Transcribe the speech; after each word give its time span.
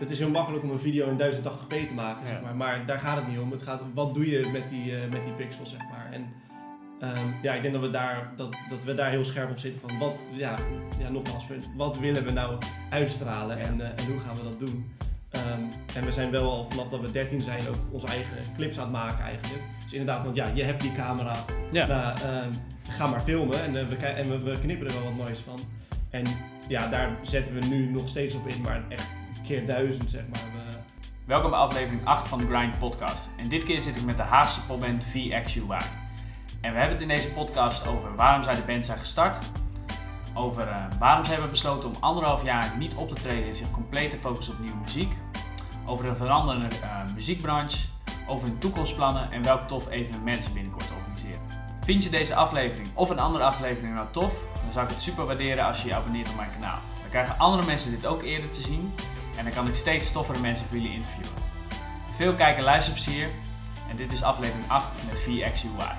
het 0.00 0.10
is 0.10 0.18
heel 0.18 0.30
makkelijk 0.30 0.64
om 0.64 0.70
een 0.70 0.80
video 0.80 1.08
in 1.08 1.16
1080p 1.16 1.86
te 1.88 1.94
maken, 1.94 2.22
Ja. 2.22 2.26
zeg 2.28 2.42
maar. 2.42 2.56
Maar 2.56 2.86
daar 2.86 2.98
gaat 2.98 3.16
het 3.16 3.28
niet 3.28 3.38
om. 3.38 3.50
Het 3.50 3.62
gaat 3.62 3.80
wat 3.94 4.14
doe 4.14 4.30
je 4.30 4.48
met 4.52 4.68
die, 4.68 4.96
eh, 4.96 5.10
met 5.10 5.24
die 5.24 5.32
pixels, 5.34 5.70
zeg 5.70 5.80
maar. 5.90 6.08
En 6.12 6.26
ehm, 7.00 7.26
ja, 7.42 7.54
ik 7.54 7.62
denk 7.62 7.74
dat 7.74 7.82
we, 7.82 7.90
daar, 7.90 8.32
dat, 8.36 8.50
dat 8.68 8.84
we 8.84 8.94
daar 8.94 9.10
heel 9.10 9.24
scherp 9.24 9.50
op 9.50 9.58
zitten 9.58 9.80
van 9.80 9.98
wat, 9.98 10.24
ja, 10.32 10.54
ja 10.98 11.08
nogmaals, 11.08 11.44
wat 11.76 11.98
willen 11.98 12.24
we 12.24 12.30
nou 12.30 12.58
uitstralen 12.90 13.58
en, 13.58 13.80
eh, 13.80 13.86
en 14.04 14.10
hoe 14.10 14.18
gaan 14.20 14.36
we 14.36 14.42
dat 14.42 14.58
doen? 14.58 14.90
Ehm, 15.30 15.60
en 15.94 16.04
we 16.04 16.12
zijn 16.12 16.30
wel 16.30 16.50
al 16.50 16.64
vanaf 16.70 16.88
dat 16.88 17.00
we 17.00 17.10
13 17.12 17.40
zijn 17.40 17.68
ook 17.68 17.76
onze 17.92 18.06
eigen 18.06 18.36
clips 18.56 18.76
aan 18.78 18.82
het 18.82 18.92
maken 18.92 19.24
eigenlijk. 19.24 19.62
Dus 19.82 19.92
inderdaad, 19.92 20.24
want 20.24 20.36
ja, 20.36 20.46
je 20.54 20.62
hebt 20.64 20.80
die 20.82 20.92
camera, 20.92 21.44
Ja. 21.70 21.86
nou, 21.86 22.18
ehm, 22.20 22.50
ga 22.88 23.06
maar 23.06 23.20
filmen 23.20 23.62
en, 23.62 23.76
eh, 23.76 23.86
we, 23.86 24.06
en 24.06 24.28
we, 24.28 24.38
we 24.50 24.58
knippen 24.60 24.86
er 24.86 24.92
wel 24.92 25.02
wat 25.02 25.14
moois 25.14 25.38
van. 25.40 25.58
En 26.10 26.26
ja, 26.68 26.88
daar 26.88 27.16
zetten 27.22 27.54
we 27.54 27.66
nu 27.66 27.90
nog 27.90 28.08
steeds 28.08 28.34
op 28.34 28.46
in, 28.46 28.60
maar 28.60 28.82
echt 28.88 29.08
keer 29.42 29.66
duizend 29.66 30.10
zeg 30.10 30.22
maar. 30.28 30.40
We, 30.52 30.78
Welkom 31.24 31.50
bij 31.50 31.58
aflevering 31.58 32.06
8 32.06 32.26
van 32.26 32.38
de 32.38 32.46
Grind 32.46 32.78
Podcast. 32.78 33.28
En 33.36 33.48
dit 33.48 33.64
keer 33.64 33.80
zit 33.80 33.96
ik 33.96 34.04
met 34.04 34.16
de 34.16 34.22
Haagse 34.22 34.66
popband 34.66 35.04
VXUY. 35.04 35.80
En 36.60 36.72
we 36.72 36.78
hebben 36.78 36.90
het 36.90 37.00
in 37.00 37.08
deze 37.08 37.32
podcast 37.32 37.86
over 37.86 38.14
waarom 38.16 38.42
zij 38.42 38.54
de 38.54 38.62
band 38.62 38.86
zijn 38.86 38.98
gestart. 38.98 39.38
Over 40.34 40.68
eh, 40.68 40.84
waarom 40.98 41.24
ze 41.24 41.30
hebben 41.30 41.50
besloten 41.50 41.88
om 41.88 41.94
anderhalf 42.00 42.44
jaar 42.44 42.76
niet 42.78 42.94
op 42.94 43.08
te 43.08 43.14
treden 43.14 43.48
en 43.48 43.56
zich 43.56 43.70
compleet 43.70 44.10
te 44.10 44.16
focussen 44.16 44.54
op 44.54 44.60
nieuwe 44.60 44.80
muziek. 44.80 45.12
Over 45.86 46.08
een 46.08 46.16
veranderende 46.16 46.76
eh, 46.82 47.14
muziekbranche. 47.14 47.86
Over 48.26 48.48
hun 48.48 48.58
toekomstplannen 48.58 49.30
en 49.30 49.42
welk 49.42 49.68
tof 49.68 49.90
evenement 49.90 50.44
ze 50.44 50.52
binnenkort 50.52 50.84
organiseren. 50.84 50.99
Vind 51.90 52.04
je 52.04 52.10
deze 52.10 52.34
aflevering 52.34 52.88
of 52.94 53.10
een 53.10 53.18
andere 53.18 53.44
aflevering 53.44 53.94
nou 53.94 54.06
tof? 54.10 54.32
Dan 54.62 54.72
zou 54.72 54.84
ik 54.84 54.90
het 54.90 55.02
super 55.02 55.26
waarderen 55.26 55.64
als 55.64 55.82
je 55.82 55.88
je 55.88 55.94
abonneert 55.94 56.28
op 56.28 56.36
mijn 56.36 56.50
kanaal. 56.50 56.78
Dan 57.00 57.10
krijgen 57.10 57.38
andere 57.38 57.66
mensen 57.66 57.90
dit 57.90 58.06
ook 58.06 58.22
eerder 58.22 58.50
te 58.50 58.60
zien. 58.60 58.94
En 59.36 59.44
dan 59.44 59.52
kan 59.52 59.66
ik 59.66 59.74
steeds 59.74 60.12
toffere 60.12 60.38
mensen 60.38 60.66
voor 60.66 60.76
jullie 60.76 60.92
interviewen. 60.94 61.32
Veel 62.16 62.34
kijk- 62.34 62.56
en 62.56 62.62
luisterplezier. 62.62 63.28
En 63.90 63.96
dit 63.96 64.12
is 64.12 64.22
aflevering 64.22 64.64
8 64.68 64.86
met 65.08 65.20
VXUY. 65.20 65.94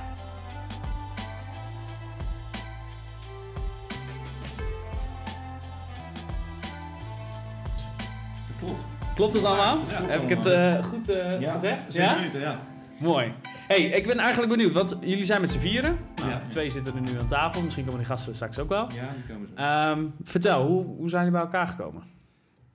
klopt. 8.59 8.81
Klopt 9.15 9.33
het 9.33 9.43
allemaal? 9.43 9.77
Ja, 9.89 9.95
klopt 9.97 10.11
Heb 10.11 10.21
ik 10.23 10.29
het 10.29 10.45
eh, 10.45 10.83
goed 10.83 11.09
eh, 11.09 11.39
Ja, 11.39 11.51
gezegd? 11.51 11.79
Zeker 11.87 12.09
Ja? 12.09 12.21
weten, 12.21 12.39
ja. 12.39 12.59
Mooi. 12.97 13.33
Hey, 13.71 13.81
ik 13.81 14.07
ben 14.07 14.17
eigenlijk 14.17 14.51
benieuwd, 14.51 14.73
want 14.73 14.97
jullie 15.01 15.23
zijn 15.23 15.41
met 15.41 15.51
z'n 15.51 15.59
vieren. 15.59 15.97
Nou, 16.15 16.29
Ja. 16.29 16.41
Twee 16.47 16.69
zitten 16.69 16.95
er 16.95 17.01
nu 17.01 17.19
aan 17.19 17.27
tafel, 17.27 17.61
misschien 17.61 17.83
komen 17.83 17.99
die 17.99 18.09
gasten 18.09 18.35
straks 18.35 18.59
ook 18.59 18.69
wel. 18.69 18.91
Ja, 18.91 19.09
die 19.13 19.35
komen 19.35 19.47
zo. 19.47 19.53
Ehm, 19.55 20.05
vertel, 20.23 20.65
hoe, 20.67 20.85
hoe 20.85 21.09
zijn 21.09 21.25
jullie 21.25 21.37
bij 21.39 21.47
elkaar 21.47 21.67
gekomen? 21.67 22.03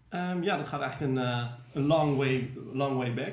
Ehm, 0.09 0.43
ja, 0.43 0.57
dat 0.57 0.69
gaat 0.69 0.81
eigenlijk 0.81 1.13
een, 1.13 1.25
eh, 1.25 1.45
een 1.73 1.87
long, 1.87 2.17
way, 2.17 2.51
long 2.73 2.97
way 2.97 3.15
back. 3.15 3.33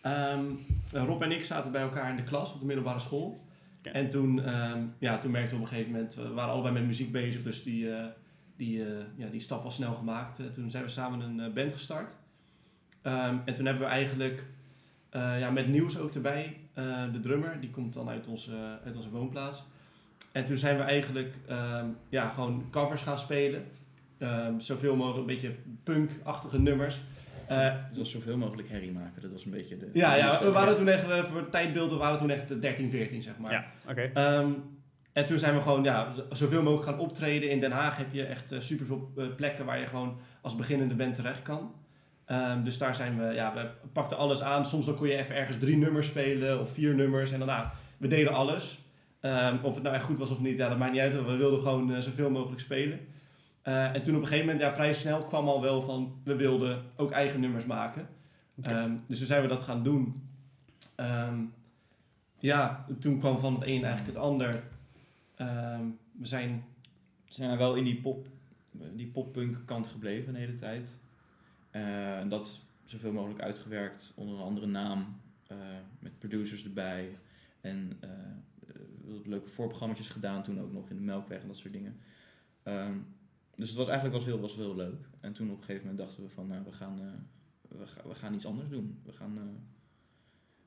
Ehm, 0.00 0.44
eh, 0.92 1.04
Rob 1.04 1.22
en 1.22 1.32
ik 1.32 1.44
zaten 1.44 1.72
bij 1.72 1.82
elkaar 1.82 2.10
in 2.10 2.16
de 2.16 2.22
klas 2.24 2.52
op 2.52 2.60
de 2.60 2.66
middelbare 2.66 3.00
school. 3.00 3.40
En 3.82 4.08
toen, 4.08 4.42
ja, 4.98 5.18
toen 5.18 5.30
merkten 5.30 5.56
we 5.56 5.62
op 5.62 5.68
een 5.70 5.74
gegeven 5.76 5.92
moment, 5.92 6.14
we 6.14 6.32
waren 6.32 6.52
allebei 6.52 6.74
met 6.74 6.84
muziek 6.84 7.12
bezig, 7.12 7.42
dus 7.42 7.62
die, 7.62 7.94
eh, 7.94 8.04
die, 8.56 8.84
eh, 8.84 9.04
ja, 9.16 9.28
die 9.28 9.40
stap 9.40 9.62
was 9.62 9.74
snel 9.74 9.94
gemaakt. 9.94 10.40
Toen 10.54 10.70
zijn 10.70 10.84
we 10.84 10.88
samen 10.88 11.20
een 11.20 11.52
band 11.52 11.72
gestart. 11.72 12.16
En 13.02 13.54
toen 13.54 13.66
hebben 13.66 13.82
we 13.82 13.90
eigenlijk 13.92 14.44
eh, 15.12 15.40
ja, 15.40 15.50
met 15.50 15.68
Nieuws 15.68 15.98
ook 15.98 16.14
erbij, 16.14 16.56
eh, 16.74 16.84
de 17.12 17.20
drummer, 17.20 17.60
die 17.60 17.70
komt 17.70 17.94
dan 17.94 18.08
uit 18.08 18.26
onze, 18.26 18.78
uit 18.84 18.96
onze 18.96 19.10
woonplaats. 19.10 19.64
En 20.32 20.44
toen 20.44 20.56
zijn 20.56 20.76
we 20.76 20.82
eigenlijk 20.82 21.34
ehm, 21.48 21.86
ja, 22.08 22.28
gewoon 22.28 22.66
covers 22.70 23.02
gaan 23.02 23.18
spelen. 23.18 23.64
Ehm, 24.18 24.58
zoveel 24.58 24.96
mogelijk 24.96 25.20
een 25.20 25.34
beetje 25.34 25.54
punk-achtige 25.82 26.60
nummers. 26.60 27.00
Eh, 27.46 27.58
Het 27.88 27.98
was 27.98 28.10
zoveel 28.10 28.36
mogelijk 28.36 28.68
herrie 28.68 28.92
maken. 28.92 29.22
Dat 29.22 29.32
was 29.32 29.44
een 29.44 29.50
beetje 29.50 29.76
de... 29.76 29.90
ja, 29.92 30.12
de 30.12 30.18
ja, 30.18 30.44
we 30.44 30.50
waren 30.50 30.76
toen 30.76 30.88
echt, 30.88 31.04
voor 31.04 31.36
het 31.36 31.50
tijdbeeld, 31.50 31.90
we 31.90 31.96
waren 31.96 32.18
toen 32.18 32.30
echt 32.30 32.60
13, 32.60 32.90
14 32.90 33.22
zeg 33.22 33.38
maar. 33.38 33.52
Ja, 33.52 33.64
oké. 33.88 34.10
Ehm, 34.14 34.50
en 35.12 35.26
toen 35.26 35.38
zijn 35.38 35.54
we 35.54 35.62
gewoon 35.62 35.84
ja, 35.84 36.12
zoveel 36.30 36.62
mogelijk 36.62 36.88
gaan 36.88 36.98
optreden. 36.98 37.50
In 37.50 37.60
Den 37.60 37.72
Haag 37.72 37.96
heb 37.96 38.12
je 38.12 38.24
echt 38.24 38.48
super 38.48 38.62
superveel 38.62 39.12
plekken 39.36 39.64
waar 39.64 39.78
je 39.78 39.86
gewoon 39.86 40.18
als 40.40 40.56
beginnende 40.56 40.94
band 40.94 41.14
terecht 41.14 41.42
kan. 41.42 41.72
Ehm, 42.32 42.62
dus 42.62 42.78
daar 42.78 42.94
zijn 42.94 43.18
we, 43.18 43.34
ja, 43.34 43.54
we 43.54 43.70
pakten 43.92 44.16
alles 44.16 44.42
aan. 44.42 44.66
Soms 44.66 44.86
dan 44.86 44.96
kon 44.96 45.06
je 45.06 45.16
even 45.16 45.34
ergens 45.34 45.56
drie 45.58 45.76
nummers 45.76 46.06
spelen 46.06 46.60
of 46.60 46.70
vier 46.70 46.94
nummers. 46.94 47.32
En 47.32 47.38
daarna, 47.38 47.72
we 47.96 48.06
deden 48.06 48.32
alles. 48.32 48.78
Ehm, 49.20 49.56
of 49.62 49.74
het 49.74 49.82
nou 49.82 49.94
echt 49.94 50.04
goed 50.04 50.18
was 50.18 50.30
of 50.30 50.40
niet, 50.40 50.58
ja, 50.58 50.68
dat 50.68 50.78
maakt 50.78 50.92
niet 50.92 51.00
uit. 51.00 51.14
We 51.14 51.36
wilden 51.36 51.60
gewoon 51.60 51.94
eh, 51.94 52.00
zoveel 52.00 52.30
mogelijk 52.30 52.60
spelen. 52.60 53.00
Eh, 53.62 53.94
en 53.94 54.02
toen 54.02 54.14
op 54.14 54.20
een 54.20 54.26
gegeven 54.26 54.46
moment, 54.46 54.64
ja, 54.64 54.72
vrij 54.72 54.92
snel 54.92 55.24
kwam 55.24 55.48
al 55.48 55.60
wel 55.60 55.82
van, 55.82 56.20
we 56.24 56.36
wilden 56.36 56.82
ook 56.96 57.10
eigen 57.10 57.40
nummers 57.40 57.64
maken. 57.64 58.08
Ehm, 58.62 58.96
dus 59.06 59.18
toen 59.18 59.26
zijn 59.26 59.42
we 59.42 59.48
dat 59.48 59.62
gaan 59.62 59.82
doen. 59.82 60.28
Ja, 62.38 62.86
toen 63.00 63.18
kwam 63.18 63.38
van 63.38 63.54
het 63.54 63.62
een 63.62 63.84
eigenlijk 63.84 64.06
het 64.06 64.16
ander. 64.16 64.62
We 66.12 66.26
zijn, 66.26 66.64
zijn 67.28 67.58
wel 67.58 67.74
in 67.74 67.84
die 67.84 68.00
pop, 68.00 68.26
die 68.70 69.06
poppunk 69.06 69.56
kant 69.64 69.86
gebleven 69.86 70.32
de 70.32 70.38
hele 70.38 70.54
tijd. 70.54 71.00
Eh, 71.72 72.18
en 72.18 72.28
dat 72.28 72.64
zoveel 72.84 73.12
mogelijk 73.12 73.40
uitgewerkt 73.40 74.12
onder 74.16 74.34
een 74.34 74.42
andere 74.42 74.66
naam. 74.66 75.20
eh, 75.46 75.58
met 75.98 76.18
producers 76.18 76.64
erbij. 76.64 77.18
En 77.60 77.96
eh, 78.00 78.10
leuke 79.24 79.48
voorprogramma's 79.48 80.08
gedaan 80.08 80.42
toen 80.42 80.60
ook 80.60 80.72
nog 80.72 80.90
in 80.90 80.96
de 80.96 81.02
Melkweg 81.02 81.40
en 81.40 81.46
dat 81.48 81.56
soort 81.56 81.72
dingen. 81.72 81.96
Ehm, 82.62 82.98
dus 83.56 83.68
het 83.68 83.78
was 83.78 83.86
eigenlijk 83.86 84.16
was 84.16 84.24
heel, 84.24 84.40
was 84.40 84.54
heel 84.54 84.76
leuk. 84.76 85.08
En 85.20 85.32
toen 85.32 85.50
op 85.50 85.56
een 85.56 85.64
gegeven 85.64 85.86
moment 85.86 85.98
dachten 85.98 86.22
we 86.22 86.28
van 86.28 86.46
nou, 86.46 86.64
we, 86.64 86.72
gaan, 86.72 87.00
we, 87.68 87.86
gaan, 87.86 88.08
we 88.08 88.14
gaan 88.14 88.34
iets 88.34 88.46
anders 88.46 88.68
doen. 88.68 89.00
We 89.04 89.12
gaan, 89.12 89.38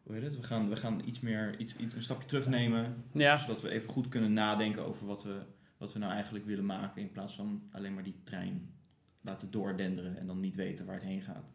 hoe 0.04 0.14
heet 0.14 0.24
het? 0.24 0.36
We 0.36 0.44
gaan, 0.44 0.70
we 0.70 0.76
gaan 0.76 1.02
iets 1.06 1.20
meer, 1.20 1.60
iets, 1.60 1.76
iets, 1.76 1.94
een 1.94 2.04
stapje 2.04 2.28
terugnemen. 2.28 3.04
Ja, 3.12 3.38
Zodat 3.38 3.62
we 3.62 3.70
even 3.70 3.90
goed 3.90 4.08
kunnen 4.08 4.34
nadenken 4.34 4.86
over 4.86 5.06
wat 5.06 5.24
we, 5.24 5.42
wat 5.78 5.94
we 5.94 6.00
nou 6.00 6.12
eigenlijk 6.12 6.46
willen 6.46 6.66
maken. 6.66 7.02
In 7.02 7.12
plaats 7.12 7.36
van 7.36 7.64
alleen 7.72 7.94
maar 7.94 8.04
die 8.04 8.20
trein 8.24 8.75
laten 9.26 9.52
doordenderen 9.52 10.18
en 10.18 10.28
dan 10.28 10.40
niet 10.40 10.56
weten 10.56 10.86
waar 10.86 10.96
het 10.96 11.04
heen 11.04 11.22
gaat. 11.22 11.46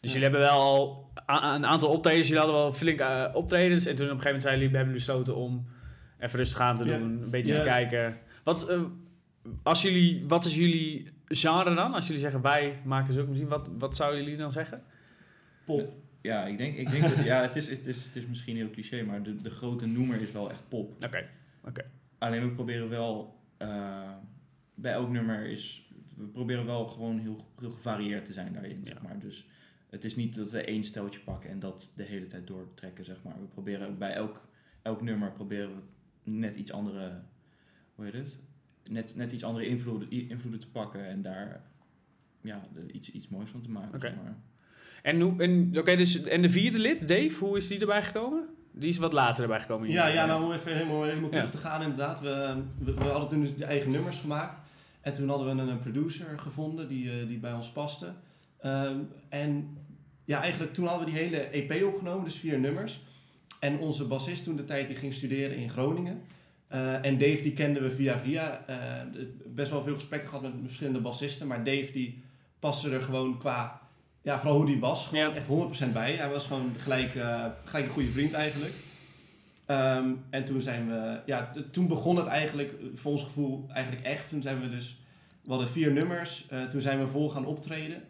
dus 0.00 0.12
jullie 0.12 0.22
hebben 0.28 0.40
wel 0.40 0.60
al 0.60 1.10
een 1.54 1.66
aantal 1.66 1.88
optredens. 1.90 2.28
Jullie 2.28 2.42
hadden 2.42 2.60
wel 2.60 2.72
flink 2.72 3.00
eh, 3.00 3.30
optredens. 3.32 3.86
En 3.86 3.94
toen 3.96 4.06
op 4.06 4.12
een 4.12 4.20
gegeven 4.20 4.24
moment 4.24 4.42
zeiden 4.42 4.62
jullie, 4.62 4.70
we 4.70 4.76
hebben 4.76 4.94
besloten 4.94 5.36
om 5.36 5.66
even 6.18 6.38
rustig 6.38 6.60
aan 6.60 6.76
te 6.76 6.84
Ja. 6.84 6.98
doen. 6.98 7.22
Een 7.22 7.30
beetje 7.30 7.54
Ja. 7.54 7.60
te 7.62 7.66
kijken. 7.68 8.18
Wat, 8.44 8.68
eh, 8.68 8.82
als 9.62 9.82
jullie, 9.82 10.24
wat 10.28 10.44
is 10.44 10.54
jullie 10.56 11.06
genre 11.28 11.74
dan? 11.74 11.94
Als 11.94 12.06
jullie 12.06 12.20
zeggen, 12.22 12.40
wij 12.40 12.80
maken 12.84 13.12
zulke 13.12 13.30
muziek. 13.30 13.48
Wat, 13.48 13.68
wat 13.78 13.96
zouden 13.96 14.22
jullie 14.22 14.36
dan 14.38 14.52
zeggen? 14.52 14.82
pop. 15.64 15.92
Ja, 16.22 16.46
ik 16.46 16.58
denk, 16.58 16.76
ik 16.76 16.90
denk 16.90 17.02
dat, 17.02 17.24
ja, 17.24 17.42
het 17.42 17.56
is, 17.56 17.68
het, 17.68 17.86
is, 17.86 18.04
het 18.04 18.16
is 18.16 18.26
misschien 18.26 18.56
heel 18.56 18.70
cliché, 18.70 19.02
maar 19.02 19.22
de, 19.22 19.36
de 19.36 19.50
grote 19.50 19.86
noemer 19.86 20.20
is 20.20 20.32
wel 20.32 20.50
echt 20.50 20.64
pop. 20.68 21.04
Oké. 21.04 21.84
Alleen 22.18 22.42
we 22.42 22.50
proberen 22.50 22.88
wel, 22.88 23.38
eh, 23.56 24.10
bij 24.74 24.92
elk 24.92 25.08
nummer 25.10 25.46
is, 25.46 25.83
we 26.16 26.24
proberen 26.26 26.66
wel 26.66 26.86
gewoon 26.86 27.18
heel, 27.18 27.46
heel 27.60 27.70
gevarieerd 27.70 28.24
te 28.24 28.32
zijn 28.32 28.52
daarin, 28.52 28.80
Ja. 28.82 28.86
zeg 28.86 29.02
maar. 29.02 29.18
Dus 29.18 29.46
het 29.90 30.04
is 30.04 30.16
niet 30.16 30.34
dat 30.34 30.50
we 30.50 30.64
één 30.64 30.84
steltje 30.84 31.20
pakken 31.20 31.50
en 31.50 31.58
dat 31.60 31.92
de 31.96 32.02
hele 32.02 32.26
tijd 32.26 32.46
doortrekken, 32.46 33.04
zeg 33.04 33.16
maar. 33.22 33.34
We 33.40 33.46
proberen 33.46 33.98
bij 33.98 34.12
elk, 34.12 34.46
elk 34.82 35.02
nummer 35.02 35.32
proberen 35.32 35.68
we 35.74 36.30
net 36.30 36.54
iets 36.54 36.72
andere, 36.72 37.20
hoe 37.94 38.04
heet 38.04 38.14
het? 38.14 38.38
Net, 38.88 39.16
net 39.16 39.32
iets 39.32 39.44
andere 39.44 39.66
invloeden, 39.66 40.10
invloeden 40.10 40.60
te 40.60 40.68
pakken 40.70 41.06
en 41.06 41.22
daar 41.22 41.62
ja, 42.40 42.68
de- 42.74 42.92
iets, 42.92 43.10
iets 43.10 43.28
moois 43.28 43.50
van 43.50 43.60
te 43.62 43.70
maken. 43.70 44.00
Zeg 44.00 44.14
maar. 44.14 44.36
En, 45.02 45.20
hoe- 45.20 45.42
en, 45.42 45.78
oké, 45.78 45.96
dus, 45.96 46.22
en 46.22 46.42
de 46.42 46.50
vierde 46.50 46.78
lid, 46.78 47.08
Dave, 47.08 47.44
hoe 47.44 47.56
is 47.56 47.68
die 47.68 47.80
erbij 47.80 48.02
gekomen? 48.02 48.48
Die 48.72 48.88
is 48.88 48.98
wat 48.98 49.12
later 49.12 49.42
erbij 49.42 49.60
gekomen. 49.60 49.90
Ja, 49.90 50.06
ja, 50.06 50.26
nou 50.26 50.44
om 50.44 50.52
even 50.52 50.72
helemaal, 50.72 51.02
helemaal 51.04 51.30
terug 51.30 51.44
Ja. 51.44 51.50
te 51.50 51.58
gaan 51.58 51.82
inderdaad. 51.82 52.20
We, 52.20 52.62
we, 52.78 52.94
we 52.94 53.00
hadden 53.04 53.28
toen 53.28 53.40
dus 53.40 53.56
de 53.56 53.64
eigen 53.64 53.90
nummers 53.90 54.18
gemaakt. 54.18 54.63
En 55.04 55.14
toen 55.14 55.28
hadden 55.28 55.56
we 55.56 55.62
een, 55.62 55.68
een 55.68 55.80
producer 55.80 56.38
gevonden 56.38 56.88
die, 56.88 57.10
eh, 57.10 57.26
die 57.28 57.38
bij 57.38 57.52
ons 57.52 57.70
paste. 57.70 58.12
Ehm, 58.60 58.96
en 59.28 59.76
ja, 60.24 60.40
eigenlijk 60.40 60.74
toen 60.74 60.86
hadden 60.86 61.04
we 61.04 61.10
die 61.12 61.20
hele 61.20 61.48
EP 61.50 61.84
opgenomen, 61.84 62.24
dus 62.24 62.36
vier 62.38 62.58
nummers. 62.58 63.00
En 63.60 63.78
onze 63.78 64.06
bassist 64.06 64.44
toen 64.44 64.56
de 64.56 64.64
tijd 64.64 64.86
die 64.88 64.96
ging 64.96 65.14
studeren 65.14 65.56
in 65.56 65.68
Groningen. 65.70 66.22
Eh, 66.68 67.04
en 67.04 67.18
Dave 67.18 67.42
die 67.42 67.52
kenden 67.52 67.82
we 67.82 67.90
via 67.90 68.18
via. 68.18 68.64
Eh, 68.66 68.76
best 69.46 69.70
wel 69.70 69.82
veel 69.82 69.94
gesprekken 69.94 70.28
gehad 70.28 70.42
met 70.44 70.52
verschillende 70.64 71.00
bassisten. 71.00 71.46
Maar 71.46 71.64
Dave 71.64 71.92
die 71.92 72.22
paste 72.58 72.90
er 72.90 73.02
gewoon 73.02 73.38
qua, 73.38 73.80
ja, 74.22 74.38
vooral 74.38 74.56
hoe 74.56 74.66
die 74.66 74.80
was, 74.80 75.06
gewoon 75.06 75.24
Ja. 75.24 75.34
echt 75.34 75.46
100% 75.46 75.92
bij. 75.92 76.12
Hij 76.12 76.30
was 76.30 76.46
gewoon 76.46 76.72
gelijk, 76.78 77.10
gelijk 77.64 77.86
een 77.86 77.92
goede 77.92 78.10
vriend 78.10 78.32
eigenlijk. 78.32 78.72
Ehm, 79.66 80.10
en 80.30 80.44
toen 80.44 80.62
zijn 80.62 80.88
we, 80.88 81.20
ja, 81.26 81.52
toen 81.70 81.86
begon 81.88 82.16
het 82.16 82.26
eigenlijk, 82.26 82.72
eh, 82.72 82.86
voor 82.94 83.12
ons 83.12 83.24
gevoel, 83.24 83.66
eigenlijk 83.68 84.06
echt. 84.06 84.28
Toen 84.28 84.42
zijn 84.42 84.60
we 84.60 84.68
dus, 84.70 84.98
we 85.42 85.50
hadden 85.50 85.68
vier 85.68 85.92
nummers. 85.92 86.46
eh, 86.48 86.62
toen 86.62 86.80
zijn 86.80 86.98
we 86.98 87.06
vol 87.06 87.30
gaan 87.30 87.46
optreden. 87.46 88.02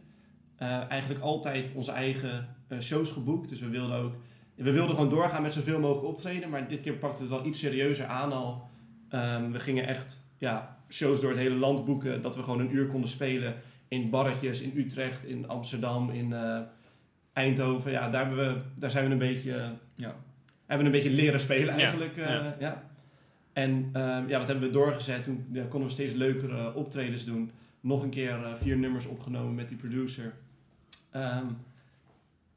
Eh, 0.56 0.90
eigenlijk 0.90 1.20
altijd 1.20 1.72
onze 1.74 1.92
eigen 1.92 2.48
shows 2.80 3.10
geboekt. 3.10 3.48
Dus 3.48 3.60
we 3.60 3.68
wilden 3.68 3.96
ook, 3.96 4.14
we 4.54 4.70
wilden 4.72 4.94
gewoon 4.94 5.10
doorgaan 5.10 5.42
met 5.42 5.54
zoveel 5.54 5.80
mogelijk 5.80 6.06
optreden. 6.06 6.50
Maar 6.50 6.68
dit 6.68 6.80
keer 6.80 6.92
pakte 6.94 7.20
het 7.22 7.30
wel 7.30 7.44
iets 7.46 7.58
serieuzer 7.58 8.06
aan 8.06 8.32
al. 8.32 8.68
Ehm, 9.08 9.50
we 9.50 9.60
gingen 9.60 9.86
echt, 9.86 10.24
ja, 10.38 10.76
shows 10.88 11.20
door 11.20 11.30
het 11.30 11.38
hele 11.38 11.54
land 11.54 11.84
boeken. 11.84 12.22
Dat 12.22 12.36
we 12.36 12.42
gewoon 12.42 12.60
een 12.60 12.74
uur 12.74 12.86
konden 12.86 13.10
spelen 13.10 13.54
in 13.88 14.10
barretjes 14.10 14.60
in 14.60 14.72
Utrecht, 14.76 15.24
in 15.24 15.48
Amsterdam, 15.48 16.10
in 16.10 16.34
Eindhoven. 17.32 17.90
Ja, 17.90 18.10
daar, 18.10 18.36
we, 18.36 18.60
daar 18.74 18.90
zijn 18.90 19.04
we 19.04 19.10
een 19.10 19.18
beetje, 19.18 19.72
Ja. 19.94 20.14
Hebben 20.66 20.90
we 20.90 20.96
een 20.96 21.02
beetje 21.02 21.22
leren 21.22 21.40
spelen 21.40 21.76
Ja, 21.76 21.80
eigenlijk. 21.82 22.16
eh, 22.16 22.28
ja. 22.28 22.56
ja. 22.58 22.82
En 23.52 23.90
ehm, 23.92 24.28
ja, 24.28 24.38
dat 24.38 24.46
hebben 24.48 24.66
we 24.66 24.70
doorgezet. 24.70 25.24
Toen 25.24 25.46
ja, 25.52 25.62
konden 25.68 25.88
we 25.88 25.94
steeds 25.94 26.12
leukere 26.14 26.74
optredens 26.74 27.24
doen. 27.24 27.50
Nog 27.80 28.02
een 28.02 28.10
keer 28.10 28.30
eh, 28.44 28.54
vier 28.54 28.76
nummers 28.76 29.06
opgenomen 29.06 29.54
met 29.54 29.68
die 29.68 29.76
producer. 29.76 30.32
Ehm, 31.10 31.44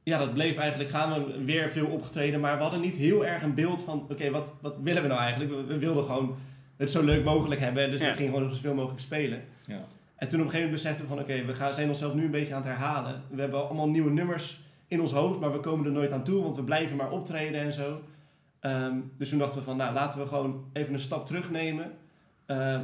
ja, 0.03 0.17
dat 0.17 0.33
bleef 0.33 0.57
eigenlijk 0.57 0.89
gaan. 0.89 1.25
We 1.25 1.43
weer 1.43 1.69
veel 1.69 1.87
opgetreden, 1.87 2.39
maar 2.39 2.55
we 2.57 2.61
hadden 2.61 2.79
niet 2.81 2.95
heel 2.95 3.25
erg 3.25 3.43
een 3.43 3.53
beeld 3.53 3.81
van... 3.83 4.05
Oké, 4.09 4.29
wat, 4.29 4.53
wat 4.61 4.75
willen 4.81 5.01
we 5.01 5.07
nou 5.07 5.19
eigenlijk? 5.21 5.51
We, 5.51 5.63
we 5.63 5.77
wilden 5.77 6.03
gewoon 6.03 6.35
het 6.77 6.91
zo 6.91 7.03
leuk 7.03 7.23
mogelijk 7.23 7.61
hebben. 7.61 7.91
Dus 7.91 7.99
Ja. 7.99 8.09
we 8.09 8.15
gingen 8.15 8.33
gewoon 8.33 8.53
zoveel 8.55 8.73
mogelijk 8.73 8.99
spelen. 9.01 9.43
Ja. 9.65 9.85
En 10.15 10.29
toen 10.29 10.39
op 10.39 10.45
een 10.45 10.51
gegeven 10.51 10.69
moment 10.69 10.71
beseften 10.71 11.01
we 11.01 11.07
van... 11.07 11.19
Oké, 11.19 11.45
we 11.45 11.53
gaan, 11.53 11.73
zijn 11.73 11.87
onszelf 11.87 12.13
nu 12.13 12.25
een 12.25 12.31
beetje 12.31 12.53
aan 12.53 12.61
het 12.61 12.69
herhalen. 12.69 13.21
We 13.29 13.41
hebben 13.41 13.65
allemaal 13.65 13.89
nieuwe 13.89 14.11
nummers 14.11 14.59
in 14.87 15.01
ons 15.01 15.11
hoofd, 15.11 15.39
maar 15.39 15.51
we 15.51 15.59
komen 15.59 15.85
er 15.85 15.91
nooit 15.91 16.11
aan 16.11 16.23
toe. 16.23 16.43
Want 16.43 16.55
we 16.55 16.63
blijven 16.63 16.97
maar 16.97 17.11
optreden 17.11 17.61
en 17.61 17.73
zo. 17.73 18.01
Ehm, 18.59 18.95
dus 19.17 19.29
toen 19.29 19.39
dachten 19.39 19.59
we 19.59 19.65
van, 19.65 19.77
nou, 19.77 19.93
laten 19.93 20.19
we 20.19 20.27
gewoon 20.27 20.65
even 20.73 20.93
een 20.93 20.99
stap 20.99 21.25
terugnemen. 21.25 21.91
Ehm, 22.45 22.83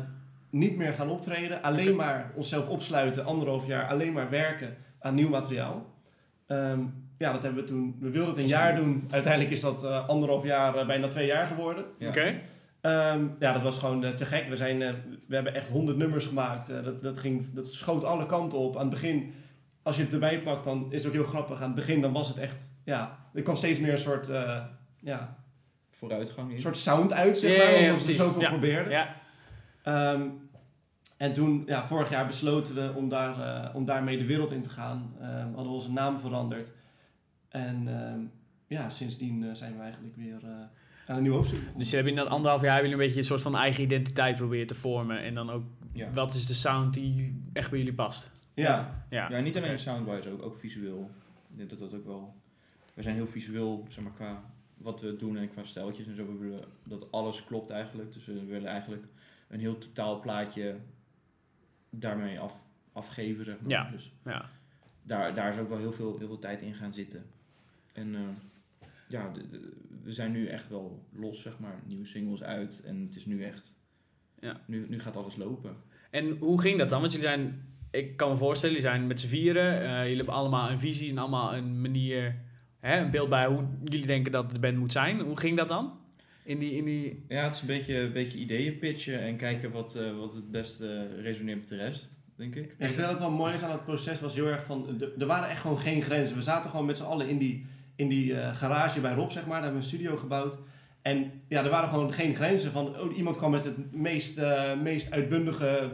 niet 0.50 0.78
meer 0.78 0.94
gaan 0.94 1.10
optreden. 1.10 1.62
Alleen 1.62 1.96
maar 1.96 2.32
onszelf 2.36 2.68
opsluiten, 2.68 3.26
anderhalf 3.26 3.68
jaar. 3.68 3.88
Alleen 3.88 4.14
maar 4.14 4.30
werken 4.30 4.78
aan 5.00 5.16
nieuw 5.16 5.30
materiaal. 5.30 5.86
Ehm, 6.48 6.80
ja, 7.18 7.32
dat 7.32 7.42
hebben 7.42 7.62
we 7.64 7.70
toen... 7.70 7.96
We 8.00 8.10
wilden 8.10 8.30
het 8.30 8.44
een 8.44 8.48
jaar 8.48 8.76
doen. 8.76 9.08
Uiteindelijk 9.10 9.54
is 9.54 9.62
dat 9.62 9.84
eh, 9.84 10.08
anderhalf 10.08 10.44
jaar, 10.44 10.76
eh, 10.76 10.88
bijna 10.88 11.08
twee 11.08 11.26
jaar 11.26 11.48
geworden. 11.48 11.86
Ja. 11.98 12.08
Oké. 12.08 12.34
Ehm, 12.84 13.26
ja, 13.40 13.54
dat 13.54 13.62
was 13.62 13.80
gewoon 13.80 14.04
eh, 14.04 14.12
te 14.12 14.26
gek. 14.26 14.50
We, 14.50 14.56
zijn, 14.56 14.82
eh, 14.82 14.90
we 15.28 15.36
hebben 15.36 15.54
echt 15.54 15.70
honderd 15.70 15.98
nummers 15.98 16.26
gemaakt. 16.26 16.68
Dat, 16.84 17.02
dat, 17.02 17.18
ging, 17.18 17.54
dat 17.54 17.68
schoot 17.68 18.04
alle 18.04 18.26
kanten 18.26 18.60
op. 18.60 18.76
Aan 18.76 18.82
het 18.82 18.90
begin, 18.90 19.34
als 19.84 19.96
je 19.96 20.04
het 20.04 20.14
erbij 20.14 20.42
pakt, 20.42 20.64
dan 20.64 20.86
is 20.90 20.98
het 21.04 21.08
ook 21.08 21.14
heel 21.14 21.30
grappig. 21.30 21.58
Aan 21.62 21.66
het 21.66 21.76
begin 21.76 22.02
dan 22.02 22.12
was 22.14 22.28
het 22.28 22.38
echt... 22.38 22.72
Ja, 22.84 23.20
er 23.34 23.42
kwam 23.42 23.56
steeds 23.56 23.80
meer 23.80 23.92
een 23.92 23.98
soort... 23.98 24.30
eh, 24.30 24.64
ja, 25.00 25.38
Vooruitgang 25.90 26.50
in. 26.50 26.56
een 26.56 26.62
soort 26.62 26.78
sound 26.78 27.14
uit, 27.14 27.38
zeg 27.38 27.58
maar. 27.58 27.72
ja, 27.74 27.80
ja, 27.80 27.90
omdat 27.92 28.06
we 28.06 28.16
zoveel 28.16 28.42
Ja. 28.42 28.50
probeerden. 28.50 28.92
Ja. 28.92 29.16
Ehm, 29.84 30.22
en 31.18 31.34
toen, 31.34 31.64
ja, 31.66 31.86
vorig 31.86 32.10
jaar 32.10 32.28
besloten 32.28 32.76
we 32.76 32.94
om, 32.96 33.10
daar, 33.10 33.40
eh, 33.66 33.76
om 33.76 33.86
daarmee 33.86 34.18
de 34.18 34.26
wereld 34.26 34.52
in 34.52 34.62
te 34.62 34.70
gaan. 34.70 35.14
Ehm, 35.22 35.30
hadden 35.46 35.64
we 35.66 35.70
onze 35.70 35.92
naam 35.92 36.20
veranderd. 36.20 36.72
En 37.50 37.88
ehm, 37.88 38.20
ja, 38.68 38.90
sindsdien 38.90 39.44
eh, 39.44 39.50
zijn 39.54 39.76
we 39.76 39.82
eigenlijk 39.82 40.16
weer 40.16 40.38
eh, 40.44 40.50
aan 41.08 41.16
een 41.18 41.22
nieuw 41.24 41.34
hoofdstuk. 41.34 41.60
Dus 41.78 41.90
je 41.90 41.96
hebt 41.96 42.08
in 42.08 42.16
dat 42.16 42.28
anderhalf 42.28 42.62
jaar 42.62 42.74
hebben 42.74 42.92
een 42.92 42.98
beetje 42.98 43.18
een 43.18 43.24
soort 43.26 43.42
van 43.42 43.56
eigen 43.56 43.84
identiteit 43.84 44.36
proberen 44.36 44.68
te 44.68 44.76
vormen. 44.76 45.24
En 45.24 45.34
dan 45.34 45.50
ook, 45.52 45.64
Ja. 45.94 46.12
wat 46.14 46.34
is 46.34 46.46
de 46.46 46.54
sound 46.54 46.94
die 46.94 47.44
echt 47.54 47.70
bij 47.70 47.80
jullie 47.80 47.94
past? 47.94 48.32
Ja. 48.54 49.06
Ja. 49.10 49.30
Ja, 49.30 49.40
niet 49.40 49.56
alleen 49.58 49.70
Oké. 49.70 49.78
soundwise, 49.78 50.30
ook, 50.30 50.42
ook 50.42 50.58
visueel. 50.58 51.10
Ik 51.52 51.58
denk 51.58 51.70
dat 51.70 51.80
dat 51.80 51.94
ook 51.94 52.06
wel... 52.06 52.36
We 52.94 53.02
zijn 53.02 53.16
heel 53.16 53.28
visueel, 53.28 53.86
zeg 53.90 54.04
maar, 54.04 54.14
qua 54.14 54.52
wat 54.78 55.02
we 55.02 55.16
doen 55.16 55.38
en 55.38 55.50
qua 55.50 55.64
stijltjes 55.64 56.08
en 56.08 56.16
zo. 56.16 56.26
We 56.26 56.38
willen 56.38 56.64
dat 56.84 57.12
alles 57.12 57.44
klopt 57.44 57.70
eigenlijk. 57.70 58.14
Dus 58.14 58.26
we 58.26 58.46
willen 58.46 58.68
eigenlijk 58.70 59.04
een 59.48 59.60
heel 59.60 59.78
totaal 59.78 60.20
plaatje 60.20 60.76
daarmee 61.90 62.40
af, 62.40 62.68
afgeven, 62.92 63.46
zeg 63.46 63.60
maar. 63.62 63.70
Ja. 63.70 63.90
Dus 63.92 64.14
ja. 64.26 64.50
daar, 65.04 65.34
daar 65.34 65.54
is 65.54 65.60
ook 65.60 65.70
wel 65.70 65.78
heel 65.78 65.94
veel, 65.94 66.18
heel 66.18 66.28
veel 66.28 66.40
tijd 66.40 66.62
in 66.62 66.74
gaan 66.74 66.94
zitten. 66.94 67.26
En 67.94 68.16
eh, 68.16 68.22
ja, 69.08 69.30
de- 69.32 69.50
de- 69.50 69.74
we 70.04 70.12
zijn 70.12 70.32
nu 70.32 70.48
echt 70.48 70.70
wel 70.70 71.06
los, 71.12 71.42
zeg 71.42 71.60
maar. 71.60 71.80
Nieuwe 71.86 72.06
singles 72.06 72.44
uit 72.44 72.82
en 72.86 73.02
het 73.02 73.16
is 73.16 73.26
nu 73.26 73.44
echt... 73.44 73.76
Ja. 74.40 74.62
Nu, 74.66 74.86
nu 74.90 75.00
gaat 75.00 75.18
alles 75.18 75.36
lopen. 75.36 75.76
En 76.10 76.38
hoe 76.38 76.62
ging 76.62 76.78
dat 76.78 76.90
dan? 76.90 77.00
Want 77.00 77.12
jullie 77.12 77.28
zijn, 77.28 77.73
ik 77.94 78.18
kan 78.18 78.30
me 78.30 78.38
voorstellen, 78.38 78.76
jullie 78.76 78.90
zijn 78.92 79.08
met 79.08 79.20
z'n 79.20 79.28
vieren. 79.28 79.82
eh, 79.84 80.02
jullie 80.02 80.16
hebben 80.16 80.34
allemaal 80.34 80.70
een 80.72 80.80
visie 80.80 81.10
en 81.10 81.18
allemaal 81.18 81.56
een 81.56 81.82
manier, 81.82 82.36
hè, 82.80 83.00
een 83.00 83.10
beeld 83.12 83.30
bij 83.30 83.46
hoe 83.48 83.64
jullie 83.84 84.06
denken 84.06 84.32
dat 84.32 84.52
de 84.52 84.60
band 84.60 84.78
moet 84.78 84.92
zijn. 84.92 85.20
Hoe 85.20 85.38
ging 85.40 85.58
dat 85.58 85.68
dan? 85.68 85.92
In 86.46 86.60
die, 86.60 86.76
in 86.76 86.86
die... 86.86 87.26
Ja, 87.28 87.44
het 87.44 87.54
is 87.54 87.62
een 87.62 87.68
beetje, 87.68 87.98
een 88.00 88.12
beetje 88.14 88.38
ideeën 88.40 88.78
pitchen 88.78 89.20
en 89.20 89.38
kijken 89.38 89.72
wat, 89.72 89.96
eh, 89.96 90.18
wat 90.18 90.34
het 90.34 90.52
beste 90.52 91.08
resoneert 91.22 91.58
met 91.60 91.68
de 91.68 91.76
rest, 91.76 92.18
denk 92.36 92.56
ik. 92.56 92.72
Ik 92.72 92.78
denk 92.78 92.96
dat 92.96 93.10
het 93.10 93.20
wel 93.20 93.32
mooi 93.32 93.54
is 93.54 93.64
aan 93.64 93.72
het 93.72 93.84
proces 93.86 94.20
was 94.20 94.34
heel 94.36 94.48
erg 94.48 94.64
van... 94.66 94.96
de- 94.98 95.14
Er 95.20 95.26
waren 95.26 95.50
echt 95.50 95.62
gewoon 95.62 95.80
geen 95.80 96.02
grenzen. 96.02 96.36
We 96.36 96.42
zaten 96.42 96.70
gewoon 96.70 96.86
met 96.86 96.98
z'n 96.98 97.04
allen 97.04 97.28
in 97.30 97.38
die, 97.38 97.66
in 97.96 98.08
die 98.08 98.40
eh, 98.40 98.56
garage 98.56 99.00
bij 99.00 99.14
Rob, 99.14 99.32
zeg 99.32 99.44
maar. 99.46 99.62
Daar 99.62 99.64
hebben 99.64 99.82
we 99.82 99.86
een 99.88 99.94
studio 99.98 100.16
gebouwd. 100.18 100.58
En 101.02 101.32
ja, 101.48 101.64
er 101.64 101.70
waren 101.70 101.90
gewoon 101.90 102.14
geen 102.14 102.36
grenzen 102.36 102.72
van... 102.72 103.00
Oh, 103.00 103.18
iemand 103.18 103.38
kwam 103.38 103.52
met 103.52 103.64
het 103.64 103.94
meest, 103.94 104.38
eh, 104.38 104.80
meest 104.82 105.12
uitbundige 105.12 105.92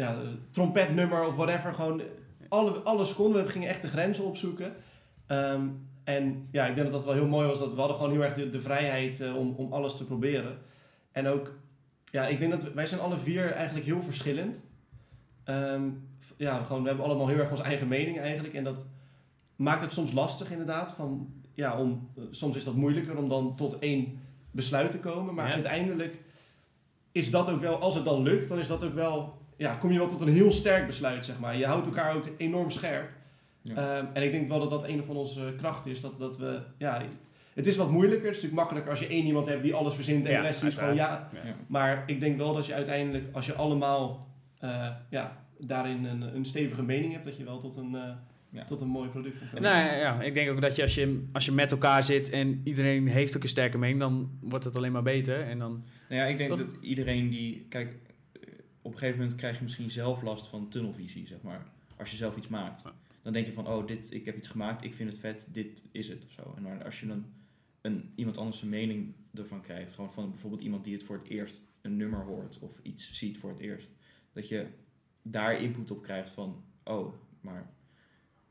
ja, 0.00 0.18
trompetnummer 0.50 1.26
of 1.26 1.36
whatever. 1.36 1.74
Gewoon 1.74 2.02
alle, 2.48 2.70
alles 2.70 3.14
kon. 3.14 3.32
We 3.32 3.46
gingen 3.46 3.68
echt 3.68 3.82
de 3.82 3.88
grenzen 3.88 4.24
opzoeken. 4.24 4.72
Ehm, 5.26 5.66
en 6.04 6.48
ja, 6.50 6.66
ik 6.66 6.74
denk 6.74 6.86
dat 6.86 6.96
dat 6.96 7.04
wel 7.04 7.14
heel 7.14 7.26
mooi 7.28 7.46
was. 7.46 7.58
Dat 7.58 7.72
we 7.72 7.78
hadden 7.78 7.96
gewoon 7.96 8.12
heel 8.12 8.22
erg 8.22 8.34
de, 8.34 8.48
de 8.50 8.60
vrijheid 8.60 9.20
eh, 9.20 9.36
om, 9.36 9.54
om 9.56 9.72
alles 9.72 9.96
te 9.96 10.04
proberen. 10.04 10.58
En 11.12 11.26
ook... 11.26 11.54
Ja, 12.10 12.26
ik 12.26 12.38
denk 12.38 12.50
dat 12.50 12.62
we- 12.62 12.72
wij 12.74 12.86
zijn 12.86 13.00
alle 13.00 13.18
vier 13.18 13.52
eigenlijk 13.52 13.86
heel 13.86 14.02
verschillend. 14.02 14.62
Ehm, 15.44 15.82
ja, 16.36 16.62
gewoon, 16.62 16.82
we 16.82 16.88
hebben 16.88 17.06
allemaal 17.06 17.28
heel 17.28 17.38
erg 17.38 17.50
onze 17.50 17.62
eigen 17.62 17.88
mening 17.88 18.18
eigenlijk. 18.18 18.54
En 18.54 18.64
dat 18.64 18.86
maakt 19.56 19.80
het 19.82 19.92
soms 19.92 20.12
lastig 20.12 20.50
inderdaad. 20.50 20.92
Van, 20.92 21.32
ja, 21.54 21.78
om, 21.78 22.08
eh, 22.16 22.22
soms 22.30 22.56
is 22.56 22.64
dat 22.64 22.74
moeilijker 22.74 23.16
om 23.16 23.28
dan 23.28 23.56
tot 23.56 23.78
één 23.78 24.18
besluit 24.50 24.90
te 24.90 25.00
komen. 25.00 25.34
Maar 25.34 25.46
Ja. 25.46 25.52
uiteindelijk 25.52 26.18
is 27.12 27.30
dat 27.30 27.50
ook 27.50 27.60
wel, 27.60 27.78
als 27.78 27.94
het 27.94 28.04
dan 28.04 28.22
lukt, 28.22 28.48
dan 28.48 28.58
is 28.58 28.66
dat 28.66 28.84
ook 28.84 28.94
wel... 28.94 29.38
Ja, 29.60 29.74
kom 29.74 29.92
je 29.92 29.98
wel 29.98 30.08
tot 30.08 30.20
een 30.20 30.28
heel 30.32 30.52
sterk 30.52 30.86
besluit, 30.86 31.24
zeg 31.24 31.38
maar. 31.38 31.56
Je 31.56 31.66
houdt 31.66 31.86
elkaar 31.86 32.14
ook 32.16 32.26
enorm 32.36 32.70
scherp. 32.70 33.10
Ja. 33.62 33.74
Ehm, 33.74 34.06
en 34.12 34.22
ik 34.22 34.30
denk 34.30 34.48
wel 34.48 34.58
dat 34.60 34.70
dat 34.70 34.84
een 34.84 35.04
van 35.04 35.16
onze 35.16 35.54
krachten 35.56 35.90
is. 35.90 36.00
Dat, 36.00 36.18
dat 36.18 36.38
we, 36.38 36.60
ja, 36.78 37.02
het 37.54 37.66
is 37.66 37.76
wat 37.76 37.90
moeilijker. 37.90 38.26
Het 38.26 38.36
is 38.36 38.42
natuurlijk 38.42 38.60
makkelijker 38.60 38.90
als 38.90 39.00
je 39.00 39.06
één 39.06 39.24
iemand 39.26 39.46
hebt 39.46 39.62
die 39.62 39.74
alles 39.74 39.94
verzint 39.94 40.26
en 40.26 40.32
Ja, 40.32 40.40
de 40.40 40.46
rest 40.46 40.62
is 40.62 40.74
gewoon 40.74 40.94
ja, 40.94 41.28
maar 41.66 42.02
ik 42.06 42.20
denk 42.20 42.36
wel 42.36 42.54
dat 42.54 42.66
je 42.66 42.74
uiteindelijk, 42.74 43.24
als 43.32 43.46
je 43.46 43.54
allemaal 43.54 44.28
eh, 44.58 44.88
ja, 45.10 45.36
daarin 45.58 46.04
een, 46.04 46.22
een 46.34 46.44
stevige 46.44 46.82
mening 46.82 47.12
hebt, 47.12 47.24
dat 47.24 47.36
je 47.36 47.44
wel 47.44 47.58
tot 47.58 47.76
een, 47.76 47.94
eh, 47.94 48.10
Ja. 48.50 48.64
tot 48.64 48.80
een 48.80 48.88
mooi 48.88 49.08
product 49.08 49.38
komen. 49.38 49.62
Nou 49.62 49.84
ja, 49.84 49.96
ja, 49.96 50.22
ik 50.22 50.34
denk 50.34 50.50
ook 50.50 50.60
dat 50.60 50.76
je 50.76 50.82
als, 50.82 50.94
je 50.94 51.22
als 51.32 51.44
je 51.44 51.52
met 51.52 51.70
elkaar 51.70 52.02
zit 52.04 52.30
en 52.30 52.60
iedereen 52.64 53.08
heeft 53.08 53.36
ook 53.36 53.42
een 53.42 53.48
sterke 53.48 53.78
mening, 53.78 54.00
dan 54.00 54.30
wordt 54.40 54.64
het 54.64 54.76
alleen 54.76 54.92
maar 54.92 55.02
beter. 55.02 55.40
En 55.40 55.58
dan, 55.58 55.84
Nou 56.08 56.20
ja, 56.20 56.26
ik 56.26 56.36
denk 56.38 56.48
Toch? 56.50 56.58
dat 56.58 56.68
iedereen 56.80 57.28
die... 57.30 57.66
Kijk, 57.68 57.88
eh, 57.88 58.09
op 58.82 58.92
een 58.92 58.98
gegeven 58.98 59.20
moment 59.20 59.36
krijg 59.38 59.56
je 59.56 59.62
misschien 59.62 59.90
zelf 59.90 60.22
last 60.22 60.46
van 60.48 60.68
tunnelvisie, 60.68 61.26
zeg 61.26 61.42
maar. 61.42 61.66
Als 61.96 62.10
je 62.10 62.16
zelf 62.16 62.36
iets 62.36 62.48
maakt. 62.48 62.82
Dan 63.22 63.32
denk 63.32 63.46
je 63.46 63.52
van, 63.52 63.66
oh, 63.68 63.86
dit, 63.86 64.12
ik 64.12 64.24
heb 64.24 64.36
iets 64.36 64.48
gemaakt, 64.48 64.84
ik 64.84 64.94
vind 64.94 65.10
het 65.10 65.18
vet, 65.18 65.46
dit 65.52 65.82
is 65.92 66.08
het 66.08 66.24
of 66.24 66.30
zo. 66.30 66.54
En 66.56 66.82
als 66.84 67.00
je 67.00 67.06
dan 67.06 67.24
een, 67.80 68.12
iemand 68.14 68.38
anders 68.38 68.62
een 68.62 68.68
mening 68.68 69.14
ervan 69.34 69.60
krijgt, 69.62 69.92
gewoon 69.92 70.12
van 70.12 70.30
bijvoorbeeld 70.30 70.62
iemand 70.62 70.84
die 70.84 70.92
het 70.94 71.02
voor 71.02 71.16
het 71.18 71.28
eerst 71.28 71.60
een 71.80 71.96
nummer 71.96 72.20
hoort 72.24 72.58
of 72.58 72.78
iets 72.82 73.12
ziet 73.12 73.38
voor 73.38 73.50
het 73.50 73.58
eerst, 73.58 73.90
dat 74.32 74.48
je 74.48 74.66
daar 75.22 75.60
input 75.62 75.90
op 75.90 76.02
krijgt 76.02 76.30
van, 76.30 76.64
oh, 76.84 77.14
maar 77.40 77.70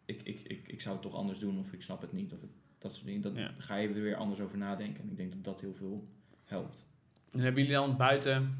ik, 0.05 0.21
ik, 0.21 0.39
ik, 0.41 0.67
ik 0.67 0.81
zou 0.81 0.93
het 0.95 1.03
toch 1.03 1.15
anders 1.15 1.39
doen 1.39 1.59
of 1.59 1.73
ik 1.73 1.81
snap 1.81 2.01
het 2.01 2.11
niet 2.13 2.33
of 2.33 2.41
het- 2.41 2.49
dat 2.77 2.93
soort 2.93 3.05
dingen. 3.05 3.21
Dan 3.21 3.35
Ja. 3.35 3.53
ga 3.57 3.75
je 3.75 3.87
er 3.87 3.93
weer 4.01 4.15
anders 4.15 4.39
over 4.39 4.57
nadenken. 4.57 5.03
En 5.03 5.09
ik 5.09 5.17
denk 5.17 5.31
dat 5.31 5.43
dat 5.43 5.61
heel 5.61 5.73
veel 5.73 6.07
helpt. 6.43 6.87
en 7.31 7.39
hebben 7.39 7.61
jullie 7.61 7.77
dan 7.77 7.97
buiten, 7.97 8.57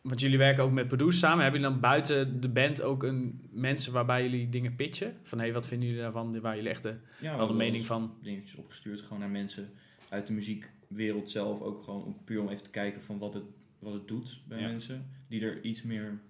want 0.00 0.20
jullie 0.20 0.38
werken 0.38 0.62
ook 0.64 0.70
met 0.72 0.88
producers 0.88 1.18
samen, 1.18 1.42
hebben 1.42 1.60
jullie 1.60 1.74
dan 1.76 1.82
buiten 1.90 2.40
de 2.40 2.48
band 2.48 2.82
ook 2.82 3.02
een 3.02 3.48
mensen 3.50 3.92
waarbij 3.92 4.22
jullie 4.22 4.48
dingen 4.48 4.76
pitchen? 4.76 5.16
Van 5.22 5.38
hé, 5.38 5.44
hey, 5.44 5.52
wat 5.54 5.66
vinden 5.66 5.88
jullie 5.88 6.02
daarvan? 6.02 6.40
Waar 6.40 6.54
jullie 6.56 6.70
echt 6.70 6.82
de, 6.82 6.94
Ja, 7.20 7.30
we 7.32 7.36
wel 7.36 7.46
de 7.46 7.54
mening 7.54 7.86
van. 7.86 8.14
dingetjes 8.22 8.56
opgestuurd, 8.58 9.00
gewoon 9.00 9.18
naar 9.18 9.30
mensen 9.30 9.70
uit 10.08 10.26
de 10.26 10.32
muziekwereld 10.32 11.30
zelf. 11.30 11.60
Ook 11.60 11.82
gewoon 11.82 12.04
om- 12.04 12.16
puur 12.24 12.40
om 12.40 12.48
even 12.48 12.62
te 12.62 12.70
kijken 12.70 13.02
van 13.02 13.18
wat 13.18 13.34
het, 13.34 13.44
wat 13.78 13.92
het 13.92 14.08
doet 14.08 14.40
bij 14.48 14.60
Ja. 14.60 14.66
mensen. 14.68 15.06
Die 15.28 15.40
er 15.42 15.64
iets 15.64 15.82
meer, 15.82 16.20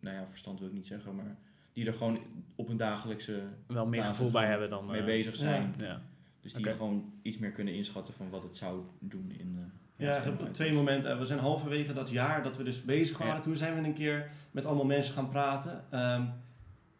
nou 0.00 0.16
ja, 0.16 0.26
verstand 0.28 0.58
wil 0.58 0.68
ik 0.68 0.74
niet 0.74 0.86
zeggen, 0.86 1.14
maar 1.16 1.36
die 1.72 1.86
er 1.86 1.94
gewoon 1.94 2.18
op 2.54 2.68
een 2.68 2.76
dagelijkse 2.76 3.42
Wel 3.66 3.86
meer 3.86 4.04
gevoel 4.04 4.30
bij 4.30 4.46
hebben 4.46 4.68
dan... 4.68 4.86
mee 4.86 5.00
eh, 5.00 5.04
bezig 5.06 5.36
zijn. 5.36 5.74
Ja. 5.78 6.02
Dus 6.40 6.52
die 6.52 6.70
gewoon 6.70 7.12
iets 7.22 7.38
meer 7.38 7.50
kunnen 7.50 7.74
inschatten 7.74 8.14
van 8.14 8.30
wat 8.30 8.42
het 8.42 8.56
zou 8.56 8.82
doen 8.98 9.30
in... 9.38 9.54
eh, 9.58 9.64
Ja, 10.00 10.22
twee 10.52 10.72
momenten. 10.72 11.18
We 11.18 11.26
zijn 11.26 11.38
halverwege 11.38 11.92
dat 11.92 12.10
jaar 12.10 12.42
dat 12.42 12.56
we 12.56 12.62
dus 12.62 12.84
bezig 12.84 13.18
waren. 13.18 13.34
Ja. 13.34 13.40
Toen 13.40 13.56
zijn 13.56 13.74
we 13.74 13.88
een 13.88 13.94
keer 13.94 14.30
met 14.50 14.66
allemaal 14.66 14.84
mensen 14.84 15.14
gaan 15.14 15.28
praten. 15.28 15.84
Ehm, 15.90 16.22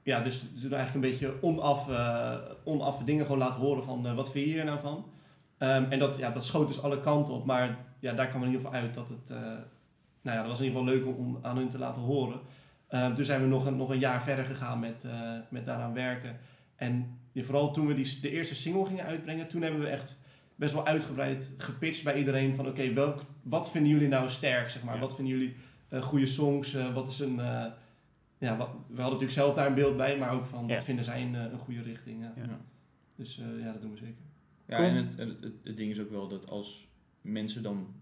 ja, 0.03 0.21
dus 0.21 0.43
we 0.43 0.61
doen 0.61 0.73
eigenlijk 0.73 0.95
een 0.95 1.11
beetje 1.11 1.43
onaf, 1.43 1.89
eh 1.89 2.35
onaf 2.65 2.99
dingen 3.05 3.25
gewoon 3.25 3.41
laten 3.41 3.61
horen 3.61 3.85
van 3.85 4.07
eh, 4.07 4.15
wat 4.15 4.31
vind 4.31 4.47
je 4.47 4.53
hier 4.53 4.65
nou 4.65 4.81
van. 4.81 5.05
Ehm, 5.59 5.85
en 5.91 5.99
dat, 5.99 6.17
ja, 6.17 6.31
dat 6.31 6.45
schoot 6.45 6.69
dus 6.69 6.83
alle 6.83 7.01
kanten 7.01 7.35
op. 7.35 7.45
Maar 7.45 7.79
ja, 7.99 8.13
daar 8.13 8.29
kwam 8.29 8.43
in 8.43 8.49
ieder 8.51 8.65
geval 8.65 8.81
uit 8.81 8.95
dat 8.95 9.09
het... 9.09 9.31
eh, 9.31 9.39
nou 10.23 10.37
ja, 10.37 10.43
dat 10.43 10.51
was 10.51 10.61
in 10.61 10.65
ieder 10.65 10.81
geval 10.81 10.95
leuk 10.95 11.07
om, 11.07 11.27
om 11.27 11.39
aan 11.43 11.57
hun 11.57 11.69
te 11.69 11.79
laten 11.79 12.03
horen. 12.03 12.41
Ehm, 12.89 13.13
toen 13.13 13.25
zijn 13.25 13.41
we 13.41 13.47
nog 13.47 13.67
een, 13.67 13.77
nog 13.77 13.91
een 13.91 13.99
jaar 13.99 14.23
verder 14.23 14.45
gegaan 14.45 14.79
met, 14.79 15.07
met 15.49 15.67
daaraan 15.67 15.95
werken. 15.95 16.39
En 16.77 17.19
ja, 17.33 17.43
vooral 17.43 17.73
toen 17.73 17.87
we 17.87 17.95
die, 17.95 18.21
de 18.21 18.31
eerste 18.31 18.55
single 18.55 18.87
gingen 18.87 19.05
uitbrengen, 19.05 19.49
toen 19.49 19.63
hebben 19.63 19.81
we 19.81 19.87
echt 19.87 20.19
best 20.61 20.75
wel 20.75 20.87
uitgebreid 20.87 21.53
gepitcht 21.57 22.05
bij 22.05 22.19
iedereen 22.19 22.55
van 22.55 22.67
oké, 22.69 22.93
welk 22.93 23.23
wat 23.43 23.71
vinden 23.71 23.93
jullie 23.93 24.09
nou 24.09 24.29
sterk, 24.29 24.71
zeg 24.71 24.83
maar? 24.83 24.95
Ja. 24.95 25.01
Wat 25.01 25.15
vinden 25.15 25.39
jullie 25.39 25.55
eh, 25.89 26.03
goede 26.03 26.27
songs? 26.27 26.75
Eh, 26.75 26.95
wat 26.95 27.09
is 27.09 27.19
een, 27.19 27.41
eh, 27.41 27.67
ja, 28.39 28.57
wat, 28.57 28.69
we 28.69 28.77
hadden 28.87 29.05
natuurlijk 29.05 29.33
zelf 29.33 29.55
daar 29.55 29.67
een 29.67 29.75
beeld 29.75 29.97
bij, 29.97 30.19
maar 30.19 30.33
ook 30.33 30.47
van 30.47 30.67
Ja. 30.69 30.75
wat 30.75 30.85
vinden 30.85 31.05
zij 31.05 31.23
een, 31.23 31.35
eh, 31.35 31.53
een 31.53 31.59
goede 31.59 31.83
richting. 31.83 32.23
Ja. 32.23 32.33
Ja. 32.37 32.61
Dus 33.17 33.39
eh, 33.39 33.61
ja, 33.65 33.73
dat 33.73 33.81
doen 33.83 33.91
we 33.91 33.97
zeker. 33.97 34.23
Ja, 34.67 34.77
Cool. 34.77 34.89
en 34.89 34.95
het, 34.95 35.17
het, 35.17 35.41
het, 35.41 35.53
het 35.65 35.77
ding 35.77 35.91
is 35.91 36.01
ook 36.01 36.11
wel 36.11 36.29
dat 36.29 36.49
als 36.49 36.89
mensen 37.21 37.63
dan 37.63 37.95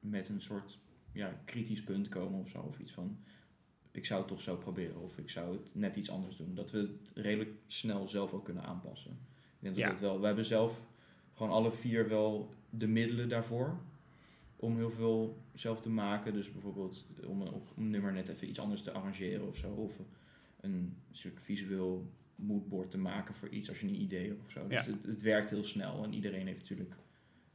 met 0.00 0.28
een 0.28 0.40
soort 0.40 0.78
ja, 1.12 1.40
kritisch 1.44 1.82
punt 1.82 2.08
komen 2.08 2.40
of 2.40 2.48
zo, 2.48 2.58
of 2.60 2.78
iets 2.78 2.92
van 2.92 3.18
ik 3.92 4.06
zou 4.06 4.20
het 4.20 4.28
toch 4.28 4.40
zo 4.40 4.56
proberen 4.56 5.02
of 5.02 5.18
ik 5.18 5.30
zou 5.30 5.52
het 5.52 5.70
net 5.74 5.96
iets 5.96 6.10
anders 6.10 6.36
doen, 6.36 6.54
dat 6.54 6.70
we 6.70 6.78
het 6.78 7.10
redelijk 7.14 7.50
snel 7.66 8.08
zelf 8.08 8.32
ook 8.32 8.44
kunnen 8.44 8.62
aanpassen. 8.64 9.10
Ik 9.10 9.16
denk 9.60 9.74
dat 9.74 9.84
Ja. 9.84 9.90
dat 9.90 10.00
wel, 10.00 10.20
we 10.20 10.26
hebben 10.26 10.44
zelf 10.44 10.86
gewoon 11.40 11.56
alle 11.56 11.72
vier 11.72 12.08
wel 12.08 12.54
de 12.70 12.86
middelen 12.86 13.28
daarvoor 13.28 13.80
om 14.56 14.76
heel 14.76 14.90
veel 14.90 15.42
zelf 15.54 15.80
te 15.80 15.90
maken. 15.90 16.32
Dus 16.32 16.52
bijvoorbeeld 16.52 17.06
om 17.26 17.40
een, 17.40 17.52
om 17.52 17.62
een 17.76 17.90
nummer 17.90 18.12
net 18.12 18.28
even 18.28 18.48
iets 18.48 18.58
anders 18.58 18.82
te 18.82 18.92
arrangeren 18.92 19.48
of 19.48 19.56
zo, 19.56 19.68
of 19.68 19.92
een 20.60 20.96
soort 21.12 21.42
visueel 21.42 22.10
moodboard 22.34 22.90
te 22.90 22.98
maken 22.98 23.34
voor 23.34 23.48
iets 23.48 23.68
als 23.68 23.80
je 23.80 23.86
een 23.86 24.00
idee 24.00 24.28
hebt 24.28 24.40
of 24.44 24.50
zo. 24.50 24.60
Ja. 24.68 24.82
Dus 24.82 24.86
het, 24.86 25.02
het 25.02 25.22
werkt 25.22 25.50
heel 25.50 25.64
snel 25.64 26.04
en 26.04 26.14
iedereen 26.14 26.46
heeft 26.46 26.60
natuurlijk 26.60 26.94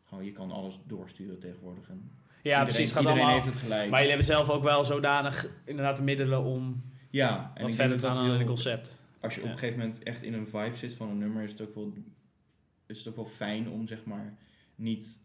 gewoon, 0.03 0.25
je 0.25 0.31
kan 0.31 0.51
alles 0.51 0.79
doorsturen 0.87 1.39
tegenwoordig. 1.39 1.89
En 1.89 2.11
Ja, 2.19 2.41
iedereen, 2.41 2.63
precies. 2.63 2.91
Gaat 2.91 3.01
iedereen 3.01 3.21
allemaal. 3.21 3.41
heeft 3.41 3.53
het 3.53 3.63
gelijk. 3.63 3.89
Maar 3.89 3.99
jullie 4.01 4.15
hebben 4.15 4.35
zelf 4.35 4.49
ook 4.49 4.63
wel 4.63 4.83
zodanig 4.83 5.49
inderdaad 5.65 5.97
de 5.97 6.03
middelen 6.03 6.43
om 6.43 6.83
ja, 7.09 7.51
en 7.55 7.63
wat 7.63 7.75
verder 7.75 7.99
te 7.99 8.05
gaan 8.05 8.17
aan 8.17 8.29
het 8.29 8.47
concept. 8.47 8.99
als 9.19 9.35
je 9.35 9.41
op 9.41 9.49
een 9.49 9.57
gegeven 9.57 9.79
moment 9.79 10.03
echt 10.03 10.23
in 10.23 10.33
een 10.33 10.47
vibe 10.47 10.75
zit 10.75 10.93
van 10.93 11.09
een 11.09 11.17
nummer, 11.17 11.43
is 11.43 11.51
het 11.51 11.61
ook 11.61 11.75
wel, 11.75 11.93
is 12.85 12.97
het 12.97 13.07
ook 13.07 13.15
wel 13.15 13.25
fijn 13.25 13.69
om 13.69 13.87
zeg 13.87 14.05
maar 14.05 14.37
niet 14.75 15.19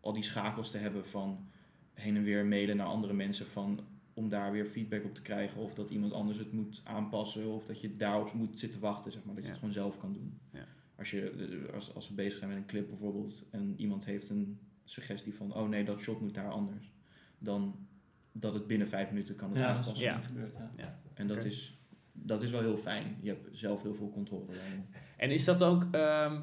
al 0.00 0.12
die 0.12 0.22
schakels 0.22 0.70
te 0.70 0.78
hebben 0.78 1.06
van 1.06 1.48
heen 1.92 2.16
en 2.16 2.22
weer 2.22 2.46
mailen 2.46 2.76
naar 2.76 2.86
andere 2.86 3.12
mensen 3.12 3.46
van 3.46 3.80
om 4.14 4.28
daar 4.28 4.52
weer 4.52 4.66
feedback 4.66 5.04
op 5.04 5.14
te 5.14 5.22
krijgen 5.22 5.60
of 5.60 5.74
dat 5.74 5.90
iemand 5.90 6.12
anders 6.12 6.38
het 6.38 6.52
moet 6.52 6.80
aanpassen 6.84 7.46
of 7.46 7.64
dat 7.64 7.80
je 7.80 7.96
daarop 7.96 8.32
moet 8.32 8.58
zitten 8.58 8.80
wachten, 8.80 9.12
zeg 9.12 9.24
maar, 9.24 9.34
dat 9.34 9.42
je 9.44 9.48
Ja. 9.48 9.56
het 9.56 9.58
gewoon 9.64 9.74
zelf 9.74 9.98
kan 9.98 10.12
doen. 10.12 10.38
Ja. 10.52 10.66
Als, 10.98 11.10
je, 11.10 11.68
als, 11.74 11.94
als 11.94 12.08
we 12.08 12.14
bezig 12.14 12.38
zijn 12.38 12.50
met 12.50 12.58
een 12.58 12.66
clip 12.66 12.88
bijvoorbeeld 12.88 13.44
en 13.50 13.74
iemand 13.76 14.04
heeft 14.04 14.30
een 14.30 14.58
suggestie 14.84 15.34
van 15.34 15.54
oh 15.54 15.68
nee, 15.68 15.84
dat 15.84 16.00
shot 16.00 16.20
moet 16.20 16.34
daar 16.34 16.50
anders, 16.50 16.92
dan 17.38 17.86
dat 18.32 18.54
het 18.54 18.66
binnen 18.66 18.88
vijf 18.88 19.08
minuten 19.08 19.36
kan 19.36 19.48
het 19.50 19.58
Ja, 19.58 19.68
aangepast 19.68 19.98
Ja. 20.00 20.22
gebeurt. 20.22 20.56
Ja. 20.76 21.00
en 21.14 21.26
dat, 21.26 21.44
is, 21.44 21.78
dat 22.12 22.42
is 22.42 22.50
wel 22.50 22.60
heel 22.60 22.76
fijn. 22.76 23.16
Je 23.20 23.28
hebt 23.28 23.48
zelf 23.52 23.82
heel 23.82 23.94
veel 23.94 24.10
controle. 24.10 24.46
daarin. 24.46 24.84
En 25.16 25.30
is 25.30 25.44
dat 25.44 25.62
ook, 25.62 25.86
ehm, 25.90 26.40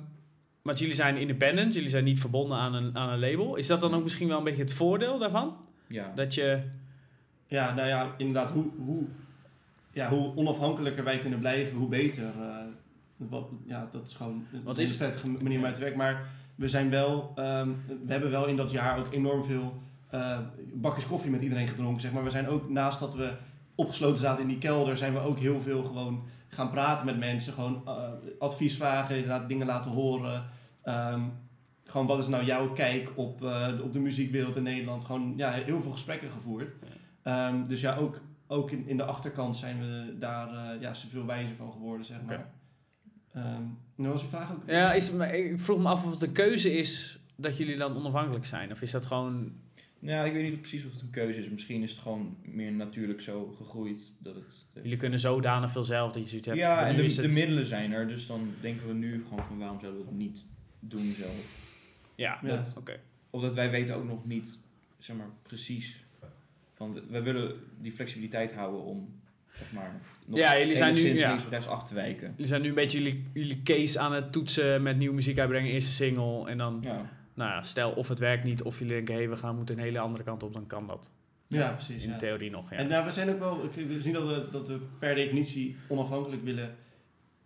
want 0.62 0.80
jullie 0.80 0.96
zijn 0.96 1.18
independent, 1.18 1.74
jullie 1.74 1.89
zijn 1.89 2.03
niet 2.03 2.20
verbonden 2.20 2.58
aan 2.58 2.74
een, 2.74 2.98
aan 2.98 3.10
een 3.10 3.20
label. 3.20 3.56
Is 3.56 3.68
dat 3.68 3.82
dan 3.82 3.94
ook 3.94 4.03
misschien 4.03 4.27
wel 4.27 4.38
een 4.38 4.44
beetje 4.44 4.62
het 4.62 4.74
voordeel 4.74 5.18
daarvan? 5.20 5.56
Ja, 5.88 6.12
Dat 6.15 6.34
je, 6.34 6.60
Ja, 7.48 7.74
nou 7.74 7.88
ja, 7.88 8.13
inderdaad, 8.18 8.51
hoe, 8.51 8.65
hoe, 8.86 9.03
ja, 9.94 10.10
hoe 10.10 10.36
onafhankelijker 10.36 11.03
wij 11.03 11.20
kunnen 11.20 11.39
blijven, 11.39 11.77
hoe 11.77 11.88
beter. 11.89 12.24
eh, 12.24 12.56
wat, 13.18 13.48
ja, 13.65 13.88
dat 13.91 14.06
is 14.08 14.13
gewoon 14.13 14.46
een 14.53 14.63
Wat 14.63 14.77
is- 14.77 14.98
prettige 14.98 15.27
manier 15.27 15.58
om 15.58 15.65
uit 15.65 15.74
te 15.74 15.80
werken. 15.82 15.98
Maar 15.98 16.25
we 16.56 16.68
zijn 16.68 16.89
wel, 16.89 17.32
ehm, 17.36 17.70
we 18.06 18.12
hebben 18.12 18.32
wel 18.32 18.46
in 18.48 18.56
dat 18.56 18.72
jaar 18.72 19.00
ook 19.00 19.13
enorm 19.13 19.44
veel 19.44 19.74
eh, 20.10 20.39
bakjes 20.74 21.08
koffie 21.08 21.32
met 21.32 21.41
iedereen 21.41 21.68
gedronken, 21.68 22.01
zeg 22.01 22.12
maar. 22.12 22.24
We 22.24 22.30
zijn 22.30 22.48
ook, 22.48 22.70
naast 22.70 23.00
dat 23.00 23.15
we 23.15 23.34
opgesloten 23.75 24.18
zaten 24.18 24.41
in 24.41 24.48
die 24.48 24.58
kelder, 24.58 24.98
zijn 24.98 25.13
we 25.13 25.20
ook 25.20 25.39
heel 25.39 25.62
veel 25.62 25.84
gewoon 25.84 26.24
gaan 26.55 26.70
praten 26.70 27.05
met 27.05 27.17
mensen. 27.20 27.53
Gewoon 27.53 27.81
eh, 27.86 28.10
advies 28.39 28.75
vragen, 28.77 29.15
inderdaad 29.15 29.48
dingen 29.50 29.67
laten 29.67 29.91
horen. 29.91 30.46
Ehm, 30.84 31.22
gewoon 31.84 32.08
wat 32.08 32.20
is 32.20 32.27
nou 32.27 32.43
jouw 32.46 32.74
kijk 32.74 33.12
op, 33.15 33.43
eh, 33.43 33.67
de- 33.77 33.84
op 33.84 33.93
de 33.93 34.00
muziekwereld 34.00 34.55
in 34.55 34.63
Nederland? 34.63 35.05
Gewoon 35.05 35.34
ja, 35.38 35.51
heel 35.51 35.81
veel 35.81 35.91
gesprekken 35.91 36.29
gevoerd. 36.29 36.72
Ehm, 37.24 37.67
dus 37.67 37.81
ja, 37.81 37.96
ook, 37.96 38.22
ook 38.48 38.72
in, 38.72 38.88
in 38.88 38.98
de 38.98 39.03
achterkant 39.03 39.58
zijn 39.58 39.79
we 39.79 40.17
daar 40.20 40.48
eh, 40.74 40.81
ja, 40.81 40.93
zoveel 40.93 41.25
wijzer 41.25 41.55
van 41.55 41.72
geworden, 41.72 42.05
zeg 42.05 42.17
maar. 42.25 42.50
Ehm, 43.34 43.63
nou 43.96 44.12
was 44.12 44.22
je 44.22 44.27
vraag 44.27 44.51
ook? 44.51 44.63
ja, 44.67 44.93
is, 44.93 45.10
ik 45.13 45.60
vroeg 45.60 45.79
me 45.79 45.88
af 45.89 46.05
of 46.05 46.12
het 46.12 46.22
een 46.22 46.31
keuze 46.31 46.74
is 46.77 47.20
dat 47.36 47.58
jullie 47.58 47.77
dan 47.77 47.96
onafhankelijk 47.96 48.46
zijn. 48.46 48.72
Of 48.72 48.81
is 48.81 48.91
dat 48.91 49.05
gewoon, 49.05 49.51
Nou, 50.01 50.27
ik 50.27 50.34
weet 50.34 50.50
niet 50.50 50.60
precies 50.62 50.86
of 50.86 50.91
het 50.91 51.01
een 51.01 51.10
keuze 51.10 51.39
is. 51.39 51.50
Misschien 51.50 51.84
is 51.84 51.91
het 51.91 52.00
gewoon 52.00 52.38
meer 52.41 52.72
natuurlijk 52.72 53.22
zo 53.22 53.55
gegroeid 53.58 54.01
dat 54.17 54.36
het. 54.36 54.65
jullie 54.81 54.98
kunnen 54.98 55.20
zodanig 55.20 55.72
veel 55.72 55.84
zelf 55.84 56.12
dat 56.12 56.22
je 56.24 56.29
zoiets 56.29 56.48
hebt. 56.48 56.60
ja, 56.60 56.86
en 56.88 56.96
de, 56.96 57.03
het- 57.03 57.15
de 57.15 57.27
middelen 57.27 57.65
zijn 57.65 57.91
er, 57.91 58.08
dus 58.08 58.27
dan 58.27 58.53
denken 58.62 58.88
we 58.88 58.93
nu 58.93 59.24
gewoon 59.27 59.43
van 59.46 59.58
waarom 59.58 59.79
zouden 59.79 60.01
we 60.01 60.08
het 60.08 60.17
niet 60.17 60.46
doen 60.79 61.15
zelf. 61.20 61.60
Ja, 62.15 62.39
Ja. 62.43 62.55
dat- 62.55 62.74
oké. 62.77 63.00
Of 63.29 63.41
dat 63.41 63.53
wij 63.55 63.72
weten 63.72 63.96
ook 63.96 64.05
nog 64.08 64.25
niet, 64.25 64.58
zeg 65.00 65.15
maar, 65.15 65.29
precies. 65.41 66.03
Van, 66.75 66.93
we, 66.93 67.03
we 67.10 67.22
willen 67.22 67.53
die 67.81 67.91
flexibiliteit 67.91 68.53
houden 68.53 68.84
om, 68.84 69.13
zeg 69.53 69.72
maar, 69.72 70.01
nog 70.25 70.39
Ja, 70.39 70.58
jullie 70.60 70.75
zijn 70.75 70.93
nu- 70.93 71.13
ja. 71.17 71.27
links 71.27 71.43
of 71.43 71.50
rechts 71.50 71.67
af 71.67 71.84
te 71.88 71.93
wijken. 71.93 72.29
Jullie 72.31 72.46
zijn 72.48 72.62
nu 72.62 72.67
een 72.70 72.74
beetje 72.75 72.98
jullie, 73.03 73.24
jullie 73.34 73.62
case 73.63 74.00
aan 74.00 74.13
het 74.13 74.31
toetsen 74.31 74.84
met 74.84 74.98
nieuwe 74.98 75.15
muziek 75.15 75.39
uitbrengen, 75.39 75.72
eerste 75.72 75.91
single. 75.91 76.50
En 76.50 76.58
dan, 76.58 76.79
Ja, 76.84 77.10
nou 77.41 77.53
ja, 77.53 77.63
stel 77.63 77.91
of 77.91 78.07
het 78.07 78.19
werkt 78.19 78.43
niet, 78.43 78.62
of 78.63 78.79
jullie 78.79 78.93
denken, 78.93 79.15
hé, 79.15 79.27
we 79.27 79.36
gaan 79.36 79.55
moeten 79.55 79.77
een 79.77 79.83
hele 79.83 80.00
andere 80.00 80.24
kant 80.24 80.43
op, 80.43 80.53
dan 80.53 80.67
kan 80.67 80.88
dat. 80.88 81.12
Ja, 81.48 81.69
precies. 81.71 82.03
In 82.03 82.10
Ja. 82.10 82.15
theorie 82.17 82.50
nog, 82.50 82.69
ja. 82.69 82.77
En 82.77 82.88
nou, 82.88 83.05
we 83.05 83.12
zijn 83.12 83.29
ook 83.29 83.39
wel, 83.39 83.63
ik 83.63 83.88
we 83.88 84.01
zien 84.01 84.13
dat 84.13 84.27
we, 84.27 84.48
dat 84.51 84.67
we 84.67 84.79
per 85.00 85.15
definitie 85.15 85.75
onafhankelijk 85.88 86.43
willen, 86.43 86.75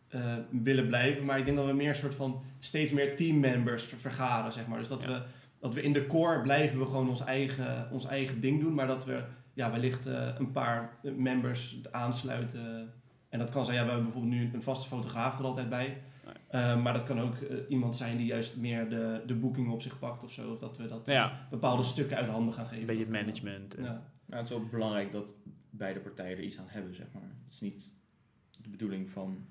eh, 0.08 0.36
willen 0.50 0.88
blijven. 0.88 1.26
Maar 1.26 1.38
ik 1.38 1.46
denk 1.46 1.58
dat 1.58 1.66
we 1.66 1.74
meer 1.74 1.90
een 1.90 1.96
soort 1.96 2.16
van 2.16 2.42
steeds 2.60 2.92
meer 2.92 3.16
teammembers 3.16 3.84
ver- 3.84 3.98
vergaren, 4.00 4.54
zeg 4.54 4.68
maar. 4.68 4.78
Dus 4.78 4.88
dat, 4.88 5.02
Ja. 5.04 5.08
we, 5.08 5.22
dat 5.60 5.74
we 5.74 5.82
in 5.82 5.94
de 5.94 6.08
core 6.08 6.42
blijven 6.42 6.80
we 6.80 6.86
gewoon 6.86 7.10
ons 7.10 7.24
eigen, 7.24 7.88
ons 7.92 8.06
eigen 8.08 8.40
ding 8.40 8.60
doen. 8.62 8.74
Maar 8.74 8.88
dat 8.88 9.06
we 9.06 9.24
ja, 9.54 9.72
wellicht 9.72 10.06
eh, 10.08 10.28
een 10.38 10.52
paar 10.52 10.98
members 11.02 11.78
aansluiten. 11.92 12.94
En 13.30 13.40
dat 13.40 13.50
kan 13.50 13.66
zijn, 13.66 13.78
ja, 13.78 13.84
we 13.84 13.88
hebben 13.92 14.06
bijvoorbeeld 14.12 14.34
nu 14.42 14.50
een 14.54 14.64
vaste 14.64 14.88
fotograaf 14.88 15.40
er 15.40 15.46
altijd 15.46 15.70
bij. 15.70 16.02
Nee. 16.26 16.34
Eh, 16.48 16.82
maar 16.82 16.94
dat 16.94 17.04
kan 17.04 17.20
ook 17.20 17.36
eh, 17.36 17.58
iemand 17.70 17.96
zijn 17.96 18.18
die 18.18 18.26
juist 18.26 18.58
meer 18.58 18.90
de, 18.90 19.24
de 19.26 19.36
boeking 19.36 19.70
op 19.72 19.82
zich 19.82 20.00
pakt 20.00 20.24
of 20.24 20.32
zo. 20.32 20.52
Of 20.52 20.58
dat 20.60 20.78
we 20.78 20.88
dat 20.88 21.08
ja, 21.08 21.48
bepaalde 21.50 21.84
stukken 21.84 22.18
uit 22.18 22.28
handen 22.28 22.54
gaan 22.54 22.66
geven. 22.66 22.80
een 22.80 22.86
beetje 22.86 23.04
het 23.04 23.12
management. 23.12 23.76
Ja. 23.78 23.82
nou, 24.26 24.42
het 24.42 24.50
is 24.50 24.56
ook 24.56 24.72
belangrijk 24.72 25.12
dat 25.12 25.34
beide 25.70 26.00
partijen 26.00 26.38
er 26.38 26.44
iets 26.44 26.58
aan 26.60 26.68
hebben, 26.68 26.96
zeg 26.96 27.06
maar. 27.14 27.24
Het 27.46 27.54
is 27.54 27.60
niet 27.62 27.94
de 28.62 28.70
bedoeling 28.70 29.10
van... 29.10 29.46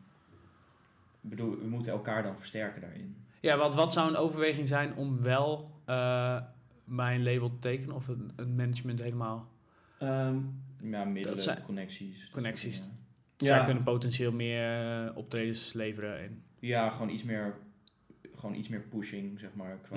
ik 1.23 1.29
bedoel, 1.31 1.59
we 1.59 1.69
moeten 1.69 1.93
elkaar 1.93 2.23
dan 2.23 2.37
versterken 2.39 2.81
daarin. 2.81 3.17
Ja, 3.41 3.57
want 3.57 3.75
wat 3.75 3.93
zou 3.93 4.09
een 4.09 4.17
overweging 4.17 4.69
zijn 4.69 4.97
om 4.97 5.23
wel 5.23 5.81
eh 5.85 6.41
mijn 6.85 7.23
label 7.23 7.49
te 7.51 7.59
tekenen 7.59 7.95
of 7.95 8.09
een, 8.09 8.31
een 8.37 8.55
management 8.55 9.01
helemaal? 9.01 9.49
Ehm, 9.99 10.39
Ja, 10.83 11.05
middelen, 11.05 11.41
zijn- 11.41 11.63
connecties. 11.63 12.21
dat 12.21 12.31
Connecties. 12.31 12.89
Zij 13.47 13.65
kunnen 13.65 13.83
potentieel 13.83 14.33
meer 14.33 14.81
eh, 15.07 15.17
optredens 15.17 15.73
leveren. 15.73 16.19
En, 16.19 16.43
Ja, 16.59 16.91
gewoon 16.91 17.09
iets 17.11 17.23
meer, 17.23 17.55
gewoon 18.35 18.55
iets 18.55 18.69
meer 18.69 18.81
pushing, 18.81 19.41
zeg 19.41 19.55
maar, 19.55 19.79
qua, 19.83 19.97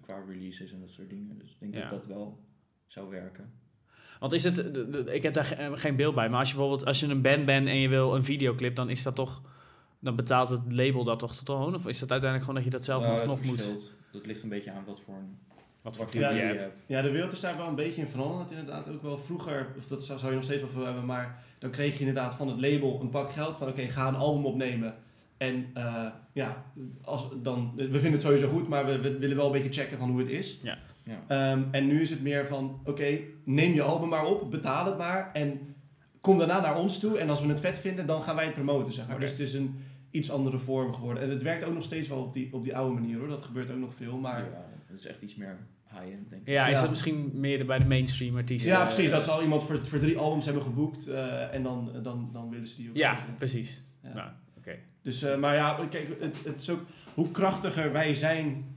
qua 0.00 0.22
releases 0.28 0.72
en 0.72 0.80
dat 0.80 0.90
soort 0.90 1.10
dingen. 1.10 1.38
Dus 1.38 1.50
ik 1.50 1.56
denk 1.60 1.74
dat 1.74 1.90
dat 1.90 2.06
wel 2.06 2.38
zou 2.86 3.10
werken. 3.10 3.52
want 4.20 4.32
is 4.32 4.44
het, 4.44 4.58
ik 5.08 5.22
heb 5.22 5.34
daar 5.34 5.44
ge- 5.44 5.70
geen 5.74 5.96
beeld 5.96 6.14
bij, 6.14 6.28
maar 6.30 6.38
als 6.38 6.48
je 6.50 6.54
bijvoorbeeld 6.56 6.86
als 6.86 7.00
je 7.00 7.06
een 7.06 7.22
band 7.22 7.46
bent 7.46 7.68
en 7.68 7.76
je 7.76 7.88
wil 7.88 8.14
een 8.14 8.24
videoclip, 8.24 8.74
dan 8.74 8.90
is 8.90 9.02
dat 9.02 9.14
toch, 9.14 9.42
dan 9.98 10.16
betaalt 10.16 10.48
het 10.48 10.72
label 10.72 11.04
dat 11.04 11.18
toch 11.18 11.38
gewoon? 11.44 11.74
Of 11.74 11.86
is 11.86 11.98
dat 11.98 12.10
uiteindelijk 12.10 12.40
gewoon 12.40 12.54
dat 12.54 12.64
je 12.64 12.70
dat 12.78 12.84
zelf 12.84 13.02
Nou, 13.02 13.26
nog, 13.26 13.42
moet? 13.44 13.92
Dat 14.12 14.26
ligt 14.26 14.42
een 14.42 14.48
beetje 14.48 14.70
aan 14.70 14.84
wat 14.84 15.00
voor 15.00 15.14
een 15.14 15.38
Wat 15.82 15.96
voor 15.96 16.06
Ja, 16.10 16.30
je 16.30 16.40
hebt. 16.40 16.74
Ja, 16.86 17.02
de 17.02 17.10
wereld 17.10 17.32
is 17.32 17.40
daar 17.40 17.56
wel 17.56 17.66
een 17.66 17.74
beetje 17.74 18.00
in 18.00 18.08
veranderd. 18.08 18.50
Inderdaad, 18.50 18.88
ook 18.88 19.02
wel 19.02 19.18
vroeger, 19.18 19.66
of 19.78 19.86
dat 19.86 20.04
zou, 20.04 20.26
je 20.26 20.34
nog 20.34 20.44
steeds 20.44 20.60
wel 20.60 20.70
veel 20.70 20.84
hebben, 20.84 21.04
maar 21.04 21.42
dan 21.58 21.70
kreeg 21.70 21.92
je 21.92 21.98
inderdaad 21.98 22.34
van 22.34 22.48
het 22.48 22.60
label 22.60 23.00
een 23.00 23.10
pak 23.10 23.30
geld 23.30 23.56
van 23.56 23.68
oké, 23.68 23.88
ga 23.88 24.08
een 24.08 24.14
album 24.14 24.46
opnemen. 24.46 24.94
En 25.36 25.70
eh, 25.74 26.06
ja, 26.32 26.64
als, 27.02 27.28
dan, 27.42 27.72
we 27.76 27.84
vinden 27.84 28.12
het 28.12 28.22
sowieso 28.22 28.48
goed, 28.48 28.68
maar 28.68 28.86
we, 28.86 28.98
we 28.98 29.18
willen 29.18 29.36
wel 29.36 29.46
een 29.46 29.52
beetje 29.52 29.82
checken 29.82 29.98
van 29.98 30.10
hoe 30.10 30.18
het 30.18 30.28
is. 30.28 30.60
Ja. 30.62 30.78
Ehm, 31.26 31.62
en 31.70 31.86
nu 31.86 32.00
is 32.00 32.10
het 32.10 32.22
meer 32.22 32.46
van 32.46 32.80
oké, 32.84 33.18
neem 33.44 33.74
je 33.74 33.82
album 33.82 34.08
maar 34.08 34.26
op, 34.26 34.50
betaal 34.50 34.86
het 34.86 34.98
maar 34.98 35.30
en 35.32 35.74
kom 36.20 36.38
daarna 36.38 36.60
naar 36.60 36.78
ons 36.78 36.98
toe. 36.98 37.18
En 37.18 37.28
als 37.28 37.40
we 37.40 37.48
het 37.48 37.60
vet 37.60 37.78
vinden, 37.78 38.06
dan 38.06 38.22
gaan 38.22 38.36
wij 38.36 38.44
het 38.44 38.54
promoten, 38.54 38.92
zeg 38.92 39.08
maar. 39.08 39.20
Dus 39.20 39.30
het 39.30 39.38
is 39.38 39.54
een 39.54 39.80
iets 40.10 40.30
andere 40.30 40.58
vorm 40.58 40.94
geworden. 40.94 41.22
En 41.22 41.30
het 41.30 41.42
werkt 41.42 41.64
ook 41.64 41.74
nog 41.74 41.82
steeds 41.82 42.08
wel 42.08 42.18
op 42.18 42.32
die, 42.32 42.48
op 42.52 42.62
die 42.62 42.76
oude 42.76 43.00
manier 43.00 43.18
hoor, 43.18 43.28
dat 43.28 43.44
gebeurt 43.44 43.70
ook 43.70 43.78
nog 43.78 43.94
veel. 43.94 44.16
Maar 44.16 44.38
Ja, 44.38 44.67
het 44.88 44.98
is 44.98 45.06
echt 45.06 45.22
iets 45.22 45.34
meer 45.34 45.58
high-end, 45.90 46.30
denk 46.30 46.42
ik. 46.42 46.48
Ja, 46.48 46.66
is 46.66 46.74
Ja. 46.74 46.80
dat 46.80 46.90
misschien 46.90 47.30
meer 47.34 47.58
de- 47.58 47.64
bij 47.64 47.78
de 47.78 47.84
mainstream 47.84 48.36
artiesten? 48.36 48.72
Ja, 48.72 48.84
precies. 48.84 49.10
Dat 49.10 49.22
zal 49.22 49.42
iemand 49.42 49.62
voor, 49.64 49.86
voor 49.86 49.98
drie 49.98 50.18
albums 50.18 50.44
hebben 50.44 50.62
geboekt 50.62 51.06
eh, 51.06 51.54
en 51.54 51.62
dan, 51.62 52.02
dan, 52.02 52.28
dan 52.32 52.50
willen 52.50 52.68
ze 52.68 52.76
die 52.76 52.88
ook. 52.90 52.96
Ja, 52.96 53.24
precies. 53.36 53.82
Ja. 54.02 54.12
Nou, 54.14 54.30
oké. 54.58 54.76
Dus, 55.02 55.22
eh, 55.22 55.36
maar 55.38 55.54
ja, 55.54 55.86
kijk, 55.90 56.20
het, 56.20 56.44
het 56.44 56.60
is 56.60 56.70
ook 56.70 56.80
hoe 57.14 57.30
krachtiger 57.30 57.92
wij 57.92 58.14
zijn 58.14 58.76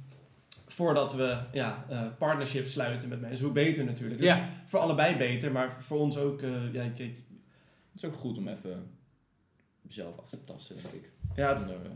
voordat 0.67 1.13
we 1.13 1.39
ja, 1.51 1.85
eh, 1.89 2.03
partnerships 2.17 2.71
sluiten 2.71 3.09
met 3.09 3.21
mensen, 3.21 3.45
hoe 3.45 3.53
beter 3.53 3.85
natuurlijk. 3.85 4.19
Dus 4.19 4.29
Ja. 4.29 4.49
voor 4.65 4.79
allebei 4.79 5.17
beter, 5.17 5.51
maar 5.51 5.83
voor 5.83 5.99
ons 5.99 6.17
ook. 6.17 6.41
eh, 6.41 6.73
ja, 6.73 6.83
kijk, 6.95 7.15
Het 7.91 8.03
is 8.03 8.05
ook 8.05 8.15
goed 8.15 8.37
om 8.37 8.47
even 8.47 8.89
zelf 9.87 10.19
af 10.19 10.29
te 10.29 10.43
tasten, 10.43 10.75
denk 10.75 10.93
ik. 10.93 11.11
ja, 11.35 11.57
Zonder, 11.57 11.75
eh, 11.75 11.91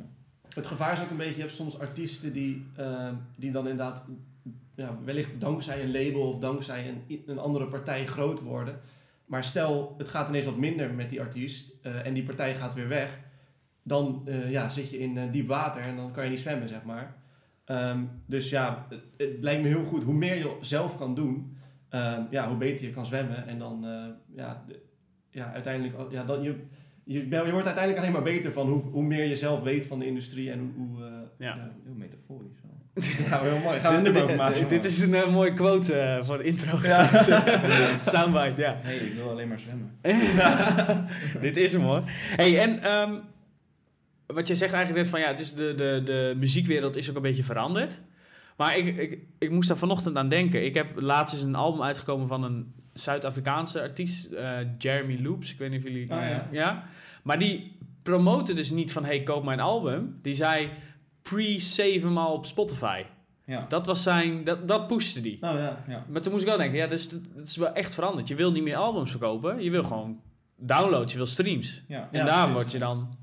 het 0.54 0.68
gevaar 0.68 0.94
is 0.94 1.02
ook 1.02 1.10
een 1.10 1.18
beetje, 1.18 1.36
je 1.36 1.42
hebt 1.42 1.54
soms 1.54 1.80
artiesten 1.80 2.34
die, 2.34 2.66
eh, 2.76 3.12
die 3.36 3.52
dan 3.52 3.68
inderdaad 3.68 4.06
ja, 4.76 4.98
wellicht 5.04 5.40
dankzij 5.40 5.84
een 5.84 5.92
label 5.92 6.22
of 6.22 6.40
dankzij 6.40 6.90
een, 6.90 7.24
een 7.26 7.40
andere 7.40 7.66
partij 7.66 8.06
groot 8.06 8.42
worden. 8.42 8.80
Maar 9.26 9.44
stel, 9.44 9.96
het 9.98 10.10
gaat 10.10 10.30
ineens 10.30 10.46
wat 10.46 10.58
minder 10.58 10.94
met 10.94 11.10
die 11.10 11.22
artiest 11.22 11.74
eh, 11.82 12.06
en 12.06 12.14
die 12.14 12.24
partij 12.24 12.56
gaat 12.56 12.74
weer 12.74 12.88
weg, 12.88 13.20
dan 13.84 14.22
eh, 14.26 14.52
ja, 14.52 14.70
zit 14.70 14.90
je 14.90 15.00
in 15.00 15.18
eh, 15.18 15.32
diep 15.32 15.48
water 15.48 15.82
en 15.82 15.96
dan 15.96 16.12
kan 16.12 16.24
je 16.24 16.30
niet 16.30 16.40
zwemmen, 16.40 16.68
zeg 16.68 16.84
maar. 16.84 17.16
Ehm, 17.66 18.04
dus 18.26 18.50
ja, 18.50 18.86
het, 18.90 19.02
het 19.18 19.38
lijkt 19.44 19.62
me 19.62 19.68
heel 19.68 19.84
goed. 19.84 20.04
Hoe 20.04 20.14
meer 20.14 20.36
je 20.36 20.58
zelf 20.62 20.98
kan 20.98 21.16
doen, 21.16 21.58
ehm, 21.90 22.22
ja, 22.30 22.48
hoe 22.48 22.58
beter 22.58 22.86
je 22.86 22.92
kan 22.92 23.06
zwemmen. 23.06 23.48
En 23.48 23.60
dan, 23.60 23.86
ja, 24.36 24.66
ja, 25.30 25.52
uiteindelijk, 25.52 26.12
ja, 26.12 26.24
dan, 26.24 26.42
je, 26.42 26.56
je, 27.06 27.30
je 27.30 27.52
wordt 27.52 27.66
uiteindelijk 27.66 27.98
alleen 27.98 28.12
maar 28.12 28.34
beter 28.34 28.52
van 28.52 28.68
hoe, 28.68 28.82
hoe 28.82 29.04
meer 29.04 29.28
je 29.28 29.36
zelf 29.36 29.62
weet 29.62 29.86
van 29.86 30.00
de 30.00 30.06
industrie 30.06 30.52
en 30.52 30.60
hoe... 30.60 30.88
hoe 30.88 31.06
eh, 31.06 31.12
Ja. 31.38 31.72
Heel 31.84 31.94
metaforisch 31.94 32.58
ja, 33.30 33.42
heel 33.42 33.60
mooi. 33.60 33.80
Gaan 33.80 33.92
we 33.92 33.98
een 33.98 34.04
nummer 34.04 34.24
over 34.24 34.36
maken. 34.36 34.68
Dit 34.68 34.84
is 34.84 35.02
een 35.02 35.14
eh, 35.14 35.32
mooie 35.32 35.54
quote 35.54 35.98
eh, 35.98 36.26
voor 36.26 36.38
de 36.38 36.44
intro. 36.44 36.80
Ja. 36.84 37.16
Soundbite, 38.12 38.62
ja. 38.62 38.80
Hé, 38.82 38.94
ik 38.94 39.14
wil 39.14 39.30
alleen 39.30 39.48
maar 39.48 39.60
zwemmen. 39.60 40.00
Dit 41.42 41.58
is 41.58 41.72
hem 41.72 41.82
hoor. 41.82 42.04
Hey, 42.36 42.60
en 42.60 42.84
ehm, 42.84 43.14
wat 44.26 44.48
je 44.48 44.56
zegt 44.56 44.74
eigenlijk 44.74 45.04
net 45.04 45.12
van 45.12 45.20
ja, 45.20 45.28
het 45.28 45.40
is 45.40 45.54
de, 45.54 45.74
de, 45.76 46.02
de 46.06 46.34
muziekwereld 46.38 46.96
is 46.96 47.10
ook 47.10 47.16
een 47.16 47.22
beetje 47.22 47.44
veranderd. 47.44 48.02
Maar 48.58 48.78
ik, 48.78 48.98
ik, 48.98 49.20
ik 49.40 49.52
moest 49.52 49.68
daar 49.68 49.78
vanochtend 49.78 50.18
aan 50.18 50.30
denken. 50.30 50.66
Ik 50.66 50.74
heb 50.74 51.02
laatst 51.02 51.34
eens 51.34 51.44
een 51.44 51.56
album 51.56 51.82
uitgekomen 51.82 52.28
van 52.28 52.44
een 52.44 52.74
Zuid-Afrikaanse 52.96 53.82
artiest, 53.82 54.32
eh, 54.32 54.58
Jeremy 54.78 55.22
Loops. 55.22 55.52
Ik 55.52 55.58
weet 55.58 55.70
niet 55.70 55.80
of 55.80 55.92
jullie... 55.92 56.14
Ah, 56.14 56.30
ja. 56.30 56.48
ja. 56.52 56.84
Maar 57.24 57.40
die 57.40 57.78
promote 58.04 58.54
dus 58.54 58.70
niet 58.70 58.92
van 58.92 59.06
hey, 59.06 59.24
koop 59.24 59.44
mijn 59.44 59.60
album. 59.60 60.20
Die 60.22 60.34
zei 60.34 60.70
pre-save 61.22 62.00
hem 62.00 62.18
al 62.18 62.34
op 62.34 62.46
Spotify. 62.46 63.04
Ja. 63.46 63.66
Dat 63.68 63.86
was 63.86 64.04
zijn, 64.04 64.44
dat, 64.44 64.68
dat 64.68 64.88
pushte 64.88 65.22
die. 65.22 65.36
Oh 65.36 65.40
ja. 65.42 65.84
ja. 65.88 66.06
Maar 66.10 66.22
toen 66.22 66.32
moest 66.32 66.44
ik 66.44 66.50
wel 66.50 66.58
denken, 66.58 66.78
ja, 66.78 66.88
dus 66.88 67.04
het 67.04 67.22
het 67.36 67.48
is 67.48 67.56
wel 67.56 67.74
echt 67.74 67.94
veranderd. 67.94 68.28
Je 68.28 68.36
wil 68.36 68.52
niet 68.52 68.64
meer 68.64 68.76
albums 68.76 69.12
verkopen, 69.12 69.64
je 69.64 69.70
wil 69.70 69.84
gewoon 69.84 70.22
downloads, 70.58 71.12
je 71.12 71.18
wil 71.18 71.28
streams. 71.28 71.82
Ja. 71.88 72.10
En 72.12 72.26
daar 72.26 72.38
precies. 72.38 72.54
word 72.54 72.72
je 72.72 72.80
dan 72.80 73.18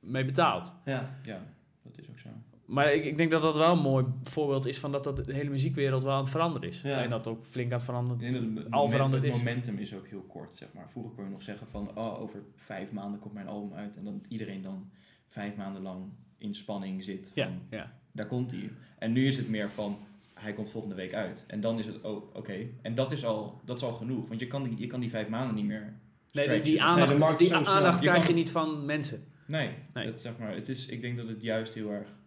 mee 0.00 0.24
betaald. 0.24 0.74
ja. 0.84 1.18
ja, 1.22 1.42
dat 1.82 1.98
is 1.98 2.08
ook 2.10 2.18
zo. 2.18 2.28
Maar 2.70 2.92
ik, 2.94 3.04
ik 3.04 3.16
denk 3.16 3.30
dat 3.30 3.42
dat 3.42 3.56
wel 3.56 3.72
een 3.72 3.82
mooi 3.82 4.04
voorbeeld 4.24 4.66
is 4.66 4.78
van 4.78 4.92
dat, 4.92 5.04
dat 5.04 5.24
de 5.24 5.34
hele 5.34 5.50
muziekwereld 5.50 6.02
wel 6.02 6.12
aan 6.12 6.20
het 6.20 6.30
veranderen 6.30 6.68
is. 6.68 6.80
Ja. 6.82 7.02
En 7.02 7.10
dat 7.10 7.26
ook 7.26 7.44
flink 7.44 7.66
aan 7.70 7.76
het 7.76 7.84
veranderen. 7.84 8.34
het, 8.34 8.36
Al 8.36 8.70
moment- 8.70 8.90
veranderd 8.90 9.22
het 9.22 9.32
is. 9.32 9.38
momentum 9.38 9.78
is 9.78 9.94
ook 9.94 10.06
heel 10.08 10.22
kort, 10.28 10.56
zeg 10.56 10.68
maar. 10.74 10.88
Vroeger 10.88 11.12
kon 11.14 11.24
je 11.24 11.30
nog 11.30 11.42
zeggen 11.42 11.66
van, 11.66 11.90
oh, 11.98 12.20
over 12.20 12.42
vijf 12.54 12.92
maanden 12.92 13.20
komt 13.20 13.34
mijn 13.34 13.46
album 13.48 13.72
uit. 13.78 13.96
En 13.96 14.04
dat 14.04 14.14
iedereen 14.28 14.62
dan 14.62 14.90
vijf 15.26 15.56
maanden 15.56 15.82
lang 15.82 16.04
in 16.38 16.54
spanning 16.54 17.04
zit 17.04 17.30
van, 17.34 17.42
Ja, 17.42 17.50
ja. 17.70 17.92
daar 18.12 18.26
komt 18.26 18.50
hij. 18.50 18.70
En 18.98 19.12
nu 19.12 19.26
is 19.26 19.36
het 19.36 19.48
meer 19.48 19.70
van, 19.70 19.98
hij 20.34 20.52
komt 20.52 20.70
volgende 20.70 20.96
week 20.96 21.14
uit. 21.14 21.44
En 21.46 21.60
dan 21.60 21.78
is 21.78 21.86
het, 21.86 22.00
oh, 22.00 22.34
oké. 22.36 22.56
En 22.82 22.94
dat 22.94 23.12
is, 23.12 23.24
al, 23.24 23.60
dat 23.64 23.76
is 23.76 23.82
al 23.82 23.92
genoeg. 23.92 24.28
Want 24.28 24.40
je 24.40 24.46
kan 24.46 24.62
die, 24.62 24.78
je 24.78 24.86
kan 24.86 25.00
die 25.00 25.10
vijf 25.10 25.28
maanden 25.28 25.54
niet 25.54 25.64
meer 25.64 25.94
Nee, 26.32 26.60
die, 26.60 26.82
aandacht, 26.82 27.18
Nee, 27.18 27.36
die 27.36 27.54
aandacht 27.54 28.00
Je 28.00 28.06
krijg 28.08 28.24
kan- 28.24 28.34
je 28.34 28.40
niet 28.40 28.50
van 28.50 28.84
mensen. 28.84 29.24
Nee, 29.46 29.70
Nee. 29.92 30.06
Dat, 30.06 30.20
zeg 30.20 30.38
maar, 30.38 30.54
het 30.54 30.68
is, 30.68 30.86
ik 30.86 31.00
denk 31.00 31.16
dat 31.16 31.28
het 31.28 31.42
juist 31.42 31.74
heel 31.74 31.90
erg, 31.90 32.18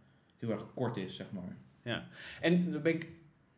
heel 0.47 0.51
erg 0.51 0.65
kort 0.73 0.97
is, 0.97 1.15
zeg 1.15 1.27
maar. 1.31 1.55
En 2.41 2.71
dan 2.71 2.81
ben 2.81 2.93
ik, 2.93 3.07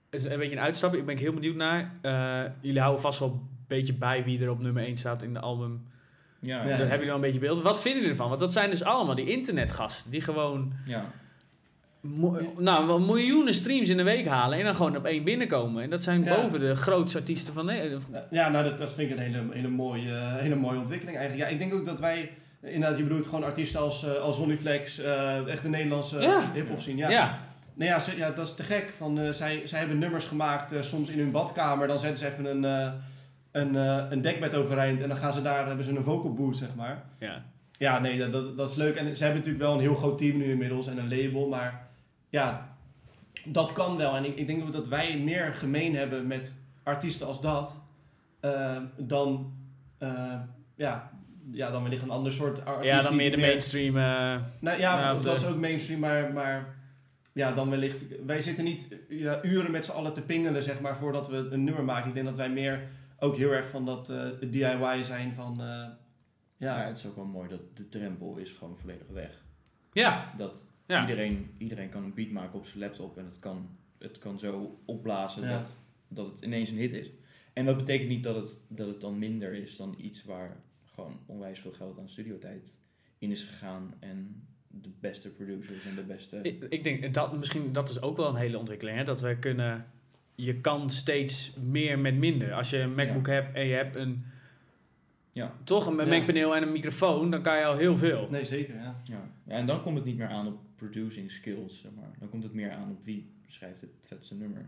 is 0.10 0.24
een 0.24 0.38
beetje 0.40 0.56
een 0.56 0.62
uitstapje, 0.62 0.98
ik 1.00 1.06
ben 1.06 1.16
ik 1.16 1.22
heel 1.22 1.34
benieuwd 1.34 1.56
naar. 1.56 1.92
Eh, 2.02 2.52
jullie 2.62 2.80
houden 2.82 3.02
vast 3.02 3.20
wel 3.20 3.30
een 3.30 3.48
beetje 3.68 3.94
bij 3.94 4.24
wie 4.24 4.42
er 4.44 4.50
op 4.50 4.60
nummer 4.62 4.84
1 4.84 4.98
staat 4.98 5.24
in 5.24 5.34
de 5.34 5.40
album. 5.40 5.88
Ja, 6.40 6.58
Ja. 6.58 6.64
Daar 6.64 6.78
hebben 6.78 6.90
jullie 6.90 7.06
wel 7.06 7.16
een 7.16 7.22
beetje 7.22 7.40
beeld. 7.40 7.62
Wat 7.62 7.82
vinden 7.82 8.00
jullie 8.02 8.16
ervan? 8.16 8.28
Want 8.30 8.40
dat 8.40 8.54
zijn 8.54 8.70
dus 8.70 8.84
allemaal 8.84 9.16
die 9.16 9.30
internetgasten 9.30 10.12
die 10.12 10.22
gewoon 10.22 10.74
ja. 10.86 11.12
mo- 12.02 12.54
nou, 12.58 13.02
miljoenen 13.06 13.54
streams 13.54 13.90
in 13.90 13.98
de 13.98 14.04
week 14.04 14.26
halen 14.28 14.58
en 14.58 14.64
dan 14.66 14.76
gewoon 14.76 14.98
op 14.98 15.06
één 15.06 15.24
binnenkomen. 15.24 15.84
En 15.84 15.90
dat 15.90 16.04
zijn 16.04 16.24
Ja. 16.24 16.36
boven 16.36 16.60
de 16.60 16.76
grootste 16.76 17.18
artiesten 17.18 17.54
van 17.54 17.66
Nederland. 17.66 18.08
Ja, 18.32 18.50
nou, 18.50 18.64
dat, 18.64 18.78
dat 18.78 18.94
vind 18.94 19.12
ik 19.12 19.18
een 19.18 19.24
hele, 19.24 19.44
hele, 19.52 19.68
mooie, 19.68 20.12
hele 20.20 20.56
mooie 20.56 20.80
ontwikkeling 20.80 21.18
eigenlijk. 21.18 21.50
Ja, 21.50 21.54
ik 21.56 21.62
denk 21.62 21.74
ook 21.80 21.86
dat 21.86 22.00
wij, 22.00 22.32
inderdaad, 22.66 22.98
je 22.98 23.04
bedoelt 23.04 23.26
gewoon 23.28 23.44
artiesten 23.44 23.80
als, 23.82 24.04
eh 24.04 24.14
als 24.22 24.38
Ronnie 24.38 24.58
Flex, 24.58 25.00
eh, 25.00 25.48
echt 25.48 25.62
de 25.62 25.70
Nederlandse 25.70 26.20
Ja. 26.20 26.52
hip-hop 26.54 26.80
zien. 26.82 26.98
Ja. 26.98 27.10
Ja. 27.10 27.40
Nee, 27.74 27.88
ja, 27.88 28.00
ze- 28.00 28.18
ja, 28.18 28.32
dat 28.32 28.48
is 28.48 28.54
te 28.56 28.64
gek. 28.64 28.94
Van, 28.98 29.20
eh, 29.20 29.30
zij, 29.32 29.62
zij 29.68 29.80
hebben 29.80 29.98
nummers 29.98 30.26
gemaakt, 30.28 30.86
soms 30.86 31.10
in 31.10 31.20
hun 31.20 31.32
badkamer. 31.32 31.88
Dan 31.88 32.00
zetten 32.00 32.20
ze 32.20 32.28
even 32.32 32.46
een, 32.46 32.92
een, 33.52 33.76
een 34.12 34.22
dekbed 34.22 34.56
overeind 34.56 35.02
en 35.02 35.08
dan 35.08 35.18
gaan 35.18 35.34
ze 35.34 35.42
daar, 35.42 35.68
hebben 35.68 35.86
ze 35.86 35.92
een 35.96 36.04
vocal 36.04 36.34
booth, 36.34 36.58
zeg 36.58 36.76
maar. 36.76 37.04
Ja. 37.20 37.44
Ja, 37.78 38.00
nee, 38.00 38.18
dat- 38.18 38.32
dat, 38.32 38.58
dat 38.58 38.70
is 38.70 38.76
leuk. 38.76 38.96
En 38.96 39.16
ze 39.16 39.24
hebben 39.24 39.42
natuurlijk 39.42 39.66
wel 39.66 39.74
een 39.74 39.80
heel 39.82 39.96
groot 39.96 40.18
team 40.18 40.38
nu 40.38 40.44
inmiddels 40.52 40.88
en 40.88 40.98
een 40.98 41.10
label. 41.10 41.48
Maar 41.48 41.88
ja, 42.30 42.76
dat 43.46 43.72
kan 43.74 43.98
wel. 43.98 44.16
En 44.16 44.26
ik, 44.26 44.36
ik 44.36 44.48
denk 44.48 44.64
ook 44.64 44.72
dat 44.74 44.88
wij 44.88 45.18
meer 45.18 45.54
gemeen 45.54 45.96
hebben 45.96 46.28
met 46.28 46.54
artiesten 46.84 47.28
als 47.28 47.42
dat. 47.42 47.84
dan, 48.98 49.54
ja, 50.76 51.12
ja, 51.52 51.72
dan 51.72 51.84
wellicht 51.84 52.04
een 52.04 52.10
ander 52.10 52.32
soort 52.32 52.66
artiest. 52.66 52.94
ja, 52.94 53.02
dan 53.02 53.12
die 53.12 53.22
meer 53.22 53.32
de 53.32 53.38
mainstream. 53.38 53.98
eh, 53.98 54.44
Nou 54.60 54.80
ja, 54.80 54.96
Nou, 55.02 55.14
dat 55.24 55.40
de- 55.40 55.46
is 55.46 55.52
ook 55.54 55.60
mainstream, 55.60 56.00
maar, 56.00 56.34
maar 56.34 56.76
ja, 57.34 57.52
dan 57.52 57.70
wellicht... 57.70 58.04
Wij 58.26 58.42
zitten 58.42 58.64
niet 58.64 59.00
ja, 59.10 59.44
uren 59.44 59.72
met 59.72 59.86
z'n 59.86 59.92
allen 59.92 60.14
te 60.14 60.22
pingelen, 60.22 60.64
zeg 60.64 60.82
maar, 60.82 60.98
voordat 60.98 61.28
we 61.28 61.38
een 61.38 61.64
nummer 61.64 61.84
maken. 61.84 62.08
Ik 62.10 62.14
denk 62.14 62.26
dat 62.26 62.38
wij 62.38 62.50
meer 62.50 62.88
ook 63.20 63.36
heel 63.36 63.52
erg 63.52 63.70
van 63.70 63.86
dat 63.86 64.10
eh, 64.10 64.28
DIY 64.52 65.04
zijn 65.04 65.34
van... 65.34 65.62
eh, 65.62 65.66
Ja. 66.58 66.80
ja, 66.82 66.88
het 66.88 66.98
is 66.98 67.06
ook 67.06 67.16
wel 67.16 67.26
mooi 67.26 67.50
dat 67.50 67.62
de 67.74 67.90
drempel 67.90 68.38
is 68.38 68.52
gewoon 68.52 68.78
volledig 68.78 69.08
weg. 69.08 69.42
ja, 69.92 70.34
Dat 70.38 70.66
ja. 70.88 71.02
iedereen, 71.02 71.52
iedereen 71.58 71.90
kan 71.90 72.04
een 72.04 72.14
beat 72.14 72.30
maken 72.32 72.60
op 72.60 72.66
zijn 72.66 72.80
laptop 72.80 73.18
en 73.18 73.26
het 73.26 73.40
kan, 73.40 73.70
het 74.00 74.18
kan 74.18 74.40
zo 74.40 74.80
opblazen 74.86 75.44
Ja. 75.44 75.58
dat, 75.58 75.80
dat 76.08 76.26
het 76.26 76.42
ineens 76.42 76.70
een 76.70 76.78
hit 76.78 76.92
is. 76.92 77.10
En 77.54 77.66
dat 77.66 77.78
betekent 77.78 78.10
niet 78.10 78.24
dat 78.24 78.36
het, 78.36 78.58
dat 78.68 78.88
het 78.88 79.02
dan 79.02 79.20
minder 79.20 79.54
is 79.54 79.76
dan 79.76 79.96
iets 79.98 80.24
waar 80.24 80.58
gewoon 80.96 81.20
onwijs 81.26 81.60
veel 81.60 81.72
geld 81.72 82.00
aan 82.00 82.10
studiotijd 82.10 82.80
in 83.18 83.32
is 83.32 83.44
gegaan 83.44 83.94
en 84.00 84.48
de 84.68 84.90
beste 85.00 85.30
producers 85.30 85.86
en 85.86 85.96
de 85.96 86.04
beste... 86.04 86.40
Ik, 86.42 86.66
ik 86.70 86.84
denk 86.84 87.14
dat 87.14 87.38
misschien 87.38 87.72
dat 87.72 87.90
is 87.90 88.02
ook 88.02 88.18
wel 88.18 88.30
een 88.30 88.36
hele 88.36 88.58
ontwikkeling. 88.58 88.98
Hè? 88.98 89.04
Dat 89.04 89.22
we 89.22 89.38
kunnen. 89.40 89.86
Je 90.36 90.62
kan 90.62 90.90
steeds 90.90 91.56
meer 91.56 92.00
met 92.00 92.16
minder. 92.16 92.54
Als 92.54 92.70
je 92.70 92.78
een 92.78 92.96
MacBook 92.96 93.28
hebt 93.28 93.56
en 93.56 93.66
je 93.66 93.74
hebt 93.74 93.96
een. 93.96 94.26
Ja. 95.32 95.56
Toch 95.64 95.86
een 95.86 95.96
Ja. 95.96 96.06
Mac-paneel 96.06 96.56
en 96.56 96.64
een 96.64 96.72
microfoon, 96.72 97.32
dan 97.32 97.42
kan 97.42 97.58
je 97.58 97.66
al 97.66 97.78
heel 97.78 97.98
veel. 97.98 98.28
nee, 98.30 98.46
zeker, 98.46 98.76
ja. 98.76 99.02
Ja. 99.04 99.32
ja, 99.44 99.54
en 99.54 99.66
dan 99.66 99.82
komt 99.82 99.96
het 99.96 100.06
niet 100.06 100.18
meer 100.18 100.28
aan 100.28 100.48
op 100.48 100.60
producing 100.76 101.32
skills, 101.32 101.82
zeg 101.82 101.92
maar. 101.96 102.12
Dan 102.20 102.30
komt 102.30 102.44
het 102.44 102.54
meer 102.54 102.72
aan 102.72 102.92
op 102.92 103.04
wie 103.04 103.30
schrijft 103.48 103.82
het 103.82 103.90
vetste 104.02 104.36
nummer. 104.36 104.66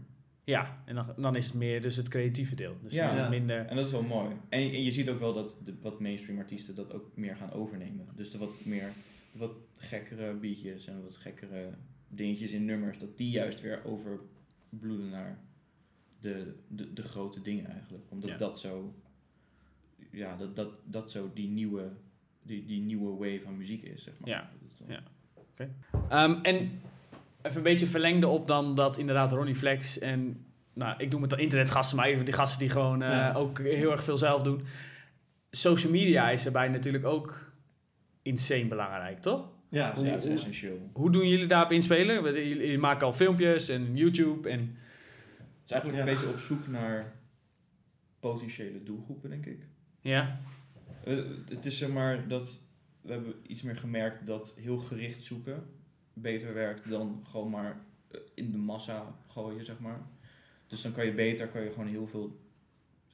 Ja, 0.47 0.83
en 0.85 0.95
dan, 0.95 1.13
dan 1.17 1.35
is 1.35 1.45
het 1.45 1.53
meer 1.55 1.81
dus 1.81 1.95
het 1.95 2.07
creatieve 2.07 2.55
deel. 2.55 2.75
Dus 2.81 2.93
Ja. 2.93 3.09
is 3.09 3.15
het 3.15 3.23
Ja. 3.23 3.29
minder. 3.29 3.65
En 3.65 3.75
dat 3.75 3.85
is 3.85 3.91
wel 3.91 4.03
mooi. 4.03 4.29
En, 4.49 4.59
en 4.59 4.83
je 4.83 4.91
ziet 4.91 5.09
ook 5.09 5.19
wel 5.19 5.33
dat 5.33 5.57
de 5.63 5.73
wat 5.81 5.99
mainstream 5.99 6.39
artiesten 6.39 6.75
dat 6.75 6.93
ook 6.93 7.11
meer 7.15 7.35
gaan 7.35 7.51
overnemen. 7.51 8.07
Dus 8.15 8.31
de 8.31 8.37
wat 8.37 8.65
meer, 8.65 8.91
de 9.31 9.39
wat 9.39 9.51
gekkere 9.73 10.33
beatjes 10.33 10.87
en 10.87 11.03
wat 11.03 11.15
gekkere 11.17 11.69
dingetjes 12.07 12.51
in 12.51 12.65
nummers, 12.65 12.97
dat 12.97 13.17
die 13.17 13.29
juist 13.29 13.61
weer 13.61 13.81
overbloeden 13.85 15.09
naar 15.09 15.39
de, 16.19 16.53
de, 16.67 16.93
de 16.93 17.01
grote 17.03 17.41
dingen 17.41 17.65
eigenlijk. 17.65 18.03
Omdat 18.09 18.29
Ja. 18.29 18.37
dat 18.37 18.59
zo, 18.59 18.93
ja, 20.11 20.35
dat, 20.35 20.55
dat, 20.55 20.69
dat 20.83 21.11
zo 21.11 21.31
die 21.33 21.47
nieuwe, 21.49 21.91
die, 22.41 22.65
die 22.65 22.81
nieuwe 22.81 23.17
wave 23.17 23.41
van 23.43 23.57
muziek 23.57 23.81
is, 23.83 24.03
zeg 24.03 24.13
maar. 24.19 24.29
Ja. 24.29 24.51
Dat 24.61 24.71
is 24.71 24.77
wel- 24.87 24.97
Ja. 24.97 25.03
Ehm, 26.09 26.41
en 26.43 26.71
even 27.47 27.57
een 27.57 27.63
beetje 27.63 27.85
verlengde 27.87 28.27
op 28.27 28.47
dan 28.47 28.75
dat 28.75 28.97
inderdaad 28.97 29.31
Ronnie 29.31 29.55
Flex 29.55 29.99
en. 29.99 30.45
Nou, 30.73 30.95
ik 30.97 31.11
doe 31.11 31.19
met 31.19 31.29
de 31.29 31.37
internetgasten, 31.37 31.97
maar 31.97 32.05
even 32.07 32.25
die 32.25 32.33
gasten 32.33 32.59
die 32.59 32.69
gewoon 32.69 33.01
eh, 33.01 33.09
Ja. 33.09 33.33
ook 33.33 33.59
heel 33.59 33.91
erg 33.91 34.03
veel 34.03 34.17
zelf 34.17 34.41
doen. 34.41 34.61
Social 35.51 35.91
media 35.91 36.29
is 36.29 36.43
daarbij 36.43 36.67
natuurlijk 36.67 37.05
ook 37.05 37.51
insane 38.21 38.65
belangrijk, 38.67 39.21
toch? 39.21 39.49
Ja, 39.69 39.93
het 39.95 40.23
is 40.23 40.31
essentieel. 40.31 40.89
Hoe 40.93 41.11
doen 41.11 41.27
jullie 41.27 41.45
daarop 41.45 41.71
inspelen? 41.71 42.23
Jullie, 42.23 42.47
jullie 42.47 42.77
maken 42.77 43.05
al 43.05 43.13
filmpjes 43.13 43.69
en 43.69 43.95
YouTube 43.95 44.49
en... 44.49 44.59
Het 44.59 45.65
is 45.65 45.71
eigenlijk 45.71 46.03
Ja. 46.03 46.07
een 46.11 46.17
beetje 46.17 46.33
op 46.33 46.39
zoek 46.39 46.67
naar 46.67 47.13
potentiële 48.19 48.83
doelgroepen, 48.83 49.29
denk 49.29 49.45
ik. 49.45 49.67
Ja, 50.01 50.39
Eh, 51.03 51.17
het 51.49 51.65
is 51.65 51.77
zeg 51.77 51.89
maar 51.89 52.27
dat 52.27 52.59
we 53.01 53.11
hebben 53.11 53.33
iets 53.47 53.61
meer 53.61 53.75
gemerkt 53.77 54.25
dat 54.25 54.55
heel 54.59 54.77
gericht 54.77 55.23
zoeken 55.23 55.63
beter 56.21 56.53
werkt 56.53 56.89
dan 56.89 57.23
gewoon 57.29 57.49
maar 57.49 57.81
eh, 58.11 58.19
in 58.33 58.51
de 58.51 58.57
massa 58.57 59.15
gooien, 59.27 59.65
zeg 59.65 59.79
maar. 59.79 60.01
Dus 60.67 60.81
dan 60.81 60.91
kan 60.91 61.05
je 61.05 61.13
beter, 61.13 61.47
kan 61.47 61.63
je 61.63 61.71
gewoon 61.71 61.87
heel 61.87 62.07
veel, 62.07 62.39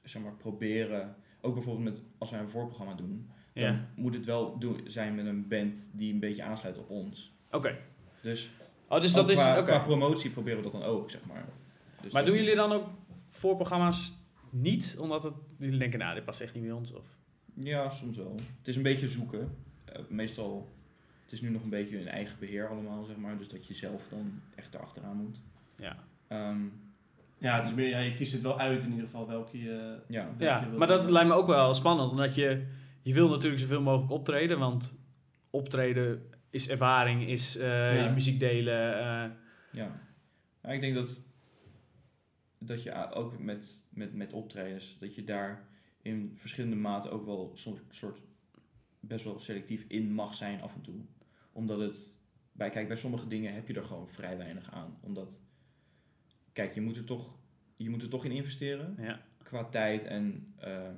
zeg 0.02 0.22
maar, 0.22 0.34
proberen. 0.34 1.16
Ook 1.40 1.54
bijvoorbeeld 1.54 1.94
met, 1.94 2.02
als 2.18 2.30
wij 2.30 2.40
een 2.40 2.48
voorprogramma 2.48 2.94
doen, 2.94 3.30
dan 3.52 3.86
moet 3.96 4.14
het 4.14 4.26
wel 4.26 4.58
doen, 4.58 4.80
zijn 4.84 5.14
met 5.14 5.26
een 5.26 5.48
band 5.48 5.90
die 5.92 6.12
een 6.12 6.20
beetje 6.20 6.42
aansluit 6.42 6.78
op 6.78 6.90
ons. 6.90 7.32
Oké. 7.50 7.78
Dus, 8.22 8.50
Oh, 8.88 9.00
dus 9.00 9.12
dat 9.12 9.28
is... 9.28 9.38
qua, 9.38 9.52
oké. 9.58 9.62
qua 9.62 9.78
promotie 9.78 10.30
proberen 10.30 10.56
we 10.56 10.62
dat 10.62 10.72
dan 10.72 10.82
ook, 10.82 11.10
zeg 11.10 11.24
maar. 11.26 11.44
Dus 12.02 12.12
Maar 12.12 12.24
doen 12.24 12.36
jullie 12.36 12.54
dan 12.54 12.72
ook 12.72 12.86
voorprogramma's 13.30 14.22
niet? 14.50 14.96
Omdat 15.00 15.24
het, 15.24 15.34
jullie 15.58 15.78
denken, 15.78 15.98
nou, 15.98 16.14
dit 16.14 16.24
past 16.24 16.40
echt 16.40 16.54
niet 16.54 16.62
bij 16.62 16.72
ons? 16.72 16.92
Of... 16.92 17.06
Ja, 17.54 17.88
soms 17.88 18.16
wel. 18.16 18.34
Het 18.58 18.68
is 18.68 18.76
een 18.76 18.82
beetje 18.82 19.08
zoeken. 19.08 19.56
Eh, 19.84 20.00
meestal, 20.08 20.68
is 21.34 21.40
nu 21.40 21.48
nog 21.50 21.62
een 21.62 21.68
beetje 21.70 22.00
in 22.00 22.06
eigen 22.08 22.38
beheer 22.38 22.68
allemaal, 22.68 23.04
zeg 23.04 23.16
maar. 23.16 23.38
Dus 23.38 23.48
dat 23.48 23.66
je 23.66 23.74
zelf 23.74 24.08
dan 24.08 24.40
echt 24.54 24.74
erachteraan 24.74 25.16
moet. 25.16 25.40
Ja. 25.76 25.96
Ehm, 26.28 26.60
Ja, 27.38 27.56
het 27.56 27.66
is 27.66 27.74
meer, 27.74 27.88
ja, 27.88 27.98
je 27.98 28.14
kiest 28.14 28.32
het 28.32 28.42
wel 28.42 28.58
uit 28.58 28.82
in 28.82 28.88
ieder 28.90 29.04
geval 29.04 29.26
welke 29.28 29.58
je... 29.62 29.98
Ja. 30.08 30.24
welke 30.24 30.44
Ja, 30.44 30.58
je 30.60 30.66
wilt 30.66 30.78
maar 30.78 30.86
dat 30.88 31.02
doen. 31.02 31.12
lijkt 31.12 31.28
me 31.28 31.34
ook 31.34 31.46
wel 31.46 31.74
spannend, 31.74 32.10
omdat 32.10 32.34
je, 32.34 32.66
je 33.02 33.14
wil 33.14 33.28
natuurlijk 33.28 33.62
zoveel 33.62 33.80
mogelijk 33.82 34.12
optreden, 34.12 34.58
want 34.58 34.98
optreden 35.50 36.22
is 36.50 36.68
ervaring, 36.68 37.26
is 37.28 37.56
eh, 37.56 37.96
Ja. 37.96 38.04
je 38.04 38.10
muziek 38.10 38.40
delen. 38.40 38.94
eh, 38.98 39.30
Ja. 39.72 40.00
Ja, 40.62 40.68
ik 40.70 40.80
denk 40.80 40.94
dat, 40.94 41.22
dat 42.58 42.82
je 42.82 43.12
ook 43.12 43.38
met, 43.38 43.86
met, 43.90 44.14
met 44.14 44.32
optredens, 44.32 44.96
dat 44.98 45.14
je 45.14 45.24
daar 45.24 45.66
in 46.02 46.32
verschillende 46.34 46.76
maten 46.76 47.12
ook 47.12 47.24
wel 47.24 47.50
soms 47.54 47.78
soort 47.90 48.18
best 49.00 49.24
wel 49.24 49.38
selectief 49.38 49.84
in 49.88 50.12
mag 50.12 50.34
zijn 50.34 50.62
af 50.62 50.74
en 50.74 50.80
toe. 50.80 50.94
Omdat 51.54 51.80
het, 51.80 52.14
bij, 52.52 52.70
kijk, 52.70 52.88
bij 52.88 52.96
sommige 52.96 53.26
dingen 53.26 53.54
heb 53.54 53.68
je 53.68 53.74
er 53.74 53.84
gewoon 53.84 54.08
vrij 54.08 54.36
weinig 54.36 54.70
aan. 54.70 54.98
Omdat, 55.00 55.40
kijk, 56.52 56.74
je 56.74 56.80
moet 56.80 56.96
er 56.96 57.04
toch, 57.04 57.36
je 57.76 57.90
moet 57.90 58.02
er 58.02 58.08
toch 58.08 58.24
in 58.24 58.30
investeren 58.30 58.94
ja. 58.98 59.20
qua 59.42 59.64
tijd 59.64 60.04
en, 60.04 60.54
eh, 60.56 60.88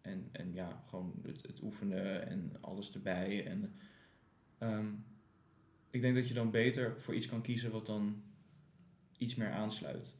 en, 0.00 0.28
en 0.32 0.52
ja, 0.52 0.82
gewoon 0.86 1.20
het, 1.22 1.42
het 1.42 1.62
oefenen 1.62 2.26
en 2.26 2.56
alles 2.60 2.92
erbij. 2.92 3.46
En, 3.46 3.74
ehm, 4.58 4.86
ik 5.90 6.00
denk 6.00 6.14
dat 6.14 6.28
je 6.28 6.34
dan 6.34 6.50
beter 6.50 7.00
voor 7.00 7.14
iets 7.14 7.26
kan 7.26 7.42
kiezen 7.42 7.70
wat 7.70 7.86
dan 7.86 8.22
iets 9.18 9.34
meer 9.34 9.50
aansluit. 9.50 10.14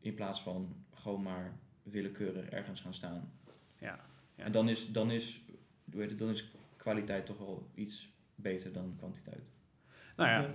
In 0.00 0.14
plaats 0.14 0.42
van 0.42 0.84
gewoon 0.94 1.22
maar 1.22 1.58
willekeurig 1.82 2.48
ergens 2.48 2.80
gaan 2.80 2.94
staan. 2.94 3.32
Ja, 3.78 4.00
ja. 4.34 4.44
En 4.44 4.52
dan 4.52 4.68
is, 4.68 4.92
dan, 4.92 5.10
is, 5.10 5.44
dan 6.16 6.30
is 6.30 6.50
kwaliteit 6.76 7.26
toch 7.26 7.38
wel 7.38 7.70
iets 7.74 8.12
beter 8.42 8.72
dan 8.72 8.94
kwantiteit. 8.98 9.42
Nou 10.16 10.30
ja, 10.30 10.46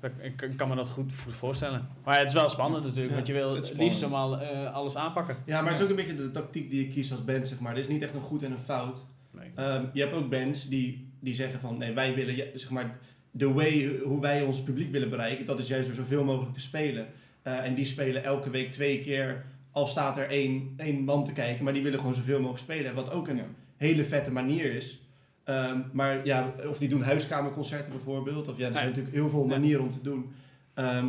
dat- 0.00 0.10
ik 0.20 0.56
kan 0.56 0.68
me 0.68 0.74
dat 0.74 0.90
goed 0.90 1.12
vo- 1.12 1.30
voorstellen. 1.30 1.88
Maar 2.04 2.18
het 2.18 2.26
is 2.28 2.34
wel 2.34 2.48
spannend 2.48 2.82
natuurlijk, 2.84 3.08
Ja, 3.08 3.14
want 3.14 3.26
je 3.26 3.32
wil 3.32 3.54
het 3.54 3.74
liefst 3.76 4.02
allemaal 4.02 4.40
eh, 4.40 4.72
alles 4.74 4.96
aanpakken. 4.96 5.36
Ja, 5.46 5.60
maar 5.60 5.70
het 5.70 5.78
is 5.78 5.84
ook 5.84 5.90
een 5.90 5.96
beetje 5.96 6.14
de 6.14 6.30
tactiek 6.30 6.70
die 6.70 6.86
je 6.86 6.92
kiest 6.92 7.12
als 7.12 7.24
band, 7.24 7.48
zeg 7.48 7.60
maar. 7.60 7.72
Er 7.72 7.78
is 7.78 7.88
niet 7.88 8.02
echt 8.02 8.14
een 8.14 8.20
goed 8.20 8.42
en 8.42 8.52
een 8.52 8.58
fout. 8.58 9.04
Nee. 9.30 9.50
Ehm, 9.54 9.84
je 9.92 10.00
hebt 10.00 10.12
ook 10.14 10.30
bands 10.30 10.68
die, 10.68 11.12
die 11.20 11.34
zeggen 11.34 11.60
van, 11.60 11.78
nee, 11.78 11.92
wij 11.92 12.14
willen, 12.14 12.34
zeg 12.54 12.70
maar, 12.70 12.98
de 13.30 13.52
way 13.52 13.98
hoe 14.04 14.20
wij 14.20 14.42
ons 14.42 14.62
publiek 14.62 14.90
willen 14.92 15.10
bereiken, 15.10 15.46
dat 15.46 15.58
is 15.58 15.68
juist 15.68 15.86
door 15.86 15.96
zoveel 15.96 16.24
mogelijk 16.24 16.54
te 16.54 16.60
spelen. 16.60 17.06
Eh, 17.42 17.64
en 17.64 17.74
die 17.74 17.84
spelen 17.84 18.24
elke 18.24 18.50
week 18.50 18.72
twee 18.72 19.00
keer, 19.00 19.44
al 19.70 19.86
staat 19.86 20.16
er 20.16 20.28
één, 20.28 20.74
één 20.76 21.00
man 21.04 21.24
te 21.24 21.32
kijken, 21.32 21.64
maar 21.64 21.72
die 21.72 21.82
willen 21.82 21.98
gewoon 21.98 22.14
zoveel 22.14 22.38
mogelijk 22.40 22.62
spelen. 22.62 22.94
Wat 22.94 23.10
ook 23.10 23.28
een 23.28 23.40
hele 23.76 24.04
vette 24.04 24.30
manier 24.32 24.74
is. 24.74 24.98
Ehm, 25.44 25.80
maar 25.92 26.26
ja, 26.26 26.54
of 26.68 26.78
die 26.78 26.88
doen 26.88 27.02
huiskamerconcerten 27.02 27.90
bijvoorbeeld, 27.90 28.48
of 28.48 28.56
ja, 28.56 28.66
er 28.66 28.72
zijn 28.72 28.84
Ja. 28.84 28.88
natuurlijk 28.90 29.14
heel 29.16 29.28
veel 29.28 29.44
manieren 29.44 29.82
om 29.82 29.90
te 29.90 30.00
doen. 30.00 30.32
Ehm, 30.74 31.06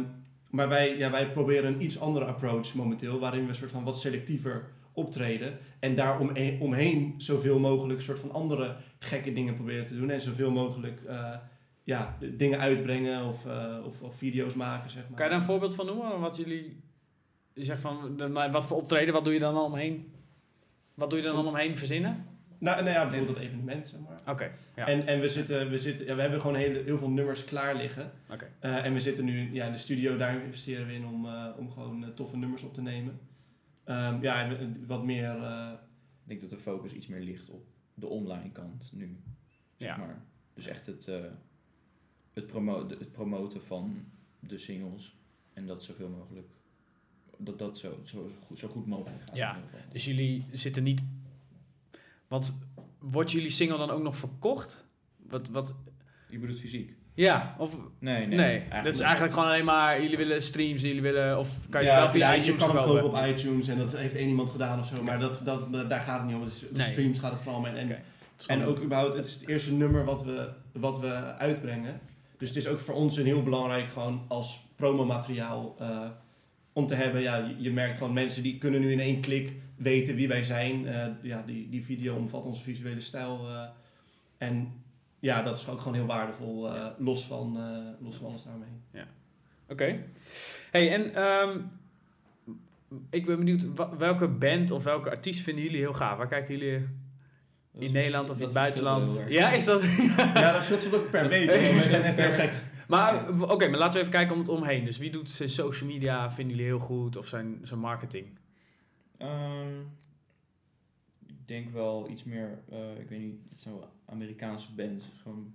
maar 0.50 0.70
wij, 0.70 0.98
ja, 0.98 1.12
wij 1.12 1.32
proberen 1.32 1.74
een 1.74 1.82
iets 1.84 2.00
andere 2.00 2.26
approach 2.26 2.74
momenteel, 2.74 3.20
waarin 3.20 3.42
we 3.42 3.48
een 3.50 3.56
soort 3.56 3.72
van 3.72 3.84
wat 3.84 4.00
selectiever 4.00 4.68
optreden. 4.94 5.58
En 5.80 5.96
daar 5.96 6.20
omheen, 6.20 6.62
omheen 6.62 7.14
zoveel 7.18 7.60
mogelijk 7.60 8.02
soort 8.02 8.20
van 8.20 8.32
andere 8.32 8.76
gekke 9.00 9.34
dingen 9.34 9.56
proberen 9.56 9.86
te 9.86 9.96
doen. 9.98 10.10
En 10.10 10.22
zoveel 10.22 10.52
mogelijk 10.52 11.02
eh, 11.02 11.36
ja, 11.84 12.18
dingen 12.34 12.60
uitbrengen 12.60 13.26
of, 13.26 13.46
eh, 13.46 13.78
of, 13.86 14.02
of 14.02 14.16
video's 14.16 14.54
maken, 14.54 14.90
zeg 14.90 15.04
maar. 15.08 15.18
Kan 15.18 15.26
je 15.26 15.32
daar 15.32 15.40
een 15.40 15.46
voorbeeld 15.48 15.76
van 15.76 15.86
noemen? 15.86 16.20
Wat 16.20 16.38
jullie, 16.38 16.80
je 17.54 17.66
zegt 17.66 17.82
van, 17.82 18.18
wat 18.52 18.68
voor 18.68 18.78
optreden, 18.78 19.14
wat 19.14 19.24
doe 19.24 19.34
je 19.34 19.40
dan 19.40 19.58
omheen? 19.58 20.12
Wat 20.94 21.10
doe 21.10 21.20
je 21.20 21.26
dan 21.26 21.36
al 21.36 21.46
omheen 21.46 21.78
verzinnen? 21.78 22.26
Nou, 22.66 22.84
nou 22.84 22.90
ja, 22.96 23.02
bijvoorbeeld 23.08 23.36
dat 23.38 23.46
evenement, 23.46 23.88
zeg 23.88 24.00
maar. 24.00 24.20
Oké, 24.34 24.52
ja. 24.76 24.88
En, 24.88 25.08
en 25.08 25.20
we, 25.20 25.28
zitten, 25.30 25.70
we, 25.70 25.78
zitten, 25.80 26.06
ja, 26.06 26.16
we 26.16 26.22
hebben 26.22 26.42
gewoon 26.42 26.56
hele, 26.56 26.84
heel 26.84 26.98
veel 26.98 27.10
nummers 27.10 27.44
klaar 27.46 27.76
liggen. 27.76 28.12
Oké. 28.30 28.52
Eh, 28.60 28.86
en 28.86 28.94
we 28.94 29.00
zitten 29.00 29.26
nu 29.26 29.54
ja, 29.54 29.66
in 29.66 29.72
de 29.72 29.78
studio, 29.78 30.18
daar 30.18 30.44
investeren 30.44 30.88
we 30.88 30.94
in 30.94 31.06
om, 31.06 31.26
eh, 31.26 31.48
om 31.58 31.72
gewoon 31.72 32.04
eh, 32.04 32.10
toffe 32.10 32.38
nummers 32.38 32.64
op 32.64 32.74
te 32.74 32.82
nemen. 32.82 33.20
Ehm, 33.84 34.22
ja, 34.22 34.58
wat 34.88 35.04
meer... 35.04 35.30
eh, 35.44 35.72
Ik 36.24 36.28
denk 36.28 36.42
dat 36.42 36.50
de 36.50 36.58
focus 36.58 36.92
iets 36.94 37.08
meer 37.08 37.22
ligt 37.22 37.50
op 37.50 37.66
de 37.94 38.08
online 38.08 38.52
kant 38.52 38.90
nu. 38.94 39.18
Zeg 39.76 39.88
Ja. 39.90 39.98
maar. 39.98 40.22
Dus 40.54 40.68
echt 40.68 40.86
het, 40.86 41.08
eh, 41.08 41.20
het, 42.34 42.48
promo 42.48 42.90
het 42.90 43.12
promoten 43.12 43.64
van 43.64 44.06
de 44.40 44.58
singles. 44.58 45.16
En 45.54 45.66
dat 45.66 45.84
zoveel 45.84 46.10
mogelijk. 46.10 46.54
Dat 47.38 47.60
dat 47.60 47.78
zo, 47.78 48.02
zo, 48.04 48.30
goed, 48.46 48.60
zo 48.60 48.68
goed 48.68 48.86
mogelijk 48.88 49.22
gaat. 49.22 49.36
Ja. 49.38 49.58
Dus 49.92 50.06
jullie 50.06 50.44
zitten 50.52 50.84
niet... 50.84 51.02
Want 52.28 52.60
wordt 53.00 53.32
jullie 53.32 53.50
single 53.50 53.78
dan 53.78 53.90
ook 53.90 54.04
nog 54.04 54.18
verkocht? 54.18 54.88
Wat, 55.30 55.50
wat... 55.50 55.76
Je 56.30 56.40
bedoelt 56.40 56.60
fysiek? 56.60 56.94
Ja, 57.14 57.56
of... 57.58 57.78
Nee, 58.00 58.28
Nee, 58.28 58.38
nee. 58.38 58.84
dat 58.84 58.94
is 58.94 59.00
eigenlijk 59.00 59.34
gewoon 59.34 59.50
alleen 59.50 59.66
maar... 59.66 60.02
Jullie 60.02 60.18
willen 60.18 60.42
streams, 60.42 60.82
jullie 60.82 61.02
willen... 61.02 61.40
Of 61.40 61.70
kan 61.70 61.82
je 61.82 61.88
ja, 61.88 62.00
wel 62.00 62.10
via 62.10 62.32
ja, 62.32 62.40
iTunes 62.40 62.62
je 62.62 62.68
kan 62.68 62.76
hem 62.76 62.86
kopen 62.86 63.04
op 63.04 63.26
iTunes 63.28 63.68
en 63.68 63.78
dat 63.78 63.96
heeft 63.98 64.16
één 64.16 64.28
iemand 64.28 64.50
gedaan 64.50 64.80
of 64.80 64.86
zo. 64.88 65.04
Maar 65.04 65.20
dat, 65.20 65.40
dat, 65.44 65.90
daar 65.90 66.02
gaat 66.02 66.18
het 66.20 66.28
niet 66.28 66.36
om. 66.36 66.44
De 66.44 66.52
Nee. 66.74 66.86
streams 66.92 67.20
gaat 67.20 67.32
het 67.32 67.42
vooral 67.42 67.60
om. 67.60 67.66
En, 67.66 67.76
en, 67.76 67.98
en 68.48 68.64
ook 68.64 68.82
überhaupt, 68.82 69.14
het 69.14 69.26
is 69.26 69.34
het 69.34 69.48
eerste 69.48 69.74
nummer 69.74 70.06
wat 70.06 70.24
we, 70.24 70.50
wat 70.72 71.00
we 71.00 71.08
uitbrengen. 71.38 72.00
Dus 72.38 72.48
het 72.48 72.58
is 72.58 72.68
ook 72.68 72.80
voor 72.80 72.96
ons 72.96 73.18
een 73.18 73.26
heel 73.26 73.44
belangrijk 73.44 73.88
gewoon 73.88 74.26
als 74.28 74.66
promomateriaal 74.76 75.76
eh, 75.80 76.00
om 76.74 76.88
te 76.88 76.96
hebben. 76.96 77.22
Ja, 77.22 77.36
je, 77.36 77.56
je 77.58 77.72
merkt 77.72 77.98
gewoon 77.98 78.14
mensen 78.14 78.44
die 78.44 78.58
kunnen 78.58 78.82
nu 78.82 78.92
in 78.92 79.00
één 79.00 79.22
klik 79.22 79.54
weten 79.76 80.16
wie 80.16 80.28
wij 80.28 80.44
zijn. 80.44 80.88
Eh, 80.88 81.08
ja, 81.22 81.42
die, 81.42 81.70
die 81.70 81.86
video 81.86 82.16
omvat 82.16 82.46
onze 82.46 82.64
visuele 82.64 83.02
stijl. 83.02 83.50
eh, 83.50 83.64
en 84.38 84.84
ja, 85.20 85.42
dat 85.42 85.58
is 85.58 85.68
ook 85.68 85.80
gewoon 85.80 85.94
heel 85.94 86.06
waardevol, 86.06 86.74
eh, 86.74 86.86
los, 86.98 87.26
van, 87.26 87.58
los 88.00 88.16
van 88.16 88.28
alles 88.28 88.44
daarmee. 88.44 88.70
Oké. 89.68 90.04
Hey, 90.72 90.94
en 90.94 91.16
ehm, 91.16 91.60
ik 93.10 93.26
ben 93.26 93.38
benieuwd, 93.38 93.68
welke 93.98 94.28
band 94.28 94.72
of 94.72 94.84
welke 94.84 95.10
artiest 95.10 95.42
vinden 95.42 95.64
jullie 95.64 95.80
heel 95.80 95.94
gaaf? 95.94 96.18
Waar 96.18 96.28
kijken 96.28 96.58
jullie 96.58 96.88
in 97.78 97.92
Nederland 97.92 98.30
of 98.30 98.38
in 98.38 98.44
het 98.44 98.54
buitenland? 98.54 99.24
Ja, 99.28 99.52
is 99.52 99.66
dat... 99.66 99.84
Ja, 100.18 100.52
dat 100.52 100.64
verschilt 100.64 100.96
ook 100.96 101.10
per 101.10 101.28
week. 101.28 101.50
We 101.50 101.84
zijn 101.88 102.02
echt 102.02 102.20
heel 102.20 102.34
gek. 102.34 102.62
maar 102.88 103.30
oké, 103.42 103.68
maar 103.68 103.80
laten 103.80 103.94
we 103.94 104.00
even 104.00 104.12
kijken 104.12 104.34
om 104.34 104.42
het 104.42 104.50
omheen. 104.50 104.86
Dus 104.86 104.98
wie 104.98 105.12
doet 105.12 105.32
zijn 105.32 105.50
social 105.50 105.90
media, 105.90 106.32
vinden 106.32 106.56
jullie 106.56 106.72
heel 106.72 106.80
goed? 106.80 107.18
Of 107.18 107.28
zijn, 107.28 107.60
zijn 107.62 107.80
marketing? 107.80 108.28
Ehm, 109.18 109.80
ik 111.28 111.36
denk 111.48 111.70
wel 111.70 112.10
iets 112.10 112.24
meer, 112.24 112.60
eh, 112.70 113.00
ik 113.00 113.10
weet 113.10 113.20
niet, 113.20 113.40
het 113.50 113.60
zijn 113.60 113.76
wel 113.76 113.90
Amerikaanse 114.06 114.74
bands. 114.74 115.06
Gewoon, 115.22 115.54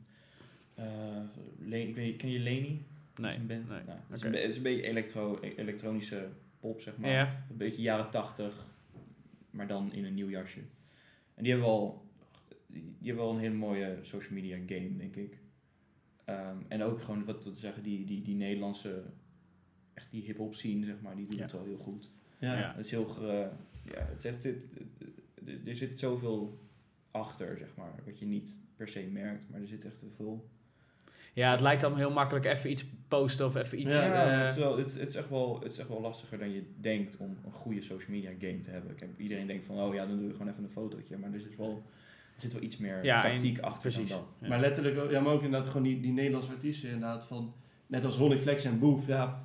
Len- 1.59 1.89
ik 1.89 1.95
weet 1.95 2.07
niet, 2.07 2.17
ken 2.17 2.31
je 2.31 2.39
Leni? 2.39 2.85
Nee. 3.17 3.33
is 3.33 3.39
een 3.39 3.47
band. 3.47 3.69
nee. 3.69 3.83
Nou, 3.87 3.99
het, 4.09 4.19
is 4.19 4.23
een, 4.23 4.35
is 4.49 4.63
beetje 4.63 4.83
elektro, 4.89 5.41
elektronische 5.41 6.29
pop, 6.61 6.81
zeg 6.81 6.97
maar. 6.97 7.11
Ja. 7.11 7.45
Een 7.51 7.57
beetje 7.57 7.83
jaren 7.83 8.11
tachtig, 8.11 8.67
maar 9.51 9.67
dan 9.67 9.93
in 9.93 10.05
een 10.05 10.15
nieuw 10.15 10.29
jasje. 10.29 10.61
En 11.35 11.43
die 11.43 11.53
hebben 11.53 11.71
wel, 11.71 12.05
die 12.67 12.95
hebben 13.09 13.25
wel 13.25 13.33
een 13.35 13.41
hele 13.41 13.55
mooie 13.55 13.99
social 14.03 14.35
media 14.35 14.57
game, 14.67 14.97
denk 14.97 15.17
ik. 15.17 15.39
Ehm, 16.25 16.57
en 16.69 16.83
ook 16.83 17.01
gewoon, 17.01 17.25
wat 17.25 17.41
te 17.43 17.55
zeggen, 17.55 17.83
die, 17.83 18.05
die, 18.05 18.23
die 18.23 18.35
Nederlandse, 18.35 19.03
echt 19.95 20.11
die 20.11 20.23
hip-hop 20.23 20.55
scene, 20.55 20.85
zeg 20.85 21.01
maar, 21.01 21.17
die 21.17 21.27
doet 21.27 21.37
Ja. 21.39 21.43
het 21.43 21.53
wel 21.53 21.65
heel 21.65 21.79
goed. 21.79 22.11
Ja. 22.41 22.59
Ja. 22.59 22.73
Het 22.77 22.85
is 22.85 22.91
heel, 22.91 23.07
ja, 23.85 24.07
het 24.13 24.23
het, 24.23 24.43
het- 24.45 24.65
er 25.67 25.75
zit 25.75 25.99
zoveel 25.99 26.59
achter, 27.11 27.57
zeg 27.59 27.69
maar, 27.77 27.93
wat 28.05 28.19
je 28.19 28.27
niet 28.27 28.59
per 28.77 28.89
se 28.89 29.01
merkt, 29.13 29.47
maar 29.51 29.61
er 29.61 29.67
zit 29.67 29.85
echt 29.85 30.03
veel. 30.17 30.49
ja, 31.33 31.51
het 31.51 31.61
lijkt 31.61 31.81
dan 31.81 31.97
heel 31.97 32.11
makkelijk 32.13 32.45
even 32.47 32.71
iets 32.71 32.85
posten 33.09 33.47
of 33.47 33.55
even 33.57 33.81
iets... 33.81 33.95
Ja, 34.07 34.33
eh, 34.33 34.41
het, 34.41 34.51
is 34.51 34.57
wel, 34.57 34.77
het, 34.79 34.95
het, 34.95 35.09
is 35.09 35.15
echt 35.15 35.29
wel, 35.29 35.61
het 35.63 35.73
is 35.73 35.79
echt 35.79 35.89
wel 35.89 36.01
lastiger 36.01 36.39
dan 36.39 36.51
je 36.53 36.63
denkt 36.81 37.17
om 37.17 37.37
een 37.45 37.53
goede 37.53 37.83
social 37.83 38.11
media 38.11 38.31
game 38.39 38.61
te 38.61 38.71
hebben. 38.71 38.91
Ik 38.91 39.01
heb, 39.01 39.09
iedereen 39.21 39.47
denkt 39.47 39.65
van, 39.67 39.79
oh 39.81 39.95
ja, 39.95 40.07
dan 40.07 40.17
doe 40.19 40.27
je 40.27 40.33
gewoon 40.33 40.49
even 40.49 40.65
een 40.65 40.71
fotootje, 40.71 41.17
maar 41.19 41.33
er 41.33 41.41
zit 41.41 41.57
wel, 41.57 41.83
er 42.35 42.41
zit 42.41 42.53
wel 42.53 42.63
iets 42.63 42.77
meer 42.77 43.05
Ja, 43.05 43.21
tactiek 43.21 43.57
en- 43.59 43.65
achter 43.65 43.81
precies. 43.93 44.11
dan 44.11 44.19
dat. 44.19 44.37
Ja. 44.41 44.49
Maar 44.49 44.61
letterlijk, 44.61 44.99
ook- 44.99 45.11
ja, 45.11 45.21
maar 45.21 45.33
ook 45.33 45.43
inderdaad 45.43 45.67
gewoon 45.69 45.83
die, 45.83 46.01
die 46.01 46.13
Nederlandse 46.13 46.51
artiesten 46.51 46.89
inderdaad 46.89 47.25
van, 47.25 47.55
net 47.87 48.05
als 48.05 48.17
Ronnie 48.17 48.39
Flex 48.39 48.65
en 48.65 48.79
Boef, 48.79 49.07
ja, 49.07 49.45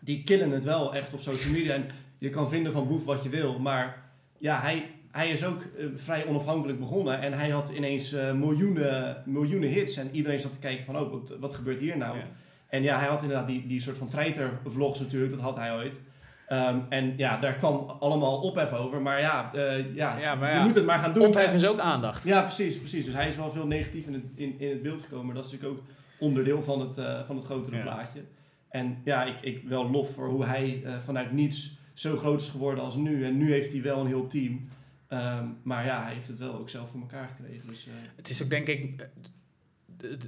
die 0.00 0.24
killen 0.24 0.50
het 0.50 0.64
wel 0.64 0.94
echt 0.94 1.12
op 1.14 1.20
social 1.20 1.52
media. 1.52 1.74
En 1.74 1.86
je 2.18 2.30
kan 2.30 2.48
vinden 2.48 2.72
van 2.72 2.88
Boef 2.88 3.04
wat 3.04 3.22
je 3.22 3.28
wil, 3.28 3.58
maar 3.58 4.02
ja, 4.38 4.60
hij, 4.60 4.90
hij 5.10 5.30
is 5.30 5.44
ook 5.44 5.62
eh, 5.62 5.86
vrij 5.94 6.26
onafhankelijk 6.26 6.78
begonnen 6.78 7.20
en 7.20 7.32
hij 7.32 7.48
had 7.48 7.70
ineens 7.70 8.12
eh, 8.12 8.32
miljoenen, 8.32 9.22
miljoenen 9.26 9.68
hits 9.68 9.96
en 9.96 10.08
iedereen 10.12 10.40
zat 10.40 10.52
te 10.52 10.58
kijken 10.58 10.84
van, 10.84 10.98
oh, 10.98 11.10
wat, 11.10 11.36
wat 11.40 11.54
gebeurt 11.54 11.80
hier 11.80 11.96
nou? 11.96 12.16
ja. 12.16 12.24
En 12.68 12.82
ja, 12.82 12.98
hij 12.98 13.08
had 13.08 13.22
inderdaad 13.22 13.46
die, 13.46 13.66
die 13.66 13.80
soort 13.80 13.98
van 13.98 14.08
treiter-vlogs 14.08 15.00
natuurlijk, 15.00 15.32
dat 15.32 15.40
had 15.40 15.56
hij 15.56 15.74
ooit. 15.74 16.00
Ehm, 16.46 16.78
en 16.88 17.14
ja, 17.16 17.38
daar 17.38 17.54
kwam 17.54 17.90
allemaal 18.00 18.40
ophef 18.40 18.72
over, 18.72 19.02
maar 19.02 19.20
ja, 19.20 19.54
eh, 19.54 19.94
ja, 19.94 20.18
Ja, 20.18 20.34
maar 20.34 20.54
je 20.54 20.60
moet 20.60 20.74
het 20.74 20.84
maar 20.84 20.98
gaan 20.98 21.12
doen. 21.12 21.26
Ophef 21.26 21.54
is 21.54 21.66
ook 21.66 21.78
aandacht. 21.78 22.24
Ja, 22.24 22.40
precies, 22.42 22.78
precies. 22.78 23.04
Dus 23.04 23.14
hij 23.14 23.28
is 23.28 23.36
wel 23.36 23.50
veel 23.50 23.66
negatief 23.66 24.06
in 24.06 24.12
het, 24.12 24.22
in, 24.34 24.54
in 24.58 24.68
het 24.68 24.82
beeld 24.82 25.02
gekomen. 25.02 25.26
Maar 25.26 25.34
dat 25.34 25.44
is 25.44 25.50
natuurlijk 25.50 25.80
ook 25.80 25.86
onderdeel 26.18 26.62
van 26.62 26.80
het, 26.80 27.00
van 27.26 27.36
het 27.36 27.44
grotere 27.44 27.82
plaatje. 27.82 28.20
En 28.68 28.98
ja, 29.04 29.24
ik, 29.24 29.40
ik 29.40 29.62
wel 29.62 29.90
lof 29.90 30.14
voor 30.14 30.28
hoe 30.28 30.44
hij 30.44 30.82
vanuit 31.04 31.32
niets 31.32 31.77
zo 31.98 32.16
groot 32.16 32.40
is 32.40 32.48
geworden 32.48 32.84
als 32.84 32.94
nu. 32.94 33.24
En 33.24 33.36
nu 33.36 33.50
heeft 33.52 33.72
hij 33.72 33.82
wel 33.82 34.00
een 34.00 34.06
heel 34.06 34.26
team. 34.26 34.68
Ehm, 35.08 35.46
maar 35.62 35.84
ja, 35.84 36.02
hij 36.04 36.14
heeft 36.14 36.28
het 36.28 36.38
wel 36.38 36.54
ook 36.58 36.68
zelf 36.70 36.90
voor 36.90 37.00
elkaar 37.00 37.28
gekregen. 37.36 37.68
Dus, 37.68 37.86
eh, 37.86 37.92
Het 38.16 38.28
is 38.28 38.42
ook 38.42 38.50
denk 38.50 38.66
ik... 38.66 39.08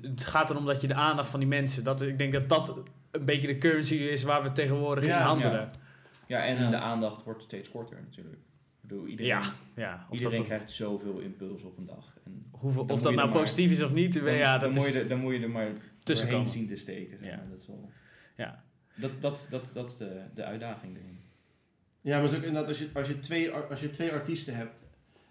Het, 0.03 0.25
gaat 0.25 0.51
erom 0.51 0.67
dat 0.67 0.81
je 0.81 0.87
de 0.87 0.95
aandacht 0.95 1.29
van 1.31 1.41
die 1.41 1.49
mensen... 1.49 1.85
Dat, 1.85 2.03
ik 2.03 2.19
denk 2.19 2.33
dat 2.33 2.49
dat 2.49 2.77
een 3.11 3.25
beetje 3.25 3.47
de 3.47 3.59
currency 3.59 3.95
is 3.95 4.23
waar 4.23 4.43
we 4.43 4.53
tegenwoordig 4.53 5.05
Ja, 5.07 5.21
in 5.21 5.27
handelen. 5.27 5.71
Ja, 6.27 6.45
en 6.47 6.59
Ja. 6.63 6.71
de 6.71 6.77
aandacht 6.77 7.25
wordt 7.25 7.43
steeds 7.43 7.71
korter 7.71 8.01
natuurlijk. 8.09 8.37
Ik 8.83 8.89
bedoel, 8.89 9.07
iedereen, 9.07 9.31
Ja, 9.33 9.43
ja. 9.77 10.07
Of, 10.11 10.17
iedereen 10.17 10.39
dat, 10.39 10.47
krijgt 10.47 10.71
zoveel 10.71 11.19
impuls 11.19 11.63
op 11.63 11.79
een 11.79 11.87
dag. 11.87 12.15
En 12.25 12.47
hoeveel, 12.51 12.83
of 12.83 13.03
dat 13.03 13.15
nou 13.15 13.29
maar- 13.29 13.39
positief 13.41 13.71
is 13.71 13.83
of 13.83 13.93
niet, 13.93 14.15
dan, 14.25 14.35
ja, 14.35 14.53
dat 14.53 14.61
dan, 14.61 14.79
moet 14.79 14.87
is 14.89 14.93
je 14.93 15.01
er, 15.01 15.09
dan 15.09 15.19
moet 15.19 15.35
je 15.35 15.41
er 15.41 15.51
maar 15.51 15.71
tussen 16.03 16.27
doorheen 16.29 16.45
komen. 16.47 16.59
zien 16.59 16.69
te 16.69 16.77
steken. 16.77 17.19
zeg 17.19 17.27
Ja. 17.33 17.37
maar. 17.37 17.49
Dat 17.51 17.61
is 17.61 17.67
wel... 17.67 17.91
Ja. 18.37 18.63
Dat, 18.95 19.11
dat, 19.21 19.47
dat, 19.51 19.71
dat 19.75 19.91
is 19.91 19.97
de, 19.97 20.21
de 20.35 20.45
uitdaging 20.45 20.97
erin. 20.97 21.20
Ja, 22.01 22.15
maar 22.15 22.23
het 22.23 22.31
is 22.31 22.37
ook 22.37 22.45
inderdaad 22.45 22.69
als 22.69 22.79
je, 22.79 22.89
als, 22.95 23.09
je 23.09 23.19
twee, 23.19 23.51
als 23.51 23.81
je 23.81 23.91
twee 23.91 24.13
artiesten 24.13 24.55
hebt. 24.57 24.73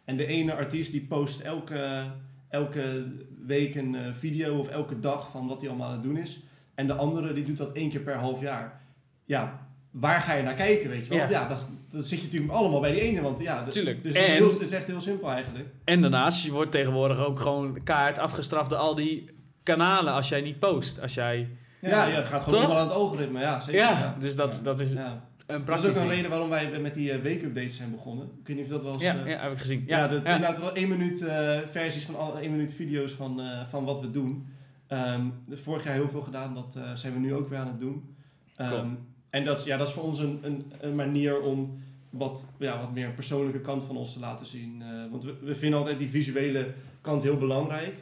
En 0.06 0.18
de 0.18 0.26
ene 0.26 0.54
artiest 0.54 0.92
die 0.92 1.06
post 1.06 1.40
elke, 1.40 2.04
elke 2.50 3.06
week 3.46 3.76
een 3.76 3.96
eh, 3.96 4.14
video 4.14 4.60
of 4.60 4.68
elke 4.68 5.00
dag 5.00 5.30
van 5.30 5.48
wat 5.48 5.60
hij 5.60 5.70
allemaal 5.70 5.88
aan 5.88 5.94
het 5.94 6.04
doen 6.04 6.18
is. 6.18 6.40
En 6.76 6.88
de 6.88 6.94
andere 6.94 7.34
die 7.34 7.44
doet 7.44 7.58
dat 7.58 7.72
één 7.72 7.90
keer 7.90 8.00
per 8.00 8.16
half 8.16 8.42
jaar. 8.42 8.82
Ja, 9.26 9.68
waar 9.92 10.22
ga 10.22 10.34
je 10.34 10.44
naar 10.44 10.54
kijken, 10.54 10.90
weet 10.90 11.04
je 11.04 11.10
wel? 11.10 11.18
Ja. 11.18 11.30
Ja, 11.30 11.48
dat, 11.48 11.68
dat 11.92 12.08
zit 12.08 12.20
je 12.20 12.26
natuurlijk 12.26 12.52
allemaal 12.52 12.80
bij 12.80 12.92
die 12.92 13.02
ene. 13.02 13.22
Want 13.22 13.40
ja, 13.40 13.64
Tuurlijk. 13.64 14.04
Dus 14.04 14.14
het 14.14 14.22
is, 14.22 14.30
heel, 14.30 14.50
het 14.50 14.62
is 14.62 14.72
echt 14.72 14.88
heel 14.88 15.02
simpel 15.02 15.32
eigenlijk. 15.32 15.68
En 15.84 16.02
daarnaast, 16.02 16.44
je 16.44 16.52
wordt 16.52 16.72
tegenwoordig 16.72 17.20
ook 17.20 17.40
gewoon 17.40 17.84
kaart 17.84 18.20
afgestraft 18.20 18.70
door 18.70 18.80
al 18.80 18.96
die 18.96 19.30
kanalen 19.64 20.14
als 20.14 20.30
jij 20.30 20.42
niet 20.42 20.60
post. 20.60 21.02
Als 21.02 21.14
jij... 21.14 21.50
Ja, 21.82 22.06
ja, 22.06 22.16
het 22.16 22.26
gaat 22.26 22.44
gewoon 22.44 22.62
onder 22.62 22.78
aan 22.78 22.88
het 22.88 22.96
algoritme. 22.96 23.40
Ja, 23.40 23.62
zeker. 23.62 23.82
Ja, 23.82 23.90
ja. 23.90 24.16
dus 24.20 24.36
dat, 24.36 24.60
dat 24.64 24.80
is 24.80 24.92
Ja. 24.92 25.29
Een 25.50 25.66
Dat 25.66 25.80
is 25.80 25.86
ook 25.86 25.94
een 25.96 26.00
ding. 26.02 26.12
reden 26.14 26.30
waarom 26.30 26.50
wij 26.50 26.80
met 26.80 26.94
die 26.94 27.08
uh, 27.10 27.16
wake-updates 27.16 27.76
zijn 27.76 27.92
begonnen. 27.92 28.26
Ik 28.42 28.48
weet 28.48 28.56
niet 28.56 28.66
of 28.66 28.72
dat 28.72 28.84
wel 28.84 28.94
eens... 28.94 29.02
Ja, 29.04 29.24
eh, 29.24 29.28
ja, 29.30 29.42
heb 29.42 29.52
ik 29.52 29.58
gezien. 29.58 29.84
Ja, 29.88 30.08
de, 30.08 30.16
inderdaad 30.16 30.60
wel 30.60 30.76
één 30.76 30.88
minuut 30.90 31.22
eh, 31.22 31.60
versies 31.66 32.04
van 32.04 32.16
alle 32.18 32.40
één 32.40 32.52
minuut 32.52 32.74
video's 32.74 33.12
van, 33.12 33.42
eh, 33.42 33.66
van 33.66 33.86
wat 33.86 34.02
we 34.02 34.12
doen. 34.12 34.48
Ehm, 34.88 35.28
vorig 35.52 35.84
jaar 35.84 35.94
heel 35.94 36.10
veel 36.10 36.22
gedaan, 36.22 36.54
dat 36.54 36.76
eh, 36.76 36.94
zijn 36.96 37.14
we 37.14 37.20
nu 37.20 37.34
ook 37.34 37.50
weer 37.50 37.60
aan 37.60 37.68
het 37.68 37.80
doen. 37.80 38.16
Ehm, 38.56 38.70
Cool. 38.70 38.86
En 39.30 39.44
dat 39.46 39.58
is, 39.58 39.64
ja, 39.64 39.78
dat 39.78 39.88
is 39.88 39.94
voor 39.94 40.04
ons 40.04 40.20
een, 40.20 40.40
een, 40.42 40.72
een 40.80 40.96
manier 40.96 41.42
om 41.42 41.80
wat, 42.10 42.46
ja, 42.60 42.80
wat 42.80 42.94
meer 42.94 43.06
een 43.06 43.14
persoonlijke 43.14 43.62
kant 43.62 43.86
van 43.86 43.98
ons 43.98 44.14
te 44.14 44.20
laten 44.20 44.46
zien. 44.46 44.82
Eh, 44.82 45.12
want 45.12 45.24
we, 45.24 45.36
we 45.42 45.56
vinden 45.56 45.80
altijd 45.80 46.00
die 46.00 46.10
visuele 46.10 46.74
kant 47.02 47.24
heel 47.24 47.38
belangrijk. 47.38 47.94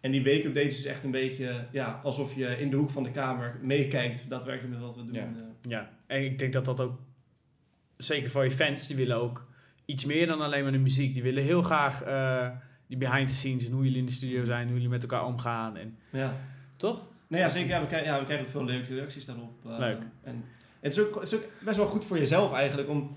En 0.00 0.10
die 0.10 0.24
wake-updates 0.24 0.78
is 0.78 0.84
echt 0.84 1.04
een 1.04 1.10
beetje 1.10 1.66
ja, 1.72 2.00
alsof 2.02 2.34
je 2.34 2.46
in 2.46 2.70
de 2.70 2.76
hoek 2.76 2.90
van 2.90 3.02
de 3.02 3.10
kamer 3.10 3.58
meekijkt 3.62 4.24
daadwerkelijk 4.28 4.74
met 4.74 4.82
wat 4.82 4.96
we 4.96 5.04
doen. 5.04 5.14
Ja. 5.14 5.28
Ja, 5.68 5.90
en 6.06 6.24
ik 6.24 6.38
denk 6.38 6.52
dat 6.52 6.64
dat 6.64 6.80
ook, 6.80 6.98
zeker 7.96 8.30
voor 8.30 8.44
je 8.44 8.50
fans, 8.50 8.86
die 8.86 8.96
willen 8.96 9.16
ook 9.16 9.46
iets 9.84 10.04
meer 10.04 10.26
dan 10.26 10.40
alleen 10.40 10.62
maar 10.62 10.72
de 10.72 10.78
muziek. 10.78 11.14
Die 11.14 11.22
willen 11.22 11.42
heel 11.42 11.62
graag 11.62 12.02
eh, 12.02 12.48
die 12.86 12.98
behind 12.98 13.28
the 13.28 13.34
scenes 13.34 13.66
en 13.66 13.72
hoe 13.72 13.84
jullie 13.84 13.98
in 13.98 14.06
de 14.06 14.12
studio 14.12 14.44
zijn, 14.44 14.64
hoe 14.64 14.74
jullie 14.74 14.88
met 14.88 15.02
elkaar 15.02 15.24
omgaan. 15.26 15.76
En, 15.76 15.98
ja. 16.10 16.36
toch? 16.76 17.00
Nou 17.28 17.42
ja, 17.42 17.48
zeker. 17.48 17.68
Ja, 17.68 17.80
we, 17.80 17.86
krijgen, 17.86 18.08
ja, 18.08 18.18
we 18.18 18.24
krijgen 18.24 18.46
ook 18.46 18.52
veel 18.52 18.64
leuke 18.64 18.94
reacties 18.94 19.24
daarop. 19.24 19.52
eh, 19.66 19.78
Leuk. 19.78 20.02
En 20.22 20.44
het 20.80 20.92
is, 20.92 21.00
ook, 21.00 21.14
het 21.14 21.32
is 21.32 21.34
ook 21.34 21.44
best 21.60 21.76
wel 21.76 21.86
goed 21.86 22.04
voor 22.04 22.18
jezelf 22.18 22.52
eigenlijk 22.52 22.88
om... 22.88 23.14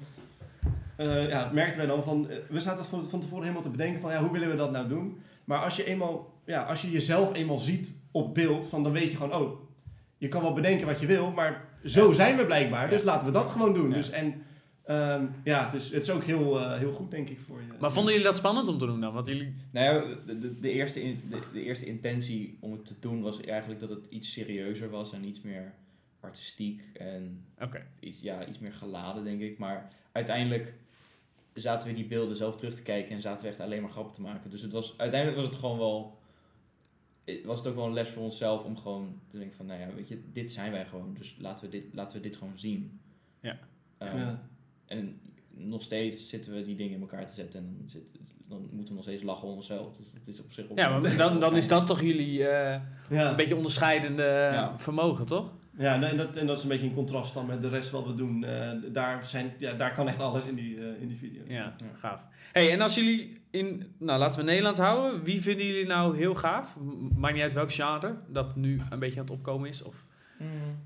eh, 0.96 1.30
ja, 1.30 1.50
merkten 1.54 1.78
wij 1.78 1.86
dan 1.88 2.04
van... 2.04 2.28
we 2.50 2.60
zaten 2.60 2.86
van, 2.86 3.10
van 3.10 3.20
tevoren 3.20 3.42
helemaal 3.44 3.64
te 3.64 3.70
bedenken 3.70 4.02
van... 4.02 4.12
Ja, 4.12 4.20
hoe 4.22 4.32
willen 4.32 4.50
we 4.50 4.56
dat 4.56 4.72
nou 4.72 4.88
doen? 4.88 5.22
Maar 5.46 5.60
als 5.60 5.76
je 5.76 5.84
eenmaal... 5.86 6.42
Ja, 6.46 6.64
als 6.64 6.82
je 6.82 6.92
jezelf 6.92 7.34
eenmaal 7.34 7.60
ziet 7.60 7.94
op 8.12 8.34
beeld... 8.34 8.68
Van, 8.68 8.84
dan 8.84 8.92
weet 8.92 9.12
je 9.12 9.18
gewoon... 9.18 9.42
Oh, 9.42 9.60
je 10.18 10.28
kan 10.28 10.42
wel 10.42 10.54
bedenken 10.54 10.86
wat 10.88 11.00
je 11.00 11.06
wil... 11.08 11.32
Maar 11.32 11.66
zo 11.86 12.12
zijn 12.12 12.38
we 12.38 12.46
blijkbaar. 12.46 12.90
Dus 12.90 13.00
Ja. 13.00 13.06
laten 13.06 13.28
we 13.28 13.34
dat 13.34 13.50
gewoon 13.50 13.74
doen. 13.74 13.90
Ja. 13.90 13.96
Dus, 13.96 14.10
en, 14.10 14.44
ehm, 14.84 15.26
ja, 15.44 15.70
dus 15.70 15.90
het 15.92 16.04
is 16.04 16.10
ook 16.10 16.24
heel, 16.24 16.60
eh, 16.60 16.78
heel 16.78 16.92
goed 16.92 17.12
denk 17.12 17.30
ik 17.30 17.40
voor 17.40 17.60
je. 17.62 17.68
Maar 17.80 17.92
vonden 17.92 18.12
jullie 18.12 18.28
dat 18.28 18.38
spannend 18.38 18.68
om 18.68 18.78
te 18.78 18.86
doen 18.86 19.02
dan? 19.02 19.13
Want 19.13 19.28
jullie... 19.28 19.56
Nou 19.72 19.86
ja, 20.10 20.16
de, 20.26 20.38
de, 20.38 20.60
de 20.60 20.72
eerste 20.72 21.04
in, 21.04 21.22
de, 21.30 21.40
de 21.54 21.63
eerste 21.63 21.86
intentie 21.86 22.58
om 22.60 22.72
het 22.72 22.86
te 22.86 22.94
doen 23.00 23.22
was 23.22 23.42
eigenlijk 23.42 23.80
dat 23.80 23.90
het 23.90 24.06
iets 24.06 24.32
serieuzer 24.32 24.90
was 24.90 25.13
en 25.13 25.24
iets 25.24 25.42
meer 25.42 25.74
artistiek 26.20 26.82
en 26.94 27.46
Oké. 27.62 27.86
iets, 28.00 28.22
ja, 28.22 28.46
iets 28.48 28.60
meer 28.60 28.74
geladen, 28.74 29.24
denk 29.24 29.42
ik. 29.42 29.58
Maar 29.58 29.90
uiteindelijk 30.12 30.74
zaten 31.54 31.88
we 31.88 31.94
die 31.94 32.06
beelden 32.06 32.36
zelf 32.36 32.56
terug 32.56 32.76
te 32.76 32.82
kijken 32.82 33.16
en 33.16 33.22
zaten 33.22 33.42
we 33.44 33.48
echt 33.50 33.60
alleen 33.62 33.82
maar 33.82 33.92
grappen 33.92 34.13
te 34.13 34.22
maken. 34.22 34.50
Dus 34.50 34.62
het 34.62 34.72
was, 34.72 34.94
uiteindelijk 34.98 35.42
was 35.42 35.50
het 35.50 35.60
gewoon 35.60 35.78
wel, 35.78 36.18
was 37.46 37.58
het 37.60 37.68
ook 37.68 37.76
wel 37.76 37.86
een 37.86 37.94
les 37.94 38.10
voor 38.10 38.24
onszelf 38.24 38.63
om 38.63 38.78
gewoon 38.78 39.20
te 39.30 39.38
denken 39.38 39.56
van, 39.56 39.66
nou 39.66 39.80
ja, 39.80 39.88
weet 39.96 40.08
je, 40.08 40.22
dit 40.32 40.52
zijn 40.52 40.72
wij 40.72 40.86
gewoon, 40.86 41.13
dus 41.20 41.36
laten 41.40 41.63
we 41.66 41.70
dit, 41.72 41.84
laten 41.94 42.18
we 42.18 42.24
dit 42.24 42.36
gewoon 42.36 42.58
zien. 42.60 43.00
Ja. 43.40 43.58
Ehm, 43.98 44.18
Ja. 44.18 44.42
En 44.86 45.20
nog 45.50 45.82
steeds 45.82 46.30
zitten 46.30 46.54
we 46.54 46.62
die 46.62 46.76
dingen 46.76 46.94
in 46.94 47.02
elkaar 47.02 47.28
te 47.28 47.34
zetten 47.34 47.60
en 47.60 47.76
dan, 47.80 47.90
zit, 47.90 48.04
dan 48.48 48.62
moeten 48.72 48.88
we 48.88 48.94
nog 48.94 49.04
steeds 49.04 49.24
lachen 49.24 49.48
om 49.48 49.56
onszelf. 49.56 49.98
Dus 49.98 50.13
het 50.13 50.28
is 50.28 50.40
op 50.40 50.52
zich 50.52 50.70
ook 50.70 50.78
Ja, 50.78 51.00
maar 51.00 51.18
dan, 51.18 51.40
dan 51.40 51.56
is 51.56 51.68
dat 51.68 51.88
toch 51.88 52.02
jullie 52.02 52.48
eh, 52.48 52.82
Ja. 53.10 53.30
een 53.30 53.36
beetje 53.36 53.56
onderscheidende 53.56 54.24
Ja. 54.24 54.80
vermogen, 54.80 55.26
toch? 55.26 55.52
Ja, 55.78 56.02
en 56.04 56.18
dat, 56.18 56.36
en 56.36 56.48
dat 56.48 56.58
is 56.58 56.63
een 56.63 56.70
beetje 56.70 56.88
in 56.88 56.94
contrast 56.94 57.34
dan 57.34 57.46
met 57.46 57.62
de 57.62 57.70
rest 57.70 57.90
wat 57.92 58.06
we 58.06 58.13
doen. 58.13 58.44
Eh, 58.44 58.72
daar, 58.92 59.26
zijn, 59.26 59.54
ja, 59.58 59.74
daar 59.74 59.94
kan 59.94 60.08
echt 60.08 60.20
alles 60.20 60.46
in 60.46 60.56
die, 60.56 60.78
eh, 60.78 61.02
in 61.02 61.08
die 61.08 61.18
video. 61.18 61.42
Ja, 61.48 61.54
Ja. 61.54 61.76
gaaf. 61.94 62.22
hey, 62.54 62.72
en 62.72 62.82
als 62.82 62.96
jullie 62.96 63.42
in, 63.58 63.96
nou 63.98 64.20
laten 64.20 64.39
we 64.39 64.46
Nederland 64.46 64.78
houden, 64.78 65.24
wie 65.24 65.41
vinden 65.41 65.65
jullie 65.65 65.86
nou 65.86 66.17
heel 66.17 66.36
gaaf? 66.36 66.78
Maakt 67.15 67.34
niet 67.34 67.43
uit 67.43 67.54
welk 67.54 67.72
genre 67.72 68.17
dat 68.28 68.56
nu 68.56 68.82
een 68.89 69.00
beetje 69.00 69.20
aan 69.20 69.26
het 69.26 69.36
opkomen 69.36 69.70
is. 69.70 69.84
Of... 69.84 70.06
Mm. 70.39 70.80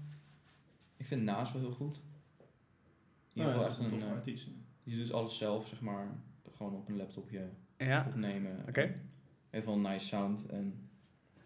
Ik 0.98 1.06
vind 1.06 1.24
Naas 1.24 1.52
wel 1.52 1.62
heel 1.62 1.72
goed. 1.72 1.96
In 1.96 3.42
Oh 3.42 3.48
ieder 3.48 3.52
ja, 3.52 3.52
geval 3.52 3.64
dat 3.64 3.74
is 3.74 3.80
echt 3.80 3.92
een 3.92 3.94
een, 3.94 4.00
toffe 4.00 4.14
eh, 4.14 4.20
artiest. 4.20 4.48
die 4.84 4.98
doet 4.98 5.14
alles 5.14 5.38
zelf, 5.38 5.68
zeg 5.68 5.82
maar. 5.82 6.08
Gewoon 6.56 6.74
op 6.74 6.90
een 6.90 6.98
laptopje 6.98 7.50
Ja, 7.78 8.06
opnemen. 8.08 8.66
Oké. 8.68 8.96
Heeft 9.50 9.66
wel 9.66 9.76
een 9.76 9.82
nice 9.82 10.06
sound. 10.06 10.46
En 10.46 10.90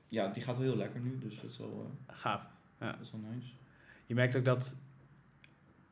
ja, 0.07 0.27
die 0.27 0.43
gaat 0.43 0.57
wel 0.57 0.67
heel 0.67 0.77
lekker 0.77 0.99
nu, 0.99 1.17
dus 1.17 1.41
dat 1.41 1.51
is 1.51 1.57
wel, 1.57 1.91
eh, 2.07 2.15
gaaf. 2.15 2.41
dat 2.77 2.99
is 3.01 3.11
wel 3.11 3.21
nice. 3.33 3.47
Je 4.05 4.13
merkt 4.13 4.37
ook 4.37 4.45
dat 4.45 4.77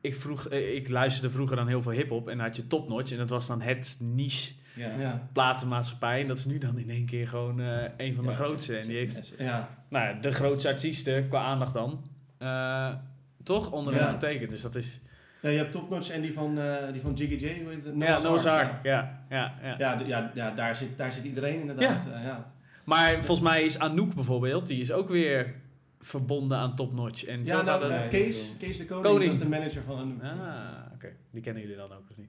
ik, 0.04 0.14
vroeg, 0.14 0.48
eh, 0.48 0.74
ik 0.74 0.88
luisterde 0.88 1.30
vroeger 1.30 1.56
dan 1.56 1.66
heel 1.66 1.82
veel 1.82 1.92
hip-hop 1.92 2.28
en 2.28 2.36
dan 2.36 2.46
had 2.46 2.56
je 2.56 2.66
Topnotch 2.66 3.12
en 3.12 3.18
dat 3.18 3.30
was 3.30 3.46
dan 3.46 3.60
het 3.60 3.98
niche 4.00 4.54
Ja. 4.74 4.90
Ja. 4.98 5.28
platenmaatschappij. 5.32 6.20
En 6.20 6.26
dat 6.26 6.36
is 6.36 6.44
nu 6.44 6.58
dan 6.58 6.78
in 6.78 6.90
één 6.90 7.06
keer 7.06 7.28
gewoon 7.28 7.60
eh, 7.60 7.82
een 7.96 8.14
van 8.14 8.24
de 8.24 8.30
Ja, 8.30 8.36
grootste. 8.36 8.76
En 8.76 8.86
die 8.86 8.96
heeft 8.96 9.32
Ja. 9.38 9.68
nou, 9.88 10.06
ja, 10.06 10.20
de 10.20 10.32
grootste 10.32 10.68
artiesten 10.68 11.28
qua 11.28 11.42
aandacht 11.42 11.74
dan. 11.74 12.04
eh, 12.38 12.94
toch 13.42 13.70
onder 13.70 13.94
hem 13.94 14.08
getekend. 14.08 14.50
Dus 14.50 14.62
dat 14.62 14.74
is. 14.74 15.00
ja, 15.42 15.48
je 15.48 15.56
hebt 15.58 15.72
Topnotch 15.72 16.10
en 16.10 16.20
die 16.22 16.32
van, 16.32 16.58
eh, 16.58 16.92
die 16.92 17.00
van 17.00 17.12
Jiggy 17.12 17.34
J, 17.34 17.62
hoe 17.62 17.70
heet 17.72 17.84
het? 17.84 17.94
ja, 17.98 18.18
Noah's 18.20 18.46
Ark. 18.46 18.84
Ja, 18.84 19.24
ja, 19.30 19.54
ja. 19.62 19.74
Ja, 19.78 19.98
ja, 20.06 20.30
ja 20.34 20.50
daar, 20.50 20.76
zit, 20.76 20.98
daar 20.98 21.12
zit 21.12 21.24
iedereen 21.24 21.60
inderdaad. 21.60 22.04
Ja. 22.12 22.20
ja. 22.20 22.52
Maar 22.84 23.12
volgens 23.14 23.40
mij 23.40 23.62
is 23.64 23.78
Anouk 23.78 24.14
bijvoorbeeld, 24.14 24.66
die 24.66 24.80
is 24.80 24.92
ook 24.92 25.08
weer 25.08 25.54
verbonden 26.00 26.58
aan 26.58 26.74
Topnotch. 26.74 27.24
En 27.24 27.46
zo 27.46 27.56
Ja, 27.56 27.62
gaat 27.64 27.80
nou, 27.80 27.92
het. 27.92 28.12
Nee, 28.12 28.30
Kees, 28.58 28.78
de 28.78 28.86
Koning, 28.86 29.30
is 29.32 29.38
de 29.38 29.48
manager 29.48 29.82
van 29.82 29.98
Anouk. 29.98 30.22
Ah, 30.22 30.92
oké. 30.94 31.08
Die 31.30 31.42
kennen 31.42 31.62
jullie 31.62 31.76
dan 31.76 31.92
ook 31.92 32.10
of 32.10 32.16
niet? 32.16 32.28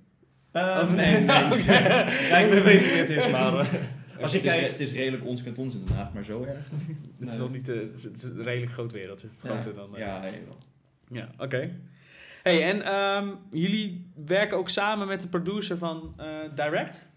Eh, 0.56 0.62
Oh, 0.82 0.92
nee, 0.94 1.14
nee. 1.14 1.26
Ja, 2.30 2.38
ik 2.38 2.50
weet 2.52 2.64
weet 2.64 2.82
wie 2.92 2.98
het 3.02 3.10
is, 3.10 3.30
maar... 3.36 3.68
Als 4.22 4.32
je 4.32 4.40
het, 4.40 4.62
is, 4.62 4.70
het 4.70 4.80
is 4.80 4.92
redelijk 4.94 5.26
ons 5.26 5.44
kent 5.44 5.58
ons 5.58 5.74
in 5.76 5.86
Den 5.86 5.96
Haag, 5.96 6.14
maar 6.14 6.24
zo 6.24 6.44
erg. 6.44 6.58
Het 7.20 7.30
is 7.30 7.38
wel 7.38 7.50
niet, 7.50 7.70
eh, 7.70 7.76
het 7.76 8.14
is, 8.16 8.24
een 8.24 8.44
redelijk 8.44 8.72
groot 8.72 8.92
wereldje. 8.92 9.28
Groter 9.40 9.74
dan. 9.74 9.94
eh, 9.96 10.00
Ja, 10.00 10.22
heel 10.22 10.32
wel. 10.46 10.58
Ja, 11.12 11.30
oké. 11.38 11.72
Hey, 12.44 12.64
en 12.64 12.82
ehm, 12.82 13.28
jullie 13.52 14.12
werken 14.26 14.58
ook 14.58 14.70
samen 14.70 15.08
met 15.08 15.22
de 15.22 15.28
producer 15.28 15.78
van 15.78 16.14
eh, 16.18 16.26
Direct? 16.56 17.10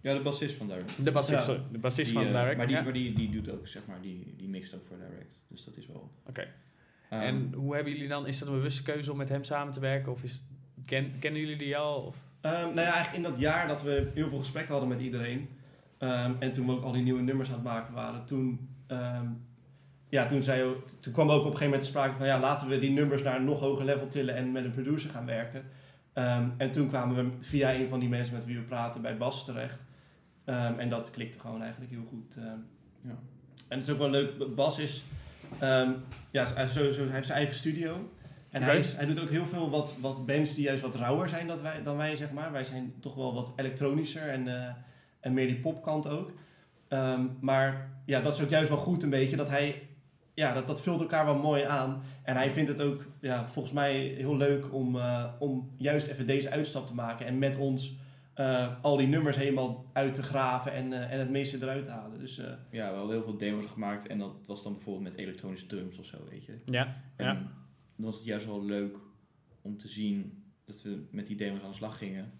Ja, 0.00 0.14
de 0.14 0.20
bassist 0.20 0.54
van 0.54 0.66
Direct. 0.66 1.04
De 1.04 1.12
bassist, 1.12 1.38
Ja. 1.38 1.44
sorry. 1.44 1.60
De 1.72 1.78
bassist 1.78 2.10
Die, 2.10 2.20
van 2.22 2.32
Direct. 2.32 2.56
Maar, 2.56 2.66
die, 2.66 2.82
maar 2.82 2.92
die, 2.92 3.12
die 3.12 3.30
doet 3.30 3.50
ook, 3.50 3.66
zeg 3.68 3.82
maar, 3.86 3.98
die, 4.02 4.34
die 4.36 4.48
mixt 4.48 4.74
ook 4.74 4.86
voor 4.88 4.96
Direct. 4.96 5.38
Dus 5.48 5.64
dat 5.64 5.76
is 5.76 5.86
wel... 5.86 6.10
Oké. 6.26 6.46
Ehm, 7.10 7.22
en 7.22 7.52
hoe 7.56 7.74
hebben 7.74 7.92
jullie 7.92 8.08
dan, 8.08 8.26
is 8.26 8.38
dat 8.38 8.48
een 8.48 8.54
bewuste 8.54 8.82
keuze 8.82 9.10
om 9.10 9.16
met 9.16 9.28
hem 9.28 9.44
samen 9.44 9.72
te 9.72 9.80
werken? 9.80 10.12
Of 10.12 10.22
is, 10.22 10.42
ken, 10.86 11.12
kennen 11.18 11.40
jullie 11.40 11.56
die 11.56 11.76
al? 11.76 12.00
Of? 12.00 12.16
Ehm, 12.40 12.54
nou 12.54 12.80
ja, 12.80 12.92
eigenlijk 12.92 13.16
in 13.16 13.30
dat 13.30 13.40
jaar 13.40 13.68
dat 13.68 13.82
we 13.82 14.10
heel 14.14 14.28
veel 14.28 14.38
gesprekken 14.38 14.72
hadden 14.72 14.88
met 14.90 15.00
iedereen. 15.00 15.48
ehm, 15.98 16.32
en 16.38 16.52
toen 16.52 16.66
we 16.66 16.72
ook 16.72 16.84
al 16.84 16.92
die 16.92 17.02
nieuwe 17.02 17.22
nummers 17.22 17.48
aan 17.48 17.54
het 17.54 17.64
maken 17.64 17.94
waren. 17.94 18.24
Toen, 18.24 18.68
ehm, 18.86 19.26
ja, 20.08 20.26
toen, 20.26 20.42
zei, 20.42 20.74
toen 21.00 21.12
kwam 21.12 21.30
ook 21.30 21.38
op 21.38 21.44
een 21.44 21.44
gegeven 21.44 21.64
moment 21.64 21.82
de 21.82 21.88
sprake 21.88 22.16
van... 22.16 22.26
Ja, 22.26 22.40
laten 22.40 22.68
we 22.68 22.78
die 22.78 22.90
nummers 22.90 23.22
naar 23.22 23.36
een 23.36 23.44
nog 23.44 23.60
hoger 23.60 23.84
level 23.84 24.08
tillen 24.08 24.34
en 24.34 24.52
met 24.52 24.64
een 24.64 24.70
producer 24.72 25.10
gaan 25.10 25.26
werken. 25.26 25.64
En 26.56 26.70
toen 26.70 26.88
kwamen 26.88 27.16
we 27.16 27.46
via 27.46 27.74
een 27.74 27.88
van 27.88 28.00
die 28.00 28.08
mensen 28.08 28.34
met 28.34 28.44
wie 28.44 28.56
we 28.56 28.62
praten 28.62 29.02
bij 29.02 29.16
Bas 29.16 29.44
terecht. 29.44 29.84
En 30.44 30.88
dat 30.88 31.10
klikte 31.10 31.38
gewoon 31.38 31.62
eigenlijk 31.62 31.92
heel 31.92 32.06
goed. 32.08 32.38
Ja. 33.00 33.18
En 33.68 33.78
het 33.78 33.86
is 33.86 33.92
ook 33.92 33.98
wel 33.98 34.10
leuk, 34.10 34.54
Bas 34.54 34.78
is... 34.78 35.04
ja, 35.60 35.94
hij, 36.30 36.44
heeft 36.54 36.72
sowieso, 36.72 37.04
hij 37.04 37.14
heeft 37.14 37.26
zijn 37.26 37.38
eigen 37.38 37.56
studio. 37.56 38.10
En 38.50 38.62
hij, 38.62 38.78
is, 38.78 38.96
hij 38.96 39.06
doet 39.06 39.20
ook 39.20 39.30
heel 39.30 39.46
veel 39.46 39.70
wat, 39.70 39.94
wat 40.00 40.26
bands 40.26 40.54
die 40.54 40.64
juist 40.64 40.82
wat 40.82 40.94
rauwer 40.94 41.28
zijn 41.28 41.46
dan 41.46 41.62
wij, 41.62 41.82
dan 41.82 41.96
wij, 41.96 42.16
zeg 42.16 42.30
maar. 42.30 42.52
Wij 42.52 42.64
zijn 42.64 42.94
toch 43.00 43.14
wel 43.14 43.34
wat 43.34 43.52
elektronischer 43.56 44.28
en, 44.28 44.48
eh, 44.48 44.74
en 45.20 45.34
meer 45.34 45.46
die 45.46 45.60
popkant 45.60 46.08
ook. 46.08 46.32
Ehm, 46.88 47.26
maar 47.40 47.90
ja, 48.04 48.20
dat 48.20 48.34
is 48.34 48.42
ook 48.42 48.50
juist 48.50 48.68
wel 48.68 48.78
goed 48.78 49.02
een 49.02 49.10
beetje, 49.10 49.36
dat 49.36 49.48
hij... 49.48 49.88
Ja, 50.34 50.52
dat, 50.52 50.66
dat 50.66 50.82
vult 50.82 51.00
elkaar 51.00 51.24
wel 51.24 51.38
mooi 51.38 51.62
aan. 51.62 52.02
En 52.22 52.36
hij 52.36 52.50
vindt 52.50 52.68
het 52.68 52.80
ook, 52.80 53.04
ja, 53.20 53.48
volgens 53.48 53.74
mij 53.74 53.96
heel 53.98 54.36
leuk 54.36 54.72
om, 54.74 54.96
eh, 54.96 55.24
om 55.38 55.70
juist 55.76 56.06
even 56.06 56.26
deze 56.26 56.50
uitstap 56.50 56.86
te 56.86 56.94
maken. 56.94 57.26
En 57.26 57.38
met 57.38 57.56
ons 57.56 57.98
eh, 58.40 58.68
al 58.80 58.96
die 58.96 59.06
nummers 59.06 59.36
helemaal 59.36 59.84
uit 59.92 60.14
te 60.14 60.22
graven 60.22 60.72
en, 60.72 60.92
eh, 60.92 61.12
en 61.12 61.18
het 61.18 61.30
meeste 61.30 61.56
eruit 61.56 61.84
te 61.84 61.90
halen. 61.90 62.18
Dus 62.18 62.38
eh, 62.38 62.52
Ja, 62.70 62.90
we 62.90 62.96
hadden 62.96 63.14
heel 63.16 63.24
veel 63.24 63.36
demos 63.36 63.66
gemaakt 63.66 64.06
en 64.06 64.18
dat 64.18 64.32
was 64.46 64.62
dan 64.62 64.72
bijvoorbeeld 64.72 65.04
met 65.04 65.16
elektronische 65.16 65.66
drums 65.66 65.98
of 65.98 66.04
zo, 66.04 66.16
weet 66.30 66.44
je. 66.44 66.58
Ja, 66.64 66.96
En 67.16 67.24
ja. 67.26 67.42
Dan 68.00 68.10
was 68.10 68.18
het 68.18 68.28
juist 68.28 68.46
wel 68.46 68.64
leuk 68.64 68.96
om 69.62 69.76
te 69.76 69.88
zien 69.88 70.44
dat 70.64 70.82
we 70.82 71.02
met 71.10 71.26
die 71.26 71.36
demos 71.36 71.62
aan 71.62 71.70
de 71.70 71.76
slag 71.76 71.98
gingen. 71.98 72.32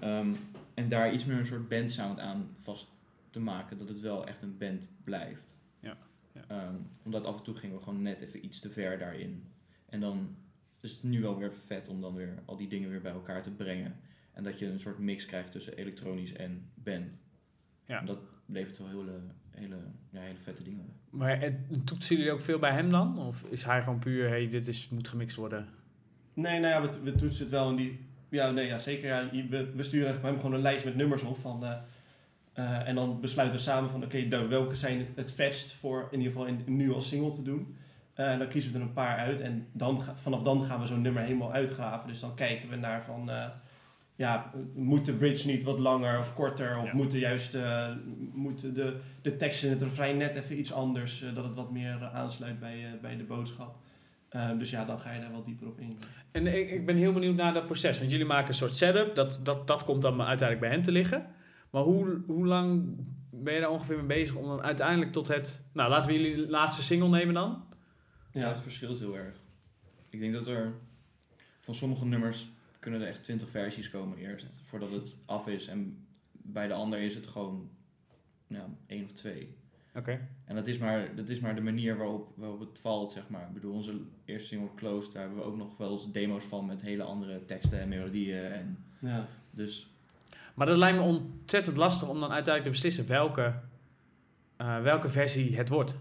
Ehm, 0.00 0.34
en 0.74 0.88
daar 0.88 1.12
iets 1.12 1.24
meer 1.24 1.38
een 1.38 1.46
soort 1.46 1.68
bandsound 1.68 2.18
aan 2.18 2.56
vast 2.58 2.88
te 3.30 3.40
maken, 3.40 3.78
dat 3.78 3.88
het 3.88 4.00
wel 4.00 4.26
echt 4.26 4.42
een 4.42 4.58
band 4.58 4.88
blijft. 5.04 5.58
Ja, 5.80 5.96
ja. 6.32 6.44
Ehm, 6.48 6.76
omdat 7.02 7.26
af 7.26 7.38
en 7.38 7.44
toe 7.44 7.54
gingen 7.54 7.76
we 7.76 7.82
gewoon 7.82 8.02
net 8.02 8.20
even 8.20 8.44
iets 8.44 8.60
te 8.60 8.70
ver 8.70 8.98
daarin. 8.98 9.44
En 9.86 10.00
dan 10.00 10.36
is 10.80 10.92
het 10.92 11.02
nu 11.02 11.20
wel 11.20 11.38
weer 11.38 11.52
vet 11.52 11.88
om 11.88 12.00
dan 12.00 12.14
weer 12.14 12.42
al 12.44 12.56
die 12.56 12.68
dingen 12.68 12.90
weer 12.90 13.00
bij 13.00 13.12
elkaar 13.12 13.42
te 13.42 13.50
brengen. 13.50 14.00
En 14.32 14.42
dat 14.42 14.58
je 14.58 14.66
een 14.66 14.80
soort 14.80 14.98
mix 14.98 15.26
krijgt 15.26 15.52
tussen 15.52 15.76
elektronisch 15.76 16.32
en 16.32 16.70
band. 16.74 17.20
Ja. 17.86 17.98
En 17.98 18.06
dat 18.06 18.20
levert 18.46 18.78
wel 18.78 18.88
hele, 18.88 19.20
hele, 19.54 19.76
ja, 20.10 20.20
hele 20.20 20.38
vette 20.38 20.62
dingen. 20.62 20.86
Maar 21.10 21.40
het- 21.40 21.86
toetsen 21.86 22.16
jullie 22.16 22.32
ook 22.32 22.40
veel 22.40 22.58
bij 22.58 22.72
hem 22.72 22.90
dan? 22.90 23.18
Of 23.18 23.44
is 23.48 23.64
hij 23.64 23.82
gewoon 23.82 23.98
puur, 23.98 24.28
hey, 24.28 24.48
dit 24.48 24.68
is, 24.68 24.88
moet 24.88 25.08
gemixt 25.08 25.36
worden? 25.36 25.68
Nee, 26.34 26.60
nou 26.60 26.72
ja, 26.84 26.90
we, 26.90 27.02
we 27.02 27.14
toetsen 27.14 27.42
het 27.42 27.52
wel 27.52 27.68
in 27.70 27.76
die... 27.76 28.06
Ja, 28.28 28.50
nee, 28.50 28.66
ja 28.66 28.78
zeker. 28.78 29.08
Ja, 29.08 29.28
we, 29.48 29.70
we 29.74 29.82
sturen 29.82 30.20
hem 30.22 30.36
gewoon 30.36 30.52
een 30.52 30.60
lijst 30.60 30.84
met 30.84 30.96
nummers 30.96 31.22
op. 31.22 31.38
Van, 31.38 31.64
eh, 31.64 31.76
eh, 32.52 32.88
en 32.88 32.94
dan 32.94 33.20
besluiten 33.20 33.58
we 33.58 33.64
samen 33.64 33.90
van... 33.90 34.04
Oké, 34.04 34.48
welke 34.48 34.76
zijn 34.76 35.06
het 35.14 35.32
vetst 35.32 35.72
voor 35.72 36.08
in 36.10 36.18
ieder 36.18 36.32
geval 36.32 36.46
in, 36.46 36.62
nu 36.66 36.92
als 36.92 37.08
single 37.08 37.30
te 37.30 37.42
doen. 37.42 37.76
Eh, 38.14 38.32
en 38.32 38.38
dan 38.38 38.48
kiezen 38.48 38.72
we 38.72 38.78
er 38.78 38.84
een 38.84 38.92
paar 38.92 39.16
uit. 39.16 39.40
En 39.40 39.66
dan, 39.72 40.02
vanaf 40.14 40.42
dan 40.42 40.64
gaan 40.64 40.80
we 40.80 40.86
zo'n 40.86 41.02
nummer 41.02 41.22
helemaal 41.22 41.52
uitgraven. 41.52 42.08
Dus 42.08 42.20
dan 42.20 42.34
kijken 42.34 42.68
we 42.68 42.76
naar 42.76 43.04
van... 43.04 43.30
ja, 44.22 44.50
moet 44.74 45.04
de 45.06 45.12
bridge 45.12 45.46
niet 45.46 45.62
wat 45.62 45.78
langer 45.78 46.18
of 46.18 46.34
korter? 46.34 46.78
Of 46.78 46.86
Ja. 46.86 46.94
moeten 46.94 47.18
juist 47.18 47.54
eh, 47.54 47.88
moeten 48.32 48.74
de, 48.74 48.96
de 49.22 49.36
tekst 49.36 49.64
in 49.64 49.70
het 49.70 49.82
refrein 49.82 50.16
net 50.16 50.34
even 50.34 50.58
iets 50.58 50.72
anders? 50.72 51.22
eh, 51.22 51.34
dat 51.34 51.44
het 51.44 51.54
wat 51.54 51.70
meer 51.72 51.96
eh, 52.02 52.14
aansluit 52.14 52.60
bij, 52.60 52.84
eh, 52.86 53.00
bij 53.00 53.16
de 53.16 53.24
boodschap. 53.24 53.76
Eh, 54.28 54.58
dus 54.58 54.70
ja, 54.70 54.84
dan 54.84 55.00
ga 55.00 55.12
je 55.12 55.20
daar 55.20 55.30
wel 55.30 55.44
dieper 55.44 55.66
op 55.66 55.78
in. 55.80 55.98
En 56.32 56.46
ik, 56.46 56.70
ik 56.70 56.86
ben 56.86 56.96
heel 56.96 57.12
benieuwd 57.12 57.34
naar 57.34 57.54
dat 57.54 57.66
proces. 57.66 57.98
Want 57.98 58.10
jullie 58.10 58.26
maken 58.26 58.48
een 58.48 58.54
soort 58.54 58.76
setup. 58.76 59.14
Dat, 59.14 59.40
dat, 59.42 59.66
dat 59.66 59.84
komt 59.84 60.02
dan 60.02 60.12
uiteindelijk 60.22 60.60
bij 60.60 60.70
hem 60.70 60.82
te 60.82 60.92
liggen. 60.92 61.26
Maar 61.70 61.82
hoe, 61.82 62.20
hoe 62.26 62.46
lang 62.46 62.96
ben 63.30 63.54
je 63.54 63.60
daar 63.60 63.70
ongeveer 63.70 63.96
mee 63.96 64.06
bezig 64.18 64.34
om 64.36 64.46
dan 64.46 64.62
uiteindelijk 64.62 65.12
tot 65.12 65.28
het... 65.28 65.64
Nou, 65.72 65.90
laten 65.90 66.10
we 66.10 66.20
jullie 66.20 66.48
laatste 66.48 66.82
single 66.82 67.08
nemen 67.08 67.34
dan. 67.34 67.64
Ja, 68.32 68.40
Ja, 68.40 68.48
het 68.48 68.60
verschilt 68.62 68.98
heel 68.98 69.16
erg. 69.16 69.36
Ik 70.10 70.20
denk 70.20 70.32
dat 70.32 70.46
er 70.46 70.72
van 71.60 71.74
sommige 71.74 72.04
nummers 72.06 72.50
kunnen 72.82 73.00
er 73.00 73.08
echt 73.08 73.22
twintig 73.22 73.50
versies 73.50 73.90
komen 73.90 74.18
eerst, 74.18 74.60
voordat 74.64 74.90
het 74.90 75.18
af 75.26 75.46
is. 75.46 75.66
En 75.66 76.06
bij 76.32 76.66
de 76.66 76.74
ander 76.74 77.00
is 77.00 77.14
het 77.14 77.26
gewoon 77.26 77.70
ja, 78.46 78.68
één 78.86 79.04
of 79.04 79.12
twee. 79.12 79.56
Oké. 79.94 80.28
En 80.44 80.54
dat 80.54 80.66
is 80.66 80.78
maar, 80.78 81.14
dat 81.14 81.28
is 81.28 81.40
maar 81.40 81.54
de 81.54 81.60
manier 81.60 81.96
waarop, 81.96 82.32
waarop 82.34 82.60
het 82.60 82.78
valt, 82.80 83.12
zeg 83.12 83.28
maar. 83.28 83.46
Ik 83.46 83.54
bedoel, 83.54 83.74
onze 83.74 84.00
eerste 84.24 84.48
single 84.48 84.74
Closed, 84.74 85.12
daar 85.12 85.22
hebben 85.22 85.40
we 85.40 85.44
ook 85.44 85.56
nog 85.56 85.76
wel 85.76 85.92
eens 85.92 86.12
demo's 86.12 86.44
van 86.44 86.66
met 86.66 86.82
hele 86.82 87.02
andere 87.02 87.44
teksten 87.44 87.80
en 87.80 87.88
melodieën. 87.88 88.52
En 88.52 88.84
ja. 88.98 89.28
dus 89.50 89.90
Maar 90.54 90.66
dat 90.66 90.76
lijkt 90.76 90.98
me 90.98 91.04
ontzettend 91.04 91.76
lastig 91.76 92.08
om 92.08 92.20
dan 92.20 92.32
uiteindelijk 92.32 92.64
te 92.64 92.70
beslissen 92.70 93.06
welke, 93.06 93.54
eh, 94.56 94.82
welke 94.82 95.08
versie 95.08 95.56
het 95.56 95.68
wordt. 95.68 95.96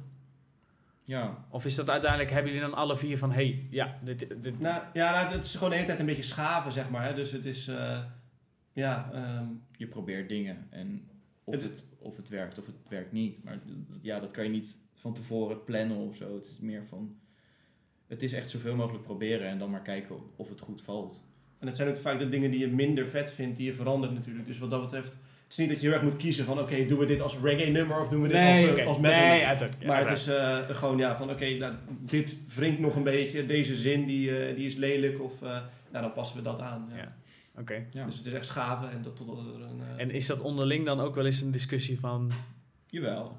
Ja, 1.12 1.46
Of 1.50 1.66
is 1.66 1.76
dat 1.76 1.90
uiteindelijk, 1.90 2.32
hebben 2.32 2.52
jullie 2.52 2.68
dan 2.70 2.78
alle 2.78 2.98
vier 2.98 3.18
van... 3.18 3.32
hey, 3.32 3.68
ja, 3.70 3.98
dit, 4.04 4.20
dit, 4.44 4.60
Nou, 4.60 4.84
ja, 4.94 5.12
nou, 5.12 5.34
het 5.36 5.46
is 5.46 5.54
gewoon 5.54 5.70
de 5.70 5.76
hele 5.76 5.88
tijd 5.88 6.00
een 6.00 6.06
beetje 6.06 6.24
schaven, 6.24 6.72
zeg 6.72 6.90
maar. 6.90 7.06
Hè. 7.06 7.14
Dus 7.14 7.32
het 7.32 7.46
is, 7.46 7.68
eh, 7.68 8.00
ja, 8.74 9.10
ehm, 9.14 9.46
je 9.78 9.88
probeert 9.88 10.30
dingen 10.30 10.68
en 10.70 11.08
of 11.44 11.54
Het- 11.54 11.64
het, 11.64 11.86
of 12.00 12.18
het 12.18 12.30
werkt 12.30 12.60
of 12.60 12.66
het 12.66 12.76
werkt 12.88 13.12
niet. 13.12 13.44
Maar 13.44 13.60
ja, 14.02 14.20
dat 14.20 14.32
kan 14.32 14.44
je 14.44 14.50
niet 14.50 14.78
van 14.96 15.14
tevoren 15.14 15.64
plannen 15.64 15.98
of 15.98 16.16
zo. 16.16 16.36
Het 16.36 16.46
is 16.46 16.60
meer 16.60 16.86
van, 16.86 17.16
het 18.08 18.24
is 18.24 18.34
echt 18.34 18.50
zoveel 18.50 18.76
mogelijk 18.76 19.04
proberen 19.04 19.48
en 19.48 19.58
dan 19.58 19.70
maar 19.70 19.82
kijken 19.82 20.16
of 20.36 20.50
het 20.50 20.60
goed 20.62 20.82
valt. 20.82 21.30
en 21.60 21.68
het 21.68 21.76
zijn 21.76 21.90
ook 21.90 21.98
vaak 21.98 22.20
de 22.20 22.30
dingen 22.30 22.52
die 22.52 22.60
je 22.60 22.68
minder 22.68 23.08
vet 23.08 23.32
vindt, 23.34 23.58
die 23.58 23.66
je 23.66 23.74
verandert 23.74 24.14
natuurlijk. 24.14 24.48
Dus 24.48 24.58
wat 24.58 24.70
dat 24.70 24.82
betreft, 24.82 25.16
het 25.52 25.60
is 25.60 25.66
niet 25.66 25.70
dat 25.70 25.82
je 25.82 25.88
heel 25.88 25.96
erg 25.96 26.04
moet 26.12 26.16
kiezen 26.22 26.46
van, 26.46 26.60
oké, 26.60 26.86
doen 26.86 27.00
we 27.00 27.06
dit 27.06 27.22
als 27.22 27.38
reggae 27.44 27.70
nummer 27.72 28.00
of 28.02 28.10
doen 28.10 28.22
we 28.22 28.28
dit 28.28 28.38
als, 28.38 28.58
nee, 28.58 28.66
eh, 28.66 28.72
oké. 28.72 28.84
als 28.84 29.00
metal? 29.00 29.20
nee, 29.20 29.46
uiteraard. 29.46 29.76
Ja, 29.80 29.88
maar 29.88 30.10
het 30.10 30.18
is 30.18 30.28
eh, 30.28 30.70
gewoon 30.70 30.98
ja, 30.98 31.18
van 31.18 31.30
oké, 31.30 31.50
nou, 31.58 31.74
dit 32.02 32.36
wringt 32.56 32.80
nog 32.80 32.96
een 32.96 33.04
beetje, 33.04 33.46
deze 33.46 33.76
zin 33.76 34.06
die, 34.06 34.38
eh, 34.46 34.56
die 34.56 34.66
is 34.66 34.76
lelijk 34.76 35.22
of 35.22 35.42
eh, 35.42 35.50
nou 35.92 36.04
dan 36.04 36.14
passen 36.14 36.38
we 36.38 36.44
dat 36.44 36.60
aan. 36.60 36.90
Ja. 36.90 36.96
Ja. 36.98 37.16
Oké. 37.56 37.86
Ja. 37.92 38.06
Dus 38.06 38.18
het 38.18 38.26
is 38.26 38.34
echt 38.34 38.46
schaven 38.46 38.92
en 38.92 39.02
dat 39.02 39.16
tot 39.16 39.28
een... 39.38 39.82
eh, 39.98 40.02
En 40.02 40.12
is 40.12 40.26
dat 40.28 40.42
onderling 40.42 40.86
dan 40.86 41.00
ook 41.00 41.16
wel 41.16 41.26
eens 41.26 41.42
een 41.42 41.52
discussie 41.52 42.00
van... 42.00 42.32
Jawel, 42.88 43.36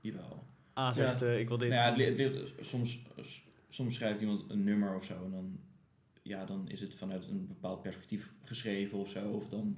jawel. 0.00 0.44
A 0.78 0.92
zegt, 0.92 1.22
eh, 1.22 1.38
ik 1.38 1.48
wil 1.48 1.58
dit. 1.58 1.68
Nou 1.68 2.00
ja, 2.02 2.10
het, 2.12 2.38
soms, 2.60 2.98
soms 3.68 3.94
schrijft 3.94 4.20
iemand 4.20 4.42
een 4.48 4.64
nummer 4.64 4.96
of 4.96 5.04
zo 5.04 5.14
en 5.24 5.30
dan, 5.30 5.58
ja, 6.22 6.44
dan 6.44 6.68
is 6.68 6.80
het 6.80 6.94
vanuit 6.94 7.24
een 7.28 7.46
bepaald 7.48 7.82
perspectief 7.82 8.30
geschreven 8.44 8.98
of 8.98 9.08
zo. 9.08 9.28
Of 9.28 9.48
dan, 9.48 9.76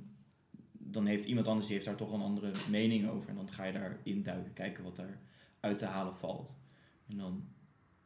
dan 0.91 1.07
heeft 1.07 1.25
iemand 1.25 1.47
anders 1.47 1.67
die 1.67 1.75
heeft 1.75 1.87
daar 1.87 1.97
toch 1.97 2.13
een 2.13 2.21
andere 2.21 2.53
mening 2.71 3.09
over. 3.09 3.29
En 3.29 3.35
dan 3.35 3.53
ga 3.53 3.65
je 3.65 3.73
daar 3.73 3.99
induiken, 4.03 4.53
kijken 4.53 4.85
wat 4.85 4.97
daar 4.97 5.19
uit 5.61 5.79
te 5.79 5.85
halen 5.87 6.17
valt. 6.17 6.57
En 7.09 7.17
dan 7.17 7.49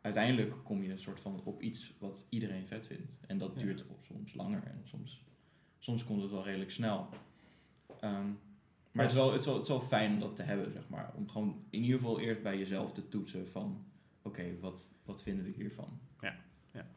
uiteindelijk 0.01 0.55
kom 0.65 0.83
je 0.83 0.91
een 0.91 0.99
soort 0.99 1.21
van 1.21 1.41
op 1.45 1.63
iets 1.63 1.93
wat 1.99 2.27
iedereen 2.29 2.67
vet 2.67 2.87
vindt. 2.87 3.19
En 3.27 3.39
dat 3.39 3.53
Ja. 3.55 3.61
duurt 3.61 3.85
soms 4.01 4.35
langer 4.35 4.63
en 4.65 4.81
soms, 4.85 5.25
soms 5.79 6.05
komt 6.05 6.23
het 6.23 6.31
wel 6.31 6.45
redelijk 6.45 6.71
snel. 6.71 7.09
Ehm, 8.01 8.27
maar 8.93 9.03
het 9.05 9.13
is, 9.13 9.19
wel, 9.19 9.31
het, 9.33 9.41
is 9.41 9.47
wel, 9.47 9.55
het 9.55 9.63
is 9.63 9.69
wel 9.69 9.81
fijn 9.81 10.13
om 10.13 10.19
dat 10.19 10.37
te 10.37 10.43
hebben, 10.43 10.73
zeg 10.73 10.89
maar. 10.89 11.13
Om 11.17 11.29
gewoon 11.29 11.65
in 11.71 11.83
ieder 11.83 11.99
geval 11.99 12.21
eerst 12.21 12.43
bij 12.43 12.59
jezelf 12.59 12.93
te 12.93 13.09
toetsen 13.09 13.49
van... 13.49 13.85
Oké, 14.23 14.45
wat, 14.61 14.89
wat 15.05 15.23
vinden 15.23 15.45
we 15.45 15.51
hiervan? 15.51 15.99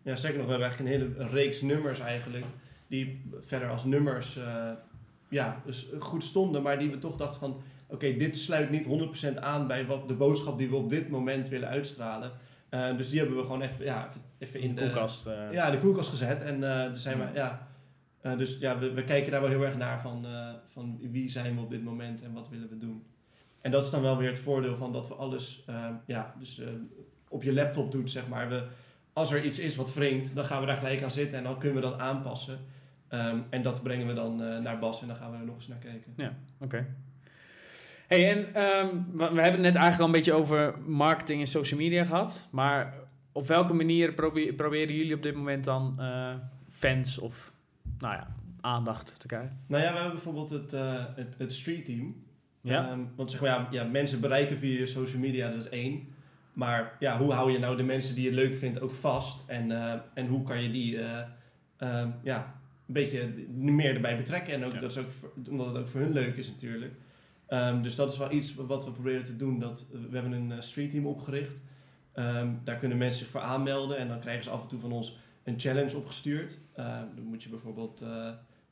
Ja, 0.04 0.16
zeker 0.16 0.38
nog, 0.38 0.46
we 0.46 0.52
hebben 0.52 0.70
eigenlijk 0.70 0.96
een 0.96 1.02
hele 1.18 1.30
reeks 1.30 1.62
nummers 1.62 2.00
eigenlijk, 2.00 2.46
die 2.88 3.22
verder 3.40 3.70
als 3.70 3.84
nummers 3.86 4.38
eh, 4.38 4.72
ja, 5.30 5.62
dus 5.66 5.90
goed 6.00 6.24
stonden, 6.24 6.62
maar 6.62 6.80
die 6.80 6.90
we 6.92 7.00
toch 7.00 7.18
dachten 7.18 7.40
van, 7.40 7.62
oké, 7.88 8.14
dit 8.16 8.38
sluit 8.38 8.70
niet 8.70 8.86
100% 8.86 9.40
aan 9.40 9.68
bij 9.68 9.86
wat 9.86 10.08
de 10.08 10.14
boodschap 10.14 10.58
die 10.58 10.70
we 10.70 10.76
op 10.76 10.90
dit 10.90 11.10
moment 11.10 11.50
willen 11.50 11.68
uitstralen. 11.70 12.32
Eh, 12.70 12.98
dus 12.98 13.10
die 13.10 13.20
hebben 13.20 13.38
we 13.38 13.44
gewoon 13.44 13.62
even, 13.62 13.86
ja, 13.86 14.10
even- 14.38 14.60
in 14.60 14.76
de 14.76 14.82
de 14.82 14.90
koelkast. 14.90 15.26
eh, 15.28 15.52
Ja, 15.52 15.66
in 15.66 15.72
de 15.72 15.78
koelkast 15.80 16.10
gezet. 16.10 16.42
En 16.42 16.64
eh 16.86 16.94
dus 16.94 17.02
zijn 17.04 17.18
we, 17.18 17.26
ja, 17.34 17.68
eh, 18.22 18.38
dus 18.38 18.58
ja, 18.60 18.80
we, 18.80 18.92
we 18.94 19.04
kijken 19.04 19.32
daar 19.32 19.42
wel 19.42 19.50
heel 19.50 19.64
erg 19.66 19.78
naar 19.78 20.02
van, 20.02 20.26
eh, 20.26 20.50
van 20.68 20.98
wie 21.12 21.30
zijn 21.30 21.56
we 21.56 21.62
op 21.62 21.70
dit 21.70 21.84
moment 21.84 22.22
en 22.24 22.34
wat 22.34 22.50
willen 22.50 22.70
we 22.70 22.78
doen. 22.78 23.04
En 23.62 23.72
dat 23.72 23.84
is 23.84 23.90
dan 23.90 24.02
wel 24.02 24.18
weer 24.18 24.30
het 24.30 24.40
voordeel 24.40 24.76
van 24.76 24.92
dat 24.94 25.08
we 25.08 25.14
alles 25.14 25.64
eh, 25.66 25.86
ja, 26.06 26.34
dus, 26.40 26.60
eh, 26.60 26.68
op 27.30 27.44
je 27.44 27.54
laptop 27.54 27.92
doet, 27.92 28.12
zeg 28.12 28.28
maar. 28.28 28.50
We, 28.50 28.64
als 29.14 29.32
er 29.32 29.44
iets 29.46 29.60
is 29.60 29.76
wat 29.76 29.94
wringt, 29.94 30.36
dan 30.36 30.46
gaan 30.46 30.60
we 30.62 30.68
daar 30.68 30.78
gelijk 30.78 31.04
aan 31.04 31.12
zitten 31.12 31.38
en 31.38 31.44
dan 31.44 31.60
kunnen 31.60 31.82
we 31.82 31.90
dat 31.90 32.00
aanpassen. 32.00 32.60
Ehm, 33.10 33.38
en 33.50 33.62
dat 33.62 33.84
brengen 33.84 34.08
we 34.08 34.14
dan 34.14 34.44
eh, 34.44 34.58
naar 34.58 34.80
Bas 34.80 35.02
en 35.02 35.08
dan 35.08 35.16
gaan 35.16 35.32
we 35.32 35.38
er 35.38 35.46
nog 35.46 35.56
eens 35.56 35.68
naar 35.68 35.78
kijken. 35.78 36.14
Oké. 36.60 36.86
Hey, 38.08 38.32
en 38.32 38.54
ehm, 38.54 38.88
we, 39.14 39.24
hebben 39.24 39.44
het 39.44 39.62
net 39.62 39.76
eigenlijk 39.76 40.00
al 40.00 40.06
een 40.06 40.12
beetje 40.12 40.34
over 40.34 40.80
marketing 40.86 41.40
en 41.40 41.48
social 41.48 41.80
media 41.80 42.06
gehad. 42.06 42.48
Maar 42.50 42.94
op 43.32 43.48
welke 43.48 43.74
manier 43.74 44.14
probeer, 44.14 44.54
proberen 44.54 44.96
jullie 44.96 45.16
op 45.16 45.24
dit 45.24 45.36
moment 45.36 45.64
dan 45.64 45.96
eh, 46.00 46.34
fans 46.70 47.20
of 47.20 47.54
nou 48.00 48.14
ja, 48.14 48.28
aandacht 48.62 49.20
te 49.20 49.28
krijgen? 49.28 49.60
Nou 49.68 49.84
ja, 49.84 49.90
we 49.90 49.96
hebben 49.96 50.14
bijvoorbeeld 50.14 50.50
het, 50.50 50.74
eh, 50.74 51.06
het, 51.16 51.36
het 51.38 51.54
street 51.54 51.86
team. 51.86 52.16
Ja? 52.62 52.90
Ehm, 52.90 53.00
want 53.16 53.32
zeg 53.32 53.42
maar, 53.42 53.50
ja, 53.50 53.68
ja, 53.72 53.84
mensen 53.84 54.22
bereiken 54.22 54.58
via 54.58 54.86
social 54.86 55.22
media, 55.22 55.50
dat 55.50 55.58
is 55.58 55.70
één. 55.70 56.08
Maar 56.54 56.96
ja, 57.00 57.18
hoe 57.18 57.34
hou 57.34 57.52
je 57.52 57.60
nou 57.60 57.78
de 57.78 57.84
mensen 57.84 58.16
die 58.16 58.24
je 58.24 58.36
leuk 58.36 58.56
vindt 58.56 58.82
ook 58.82 58.92
vast? 58.92 59.44
En, 59.48 59.72
en 60.14 60.28
hoe 60.28 60.44
kan 60.44 60.64
je 60.64 60.72
die 60.72 61.00
ja, 62.24 62.57
een 62.88 62.94
beetje 62.94 63.34
meer 63.56 63.96
erbij 63.96 64.18
betrekken? 64.18 64.54
En 64.54 64.64
ook, 64.66 64.72
Ja. 64.74 64.80
dat 64.80 64.92
is 64.92 64.98
ook 64.98 65.12
voor- 65.12 65.32
omdat 65.50 65.68
het 65.68 65.78
ook 65.78 65.88
voor 65.88 66.02
hun 66.02 66.12
leuk 66.14 66.36
is 66.38 66.48
natuurlijk. 66.48 66.94
Ehm, 67.48 67.82
dus 67.82 67.96
dat 67.96 68.12
is 68.12 68.18
wel 68.18 68.32
iets 68.32 68.56
wat 68.56 68.86
we 68.86 68.92
proberen 68.92 69.24
te 69.24 69.36
doen. 69.36 69.60
Dat, 69.60 69.86
we 70.10 70.18
hebben 70.18 70.32
een 70.32 70.52
eh, 70.52 70.62
street 70.62 70.90
team 70.90 71.06
opgericht. 71.08 71.62
Ehm, 72.14 72.54
daar 72.64 72.78
kunnen 72.78 72.98
mensen 72.98 73.20
zich 73.20 73.28
voor 73.30 73.42
aanmelden. 73.42 73.98
En 73.98 74.08
dan 74.08 74.20
krijgen 74.20 74.44
ze 74.44 74.50
af 74.50 74.62
en 74.64 74.68
toe 74.68 74.80
van 74.80 74.92
ons 74.92 75.20
een 75.44 75.60
challenge 75.60 75.98
opgestuurd. 75.98 76.60
Ehm, 76.76 77.06
dan 77.16 77.24
moet 77.26 77.44
je 77.44 77.50
bijvoorbeeld... 77.50 78.02
eh, 78.02 78.30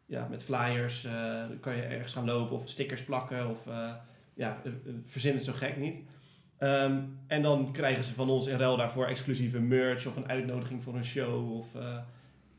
ja, 0.07 0.27
met 0.27 0.43
flyers 0.43 1.03
eh, 1.05 1.43
kan 1.59 1.75
je 1.75 1.81
ergens 1.81 2.13
gaan 2.13 2.25
lopen 2.25 2.55
of 2.55 2.69
stickers 2.69 3.03
plakken 3.03 3.49
of 3.49 3.67
ja, 4.33 4.61
verzin 5.05 5.33
het 5.33 5.43
zo 5.43 5.53
gek 5.53 5.77
niet. 5.77 5.97
En 7.27 7.41
dan 7.41 7.71
krijgen 7.71 8.03
ze 8.03 8.13
van 8.13 8.29
ons 8.29 8.47
in 8.47 8.57
ruil 8.57 8.77
daarvoor 8.77 9.05
exclusieve 9.05 9.59
merch 9.59 10.07
of 10.07 10.15
een 10.15 10.27
uitnodiging 10.29 10.83
voor 10.83 10.95
een 10.95 11.03
show 11.05 11.51
of 11.57 11.67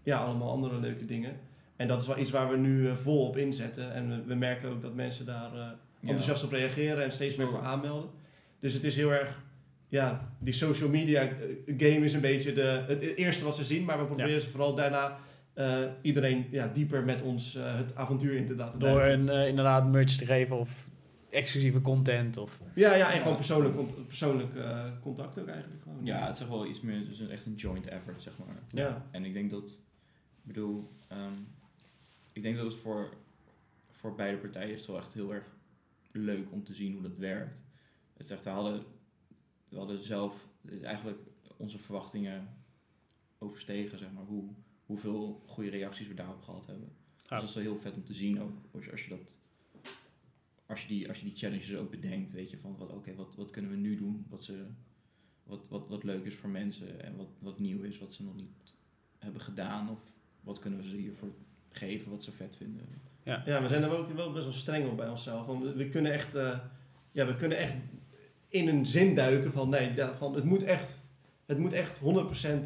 ja, 0.03 0.19
allemaal 0.19 0.51
andere 0.51 0.81
leuke 0.81 1.05
dingen. 1.05 1.37
En 1.77 1.89
dat 1.89 2.01
is 2.01 2.07
wel 2.07 2.19
iets 2.19 2.31
waar 2.31 2.51
we 2.51 2.57
nu 2.57 2.89
eh, 2.89 2.95
vol 2.95 3.27
op 3.27 3.37
inzetten. 3.37 3.93
En 3.95 4.09
we, 4.09 4.23
we 4.27 4.35
merken 4.35 4.69
ook 4.71 4.83
dat 4.83 4.95
mensen 4.95 5.27
daar 5.27 5.55
eh, 5.55 5.67
enthousiast 6.01 6.45
op 6.45 6.51
reageren 6.53 7.05
en 7.05 7.13
steeds 7.13 7.37
meer 7.37 7.49
voor 7.49 7.63
aanmelden. 7.63 8.11
Dus 8.59 8.73
het 8.75 8.85
is 8.85 8.97
heel 8.97 9.13
erg, 9.13 9.43
ja, 9.89 10.33
die 10.41 10.53
social 10.53 10.89
media 10.91 11.21
eh, 11.23 11.31
game 11.67 12.05
is 12.05 12.13
een 12.13 12.21
beetje 12.21 12.53
de, 12.53 12.85
het 12.87 13.01
eerste 13.03 13.45
wat 13.45 13.57
ze 13.57 13.65
zien, 13.65 13.85
maar 13.85 13.99
we 13.99 14.05
proberen 14.05 14.41
ze 14.41 14.49
vooral 14.51 14.75
daarna 14.75 15.17
eh, 15.55 15.79
iedereen 16.03 16.47
ja, 16.51 16.69
dieper 16.69 17.05
met 17.05 17.23
ons 17.23 17.57
het 17.59 17.95
avontuur 17.97 18.37
in 18.37 18.47
te 18.47 18.55
laten 18.57 18.79
Door 18.79 19.03
een, 19.05 19.29
eh, 19.29 19.47
inderdaad 19.49 19.91
merch 19.91 20.17
te 20.17 20.25
geven 20.27 20.59
of 20.59 20.91
exclusieve 21.31 21.81
content. 21.81 22.37
Of, 22.37 22.61
Ja, 22.75 22.95
ja, 22.95 23.13
en 23.13 23.21
gewoon 23.21 23.35
persoonlijk, 23.37 23.75
cont- 23.77 24.07
persoonlijk 24.07 24.57
eh, 24.57 24.85
contact 25.01 25.39
ook 25.39 25.49
eigenlijk 25.49 25.83
gewoon. 25.83 26.01
Ja, 26.05 26.27
het 26.27 26.35
is 26.35 26.41
echt 26.41 26.51
wel 26.51 26.67
iets 26.67 26.81
meer, 26.81 26.99
het 26.99 27.09
is 27.09 27.29
echt 27.29 27.47
een 27.47 27.55
joint 27.55 27.87
effort, 27.87 28.23
zeg 28.23 28.33
maar. 28.39 28.57
Ja. 28.71 29.05
En 29.11 29.25
ik 29.25 29.33
denk 29.33 29.51
dat 29.51 29.79
Ik 30.47 30.53
bedoel, 30.53 30.91
ehm, 31.09 31.21
ik 32.37 32.43
denk 32.43 32.57
dat 32.57 32.65
het 32.65 32.75
voor, 32.75 33.17
voor 33.89 34.15
beide 34.15 34.39
partijen 34.39 34.75
is 34.75 34.85
toch 34.85 34.97
echt 34.97 35.13
heel 35.13 35.35
erg 35.35 35.57
leuk 36.13 36.53
om 36.53 36.65
te 36.65 36.75
zien 36.75 36.93
hoe 36.93 37.03
dat 37.03 37.17
werkt. 37.17 37.61
Het 38.13 38.27
is 38.27 38.33
echt, 38.33 38.45
we 38.45 38.51
hadden, 38.51 38.85
we 39.69 39.77
hadden 39.77 40.05
zelf 40.05 40.49
eigenlijk 40.83 41.19
onze 41.57 41.79
verwachtingen 41.79 42.49
overstegen, 43.39 43.99
zeg 43.99 44.13
maar, 44.13 44.25
hoe, 44.25 44.51
hoeveel 44.87 45.43
goede 45.47 45.71
reacties 45.71 46.09
we 46.09 46.15
daarop 46.15 46.43
gehad 46.43 46.67
hebben. 46.67 46.93
Dus 47.17 47.29
dat 47.29 47.43
is 47.43 47.55
wel 47.55 47.63
heel 47.63 47.79
vet 47.79 47.95
om 47.95 48.05
te 48.05 48.15
zien 48.15 48.41
ook, 48.41 48.53
als 48.73 48.85
je, 48.85 48.91
als 48.91 49.05
je 49.05 49.09
dat 49.09 49.39
als 50.67 50.83
je 50.83 50.89
die, 50.89 51.09
als 51.09 51.19
je 51.19 51.25
die 51.25 51.37
challenges 51.37 51.77
ook 51.77 51.91
bedenkt, 51.91 52.33
weet 52.33 52.51
je, 52.51 52.59
van 52.59 52.77
wat, 52.77 52.93
oké, 52.93 53.15
wat, 53.15 53.35
wat 53.35 53.51
kunnen 53.51 53.71
we 53.71 53.77
nu 53.77 53.97
doen? 53.97 54.27
Wat, 54.29 54.45
ze, 54.45 54.67
wat, 55.43 55.69
wat, 55.69 55.89
wat 55.89 56.05
leuk 56.05 56.25
is 56.25 56.35
voor 56.35 56.51
mensen 56.51 57.03
en 57.03 57.17
wat, 57.17 57.29
wat 57.39 57.59
nieuw 57.59 57.83
is, 57.83 57.99
wat 57.99 58.13
ze 58.13 58.23
nog 58.23 58.35
niet 58.35 58.75
hebben 59.19 59.41
gedaan. 59.41 59.91
Of 59.91 60.21
wat 60.41 60.59
kunnen 60.59 60.81
we 60.81 60.89
ze 60.89 60.97
hiervoor 60.97 61.35
geven, 61.77 62.11
wat 62.11 62.25
ze 62.25 62.33
vet 62.33 62.57
vinden. 62.57 62.85
Ja, 63.23 63.63
we 63.63 63.69
zijn 63.69 63.83
er 63.83 63.97
ook 63.97 64.13
wel 64.13 64.33
best 64.33 64.45
wel 64.45 64.53
streng 64.53 64.89
op 64.89 64.97
bij 64.97 65.09
onszelf. 65.09 65.47
Want 65.47 65.75
we, 65.75 65.89
kunnen 65.89 66.13
echt, 66.13 66.35
eh, 66.35 66.59
ja, 67.13 67.27
we 67.27 67.35
kunnen 67.35 67.59
echt 67.59 67.75
in 68.49 68.69
een 68.69 68.87
zin 68.87 69.15
duiken 69.15 69.53
van 69.53 69.69
nee, 69.69 69.95
ja, 69.95 70.15
van 70.15 70.35
het 70.35 70.45
moet 70.45 70.63
echt, 70.63 71.01
het 71.47 71.59
moet 71.59 71.73
echt 71.73 72.01
100% 72.01 72.03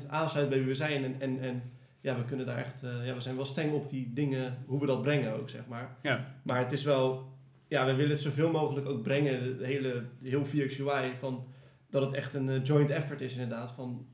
aansluiten 0.09 0.49
bij 0.49 0.59
wie 0.59 0.69
we 0.69 0.75
zijn. 0.75 1.05
En, 1.05 1.21
en, 1.21 1.41
en 1.41 1.63
ja, 2.01 2.17
we 2.17 2.25
kunnen 2.25 2.47
daar 2.47 2.59
echt, 2.59 2.83
eh, 2.83 3.07
ja, 3.07 3.15
we 3.15 3.21
zijn 3.21 3.37
wel 3.37 3.45
streng 3.45 3.73
op 3.73 3.89
die 3.89 4.13
dingen, 4.13 4.59
hoe 4.67 4.81
we 4.81 4.87
dat 4.87 5.03
brengen 5.03 5.33
ook, 5.33 5.51
zeg 5.51 5.67
maar. 5.67 5.97
Ja. 6.03 6.35
Maar 6.43 6.59
het 6.59 6.73
is 6.73 6.85
wel, 6.85 7.33
ja, 7.69 7.87
we 7.87 7.95
willen 7.95 8.11
het 8.11 8.21
zoveel 8.21 8.51
mogelijk 8.51 8.87
ook 8.87 9.03
brengen, 9.03 9.59
de 9.59 9.67
hele, 9.67 10.05
heel 10.23 10.47
VXUI, 10.47 11.13
van 11.19 11.47
dat 11.91 12.03
het 12.03 12.13
echt 12.13 12.35
een 12.35 12.49
eh, 12.49 12.65
joint 12.65 12.91
effort 12.91 13.21
is 13.21 13.33
inderdaad. 13.33 13.73
Van, 13.73 14.07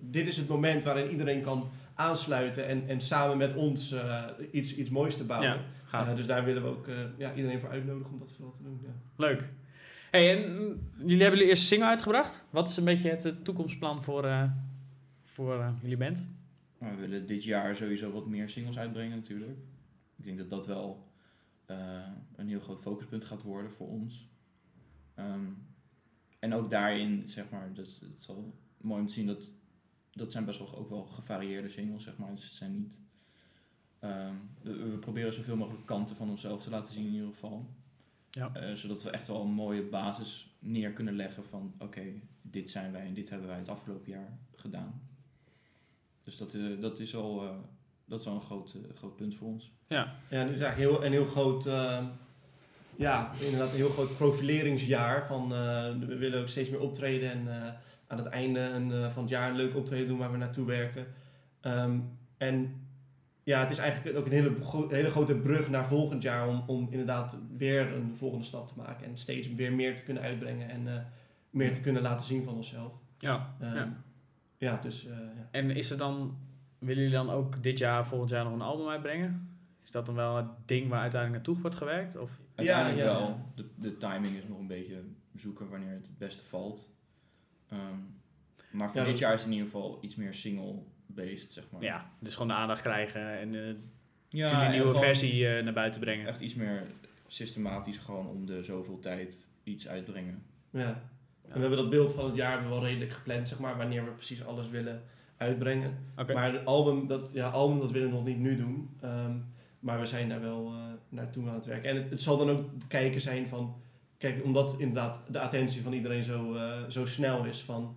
dit 0.00 0.26
is 0.26 0.36
het 0.36 0.48
moment 0.48 0.84
waarin 0.84 1.10
iedereen 1.10 1.40
kan 1.40 1.70
aansluiten 2.02 2.66
en, 2.66 2.88
en 2.88 3.00
samen 3.00 3.36
met 3.36 3.54
ons 3.54 3.92
eh, 3.92 4.24
iets, 4.50 4.76
iets 4.76 4.90
moois 4.90 5.16
te 5.16 5.24
bouwen. 5.24 5.50
Ja, 5.50 5.60
gaaf. 5.84 6.08
Eh, 6.08 6.16
dus 6.16 6.26
daar 6.26 6.44
willen 6.44 6.62
we 6.62 6.68
ook 6.68 6.88
eh, 6.88 6.94
ja, 7.16 7.34
iedereen 7.34 7.60
voor 7.60 7.70
uitnodigen 7.70 8.12
om 8.12 8.18
dat 8.18 8.32
vooral 8.32 8.54
te 8.56 8.62
doen. 8.62 8.80
Ja. 8.82 8.92
Leuk. 9.16 9.48
Hey, 10.12 10.36
en 10.36 10.52
mm, 10.52 10.90
jullie 10.96 11.22
hebben 11.22 11.38
jullie 11.38 11.46
eerste 11.46 11.66
single 11.66 11.86
uitgebracht. 11.88 12.44
Wat 12.50 12.68
is 12.68 12.76
een 12.76 12.84
beetje 12.84 13.10
het 13.10 13.44
toekomstplan 13.44 14.02
voor, 14.02 14.24
eh, 14.24 14.50
voor 15.24 15.60
eh, 15.60 15.72
jullie 15.80 15.96
band? 15.96 16.26
We 16.78 16.94
willen 16.94 17.26
dit 17.26 17.44
jaar 17.44 17.74
sowieso 17.74 18.10
wat 18.10 18.26
meer 18.26 18.48
singles 18.48 18.78
uitbrengen 18.78 19.16
natuurlijk. 19.16 19.58
Ik 20.16 20.24
denk 20.24 20.38
dat 20.38 20.50
dat 20.50 20.66
wel 20.66 21.12
eh, 21.66 22.06
een 22.36 22.48
heel 22.48 22.60
groot 22.60 22.80
focuspunt 22.80 23.24
gaat 23.24 23.42
worden 23.42 23.72
voor 23.72 23.88
ons. 23.88 24.28
Ehm, 25.14 25.46
en 26.38 26.54
ook 26.54 26.70
daarin, 26.70 27.22
zeg 27.26 27.50
maar, 27.50 27.70
dus 27.72 28.00
het 28.00 28.14
is 28.18 28.26
wel 28.26 28.54
mooi 28.80 29.00
om 29.00 29.06
te 29.06 29.12
zien 29.12 29.26
dat 29.26 29.56
dat 30.12 30.32
zijn 30.32 30.44
best 30.44 30.58
wel 30.58 30.76
ook 30.76 30.88
wel 30.90 31.02
gevarieerde 31.06 31.68
singles, 31.68 32.04
zeg 32.04 32.16
maar. 32.16 32.34
Dus 32.34 32.44
het 32.44 32.52
zijn 32.52 32.72
niet. 32.76 33.00
ehm, 33.98 34.34
we, 34.62 34.72
we 34.72 34.96
proberen 34.98 35.32
zoveel 35.32 35.56
mogelijk 35.56 35.86
kanten 35.86 36.16
van 36.16 36.30
onszelf 36.30 36.62
te 36.62 36.70
laten 36.70 36.92
zien 36.92 37.06
in 37.06 37.12
ieder 37.12 37.28
geval. 37.28 37.66
Ja. 38.30 38.50
Eh, 38.54 38.72
zodat 38.74 39.02
we 39.02 39.10
echt 39.10 39.26
wel 39.28 39.40
een 39.42 39.52
mooie 39.52 39.82
basis 39.82 40.54
neer 40.58 40.92
kunnen 40.92 41.16
leggen 41.16 41.44
van 41.44 41.74
oké, 41.78 42.02
dit 42.42 42.70
zijn 42.70 42.92
wij 42.92 43.06
en 43.06 43.14
dit 43.14 43.30
hebben 43.30 43.48
wij 43.48 43.58
het 43.58 43.68
afgelopen 43.68 44.10
jaar 44.10 44.38
gedaan. 44.56 45.02
Dus 46.22 46.36
dat, 46.36 46.54
eh, 46.54 46.80
dat 46.80 46.98
is 46.98 47.16
al, 47.16 47.42
eh, 47.44 47.54
dat 48.04 48.20
is 48.20 48.26
al 48.26 48.34
een 48.34 48.40
groot, 48.40 48.76
groot 48.94 49.16
punt 49.16 49.34
voor 49.34 49.48
ons. 49.48 49.70
Ja, 49.86 50.14
Ja, 50.30 50.44
nu 50.44 50.52
is 50.52 50.60
eigenlijk 50.60 50.90
heel, 50.92 51.04
een 51.04 51.12
heel 51.12 51.24
groot, 51.26 51.66
eh, 51.66 52.06
ja, 52.96 53.32
inderdaad 53.40 53.70
een 53.70 53.76
heel 53.76 53.88
groot 53.90 54.16
profileringsjaar. 54.16 55.26
Van, 55.26 55.42
eh, 55.42 55.98
we 55.98 56.16
willen 56.16 56.40
ook 56.40 56.48
steeds 56.48 56.70
meer 56.70 56.80
optreden 56.80 57.30
en 57.30 57.62
eh, 57.66 57.72
aan 58.12 58.18
het 58.18 58.26
einde 58.26 58.60
een, 58.60 58.92
eh, 58.92 59.10
van 59.10 59.22
het 59.22 59.30
jaar 59.30 59.50
een 59.50 59.56
leuk 59.56 59.76
optreden 59.76 60.08
doen 60.08 60.18
waar 60.18 60.30
we 60.30 60.36
naartoe 60.36 60.66
werken. 60.66 61.06
Ehm, 61.60 61.98
en 62.36 62.82
ja, 63.42 63.60
het 63.60 63.70
is 63.70 63.78
eigenlijk 63.78 64.16
ook 64.18 64.26
een 64.26 64.32
hele, 64.32 64.56
hele 64.88 65.10
grote 65.10 65.34
brug 65.34 65.68
naar 65.68 65.86
volgend 65.86 66.22
jaar 66.22 66.48
om, 66.48 66.62
om 66.66 66.86
inderdaad 66.90 67.38
weer 67.56 67.92
een 67.92 68.16
volgende 68.16 68.44
stap 68.44 68.68
te 68.68 68.74
maken. 68.76 69.06
En 69.06 69.16
steeds 69.16 69.54
weer 69.54 69.72
meer 69.72 69.96
te 69.96 70.02
kunnen 70.02 70.22
uitbrengen 70.22 70.68
en 70.68 70.88
eh, 70.88 71.04
meer 71.50 71.72
te 71.72 71.80
kunnen 71.80 72.02
laten 72.02 72.26
zien 72.26 72.44
van 72.44 72.54
onszelf. 72.54 72.92
ja. 73.18 73.54
Ehm, 73.60 73.74
ja. 73.74 73.96
ja. 74.58 74.76
dus 74.82 75.06
eh, 75.06 75.16
ja. 75.16 75.48
En 75.50 75.70
is 75.70 75.90
er 75.90 75.98
dan, 75.98 76.38
willen 76.78 77.02
jullie 77.02 77.16
dan 77.16 77.30
ook 77.30 77.62
dit 77.62 77.78
jaar, 77.78 78.06
volgend 78.06 78.30
jaar 78.30 78.44
nog 78.44 78.52
een 78.52 78.60
album 78.60 78.88
uitbrengen? 78.88 79.48
Is 79.84 79.90
dat 79.90 80.06
dan 80.06 80.14
wel 80.14 80.36
het 80.36 80.48
ding 80.64 80.88
waar 80.88 81.00
uiteindelijk 81.00 81.44
naartoe 81.44 81.62
wordt 81.62 81.76
gewerkt? 81.76 82.16
Of? 82.16 82.40
Uiteindelijk 82.54 82.98
ja, 82.98 83.04
ja. 83.04 83.18
wel. 83.18 83.38
De, 83.54 83.68
de 83.76 83.96
timing 83.96 84.36
is 84.36 84.48
nog 84.48 84.58
een 84.58 84.66
beetje 84.66 85.02
zoeken 85.34 85.68
wanneer 85.68 85.92
het 85.92 86.06
het 86.06 86.18
beste 86.18 86.44
valt. 86.44 86.90
Ehm, 87.72 87.80
maar 88.70 88.88
voor 88.90 88.96
Ja, 89.00 89.04
dit 89.04 89.12
dat- 89.12 89.18
jaar 89.18 89.32
is 89.32 89.38
het 89.40 89.48
in 89.48 89.54
ieder 89.56 89.70
geval 89.70 89.98
iets 90.00 90.14
meer 90.16 90.34
single-based, 90.34 91.52
zeg 91.52 91.64
maar. 91.70 91.82
Ja, 91.82 92.10
dus 92.18 92.32
gewoon 92.32 92.48
de 92.48 92.54
aandacht 92.54 92.82
krijgen 92.82 93.38
en 93.38 93.54
eh 93.54 93.74
ja 94.28 94.60
een 94.60 94.66
en 94.66 94.70
nieuwe 94.72 94.98
versie 94.98 95.48
eh, 95.48 95.64
naar 95.64 95.72
buiten 95.72 96.00
brengen. 96.00 96.26
Echt 96.26 96.40
iets 96.40 96.54
meer 96.54 96.82
systematisch 97.26 97.98
gewoon 97.98 98.26
om 98.26 98.46
de 98.46 98.62
zoveel 98.62 98.98
tijd 98.98 99.48
iets 99.62 99.88
uitbrengen. 99.88 100.42
Ja. 100.70 101.02
En 101.48 101.52
we 101.54 101.60
hebben 101.60 101.78
dat 101.78 101.90
beeld 101.90 102.12
van 102.12 102.24
het 102.26 102.36
jaar 102.36 102.68
wel 102.68 102.84
redelijk 102.84 103.12
gepland, 103.12 103.48
zeg 103.48 103.58
maar, 103.58 103.76
wanneer 103.76 104.04
we 104.04 104.10
precies 104.10 104.44
alles 104.44 104.68
willen 104.68 105.02
uitbrengen. 105.36 105.98
Maar 106.34 106.52
het 106.52 106.64
album, 106.64 107.06
dat, 107.06 107.30
ja, 107.32 107.48
album, 107.48 107.78
dat 107.78 107.90
willen 107.90 108.08
we 108.08 108.14
nog 108.14 108.24
niet 108.24 108.38
nu 108.38 108.56
doen. 108.56 108.90
Ehm, 109.00 109.36
maar 109.80 110.00
we 110.00 110.06
zijn 110.06 110.28
daar 110.28 110.40
wel 110.40 110.66
eh, 110.72 110.82
naartoe 111.08 111.48
aan 111.48 111.54
het 111.54 111.64
werken. 111.66 111.90
En 111.90 111.96
het, 111.96 112.10
het 112.10 112.22
zal 112.22 112.36
dan 112.36 112.50
ook 112.50 112.64
kijken 112.88 113.20
zijn 113.20 113.48
van... 113.48 113.74
Kijk, 114.22 114.44
omdat 114.44 114.74
inderdaad 114.78 115.22
de 115.28 115.40
attentie 115.40 115.82
van 115.82 115.92
iedereen 115.92 116.24
zo, 116.24 116.54
eh, 116.54 116.72
zo 116.88 117.06
snel 117.06 117.44
is 117.44 117.62
van... 117.62 117.96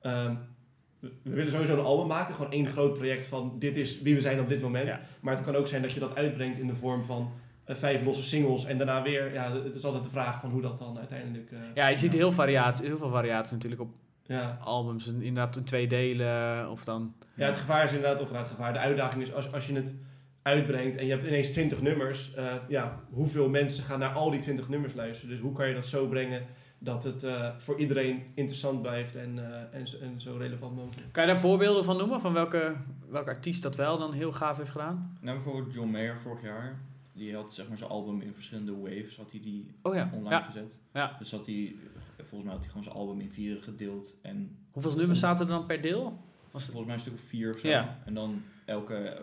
ehm, 0.00 0.34
we 1.00 1.10
willen 1.22 1.50
sowieso 1.50 1.78
een 1.78 1.84
album 1.84 2.06
maken. 2.06 2.34
Gewoon 2.34 2.52
één 2.52 2.66
groot 2.66 2.94
project 2.94 3.26
van 3.26 3.56
dit 3.58 3.76
is 3.76 4.00
wie 4.00 4.14
we 4.14 4.20
zijn 4.20 4.40
op 4.40 4.48
dit 4.48 4.62
moment. 4.62 4.86
Ja. 4.86 5.00
Maar 5.20 5.34
het 5.34 5.44
kan 5.44 5.56
ook 5.56 5.66
zijn 5.66 5.82
dat 5.82 5.92
je 5.92 6.00
dat 6.00 6.14
uitbrengt 6.16 6.58
in 6.58 6.66
de 6.66 6.74
vorm 6.74 7.02
van 7.02 7.32
eh, 7.64 7.76
vijf 7.76 8.04
losse 8.04 8.22
singles. 8.22 8.64
En 8.64 8.76
daarna 8.78 9.02
weer, 9.02 9.32
ja, 9.32 9.52
het 9.52 9.74
is 9.74 9.84
altijd 9.84 10.04
de 10.04 10.10
vraag 10.10 10.40
van 10.40 10.50
hoe 10.50 10.60
dat 10.60 10.78
dan 10.78 10.98
uiteindelijk... 10.98 11.50
eh, 11.52 11.58
Ja, 11.74 11.88
je 11.88 11.96
ziet 11.96 12.12
heel, 12.12 12.32
variatie, 12.32 12.86
heel 12.86 12.98
veel 12.98 13.10
variatie 13.10 13.52
natuurlijk 13.54 13.82
op 13.82 13.90
ja. 14.22 14.58
albums. 14.60 15.06
Inderdaad 15.06 15.56
in 15.56 15.64
twee 15.64 15.86
delen 15.86 16.70
of 16.70 16.84
dan... 16.84 17.14
Ja, 17.34 17.46
het 17.46 17.56
gevaar 17.56 17.84
is 17.84 17.92
inderdaad, 17.92 18.20
of 18.20 18.30
nou, 18.30 18.42
het 18.42 18.52
gevaar, 18.52 18.72
de 18.72 18.78
uitdaging 18.78 19.22
is 19.22 19.32
als, 19.32 19.52
als 19.52 19.66
je 19.66 19.74
het 19.74 19.94
uitbrengt 20.42 20.96
en 20.96 21.04
je 21.06 21.10
hebt 21.10 21.26
ineens 21.26 21.50
20 21.50 21.82
nummers, 21.82 22.34
eh, 22.34 22.54
ja, 22.68 23.00
hoeveel 23.10 23.48
mensen 23.48 23.84
gaan 23.84 23.98
naar 23.98 24.12
al 24.12 24.30
die 24.30 24.40
20 24.40 24.68
nummers 24.68 24.94
luisteren? 24.94 25.30
Dus 25.30 25.40
hoe 25.40 25.52
kan 25.52 25.68
je 25.68 25.74
dat 25.74 25.86
zo 25.86 26.08
brengen 26.08 26.42
dat 26.78 27.04
het 27.04 27.22
eh, 27.24 27.56
voor 27.58 27.78
iedereen 27.78 28.22
interessant 28.34 28.82
blijft 28.82 29.16
en, 29.16 29.38
eh, 29.38 29.78
en, 29.80 29.86
zo- 29.88 29.98
en 29.98 30.20
zo 30.20 30.36
relevant 30.36 30.74
mogelijk? 30.76 31.12
Kan 31.12 31.22
je 31.26 31.28
daar 31.32 31.40
voorbeelden 31.40 31.84
van 31.84 31.96
noemen? 31.96 32.20
Van 32.20 32.32
welke, 32.32 32.76
welke 33.08 33.30
artiest 33.30 33.62
dat 33.62 33.76
wel 33.76 33.98
dan 33.98 34.12
heel 34.12 34.32
gaaf 34.32 34.56
heeft 34.56 34.70
gedaan? 34.70 35.16
Nou, 35.20 35.36
bijvoorbeeld 35.36 35.74
John 35.74 35.90
Mayer 35.90 36.18
vorig 36.18 36.42
jaar. 36.42 36.80
Die 37.14 37.34
had 37.34 37.54
zeg 37.54 37.68
maar 37.68 37.78
zijn 37.78 37.90
album 37.90 38.20
in 38.20 38.34
verschillende 38.34 38.76
waves, 38.76 39.16
had 39.16 39.30
hij 39.30 39.40
die 39.40 39.74
Oh 39.82 39.94
ja. 39.94 40.10
online 40.14 40.34
ja. 40.36 40.42
gezet. 40.42 40.78
Ja. 40.92 41.16
Dus 41.18 41.30
had 41.30 41.46
hij, 41.46 41.76
volgens 42.16 42.42
mij 42.42 42.52
had 42.52 42.58
hij 42.60 42.68
gewoon 42.68 42.82
zijn 42.84 42.96
album 42.96 43.20
in 43.20 43.32
vieren 43.32 43.62
gedeeld. 43.62 44.16
En 44.22 44.56
Hoeveel 44.70 44.96
nummers 44.96 45.20
zaten 45.20 45.46
er 45.46 45.52
dan 45.52 45.66
per 45.66 45.80
deel? 45.80 46.18
Was 46.50 46.62
het- 46.62 46.72
volgens 46.72 46.84
mij 46.86 46.94
een 46.94 47.00
stuk 47.00 47.14
of 47.14 47.20
vier 47.28 47.52
of 47.54 47.58
zo. 47.60 47.68
Ja. 47.68 47.98
En 48.04 48.14
dan 48.14 48.42
elke, 48.64 49.22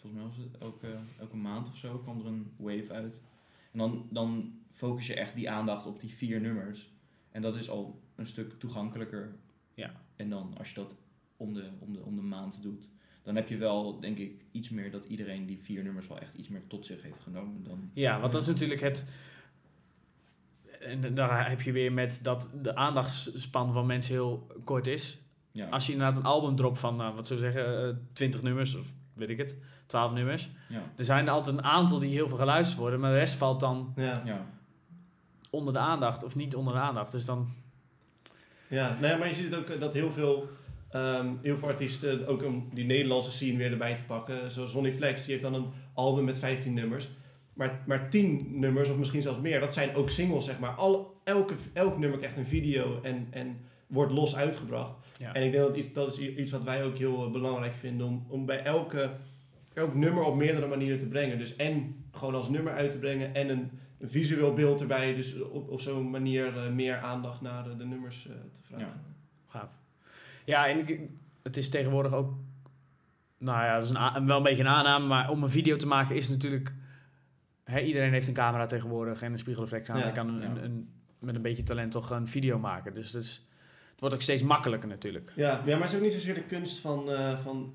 volgens 0.00 0.22
mij 0.22 0.30
was 0.30 0.36
het 0.36 0.58
elke, 0.58 0.98
elke 1.18 1.36
maand 1.36 1.68
of 1.68 1.76
zo 1.76 1.98
kwam 1.98 2.20
er 2.20 2.26
een 2.26 2.52
wave 2.56 2.92
uit. 2.92 3.22
En 3.72 3.78
dan, 3.78 4.06
dan 4.10 4.58
focus 4.70 5.06
je 5.06 5.14
echt 5.14 5.34
die 5.34 5.50
aandacht 5.50 5.86
op 5.86 6.00
die 6.00 6.14
vier 6.14 6.40
nummers. 6.40 6.90
En 7.30 7.42
dat 7.42 7.56
is 7.56 7.70
al 7.70 8.00
een 8.14 8.26
stuk 8.26 8.58
toegankelijker. 8.58 9.34
Ja. 9.74 9.92
En 10.16 10.30
dan 10.30 10.54
als 10.58 10.68
je 10.68 10.74
dat 10.74 10.96
om 11.36 11.54
de, 11.54 11.68
om 11.78 11.92
de, 11.92 12.02
om 12.04 12.16
de 12.16 12.22
maand 12.22 12.62
doet, 12.62 12.88
dan 13.22 13.36
heb 13.36 13.48
je 13.48 13.56
wel, 13.56 14.00
denk 14.00 14.18
ik, 14.18 14.44
iets 14.50 14.68
meer 14.68 14.90
dat 14.90 15.04
iedereen 15.04 15.46
die 15.46 15.58
vier 15.58 15.82
nummers 15.82 16.06
wel 16.06 16.18
echt 16.18 16.34
iets 16.34 16.48
meer 16.48 16.66
tot 16.66 16.86
zich 16.86 17.02
heeft 17.02 17.20
genomen. 17.20 17.64
Dan, 17.64 17.90
Ja, 17.94 18.20
want 18.20 18.32
dat 18.32 18.40
is 18.40 18.46
natuurlijk 18.46 18.80
het... 18.80 19.08
En 20.80 21.14
daar 21.14 21.48
heb 21.48 21.60
je 21.60 21.72
weer 21.72 21.92
met 21.92 22.20
dat 22.22 22.50
de 22.62 22.74
aandachtsspan 22.74 23.72
van 23.72 23.86
mensen 23.86 24.14
heel 24.14 24.46
kort 24.64 24.86
is. 24.86 25.22
ja. 25.52 25.68
Als 25.68 25.86
je 25.86 25.92
inderdaad 25.92 26.16
een 26.16 26.24
album 26.24 26.56
dropt 26.56 26.78
van, 26.78 26.96
nou, 26.96 27.14
wat 27.14 27.26
zullen 27.26 27.44
we 27.44 27.52
zeggen, 27.52 27.88
eh 27.88 27.96
20 28.12 28.42
nummers 28.42 28.74
of 28.74 28.92
weet 29.20 29.30
ik 29.30 29.38
het, 29.38 29.56
12 29.86 30.12
nummers. 30.12 30.50
ja. 30.68 30.82
Er 30.96 31.04
zijn 31.04 31.26
er 31.26 31.32
altijd 31.32 31.56
een 31.56 31.64
aantal 31.64 31.98
die 31.98 32.10
heel 32.10 32.28
veel 32.28 32.36
geluisterd 32.36 32.80
worden, 32.80 33.00
maar 33.00 33.10
de 33.12 33.18
rest 33.18 33.34
valt 33.34 33.60
dan 33.60 33.92
Ja, 33.96 34.22
Ja. 34.24 34.46
onder 35.50 35.72
de 35.72 35.78
aandacht 35.78 36.24
of 36.24 36.34
niet 36.34 36.54
onder 36.54 36.72
de 36.74 36.80
aandacht. 36.80 37.12
Dus 37.12 37.24
dan, 37.24 37.48
ja. 38.68 38.96
Nee, 39.00 39.16
maar 39.16 39.28
je 39.28 39.34
ziet 39.34 39.50
het 39.50 39.54
ook 39.60 39.68
eh, 39.68 39.80
dat 39.80 39.94
heel 39.94 40.12
veel, 40.12 40.48
ehm, 40.90 41.28
heel 41.42 41.58
veel 41.58 41.68
artiesten, 41.68 42.26
ook 42.26 42.42
om 42.44 42.68
die 42.74 42.84
Nederlandse 42.84 43.30
scene 43.30 43.56
weer 43.58 43.70
erbij 43.72 43.96
te 43.96 44.04
pakken, 44.04 44.50
zoals 44.50 44.70
Sonny 44.70 44.92
Flex, 44.92 45.22
die 45.24 45.30
heeft 45.32 45.44
dan 45.52 45.54
een 45.54 45.70
album 45.94 46.24
met 46.24 46.38
15 46.38 46.74
nummers. 46.74 47.08
Maar, 47.52 47.82
maar 47.86 48.10
10 48.10 48.46
nummers, 48.60 48.90
of 48.90 48.96
misschien 48.96 49.22
zelfs 49.22 49.40
meer, 49.40 49.60
dat 49.60 49.74
zijn 49.74 49.94
ook 49.94 50.10
singles, 50.10 50.44
zeg 50.44 50.58
maar. 50.58 50.70
Al, 50.70 51.20
elke, 51.24 51.54
elk 51.72 51.98
nummer 51.98 52.18
krijgt 52.18 52.36
een 52.36 52.46
video 52.46 53.00
en, 53.02 53.26
en 53.30 53.60
wordt 53.90 54.12
los 54.12 54.36
uitgebracht. 54.36 54.94
ja. 55.18 55.32
En 55.34 55.42
ik 55.44 55.52
denk 55.52 55.64
dat 55.64 55.76
iets, 55.76 55.92
dat 55.92 56.12
is 56.12 56.18
iets 56.18 56.50
wat 56.52 56.62
wij 56.62 56.84
ook 56.84 56.98
heel 56.98 57.24
eh, 57.26 57.32
belangrijk 57.32 57.74
vinden 57.74 58.06
om, 58.06 58.24
om 58.28 58.46
bij 58.46 58.62
elke, 58.62 59.10
elk 59.74 59.94
nummer 59.94 60.22
op 60.24 60.36
meerdere 60.36 60.66
manieren 60.66 60.98
te 60.98 61.06
brengen. 61.06 61.38
Dus 61.38 61.56
en 61.56 62.04
gewoon 62.12 62.34
als 62.34 62.48
nummer 62.48 62.72
uit 62.72 62.90
te 62.90 62.98
brengen 62.98 63.34
en 63.34 63.48
een, 63.48 63.70
een 63.98 64.08
visueel 64.10 64.54
beeld 64.54 64.80
erbij. 64.80 65.14
Dus 65.14 65.40
op, 65.40 65.68
op 65.70 65.80
zo'n 65.80 66.10
manier 66.10 66.58
eh, 66.58 66.70
meer 66.72 66.98
aandacht 66.98 67.40
naar 67.40 67.64
de, 67.64 67.76
de 67.76 67.84
nummers 67.84 68.26
eh, 68.28 68.32
te 68.52 68.60
vragen. 68.62 69.00
Gaaf. 69.46 69.70
Ja, 70.44 70.68
en 70.68 70.78
ik- 70.88 71.00
het 71.42 71.56
is 71.56 71.68
tegenwoordig 71.68 72.12
ook 72.12 72.34
Nou 73.38 73.64
ja, 73.64 73.74
dat 73.74 73.82
is 73.84 73.90
een 73.90 74.26
wel 74.26 74.36
een 74.36 74.42
beetje 74.42 74.62
een 74.62 74.68
aanname, 74.68 75.06
maar 75.06 75.30
om 75.30 75.42
een 75.42 75.50
video 75.50 75.76
te 75.76 75.86
maken 75.86 76.16
is 76.16 76.28
natuurlijk... 76.28 76.74
Hè, 77.64 77.80
iedereen 77.80 78.12
heeft 78.12 78.28
een 78.28 78.34
camera 78.34 78.66
tegenwoordig 78.66 79.22
en 79.22 79.32
een 79.32 79.38
spiegelreflex 79.38 79.90
aan. 79.90 79.98
Ja, 79.98 80.06
Je 80.06 80.12
kan 80.12 80.28
een, 80.28 80.54
ja. 80.54 80.62
een, 80.62 80.88
met 81.18 81.34
een 81.34 81.42
beetje 81.42 81.62
talent 81.62 81.92
toch 81.92 82.10
een 82.10 82.28
video 82.28 82.58
maken. 82.58 82.94
Dus, 82.94 83.10
dus 83.10 83.46
wordt 84.00 84.14
ook 84.14 84.22
steeds 84.22 84.42
makkelijker 84.42 84.88
natuurlijk. 84.88 85.32
Ja, 85.36 85.60
ja, 85.64 85.72
maar 85.72 85.80
het 85.80 85.90
is 85.90 85.96
ook 85.96 86.02
niet 86.02 86.12
zozeer 86.12 86.34
de 86.34 86.42
kunst 86.42 86.78
van, 86.78 87.10
eh, 87.12 87.38
van... 87.38 87.72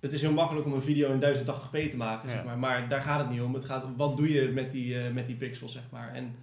Het 0.00 0.12
is 0.12 0.20
heel 0.20 0.32
makkelijk 0.32 0.66
om 0.66 0.72
een 0.72 0.82
video 0.82 1.12
in 1.12 1.20
1080p 1.20 1.90
te 1.90 1.96
maken, 1.96 2.28
Ja. 2.28 2.34
zeg 2.34 2.44
maar. 2.44 2.58
Maar 2.58 2.88
daar 2.88 3.00
gaat 3.00 3.18
het 3.18 3.30
niet 3.30 3.40
om. 3.40 3.54
Het 3.54 3.64
gaat 3.64 3.84
om 3.84 3.96
wat 3.96 4.16
doe 4.16 4.32
je 4.32 4.48
met 4.48 4.70
die, 4.70 4.98
eh, 5.00 5.12
met 5.12 5.26
die 5.26 5.36
pixels, 5.36 5.72
zeg 5.72 5.82
maar. 5.90 6.12
En 6.14 6.34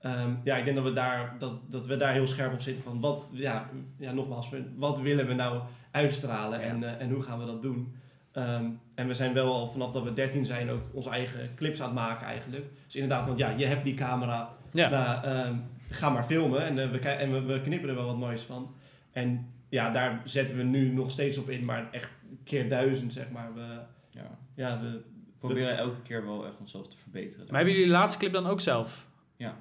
ehm, 0.00 0.30
ja, 0.44 0.56
ik 0.56 0.64
denk 0.64 0.76
dat 0.76 0.84
we, 0.86 0.92
daar, 0.92 1.34
dat, 1.38 1.70
dat 1.70 1.86
we 1.86 1.96
daar 1.96 2.12
heel 2.12 2.26
scherp 2.26 2.52
op 2.52 2.60
zitten 2.60 2.82
van... 2.84 3.00
Wat, 3.00 3.28
ja, 3.32 3.70
ja, 3.98 4.12
nogmaals, 4.12 4.48
wat 4.76 5.00
willen 5.00 5.26
we 5.26 5.34
nou 5.34 5.60
uitstralen 5.90 6.60
Ja. 6.60 6.66
en, 6.66 6.82
eh, 6.84 7.00
en 7.00 7.10
hoe 7.10 7.22
gaan 7.22 7.38
we 7.38 7.46
dat 7.46 7.62
doen? 7.62 7.94
Ehm, 8.32 8.64
en 8.94 9.06
we 9.06 9.14
zijn 9.14 9.32
wel 9.32 9.52
al 9.52 9.68
vanaf 9.68 9.92
dat 9.92 10.02
we 10.02 10.12
13 10.12 10.44
zijn 10.44 10.70
ook 10.70 10.82
onze 10.92 11.10
eigen 11.10 11.54
clips 11.54 11.80
aan 11.80 11.86
het 11.86 11.94
maken 11.98 12.26
eigenlijk. 12.26 12.64
Dus 12.84 12.94
inderdaad, 12.94 13.26
want 13.26 13.38
ja, 13.38 13.50
je 13.50 13.66
hebt 13.66 13.84
die 13.84 13.94
camera... 13.94 14.54
Ja, 14.72 14.88
Nou, 14.88 15.24
ehm, 15.24 15.54
ga 15.88 16.10
maar 16.10 16.24
filmen 16.24 16.60
en, 16.66 16.78
eh, 16.78 16.90
we, 16.90 16.98
en 16.98 17.32
we, 17.32 17.40
we 17.52 17.60
knippen 17.60 17.88
er 17.88 17.94
wel 17.94 18.06
wat 18.06 18.16
moois 18.18 18.42
van. 18.42 18.74
En 19.12 19.46
ja, 19.68 19.90
daar 19.90 20.20
zetten 20.24 20.56
we 20.56 20.62
nu 20.62 20.88
nog 20.92 21.10
steeds 21.10 21.38
op 21.38 21.50
in, 21.50 21.64
maar 21.64 21.88
echt 21.90 22.10
keer 22.44 22.68
duizend, 22.68 23.12
zeg 23.12 23.30
maar. 23.30 23.54
We, 23.54 23.78
Ja. 24.10 24.38
ja, 24.54 24.80
we, 24.80 24.90
We 24.90 25.02
proberen 25.38 25.76
elke 25.76 26.02
keer 26.02 26.24
wel 26.26 26.46
echt 26.46 26.58
onszelf 26.60 26.88
te 26.88 26.96
verbeteren. 26.96 27.46
maar 27.46 27.56
hebben 27.56 27.74
jullie 27.74 27.90
de 27.90 27.98
laatste 27.98 28.18
clip 28.18 28.32
dan 28.32 28.46
ook 28.46 28.60
zelf? 28.60 29.06
Ja. 29.36 29.56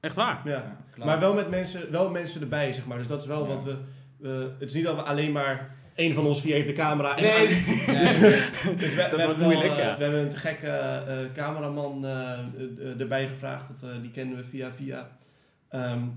Echt 0.00 0.16
waar? 0.16 0.40
ja. 0.44 0.50
Ja, 0.50 0.76
klaar. 0.90 1.06
Maar 1.06 1.20
wel 1.20 1.34
met 1.34 1.50
mensen, 1.50 1.90
wel 1.90 2.10
mensen 2.10 2.40
erbij, 2.40 2.72
zeg 2.72 2.86
maar. 2.86 2.98
Dus 2.98 3.06
dat 3.06 3.22
is 3.22 3.28
wel 3.28 3.42
Ja. 3.42 3.46
wat 3.48 3.64
we, 3.64 3.76
we... 4.18 4.50
Het 4.58 4.68
is 4.68 4.74
niet 4.74 4.84
dat 4.84 4.94
we 4.96 5.02
alleen 5.02 5.32
maar... 5.32 5.76
één 5.94 6.14
van 6.14 6.26
ons 6.26 6.40
vier 6.40 6.54
heeft 6.54 6.66
de 6.66 6.72
camera. 6.72 7.16
En 7.16 7.22
Nee, 7.22 7.46
Dus 8.76 8.94
we, 8.94 8.96
we 8.96 9.06
wordt 9.08 9.16
hebben 9.16 9.38
moeilijk, 9.40 9.68
wel, 9.68 9.78
eh, 9.78 9.84
ja. 9.84 9.96
We 9.96 10.02
hebben 10.02 10.20
een 10.20 10.28
te 10.28 10.36
gekke 10.36 10.68
eh, 10.68 11.18
cameraman 11.34 12.04
erbij 12.98 13.26
gevraagd. 13.26 13.68
Dat, 13.68 13.90
eh, 13.90 14.00
die 14.02 14.10
kennen 14.10 14.36
we 14.36 14.44
via 14.44 14.72
via. 14.72 15.16
Ehm, 15.68 16.08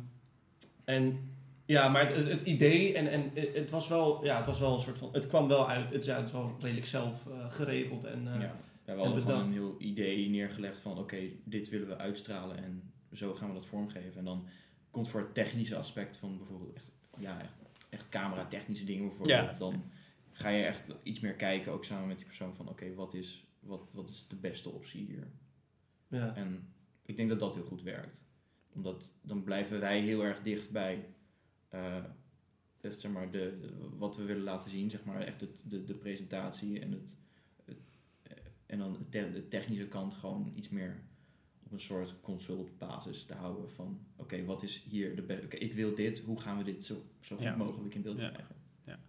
en 0.84 1.32
ja, 1.66 1.90
maar 1.90 2.14
het, 2.14 2.28
het 2.28 2.42
idee 2.42 2.94
en, 2.94 3.08
en 3.08 3.32
het 3.54 3.70
was 3.70 3.88
wel, 3.88 4.26
ja, 4.26 4.38
het 4.38 4.46
was 4.46 4.60
wel 4.60 4.74
een 4.74 4.80
soort 4.80 4.98
van, 4.98 5.10
het 5.12 5.28
kwam 5.28 5.48
wel 5.48 5.70
uit. 5.70 5.92
Het, 5.92 6.06
ja, 6.06 6.16
het 6.16 6.26
is 6.26 6.32
wel 6.32 6.56
redelijk 6.60 6.86
zelf 6.86 7.28
eh, 7.28 7.52
geregeld 7.52 8.04
en 8.04 8.28
eh, 8.34 8.42
ja. 8.42 8.56
ja, 8.86 8.96
we 8.96 9.02
hadden 9.02 9.22
gewoon 9.22 9.42
een 9.42 9.52
heel 9.52 9.76
idee 9.78 10.30
neergelegd 10.30 10.80
van 10.80 10.98
oké, 10.98 11.20
dit 11.44 11.70
willen 11.70 11.88
we 11.88 11.98
uitstralen 11.98 12.58
en 12.58 12.92
zo 13.12 13.34
gaan 13.34 13.48
we 13.48 13.54
dat 13.54 13.66
vormgeven. 13.66 14.18
En 14.18 14.26
dan 14.26 14.48
komt 14.90 15.10
voor 15.10 15.20
het 15.20 15.34
technische 15.34 15.76
aspect 15.76 16.18
van 16.18 16.38
bijvoorbeeld 16.38 16.76
echt, 16.76 16.92
ja, 17.18 17.42
echt, 17.42 17.56
echt 17.90 18.10
camera 18.10 18.46
technische 18.46 18.86
dingen 18.86 19.08
bijvoorbeeld. 19.08 19.58
Dan 19.58 19.84
ga 20.32 20.50
je 20.50 20.64
echt 20.64 20.84
iets 21.04 21.20
meer 21.20 21.36
kijken, 21.36 21.72
ook 21.72 21.86
samen 21.86 22.08
met 22.08 22.18
die 22.18 22.26
persoon 22.26 22.56
van 22.56 22.70
oké, 22.70 22.94
wat, 22.94 23.14
is, 23.14 23.46
wat, 23.60 23.82
wat 23.92 24.10
is 24.10 24.26
de 24.28 24.36
beste 24.36 24.70
optie 24.70 25.06
hier? 25.06 25.28
ja. 26.08 26.36
En 26.36 26.74
ik 27.06 27.18
denk 27.18 27.30
dat 27.30 27.40
dat 27.40 27.56
heel 27.56 27.64
goed 27.64 27.82
werkt. 27.82 28.24
Omdat 28.74 29.14
dan 29.22 29.44
blijven 29.44 29.80
wij 29.80 30.00
heel 30.02 30.24
erg 30.24 30.42
dicht 30.42 30.72
bij 30.72 31.06
eh, 31.70 32.04
het, 32.82 33.02
zeg 33.02 33.12
maar, 33.12 33.32
de, 33.32 33.70
wat 33.98 34.16
we 34.18 34.24
willen 34.24 34.44
laten 34.44 34.70
zien. 34.70 34.90
Zeg 34.90 35.04
maar, 35.04 35.22
echt 35.22 35.42
het, 35.42 35.64
de, 35.68 35.84
de 35.84 35.94
presentatie 35.98 36.80
en, 36.80 36.92
het, 36.92 37.18
het, 37.66 37.78
eh, 38.24 38.38
en 38.66 38.80
dan 38.80 38.94
de, 38.94 39.10
te- 39.10 39.32
de 39.32 39.48
technische 39.48 39.88
kant 39.88 40.14
gewoon 40.14 40.52
iets 40.56 40.70
meer 40.70 41.02
op 41.64 41.72
een 41.72 41.80
soort 41.80 42.16
consultbasis 42.22 43.24
te 43.26 43.34
houden. 43.34 43.72
Van 43.72 44.00
oké, 44.16 44.46
wat 44.46 44.64
is 44.64 44.84
hier 44.90 45.16
de 45.16 45.22
beste... 45.22 45.46
Oké, 45.46 45.56
ik 45.58 45.74
wil 45.74 45.96
dit, 45.96 46.20
hoe 46.20 46.40
gaan 46.42 46.58
we 46.58 46.64
dit 46.64 46.84
zo, 46.84 47.06
zo 47.20 47.36
goed 47.36 47.46
Ja. 47.46 47.56
mogelijk 47.56 47.96
in 47.96 48.02
beeld 48.02 48.18
Ja. 48.18 48.30
krijgen? 48.30 48.56
Ja. 48.86 49.00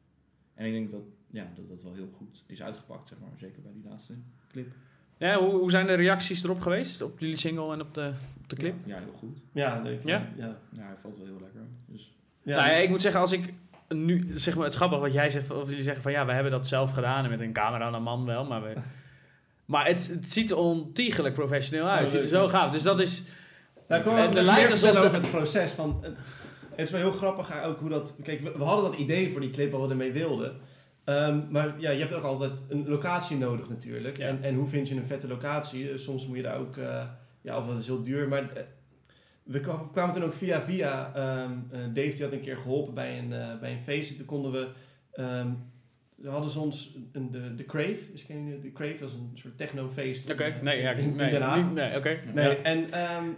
En 0.55 0.67
ik 0.67 0.73
denk 0.73 0.91
dat, 0.91 1.03
ja, 1.31 1.53
dat 1.55 1.69
dat 1.69 1.83
wel 1.83 1.95
heel 1.95 2.11
goed 2.17 2.45
is 2.47 2.63
uitgepakt, 2.63 3.09
zeg 3.09 3.19
maar. 3.19 3.39
Zeker 3.39 3.63
bij 3.63 3.73
die 3.73 3.85
laatste 3.85 4.15
clip. 4.49 4.73
Ja, 5.23 5.39
hoe, 5.39 5.51
hoe 5.51 5.71
zijn 5.71 5.87
de 5.87 5.95
reacties 5.95 6.45
erop 6.45 6.61
geweest? 6.61 7.03
Op 7.03 7.19
jullie 7.19 7.37
single 7.37 7.73
en 7.73 7.81
op 7.81 7.95
de, 7.95 8.13
op 8.43 8.49
de 8.49 8.57
clip? 8.57 8.75
Ja, 8.85 8.97
heel 8.99 9.15
goed. 9.19 9.39
Ja, 9.53 9.81
leuk. 9.85 10.01
Ja? 10.05 10.27
ja. 10.37 10.57
Ja, 10.73 10.83
hij 10.83 10.95
valt 11.03 11.17
wel 11.17 11.27
heel 11.27 11.39
lekker. 11.41 11.61
Dus 11.87 12.13
Ja, 12.43 12.57
nou 12.57 12.71
ja, 12.71 12.77
ik 12.77 12.89
moet 12.89 13.01
zeggen, 13.03 13.21
als 13.21 13.33
ik 13.33 13.53
nu, 13.89 14.31
zeg 14.35 14.55
maar, 14.55 14.65
het 14.65 14.73
is 14.73 14.79
grappig 14.79 14.99
wat 14.99 15.13
jij 15.13 15.31
zegt, 15.31 15.51
of 15.51 15.69
jullie 15.69 15.83
zeggen 15.83 16.03
van 16.03 16.13
ja, 16.13 16.27
we 16.27 16.33
hebben 16.33 16.53
dat 16.53 16.67
zelf 16.67 16.93
gedaan 16.93 17.25
en 17.25 17.31
met 17.31 17.41
een 17.41 17.53
camera 17.53 17.87
en 17.87 17.95
een 17.95 18.03
man 18.03 18.25
wel, 18.25 18.45
maar 18.45 18.63
we, 18.63 18.75
maar 19.73 19.87
het, 19.87 20.09
het 20.09 20.33
ziet 20.33 20.51
er 20.51 20.57
ontiegelijk 20.57 21.35
professioneel 21.35 21.87
uit. 21.87 21.97
Ja, 21.97 22.03
het 22.03 22.11
ziet 22.11 22.33
er 22.33 22.39
zo 22.39 22.49
gaaf. 22.49 22.71
Dus 22.71 22.83
dat 22.83 23.01
is, 23.01 23.25
Nou, 23.89 24.01
ik 24.01 24.07
wil 24.07 24.17
Het 24.17 24.33
lijkt 24.33 24.61
meer 24.61 24.71
alsof 24.71 24.97
over 24.97 25.15
het 25.15 25.31
proces. 25.31 25.73
Van, 25.73 25.99
het, 26.03 26.17
het 26.71 26.87
is 26.87 26.91
wel 26.91 27.01
heel 27.01 27.13
grappig 27.13 27.65
ook 27.65 27.81
hoe 27.81 27.89
dat... 27.89 28.15
Kijk, 28.23 28.41
we, 28.41 28.53
we 28.57 28.65
hadden 28.65 28.91
dat 28.91 29.01
idee 29.01 29.31
voor 29.31 29.41
die 29.41 29.51
clip 29.51 29.73
wat 29.73 29.81
we 29.81 29.89
ermee 29.89 30.13
wilden. 30.13 30.61
Ehm, 31.17 31.41
maar 31.51 31.75
ja, 31.81 31.91
je 31.91 31.99
hebt 31.99 32.13
ook 32.13 32.23
altijd 32.25 32.65
een 32.69 32.89
locatie 32.89 33.37
nodig 33.37 33.69
natuurlijk. 33.69 34.17
Ja. 34.17 34.27
En, 34.27 34.43
en 34.43 34.55
hoe 34.55 34.67
vind 34.67 34.89
je 34.89 34.95
een 34.95 35.07
vette 35.07 35.29
locatie? 35.29 35.91
Eh, 35.91 35.97
Soms 35.99 36.27
moet 36.27 36.37
je 36.37 36.43
daar 36.43 36.59
ook... 36.59 36.77
eh, 36.77 37.05
ja, 37.41 37.59
of 37.59 37.67
dat 37.67 37.79
is 37.79 37.87
heel 37.87 38.03
duur. 38.03 38.29
Maar 38.29 38.53
eh, 38.53 38.63
we 39.43 39.61
kwa- 39.61 39.89
kwamen 39.93 40.15
toen 40.15 40.25
ook 40.25 40.33
via 40.35 40.61
via... 40.63 41.13
eh, 41.15 41.51
Dave 41.93 42.09
die 42.09 42.23
had 42.23 42.33
een 42.33 42.41
keer 42.41 42.57
geholpen 42.57 42.95
bij 42.95 43.19
een, 43.19 43.33
eh, 43.33 43.59
bij 43.61 43.73
een 43.73 43.81
feest. 43.81 44.11
En 44.11 44.17
toen 44.17 44.27
konden 44.27 44.53
we... 44.53 44.69
ehm, 45.13 45.49
hadden 46.25 46.51
ze 46.51 46.59
ons 46.61 46.97
een, 47.13 47.31
de, 47.31 47.55
de 47.55 47.65
Crave. 47.65 47.99
Dus 48.13 48.27
ken 48.27 48.47
je 48.47 48.61
de 48.61 48.73
Crave? 48.73 48.99
Dat 48.99 49.09
is 49.09 49.15
een 49.15 49.31
soort 49.35 49.57
technofeest. 49.57 50.31
oké, 50.31 50.55
nee, 50.63 50.81
ja, 50.81 50.91
in, 50.91 50.99
in 51.11 51.17
nee, 51.17 51.31
Den 51.31 51.43
Haag. 51.43 51.57
niet- 51.65 51.75
nee, 51.75 51.97
oké. 51.97 52.19
Nee, 52.35 52.49
Ja. 52.49 52.57
en 52.63 52.87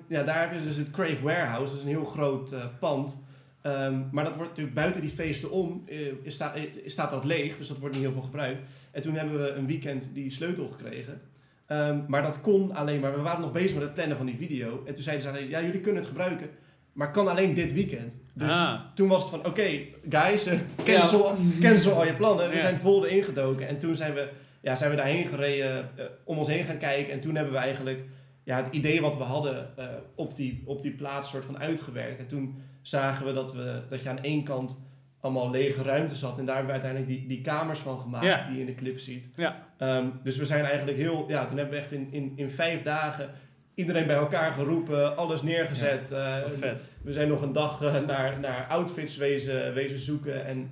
ja, 0.08 0.22
daar 0.22 0.38
hebben 0.40 0.60
ze 0.60 0.66
dus 0.66 0.76
het 0.76 0.90
Crave 0.90 1.22
Warehouse, 1.22 1.70
dat 1.72 1.82
is 1.82 1.82
een 1.88 1.96
heel 1.96 2.04
groot 2.04 2.54
pand. 2.80 3.23
Ehm, 3.64 4.00
maar 4.10 4.24
dat 4.24 4.34
wordt 4.34 4.48
natuurlijk 4.50 4.76
buiten 4.76 5.00
die 5.00 5.10
feesten 5.10 5.50
om, 5.50 5.82
eh, 5.86 5.98
is 6.22 6.34
sta- 6.34 6.54
eh, 6.54 6.62
staat 6.86 7.10
dat 7.10 7.24
leeg, 7.24 7.56
dus 7.58 7.68
dat 7.68 7.78
wordt 7.78 7.94
niet 7.94 8.04
heel 8.04 8.12
veel 8.12 8.22
gebruikt. 8.22 8.60
En 8.90 9.02
toen 9.02 9.14
hebben 9.14 9.42
we 9.42 9.48
een 9.50 9.66
weekend 9.66 10.10
die 10.14 10.30
sleutel 10.30 10.68
gekregen. 10.68 11.20
Ehm, 11.66 11.98
maar 12.08 12.22
dat 12.22 12.40
kon 12.40 12.74
alleen 12.74 13.00
maar, 13.00 13.14
we 13.16 13.20
waren 13.22 13.40
nog 13.40 13.52
bezig 13.52 13.74
met 13.74 13.82
het 13.82 13.92
plannen 13.94 14.16
van 14.16 14.26
die 14.26 14.36
video. 14.36 14.82
En 14.86 14.94
toen 14.94 15.02
zeiden 15.02 15.24
ze 15.24 15.30
alleen, 15.32 15.48
ja 15.48 15.62
jullie 15.62 15.80
kunnen 15.80 16.00
het 16.00 16.10
gebruiken, 16.10 16.48
maar 16.92 17.10
kan 17.10 17.28
alleen 17.28 17.54
dit 17.54 17.72
weekend. 17.72 18.20
Dus 18.34 18.52
Ah. 18.52 18.80
toen 18.94 19.08
was 19.08 19.20
het 19.20 19.30
van, 19.30 19.46
oké 19.46 19.80
guys, 20.08 20.46
eh, 20.46 20.58
cancel, 20.84 21.34
cancel 21.60 21.92
al 21.92 22.06
je 22.06 22.14
plannen. 22.14 22.48
We 22.48 22.54
Ja. 22.54 22.60
zijn 22.60 22.78
vol 22.78 23.06
erin 23.06 23.22
gedoken. 23.22 23.68
En 23.68 23.78
toen 23.78 23.96
zijn 23.96 24.14
we, 24.14 24.28
ja, 24.60 24.74
zijn 24.74 24.90
we 24.90 24.96
daarheen 24.96 25.26
gereden, 25.26 25.90
om 26.24 26.38
ons 26.38 26.48
heen 26.48 26.64
gaan 26.64 26.78
kijken. 26.78 27.12
En 27.12 27.20
toen 27.20 27.34
hebben 27.34 27.52
we 27.52 27.58
eigenlijk 27.58 28.00
ja, 28.44 28.56
het 28.56 28.74
idee 28.74 29.00
wat 29.00 29.16
we 29.16 29.22
hadden 29.22 29.76
eh, 29.76 29.86
op, 30.14 30.36
die, 30.36 30.62
op 30.66 30.82
die 30.82 30.92
plaats 30.92 31.30
soort 31.30 31.44
van 31.44 31.58
uitgewerkt. 31.58 32.18
En 32.18 32.26
toen 32.26 32.54
zagen 32.82 33.26
we 33.26 33.32
dat, 33.32 33.52
we 33.52 33.82
dat 33.88 34.02
je 34.02 34.08
aan 34.08 34.22
één 34.22 34.44
kant 34.44 34.78
allemaal 35.20 35.50
lege 35.50 35.82
ruimte 35.82 36.14
zat. 36.14 36.38
En 36.38 36.44
daar 36.46 36.56
hebben 36.56 36.74
we 36.74 36.80
uiteindelijk 36.80 37.20
die, 37.20 37.28
die 37.28 37.40
kamers 37.40 37.78
van 37.78 37.98
gemaakt 37.98 38.24
Ja. 38.26 38.46
die 38.46 38.54
je 38.54 38.60
in 38.60 38.66
de 38.66 38.74
clip 38.74 38.98
ziet. 38.98 39.30
Ja. 39.36 39.66
Ehm, 39.78 40.06
dus 40.22 40.36
we 40.36 40.44
zijn 40.44 40.64
eigenlijk 40.64 40.98
heel... 40.98 41.24
Ja, 41.28 41.46
toen 41.46 41.56
hebben 41.58 41.74
we 41.74 41.80
echt 41.80 41.92
in, 41.92 42.08
in, 42.12 42.32
in 42.36 42.50
vijf 42.50 42.82
dagen 42.82 43.30
iedereen 43.74 44.06
bij 44.06 44.16
elkaar 44.16 44.52
geroepen. 44.52 45.16
Alles 45.16 45.42
neergezet. 45.42 46.12
eh, 46.12 46.42
Wat 46.42 46.56
vet. 46.58 46.84
we 47.02 47.12
zijn 47.12 47.28
nog 47.28 47.42
een 47.42 47.52
dag 47.52 47.82
eh, 47.82 48.00
naar, 48.06 48.40
naar 48.40 48.66
outfits 48.68 49.16
wezen, 49.16 49.74
wezen 49.74 49.98
zoeken. 49.98 50.44
En 50.46 50.70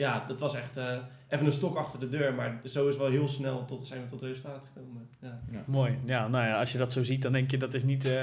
ja, 0.00 0.24
dat 0.26 0.40
was 0.40 0.54
echt 0.54 0.76
eh, 0.76 0.96
even 1.28 1.46
een 1.46 1.52
stok 1.52 1.76
achter 1.76 2.00
de 2.00 2.08
deur. 2.08 2.34
Maar 2.34 2.60
zo 2.64 2.88
is 2.88 2.96
wel 2.96 3.10
heel 3.10 3.28
snel 3.28 3.64
tot, 3.64 3.86
zijn 3.86 4.02
we 4.02 4.08
tot 4.08 4.22
resultaat 4.22 4.66
gekomen. 4.72 5.08
Ja. 5.20 5.40
Mooi. 5.66 5.98
Ja, 6.04 6.28
nou 6.28 6.46
ja, 6.46 6.58
als 6.58 6.72
je 6.72 6.78
dat 6.78 6.92
zo 6.92 7.02
ziet, 7.02 7.22
dan 7.22 7.32
denk 7.32 7.50
je 7.50 7.56
dat 7.56 7.74
is 7.74 7.82
niet 7.82 8.04
eh, 8.04 8.22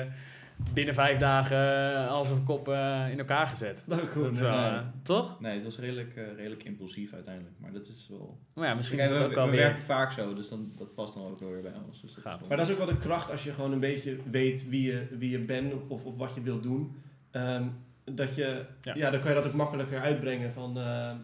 binnen 0.73 0.93
vijf 0.93 1.19
dagen 1.19 1.93
eh, 1.93 2.07
als 2.07 2.29
een 2.29 2.43
kop 2.43 2.67
in 3.11 3.19
elkaar 3.19 3.47
gezet. 3.47 3.83
Dat 3.85 4.01
is 4.01 4.09
goed. 4.09 4.23
Dat 4.23 4.35
is 4.35 4.39
wel, 4.39 4.71
nee. 4.71 4.81
toch? 5.03 5.39
Nee, 5.39 5.53
het 5.53 5.63
was 5.63 5.79
redelijk, 5.79 6.15
eh, 6.15 6.23
redelijk 6.35 6.63
impulsief 6.63 7.13
uiteindelijk. 7.13 7.55
Maar 7.59 7.71
dat 7.71 7.87
is 7.87 8.07
wel... 8.09 8.37
Maar 8.55 8.67
ja, 8.67 8.73
misschien 8.75 8.97
Kijk, 8.97 9.09
is 9.09 9.17
het 9.17 9.33
we 9.33 9.39
ook 9.39 9.45
we 9.45 9.51
weer... 9.51 9.59
werken 9.59 9.83
vaak 9.83 10.11
zo, 10.11 10.33
dus 10.33 10.49
dan, 10.49 10.71
dat 10.77 10.95
past 10.95 11.13
dan 11.13 11.23
ook 11.23 11.39
wel 11.39 11.51
weer 11.51 11.61
bij 11.61 11.73
ons. 11.87 12.01
Dus 12.01 12.13
dat 12.13 12.23
Maar 12.47 12.57
dat 12.57 12.67
is 12.67 12.71
ook 12.71 12.77
wel 12.77 12.87
de 12.87 12.97
kracht 12.97 13.31
als 13.31 13.43
je 13.43 13.53
gewoon 13.53 13.71
een 13.71 13.79
beetje 13.79 14.17
weet 14.31 14.69
wie 14.69 14.91
je, 14.91 15.07
wie 15.17 15.29
je 15.29 15.39
bent 15.39 15.73
of, 15.87 16.05
of 16.05 16.17
wat 16.17 16.35
je 16.35 16.41
wilt 16.41 16.63
doen. 16.63 16.95
Ehm, 17.31 17.63
dat 18.03 18.35
je, 18.35 18.65
Ja. 18.81 18.95
ja. 18.95 19.09
dan 19.09 19.19
kan 19.19 19.29
je 19.29 19.35
dat 19.35 19.45
ook 19.45 19.53
makkelijker 19.53 19.99
uitbrengen. 19.99 20.53
Van, 20.53 20.77
ehm, 20.77 21.15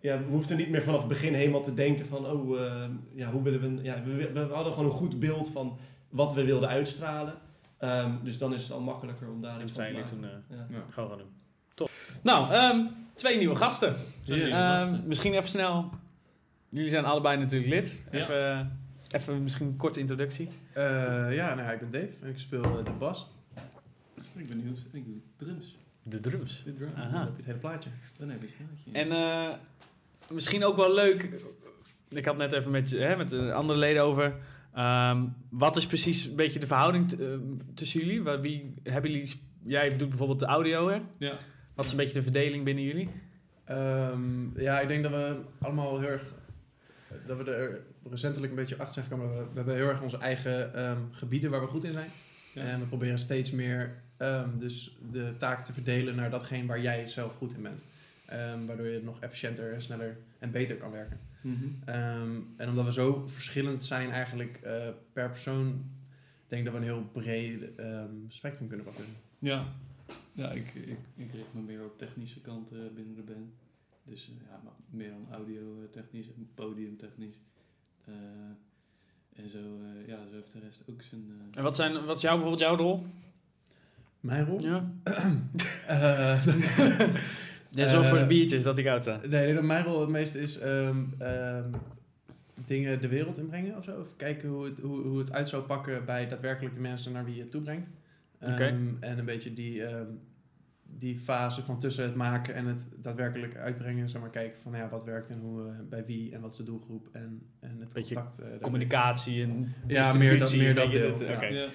ja, 0.00 0.18
we 0.18 0.24
hoefden 0.24 0.56
niet 0.56 0.68
meer 0.70 0.82
vanaf 0.82 0.98
het 0.98 1.08
begin 1.08 1.34
helemaal 1.34 1.62
te 1.62 1.74
denken 1.74 2.06
van, 2.06 2.26
oh, 2.26 2.60
ehm, 2.60 2.90
ja, 3.14 3.30
hoe 3.30 3.42
willen 3.42 3.60
we... 3.76 3.82
Ja, 3.82 4.02
we, 4.02 4.32
we, 4.32 4.40
hadden 4.40 4.72
gewoon 4.72 4.88
een 4.88 4.96
goed 4.96 5.20
beeld 5.20 5.48
van 5.50 5.78
wat 6.08 6.34
we 6.34 6.44
wilden 6.44 6.68
uitstralen. 6.68 7.34
Ehm, 7.78 8.10
dus 8.22 8.38
dan 8.38 8.54
is 8.54 8.62
het 8.62 8.72
al 8.72 8.80
makkelijker 8.80 9.30
om 9.30 9.40
daar 9.42 9.62
iets 9.62 9.72
van 9.76 9.84
te 9.84 9.90
jullie 9.90 10.04
maken. 10.04 10.20
toen 10.20 10.30
eh, 10.30 10.56
Ja. 10.58 10.66
Ja. 10.70 10.84
gewoon 10.90 11.08
gaan 11.08 11.18
doen. 11.18 11.30
Top. 11.74 11.90
Nou, 12.22 12.52
ehm, 12.52 12.86
twee 13.14 13.38
nieuwe 13.38 13.56
gasten. 13.56 13.96
Twee 14.24 14.38
nieuwe 14.38 14.52
Ehm, 14.54 14.60
gasten. 14.80 15.02
misschien 15.06 15.32
even 15.34 15.48
snel. 15.48 15.90
Jullie 16.68 16.90
zijn 16.90 17.04
allebei 17.04 17.38
natuurlijk 17.38 17.70
lid. 17.70 17.98
Ja. 18.10 18.18
Even, 18.18 18.50
eh, 18.50 19.20
even 19.20 19.42
misschien 19.42 19.66
een 19.66 19.76
korte 19.76 20.00
introductie. 20.00 20.48
Eh, 20.72 20.82
ja, 21.34 21.54
nou, 21.54 21.60
ja, 21.60 21.72
ik 21.72 21.78
ben 21.80 21.90
Dave 21.90 22.12
en 22.22 22.28
ik 22.28 22.38
speel 22.38 22.62
eh, 22.78 22.84
de 22.84 22.90
bas. 22.90 23.26
Ik 24.34 24.48
ben 24.48 24.64
nieuws. 24.64 24.78
Ik 24.92 25.04
doe 25.04 25.14
drums. 25.36 25.76
De 26.08 26.20
drums. 26.20 26.62
De 26.64 26.74
drums. 26.74 26.94
Aha. 26.96 27.10
Dan 27.10 27.20
heb 27.20 27.30
je 27.30 27.36
het 27.36 27.46
hele 27.46 27.58
plaatje. 27.58 27.90
Dan 28.18 28.28
heb 28.30 28.42
ik 28.42 28.48
het 28.58 28.66
plaatje. 28.68 28.90
En 28.92 29.10
eh, 29.12 29.56
misschien 30.34 30.64
ook 30.64 30.76
wel 30.76 30.94
leuk. 30.94 31.28
Ik 32.08 32.24
had 32.24 32.36
net 32.36 32.52
even 32.52 32.70
met, 32.70 32.90
je- 32.90 32.98
hè, 32.98 33.16
met 33.16 33.28
de 33.28 33.52
andere 33.52 33.78
leden 33.78 34.02
over. 34.02 34.36
ehm, 34.74 35.24
wat 35.48 35.76
is 35.76 35.86
precies 35.86 36.24
een 36.24 36.36
beetje 36.36 36.58
de 36.58 36.66
verhouding 36.66 37.08
t- 37.08 37.20
eh, 37.20 37.26
tussen 37.74 38.00
jullie? 38.00 38.22
Wie 38.40 38.74
hebben 38.82 39.10
jullie? 39.10 39.40
Jij 39.62 39.96
doet 39.96 40.08
bijvoorbeeld 40.08 40.38
de 40.38 40.46
audio, 40.46 40.88
hè? 40.88 41.00
Ja. 41.18 41.32
Wat 41.74 41.84
is 41.84 41.90
een 41.90 41.96
beetje 41.96 42.14
de 42.14 42.22
verdeling 42.22 42.64
binnen 42.64 42.84
jullie? 42.84 43.08
Ehm, 43.64 44.60
ja, 44.60 44.80
ik 44.80 44.88
denk 44.88 45.02
dat 45.02 45.12
we 45.12 45.40
allemaal 45.60 45.98
heel 46.00 46.08
erg 46.08 46.22
dat 47.26 47.36
we 47.38 47.50
er 47.54 47.80
recentelijk 48.10 48.50
een 48.52 48.58
beetje 48.58 48.76
achter 48.76 48.92
zijn 48.92 49.04
gekomen. 49.06 49.28
We, 49.36 49.42
we 49.42 49.54
hebben 49.54 49.74
heel 49.74 49.88
erg 49.88 50.02
onze 50.02 50.18
eigen 50.18 50.74
ehm, 50.74 50.98
gebieden 51.10 51.50
waar 51.50 51.60
we 51.60 51.66
goed 51.66 51.84
in 51.84 51.92
zijn. 51.92 52.10
Ja. 52.54 52.62
En 52.62 52.80
we 52.80 52.86
proberen 52.86 53.18
steeds 53.18 53.50
meer 53.50 54.02
ehm, 54.16 54.58
dus 54.58 54.96
de 55.10 55.34
taken 55.38 55.64
te 55.64 55.72
verdelen 55.72 56.14
naar 56.16 56.30
datgene 56.30 56.66
waar 56.66 56.80
jij 56.80 57.06
zelf 57.06 57.34
goed 57.36 57.54
in 57.54 57.62
bent. 57.62 57.82
Ehm, 58.26 58.66
waardoor 58.66 58.86
je 58.86 59.02
nog 59.02 59.20
efficiënter, 59.20 59.72
en 59.72 59.82
sneller 59.82 60.18
en 60.38 60.50
beter 60.50 60.76
kan 60.76 60.90
werken. 60.90 61.20
Mhm. 61.40 61.64
Ehm, 61.84 62.36
en 62.56 62.68
omdat 62.68 62.84
we 62.84 62.92
zo 62.92 63.24
verschillend 63.26 63.84
zijn 63.84 64.10
eigenlijk 64.10 64.56
eh, 64.56 64.88
per 65.12 65.28
persoon, 65.28 65.90
denk 66.48 66.66
ik 66.66 66.72
dat 66.72 66.80
we 66.80 66.86
een 66.86 66.94
heel 66.94 67.08
breed 67.12 67.74
ehm, 67.76 68.14
spectrum 68.28 68.68
kunnen 68.68 68.86
pakken. 68.86 69.04
Ja, 69.38 69.72
ja 70.32 70.50
ik, 70.50 70.74
ik, 70.74 70.98
ik 71.16 71.32
richt 71.32 71.52
me 71.54 71.60
meer 71.60 71.84
op 71.84 71.98
technische 71.98 72.40
kanten 72.40 72.94
binnen 72.94 73.14
de 73.14 73.22
band. 73.22 73.54
Dus 74.04 74.28
eh, 74.28 74.48
ja, 74.50 74.60
maar 74.64 74.72
meer 74.90 75.10
dan 75.10 75.26
audio-technisch 75.30 76.26
en 76.34 76.48
podiumtechnisch. 76.54 77.38
Eh 78.04 78.14
en 79.36 79.48
zo, 79.48 79.58
eh, 79.58 80.06
ja, 80.08 80.26
zo 80.28 80.34
heeft 80.34 80.52
de 80.52 80.58
rest 80.58 80.82
ook 80.90 81.02
zijn... 81.02 81.20
eh, 81.28 81.56
En 81.58 81.62
wat, 81.62 81.76
zijn, 81.76 82.04
wat 82.04 82.16
is 82.16 82.22
jou, 82.22 82.34
bijvoorbeeld 82.40 82.68
jouw 82.68 82.76
rol? 82.76 83.06
Mijn 84.26 84.44
rol? 84.46 84.60
Ja. 84.62 84.84
Eh, 85.86 86.46
Ja, 87.70 87.86
zorg 87.86 88.06
voor 88.08 88.16
de 88.16 88.22
Eh, 88.22 88.28
biertjes 88.28 88.62
dat 88.62 88.78
ik 88.78 88.86
uit 88.86 89.02
sta. 89.02 89.18
nee, 89.20 89.28
nee, 89.44 89.54
dat 89.54 89.62
mijn 89.64 89.84
rol 89.84 90.00
het 90.00 90.08
meeste 90.10 90.40
is 90.40 90.58
ehm, 90.58 90.96
ehm, 91.18 91.64
dingen 92.66 93.00
de 93.00 93.08
wereld 93.08 93.38
inbrengen 93.38 93.76
of 93.76 93.84
zo. 93.84 94.00
Of 94.00 94.16
kijken 94.16 94.48
hoe 94.48 94.64
het, 94.64 94.78
hoe, 94.78 95.00
hoe 95.02 95.18
het 95.18 95.32
uit 95.32 95.48
zou 95.48 95.62
pakken 95.62 96.04
bij 96.04 96.28
daadwerkelijk 96.28 96.74
de 96.74 96.80
mensen 96.80 97.12
naar 97.12 97.24
wie 97.24 97.34
je 97.34 97.40
het 97.40 97.50
toebrengt. 97.50 97.88
Ehm, 98.38 98.52
Oké. 98.52 98.74
En 99.00 99.18
een 99.18 99.24
beetje 99.24 99.52
die, 99.52 99.84
ehm, 99.84 100.06
die 100.98 101.16
fase 101.16 101.62
van 101.62 101.78
tussen 101.78 102.04
het 102.04 102.14
maken 102.14 102.54
en 102.54 102.66
het 102.66 102.88
daadwerkelijk 103.02 103.56
uitbrengen. 103.56 104.10
Zeg 104.10 104.20
maar 104.20 104.30
kijken 104.30 104.60
van 104.60 104.72
ja, 104.76 104.88
wat 104.88 105.04
werkt 105.04 105.30
en 105.30 105.38
hoe, 105.38 105.62
eh, 105.66 105.72
bij 105.88 106.04
wie 106.04 106.32
en 106.34 106.40
wat 106.40 106.50
is 106.50 106.56
de 106.56 106.64
doelgroep 106.64 107.08
en, 107.12 107.42
en 107.60 107.76
het 107.80 107.92
Beetje 107.92 108.14
contact. 108.14 108.38
eh. 108.38 108.48
Communicatie 108.60 109.42
en 109.42 109.74
Ja, 109.86 110.12
meer 110.12 110.38
dat, 110.38 110.38
distributie, 110.38 110.58
meer 110.60 110.74
dat 110.74 110.90
deel. 110.90 111.34
oké. 111.34 111.46
ja. 111.46 111.68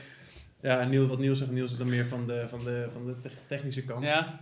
Ja, 0.62 0.80
en 0.80 0.90
Niels, 0.90 1.10
wat 1.10 1.20
Niels 1.20 1.38
zegt, 1.38 1.52
Niels 1.52 1.72
is 1.72 1.78
dan 1.78 1.90
meer 1.90 2.06
van 2.08 2.28
de, 2.28 2.46
van 2.48 2.60
de, 2.60 2.88
van 2.92 3.06
de 3.06 3.20
te- 3.20 3.30
technische 3.48 3.84
kant. 3.86 4.04
Ja, 4.04 4.40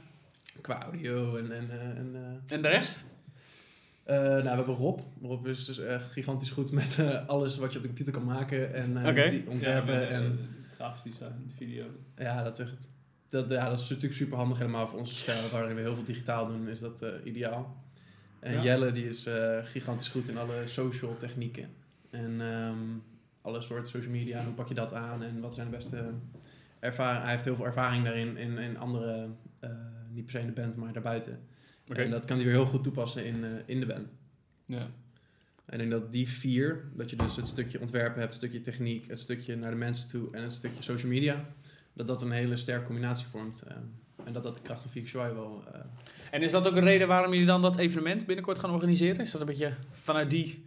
Qua 0.61 0.81
audio 0.83 1.35
en... 1.37 1.51
en, 1.51 1.69
eh, 1.71 1.79
en 1.87 2.11
eh, 2.47 2.55
en 2.55 2.61
de 2.61 2.67
rest? 2.67 3.05
Eh, 4.03 4.15
nou, 4.17 4.41
we 4.43 4.49
hebben 4.49 4.75
Rob. 4.75 4.99
Rob 5.21 5.47
is 5.47 5.65
dus 5.65 5.79
echt 5.79 6.11
gigantisch 6.11 6.49
goed 6.49 6.71
met 6.71 6.99
eh, 6.99 7.27
alles 7.27 7.57
wat 7.57 7.71
je 7.71 7.75
op 7.77 7.81
de 7.81 7.87
computer 7.87 8.13
kan 8.13 8.25
maken. 8.25 8.73
En 8.73 8.97
eh, 9.03 9.07
Oké. 9.09 9.29
die 9.29 9.49
ontwerpen. 9.49 9.93
Ja, 10.01 10.07
en 10.07 10.39
grafisch 10.75 11.01
design, 11.03 11.51
video. 11.57 11.85
ja, 12.17 12.43
dat 12.43 12.59
is, 12.59 12.65
echt, 12.65 12.87
dat, 13.29 13.49
ja, 13.51 13.69
dat 13.69 13.79
is 13.79 13.89
natuurlijk 13.89 14.13
super 14.15 14.37
handig 14.37 14.57
helemaal 14.57 14.87
voor 14.87 14.99
onze 14.99 15.15
stijl. 15.15 15.49
Waarin 15.51 15.75
we 15.75 15.81
heel 15.81 15.95
veel 15.95 16.03
digitaal 16.03 16.47
doen, 16.47 16.67
is 16.67 16.79
dat 16.79 17.01
eh, 17.01 17.09
ideaal. 17.23 17.83
En 18.39 18.53
Ja. 18.53 18.63
Jelle 18.63 18.91
die 18.91 19.05
is 19.07 19.25
eh, 19.25 19.57
gigantisch 19.63 20.07
goed 20.07 20.29
in 20.29 20.37
alle 20.37 20.63
social 20.65 21.17
technieken. 21.17 21.69
En 22.09 22.41
ehm, 22.41 22.77
alle 23.49 23.61
soorten 23.61 23.87
social 23.87 24.11
media. 24.13 24.39
En 24.39 24.45
hoe 24.45 24.53
pak 24.53 24.67
je 24.67 24.73
dat 24.73 24.93
aan? 24.93 25.23
En 25.23 25.39
wat 25.41 25.53
zijn 25.53 25.69
de 25.69 25.75
beste 25.75 26.11
ervaringen? 26.79 27.21
Hij 27.23 27.31
heeft 27.31 27.45
heel 27.45 27.55
veel 27.55 27.65
ervaring 27.65 28.03
daarin 28.03 28.37
in, 28.37 28.57
in 28.57 28.77
andere, 28.77 29.27
eh, 29.59 29.69
niet 30.11 30.23
per 30.25 30.31
se 30.31 30.39
in 30.39 30.45
de 30.45 30.61
band, 30.61 30.75
maar 30.75 30.93
daarbuiten. 30.93 31.39
Oké. 31.89 32.01
En 32.01 32.11
dat 32.11 32.25
kan 32.25 32.35
hij 32.35 32.45
weer 32.45 32.55
heel 32.55 32.65
goed 32.65 32.83
toepassen 32.83 33.25
in, 33.25 33.43
eh, 33.43 33.49
in 33.65 33.79
de 33.79 33.85
band. 33.85 34.13
Ja. 34.65 34.87
En 35.65 35.79
ik 35.79 35.89
denk 35.89 35.91
dat 36.01 36.11
die 36.11 36.29
vier, 36.29 36.83
dat 36.93 37.09
je 37.09 37.15
dus 37.15 37.35
het 37.35 37.47
stukje 37.47 37.79
ontwerpen 37.79 38.19
hebt, 38.19 38.33
het 38.33 38.43
stukje 38.43 38.61
techniek, 38.61 39.07
het 39.07 39.19
stukje 39.19 39.55
naar 39.55 39.71
de 39.71 39.77
mensen 39.77 40.09
toe 40.09 40.27
en 40.31 40.43
het 40.43 40.53
stukje 40.53 40.83
social 40.83 41.11
media, 41.11 41.45
dat 41.93 42.07
dat 42.07 42.21
een 42.21 42.31
hele 42.31 42.57
sterke 42.57 42.85
combinatie 42.85 43.27
vormt. 43.27 43.63
eh, 43.67 43.75
en 44.25 44.33
dat 44.33 44.43
dat 44.43 44.55
de 44.55 44.61
kracht 44.61 44.81
van 44.87 45.01
UI 45.21 45.33
wel... 45.33 45.63
eh, 45.73 45.79
En 46.31 46.41
is 46.41 46.51
dat 46.51 46.67
ook 46.67 46.75
een 46.75 46.83
reden 46.83 47.07
waarom 47.07 47.31
jullie 47.31 47.47
dan 47.47 47.61
dat 47.61 47.77
evenement 47.77 48.25
binnenkort 48.25 48.59
gaan 48.59 48.71
organiseren? 48.71 49.19
Is 49.21 49.31
dat 49.31 49.41
een 49.41 49.47
beetje 49.47 49.73
vanuit 49.91 50.29
die... 50.29 50.63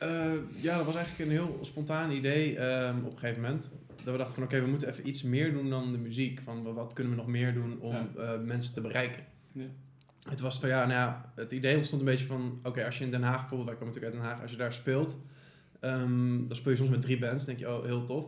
eh, 0.00 0.32
ja, 0.60 0.76
dat 0.76 0.86
was 0.86 0.94
eigenlijk 0.94 1.30
een 1.30 1.36
heel 1.36 1.58
spontaan 1.62 2.10
idee 2.10 2.56
ehm, 2.58 2.98
op 3.04 3.12
een 3.12 3.18
gegeven 3.18 3.42
moment. 3.42 3.70
Dat 4.04 4.12
we 4.12 4.16
dachten 4.18 4.34
van 4.34 4.44
oké, 4.44 4.60
we 4.60 4.66
moeten 4.66 4.88
even 4.88 5.08
iets 5.08 5.22
meer 5.22 5.52
doen 5.52 5.70
dan 5.70 5.92
de 5.92 5.98
muziek. 5.98 6.40
Van 6.42 6.74
wat 6.74 6.92
kunnen 6.92 7.12
we 7.12 7.18
nog 7.18 7.28
meer 7.28 7.54
doen 7.54 7.80
om 7.80 7.92
Ja. 7.92 8.08
eh, 8.16 8.40
mensen 8.44 8.74
te 8.74 8.80
bereiken. 8.80 9.24
Ja. 9.52 9.64
Het 10.28 10.40
was 10.40 10.58
van 10.60 10.68
ja, 10.68 10.78
nou 10.86 10.92
ja, 10.98 11.32
het 11.34 11.52
idee 11.52 11.76
ontstond 11.76 12.00
een 12.00 12.06
beetje 12.06 12.26
van 12.26 12.60
oké, 12.62 12.84
als 12.84 12.98
je 12.98 13.04
in 13.04 13.10
Den 13.10 13.22
Haag 13.22 13.38
bijvoorbeeld, 13.40 13.68
wij 13.68 13.78
komen 13.78 13.94
natuurlijk 13.94 14.12
uit 14.14 14.22
Den 14.22 14.32
Haag, 14.32 14.42
als 14.42 14.50
je 14.50 14.56
daar 14.56 14.72
speelt, 14.72 15.18
ehm, 15.80 16.46
dan 16.46 16.56
speel 16.56 16.70
je 16.72 16.78
soms 16.78 16.90
met 16.90 17.00
drie 17.00 17.18
bands, 17.18 17.44
denk 17.44 17.58
je 17.58 17.68
oh 17.76 17.84
heel 17.84 18.04
tof. 18.04 18.26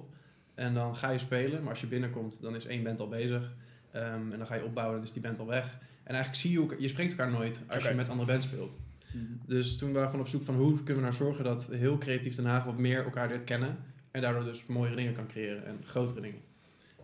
En 0.54 0.74
dan 0.74 0.96
ga 0.96 1.10
je 1.10 1.18
spelen, 1.18 1.60
maar 1.60 1.70
als 1.70 1.80
je 1.80 1.86
binnenkomt, 1.86 2.42
dan 2.42 2.54
is 2.54 2.66
één 2.66 2.82
band 2.82 3.00
al 3.00 3.08
bezig. 3.08 3.54
Ehm, 3.90 4.32
en 4.32 4.38
dan 4.38 4.46
ga 4.46 4.54
je 4.54 4.64
opbouwen, 4.64 4.96
dan 4.96 5.04
is 5.04 5.12
die 5.12 5.22
band 5.22 5.38
al 5.38 5.46
weg. 5.46 5.78
En 6.02 6.14
eigenlijk 6.14 6.36
zie 6.36 6.50
je 6.52 6.60
ook, 6.60 6.76
je 6.78 6.88
spreekt 6.88 7.10
elkaar 7.10 7.30
nooit 7.30 7.64
als 7.68 7.84
je 7.88 7.94
met 7.94 8.08
andere 8.08 8.30
bands 8.30 8.46
speelt. 8.46 8.74
Mhm. 9.14 9.24
Dus 9.46 9.78
toen 9.78 9.92
waren 9.92 10.04
we 10.06 10.10
van 10.10 10.20
op 10.20 10.28
zoek 10.28 10.42
van 10.42 10.54
hoe 10.54 10.76
kunnen 10.76 10.94
we 10.94 11.00
nou 11.00 11.12
zorgen 11.12 11.44
dat 11.44 11.66
heel 11.66 11.98
creatief 11.98 12.34
Den 12.34 12.44
Haag 12.44 12.64
wat 12.64 12.78
meer 12.78 13.04
elkaar 13.04 13.28
leert 13.28 13.44
kennen. 13.44 13.76
En 14.10 14.20
daardoor 14.20 14.44
dus 14.44 14.66
mooiere 14.66 14.96
dingen 14.96 15.12
kan 15.12 15.26
creëren 15.26 15.64
en 15.64 15.78
grotere 15.84 16.20
dingen. 16.20 16.40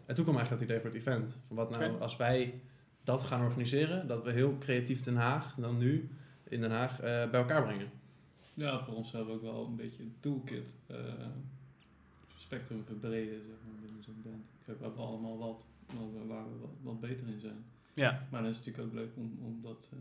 En 0.07 0.15
toen 0.15 0.25
kwam 0.25 0.37
eigenlijk 0.37 0.51
dat 0.51 0.61
idee 0.61 0.77
voor 0.81 0.91
het 0.91 1.07
event. 1.07 1.39
Van 1.47 1.57
wat 1.57 1.71
nou 1.71 2.01
als 2.01 2.17
wij 2.17 2.61
dat 3.05 3.23
gaan 3.23 3.43
organiseren, 3.43 4.07
dat 4.07 4.25
we 4.25 4.33
heel 4.33 4.59
creatief 4.59 5.01
Den 5.01 5.17
Haag, 5.17 5.55
dan 5.55 5.79
nu 5.79 6.11
in 6.49 6.61
Den 6.61 6.71
Haag, 6.71 6.93
eh, 6.93 7.01
bij 7.01 7.41
elkaar 7.41 7.63
brengen. 7.63 7.91
Ja, 8.55 8.85
voor 8.85 8.95
ons 8.95 9.13
hebben 9.13 9.29
we 9.29 9.35
ook 9.35 9.43
wel 9.53 9.67
een 9.67 9.77
beetje 9.77 10.03
een 10.03 10.15
toolkit. 10.21 10.77
eh 10.87 10.97
spectrum 12.37 12.85
verbreden, 12.85 13.43
zeg 13.47 13.57
maar, 13.65 13.81
binnen 13.83 14.03
zo'n 14.03 14.23
band. 14.23 14.45
We 14.65 14.85
hebben 14.85 15.05
allemaal 15.05 15.39
wat 15.39 15.67
waar 15.87 16.13
we, 16.13 16.27
waar 16.27 16.45
we 16.45 16.59
wat, 16.61 16.71
wat 16.83 17.01
beter 17.01 17.29
in 17.29 17.41
zijn. 17.41 17.65
Ja, 17.95 18.27
Maar 18.31 18.41
dan 18.43 18.51
is 18.51 18.57
het 18.57 18.67
natuurlijk 18.67 18.95
ook 18.95 19.01
leuk 19.01 19.17
om, 19.17 19.39
om 19.43 19.61
dat 19.63 19.91
eh, 19.93 19.99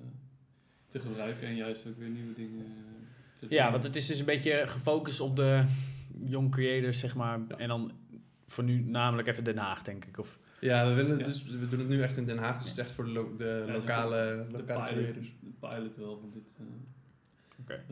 te 1.01 1.07
gebruiken 1.07 1.47
en 1.47 1.55
juist 1.55 1.87
ook 1.87 1.97
weer 1.97 2.09
nieuwe 2.09 2.33
dingen 2.33 2.65
eh, 2.65 3.39
te 3.39 3.45
ja, 3.49 3.63
doen. 3.63 3.71
want 3.71 3.83
het 3.83 3.95
is 3.95 4.05
dus 4.07 4.19
een 4.19 4.25
beetje 4.25 4.63
gefocust 4.67 5.19
op 5.19 5.35
de 5.35 5.63
young 6.25 6.51
creators, 6.51 6.99
zeg 6.99 7.15
maar. 7.15 7.39
En 7.57 7.67
dan 7.67 7.91
voor 8.47 8.63
nu 8.63 8.79
namelijk 8.79 9.27
even 9.27 9.43
Den 9.43 9.57
Haag, 9.57 9.83
denk 9.83 10.05
ik. 10.05 10.17
Of, 10.19 10.37
Ja, 10.59 10.87
we 10.87 10.93
willen 10.93 11.11
het 11.11 11.19
Ja. 11.19 11.25
dus, 11.25 11.43
we 11.43 11.67
doen 11.67 11.79
het 11.79 11.87
nu 11.89 12.01
echt 12.01 12.17
in 12.17 12.25
Den 12.25 12.37
Haag, 12.37 12.53
dus 12.57 12.61
het 12.69 12.71
is 12.77 12.83
echt 12.83 12.91
voor 12.91 13.03
de, 13.05 13.11
lo- 13.11 13.35
de 13.37 13.63
Ja, 13.67 13.73
lokale, 13.73 14.45
de 14.51 14.57
lokale 14.57 14.87
pilot, 14.89 15.03
creators. 15.03 15.33
de 15.39 15.67
pilot 15.67 15.97
wel 15.97 16.17
van 16.19 16.31
dit. 16.33 16.57
eh, 16.59 16.65
Oké. 17.59 17.83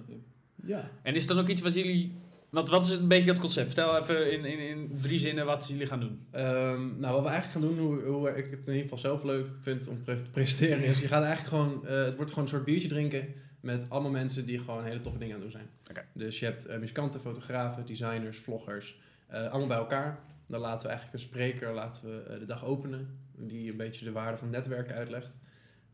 Ja. 0.66 0.89
En 1.01 1.16
is 1.16 1.28
er 1.28 1.36
dan 1.36 1.43
ook 1.43 1.49
iets 1.49 1.62
wat 1.62 1.74
jullie... 1.74 2.12
Want 2.56 2.70
wat 2.70 2.84
is 2.86 2.91
het 2.91 3.01
een 3.01 3.08
beetje 3.08 3.30
het 3.32 3.39
concept? 3.39 3.66
Vertel 3.66 3.97
even 3.97 4.32
in, 4.32 4.45
in, 4.45 4.60
in 4.60 4.91
drie 5.01 5.20
zinnen 5.20 5.45
wat 5.45 5.68
jullie 5.68 5.86
gaan 5.86 5.99
doen. 5.99 6.26
Ehm, 6.32 6.99
nou, 6.99 7.14
wat 7.14 7.24
we 7.24 7.30
eigenlijk 7.30 7.51
gaan 7.51 7.62
doen, 7.62 7.78
hoe, 7.80 8.01
hoe 8.03 8.30
ik 8.30 8.36
het 8.51 8.60
in 8.68 8.74
ieder 8.74 8.82
geval 8.82 8.97
zelf 8.97 9.24
leuk 9.24 9.47
vind 9.62 9.88
om 9.88 10.03
te 10.03 10.18
presenteren, 10.32 10.84
is 10.84 10.99
je 10.99 11.08
gaat 11.08 11.24
eigenlijk 11.24 11.56
gewoon, 11.56 11.88
eh, 11.88 12.03
het 12.06 12.16
wordt 12.16 12.30
gewoon 12.32 12.43
een 12.45 12.49
soort 12.53 12.66
biertje 12.66 12.88
drinken 12.88 13.34
met 13.60 13.86
allemaal 13.89 14.12
mensen 14.12 14.45
die 14.45 14.60
gewoon 14.60 14.84
hele 14.84 15.01
toffe 15.01 15.20
dingen 15.20 15.36
aan 15.36 15.41
het 15.41 15.51
doen 15.51 15.62
zijn. 15.62 15.74
Oké. 15.89 16.06
Dus 16.14 16.39
je 16.39 16.45
hebt 16.45 16.66
eh, 16.66 16.78
muzikanten, 16.80 17.20
fotografen, 17.20 17.86
designers, 17.86 18.38
vloggers, 18.38 18.99
eh, 19.28 19.39
allemaal 19.49 19.68
bij 19.68 19.78
elkaar. 19.78 20.20
Dan 20.47 20.60
laten 20.60 20.82
we 20.88 20.93
eigenlijk 20.93 21.14
een 21.24 21.30
spreker 21.30 21.74
laten 21.74 22.03
we, 22.10 22.39
de 22.39 22.45
dag 22.45 22.66
openen, 22.66 23.20
die 23.38 23.72
een 23.72 23.78
beetje 23.78 24.06
de 24.06 24.12
waarde 24.12 24.38
van 24.38 24.49
netwerken 24.49 24.95
uitlegt. 24.95 25.30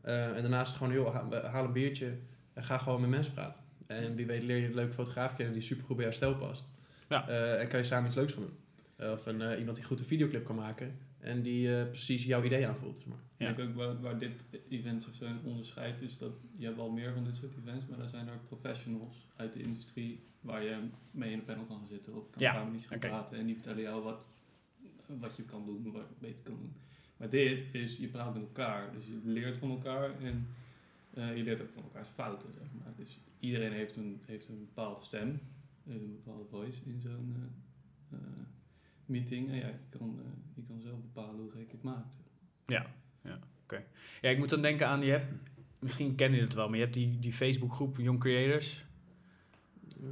Eh, 0.00 0.26
en 0.36 0.40
daarnaast 0.42 0.76
gewoon 0.76 0.92
heel, 0.92 1.12
ha- 1.12 1.48
haal 1.50 1.64
een 1.64 1.72
biertje 1.72 2.12
en 2.52 2.64
ga 2.64 2.78
gewoon 2.78 3.00
met 3.00 3.10
mensen 3.10 3.32
praten. 3.32 3.60
En 3.96 4.14
wie 4.14 4.26
weet 4.26 4.42
leer 4.42 4.56
je 4.56 4.66
een 4.66 4.74
leuke 4.74 4.92
fotograaf 4.92 5.34
kennen 5.34 5.54
die 5.54 5.62
super 5.62 5.84
goed 5.84 5.96
bij 5.96 6.04
jouw 6.04 6.14
stijl 6.14 6.34
past. 6.34 6.72
Ja. 7.08 7.28
Eh, 7.28 7.60
en 7.60 7.68
kan 7.68 7.78
je 7.78 7.84
samen 7.84 8.06
iets 8.06 8.14
leuks 8.14 8.32
gaan 8.32 8.42
doen. 8.42 8.56
Eh, 8.96 9.10
Of 9.10 9.26
een, 9.26 9.42
eh, 9.42 9.58
iemand 9.58 9.76
die 9.76 9.86
goed 9.86 10.00
een 10.00 10.06
videoclip 10.06 10.44
kan 10.44 10.56
maken 10.56 10.98
en 11.18 11.42
die 11.42 11.76
eh, 11.76 11.86
precies 11.86 12.24
jouw 12.24 12.42
idee 12.42 12.66
aanvoelt. 12.68 12.96
Zeg 12.96 13.06
maar. 13.06 13.18
Ja. 13.36 13.48
Ik 13.48 13.56
denk 13.56 13.68
ook 13.68 13.74
waar, 13.74 14.00
waar 14.00 14.18
dit 14.18 14.44
event 14.68 15.02
zich 15.02 15.14
zo 15.14 15.24
in 15.24 15.40
onderscheidt, 15.44 16.00
is 16.00 16.18
dat 16.18 16.32
je 16.56 16.64
hebt 16.64 16.76
wel 16.76 16.90
meer 16.90 17.12
van 17.12 17.24
dit 17.24 17.34
soort 17.34 17.52
events, 17.56 17.86
maar 17.86 17.98
daar 17.98 18.08
zijn 18.08 18.28
er 18.28 18.38
professionals 18.46 19.26
uit 19.36 19.52
de 19.52 19.62
industrie 19.62 20.22
waar 20.40 20.62
je 20.62 20.76
mee 21.10 21.30
in 21.32 21.38
een 21.38 21.44
panel 21.44 21.64
kan 21.64 21.76
gaan 21.76 21.86
zitten 21.86 22.14
of 22.14 22.30
kan 22.30 22.42
Ja, 22.42 22.52
gaan 22.52 22.80
gaan 22.86 22.98
praten 22.98 23.38
en 23.38 23.46
die 23.46 23.54
vertellen 23.54 23.82
jou 23.82 24.02
wat, 24.02 24.28
wat 25.06 25.36
je 25.36 25.42
kan 25.42 25.64
doen, 25.64 25.92
wat 25.92 26.02
je 26.08 26.26
beter 26.26 26.44
kan 26.44 26.56
doen. 26.56 26.72
Maar 27.16 27.28
dit 27.28 27.64
is, 27.72 27.96
je 27.96 28.08
praat 28.08 28.34
met 28.34 28.42
elkaar, 28.42 28.92
dus 28.92 29.06
je 29.06 29.20
leert 29.24 29.58
van 29.58 29.70
elkaar 29.70 30.20
en 30.20 30.48
eh, 31.14 31.36
je 31.36 31.42
leert 31.42 31.62
ook 31.62 31.70
van 31.74 31.82
elkaars 31.82 32.08
fouten, 32.08 32.48
zeg 32.58 32.68
maar. 32.72 32.92
Dus 32.96 33.20
iedereen 33.40 33.72
heeft 33.72 33.96
een, 33.96 34.20
heeft 34.26 34.48
een 34.48 34.58
bepaalde 34.74 35.04
stem, 35.04 35.40
een 35.86 36.20
bepaalde 36.24 36.44
voice 36.50 36.78
in 36.84 37.00
zo'n 37.00 37.34
eh, 37.36 38.18
eh, 38.18 38.24
meeting. 39.06 39.48
En 39.48 39.56
ja, 39.56 39.66
je 39.66 39.98
kan, 39.98 40.18
eh, 40.24 40.30
je 40.54 40.62
kan 40.62 40.80
zelf 40.80 41.00
bepalen 41.00 41.40
hoe 41.40 41.50
gek 41.50 41.66
je 41.66 41.72
het 41.72 41.82
maakt. 41.82 42.14
Ja, 44.20 44.30
ik 44.30 44.38
moet 44.38 44.50
dan 44.50 44.62
denken 44.62 44.86
aan, 44.86 45.02
je 45.02 45.10
hebt, 45.10 45.32
misschien 45.78 46.14
kennen 46.14 46.38
jullie 46.38 46.44
het 46.44 46.54
wel, 46.54 46.66
maar 46.68 46.76
je 46.78 46.82
hebt 46.82 46.94
die, 46.96 47.18
die 47.18 47.32
Facebookgroep 47.32 47.96
Young 47.98 48.20
Creators. 48.20 48.84
Eh, 50.02 50.08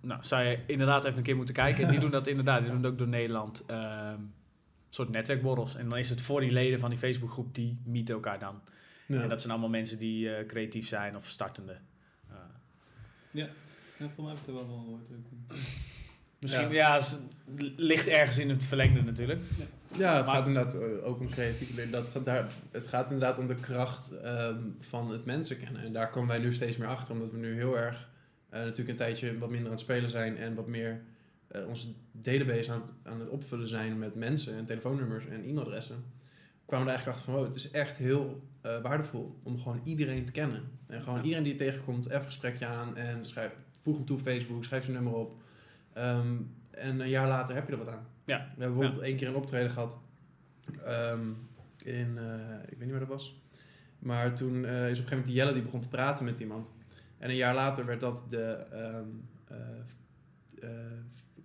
Nou, 0.00 0.24
zou 0.24 0.42
je 0.42 0.58
inderdaad 0.66 1.04
even 1.04 1.16
een 1.18 1.22
keer 1.24 1.36
moeten 1.36 1.54
kijken. 1.54 1.88
Die 1.88 2.00
doen 2.04 2.10
dat 2.10 2.26
inderdaad, 2.26 2.60
die 2.62 2.70
doen 2.70 2.82
het 2.82 2.92
ook 2.92 2.98
door 2.98 3.08
Nederland. 3.08 3.64
ehm, 3.66 4.20
een 4.20 4.98
soort 4.98 5.10
netwerkborrels. 5.10 5.74
En 5.76 5.88
dan 5.88 5.98
is 5.98 6.10
het 6.10 6.22
voor 6.22 6.40
die 6.40 6.50
leden 6.52 6.78
van 6.78 6.90
die 6.90 6.98
Facebookgroep, 6.98 7.54
die 7.54 7.78
meeten 7.84 8.14
elkaar 8.14 8.38
dan. 8.38 8.60
Ja. 9.06 9.22
En 9.22 9.28
dat 9.28 9.40
zijn 9.40 9.52
allemaal 9.52 9.70
mensen 9.70 9.98
die 9.98 10.34
eh, 10.34 10.46
creatief 10.46 10.86
zijn 10.88 11.16
of 11.16 11.26
startende. 11.26 11.76
Eh, 12.30 12.36
Ja, 13.30 13.48
voor 14.14 14.24
mij 14.24 14.32
heb 14.32 14.40
ik 14.42 14.46
er 14.46 14.54
wel 14.54 14.66
van 14.66 14.80
gehoord. 14.84 15.02
ook. 15.10 15.56
misschien, 16.40 16.70
ja, 16.70 16.94
het 16.96 17.18
ligt 17.76 18.08
ergens 18.08 18.38
in 18.38 18.50
het 18.50 18.64
verlengde 18.64 19.02
natuurlijk. 19.02 19.40
Ja, 19.98 20.16
het 20.16 20.26
Maar- 20.26 20.34
gaat 20.34 20.46
inderdaad 20.46 20.74
eh, 20.74 21.06
ook 21.06 21.20
om 21.20 21.30
creatieve 21.30 21.74
leren. 21.74 21.90
Dat, 21.90 22.08
gaat 22.08 22.24
daar, 22.24 22.52
het 22.70 22.86
gaat 22.86 23.10
inderdaad 23.10 23.38
om 23.38 23.46
de 23.46 23.54
kracht 23.54 24.18
ehm, 24.20 24.60
van 24.80 25.10
het 25.10 25.24
mensen 25.24 25.58
kennen. 25.58 25.82
En 25.82 25.92
daar 25.92 26.10
komen 26.10 26.28
wij 26.28 26.38
nu 26.38 26.52
steeds 26.52 26.76
meer 26.76 26.88
achter, 26.88 27.14
omdat 27.14 27.30
we 27.30 27.36
nu 27.38 27.54
heel 27.54 27.78
erg 27.78 28.10
eh, 28.48 28.58
natuurlijk 28.60 28.88
een 28.88 28.96
tijdje 28.96 29.38
wat 29.38 29.48
minder 29.48 29.66
aan 29.66 29.72
het 29.76 29.80
spelen 29.80 30.10
zijn 30.10 30.36
en 30.36 30.54
wat 30.54 30.66
meer 30.66 31.00
eh, 31.48 31.66
onze 31.68 31.86
database 32.12 32.70
aan, 32.72 32.80
het- 32.80 32.92
aan 33.12 33.20
het 33.20 33.28
opvullen 33.28 33.68
zijn 33.68 33.98
met 33.98 34.14
mensen 34.14 34.54
en 34.56 34.64
telefoonnummers 34.64 35.26
en 35.26 35.42
e-mailadressen, 35.44 36.04
kwamen 36.72 36.90
we 36.92 36.98
er 36.98 36.98
eigenlijk 36.98 37.18
achter 37.18 37.32
van, 37.32 37.34
wow, 37.34 37.44
het 37.46 37.64
is 37.64 37.70
echt 37.70 37.96
heel 37.96 38.42
eh, 38.60 38.80
waardevol 38.82 39.38
om 39.42 39.58
gewoon 39.58 39.80
iedereen 39.84 40.24
te 40.24 40.32
kennen. 40.32 40.62
En 40.86 41.02
gewoon 41.02 41.18
Ja. 41.18 41.22
iedereen 41.24 41.44
die 41.44 41.52
je 41.52 41.58
tegenkomt, 41.58 42.06
even 42.06 42.16
een 42.18 42.24
gesprekje 42.24 42.66
aan 42.66 42.96
en 42.96 43.26
schrijf, 43.26 43.52
voeg 43.80 43.96
hem 43.96 44.04
toe 44.04 44.16
op 44.16 44.22
Facebook, 44.22 44.64
schrijf 44.64 44.82
zijn 44.84 44.96
nummer 44.96 45.14
op. 45.14 45.42
Ehm, 45.92 46.36
en 46.70 47.00
een 47.00 47.08
jaar 47.08 47.28
later 47.28 47.54
heb 47.54 47.66
je 47.66 47.72
er 47.72 47.78
wat 47.78 47.88
aan. 47.88 48.06
Ja. 48.24 48.36
We 48.38 48.60
hebben 48.62 48.78
bijvoorbeeld 48.78 49.04
één 49.06 49.16
keer 49.16 49.28
een 49.28 49.34
optreden 49.34 49.70
gehad 49.70 49.98
ehm, 50.84 51.26
in, 51.84 52.18
eh, 52.18 52.62
ik 52.62 52.68
weet 52.68 52.80
niet 52.80 52.90
waar 52.90 52.98
dat 52.98 53.08
was. 53.08 53.40
Maar 53.98 54.34
toen 54.34 54.64
eh, 54.64 54.70
is 54.72 54.74
op 54.74 54.74
een 54.74 54.86
gegeven 54.88 55.08
moment 55.08 55.26
die 55.26 55.36
Jelle 55.36 55.52
die 55.52 55.62
begon 55.62 55.80
te 55.80 55.88
praten 55.88 56.24
met 56.24 56.38
iemand. 56.38 56.72
En 57.18 57.30
een 57.30 57.36
jaar 57.36 57.54
later 57.54 57.86
werd 57.86 58.00
dat 58.00 58.26
de 58.30 58.44
ehm, 58.70 59.08
eh, 59.44 59.58
eh, 60.68 60.70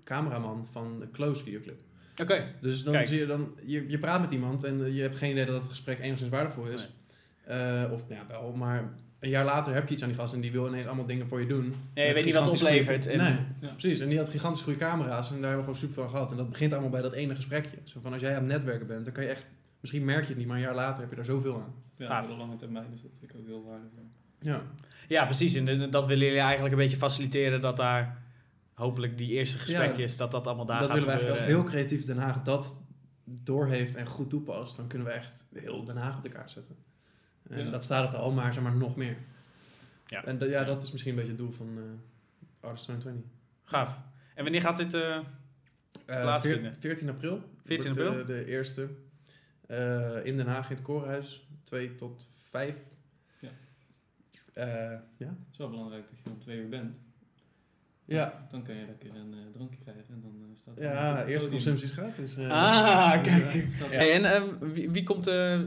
cameraman 0.03 0.65
van 0.65 0.99
de 0.99 1.11
Close 1.11 1.43
videoclip. 1.43 1.79
Oké. 2.21 2.45
Dus 2.61 2.83
dan 2.83 2.93
Kijk. 2.93 3.07
zie 3.07 3.19
je 3.19 3.25
dan, 3.25 3.53
je, 3.65 3.89
je 3.89 3.99
praat 3.99 4.21
met 4.21 4.31
iemand 4.31 4.63
en 4.63 4.85
eh, 4.85 4.95
je 4.95 5.01
hebt 5.01 5.15
geen 5.15 5.31
idee 5.31 5.45
dat 5.45 5.61
het 5.61 5.69
gesprek 5.69 5.99
enigszins 5.99 6.29
waardevol 6.31 6.65
is. 6.65 6.89
Eh, 7.45 7.83
of 7.91 8.07
nou 8.07 8.13
ja, 8.21 8.25
wel, 8.27 8.51
maar 8.51 8.83
een 9.19 9.29
jaar 9.29 9.45
later 9.45 9.73
heb 9.73 9.87
je 9.87 9.93
iets 9.93 10.03
aan 10.03 10.09
die 10.09 10.17
gast 10.17 10.33
en 10.33 10.41
die 10.41 10.51
wil 10.51 10.67
ineens 10.67 10.85
allemaal 10.85 11.05
dingen 11.05 11.27
voor 11.27 11.39
je 11.39 11.45
doen. 11.47 11.75
Ja, 11.93 12.03
je 12.03 12.13
weet 12.13 12.25
niet 12.25 12.33
wat 12.33 12.45
het 12.45 12.61
oplevert. 12.61 13.07
goede- 13.07 13.23
Nee, 13.23 13.35
Ja. 13.61 13.67
precies. 13.69 13.99
En 13.99 14.09
die 14.09 14.17
had 14.17 14.29
gigantisch 14.29 14.61
goede 14.61 14.79
camera's 14.79 15.27
en 15.31 15.35
daar 15.41 15.49
hebben 15.49 15.57
we 15.57 15.63
gewoon 15.73 15.79
super 15.89 15.95
van 16.03 16.09
gehad. 16.09 16.31
En 16.31 16.37
dat 16.37 16.49
begint 16.49 16.71
allemaal 16.71 16.89
bij 16.89 17.01
dat 17.01 17.13
ene 17.13 17.35
gesprekje. 17.35 17.77
Zo 17.83 17.99
van 18.01 18.13
als 18.13 18.21
jij 18.21 18.29
aan 18.35 18.43
het 18.43 18.51
netwerken 18.51 18.87
bent, 18.87 19.05
dan 19.05 19.13
kan 19.13 19.23
je 19.23 19.29
echt, 19.29 19.45
misschien 19.79 20.05
merk 20.05 20.21
je 20.23 20.27
het 20.29 20.37
niet, 20.37 20.47
maar 20.47 20.55
een 20.57 20.61
jaar 20.63 20.75
later 20.75 20.99
heb 21.01 21.09
je 21.09 21.15
daar 21.15 21.25
zoveel 21.25 21.55
aan. 21.55 21.73
Ja, 21.97 22.23
voor 22.23 22.31
de 22.31 22.37
lange 22.37 22.55
termijn 22.55 22.85
is 22.93 23.01
dat 23.01 23.11
natuurlijk 23.13 23.39
ook 23.39 23.45
heel 23.47 23.63
waardevol. 23.67 24.05
Ja. 24.41 24.61
Ja, 25.07 25.25
precies. 25.25 25.55
En 25.55 25.89
dat 25.91 26.05
willen 26.05 26.25
jullie 26.25 26.41
eigenlijk 26.41 26.71
een 26.71 26.79
beetje 26.79 26.97
faciliteren 26.97 27.61
dat 27.61 27.77
daar 27.77 28.17
hopelijk 28.77 29.17
die 29.17 29.29
eerste 29.31 29.57
gesprekjes, 29.57 30.17
dat 30.17 30.31
dat 30.31 30.47
allemaal 30.47 30.65
daar 30.65 30.79
dat 30.79 30.91
gaat 30.91 30.99
willen 31.05 31.29
als 31.29 31.39
heel 31.39 31.63
creatief 31.63 32.03
Den 32.05 32.17
Haag 32.17 32.41
dat 32.43 32.83
doorheeft 33.23 33.95
en 33.95 34.05
goed 34.07 34.29
toepast, 34.29 34.75
dan 34.77 34.87
kunnen 34.87 35.07
we 35.07 35.13
echt 35.13 35.45
heel 35.53 35.83
Den 35.83 35.97
Haag 35.97 36.15
op 36.15 36.21
de 36.21 36.29
kaart 36.29 36.51
zetten. 36.51 36.75
En 37.49 37.65
Ja. 37.65 37.71
dat 37.71 37.83
staat 37.83 38.11
het 38.11 38.21
al, 38.21 38.31
maar 38.31 38.53
zeg 38.53 38.63
maar 38.63 38.75
nog 38.75 38.95
meer. 38.95 39.17
Ja. 40.05 40.25
En 40.25 40.37
dat- 40.37 40.49
ja, 40.49 40.63
dat 40.63 40.83
is 40.83 40.91
misschien 40.91 41.11
een 41.11 41.17
beetje 41.17 41.31
het 41.31 41.41
doel 41.41 41.51
van 41.51 41.67
eh 41.77 41.83
Artist 42.67 42.83
2020. 42.83 43.31
Gaaf. 43.63 43.97
En 44.35 44.43
wanneer 44.43 44.61
gaat 44.61 44.77
dit... 44.77 44.93
eh, 44.93 45.15
Eh, 46.05 46.21
Plaatsvinden. 46.21 46.71
veer- 46.71 46.79
14 46.81 47.09
april. 47.09 47.41
14 47.65 47.93
wordt, 47.93 48.09
april? 48.09 48.25
de 48.25 48.45
eerste. 48.45 48.89
Eh, 49.67 50.25
in 50.25 50.37
Den 50.37 50.47
Haag 50.47 50.69
in 50.69 50.75
het 50.75 50.85
Koorhuis. 50.85 51.47
2 51.63 51.95
tot 51.95 52.29
5. 52.49 52.75
Ja. 53.39 53.49
Eh, 54.53 54.65
ja. 55.17 55.27
Het 55.27 55.47
is 55.51 55.57
wel 55.57 55.69
belangrijk 55.69 56.07
dat 56.07 56.17
je 56.23 56.29
om 56.29 56.39
twee 56.39 56.57
uur 56.59 56.69
bent. 56.69 56.99
Ja. 58.07 58.45
Dan 58.49 58.63
kan 58.63 58.75
je 58.75 58.85
lekker 58.85 59.09
een 59.09 59.33
eh, 59.33 59.39
drankje 59.53 59.77
krijgen 59.83 60.03
en 60.09 60.21
dan 60.21 60.31
eh, 60.41 60.57
staat 60.61 60.77
er 60.77 60.83
Ja, 60.83 61.25
eerste 61.25 61.49
consumptie 61.49 61.85
is 61.87 61.91
gratis. 61.91 62.37
eh. 62.37 62.49
Ah, 62.51 63.23
Dus, 63.23 63.33
kijk. 63.33 63.91
eh, 63.91 63.97
Hey, 63.97 64.13
en 64.13 64.25
ehm, 64.25 64.71
wie, 64.73 64.89
wie 64.89 65.03
komt 65.03 65.27
eh, 65.27 65.59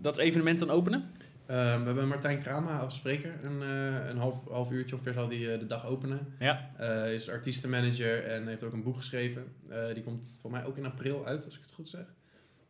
dat 0.00 0.18
evenement 0.18 0.58
dan 0.58 0.70
openen? 0.70 1.10
Ehm, 1.46 1.78
we 1.80 1.84
hebben 1.86 2.08
Martijn 2.08 2.38
Krama 2.38 2.78
als 2.78 2.96
spreker. 2.96 3.44
Een, 3.44 3.62
eh, 3.62 4.08
een 4.08 4.16
half, 4.18 4.48
half 4.48 4.70
uurtje 4.70 4.94
ongeveer 4.94 5.12
zal 5.12 5.28
hij 5.28 5.58
de 5.58 5.66
dag 5.66 5.86
openen. 5.86 6.34
Ja. 6.38 6.70
Hij 6.76 7.14
is 7.14 7.28
artiestenmanager 7.28 8.24
en 8.24 8.46
heeft 8.46 8.62
ook 8.62 8.72
een 8.72 8.82
boek 8.82 8.96
geschreven. 8.96 9.44
Eh, 9.68 9.94
die 9.94 10.02
komt 10.02 10.38
voor 10.42 10.50
mij 10.50 10.64
ook 10.64 10.76
in 10.76 10.86
april 10.86 11.26
uit, 11.26 11.44
als 11.44 11.54
ik 11.54 11.60
het 11.62 11.72
goed 11.72 11.88
zeg. 11.88 12.04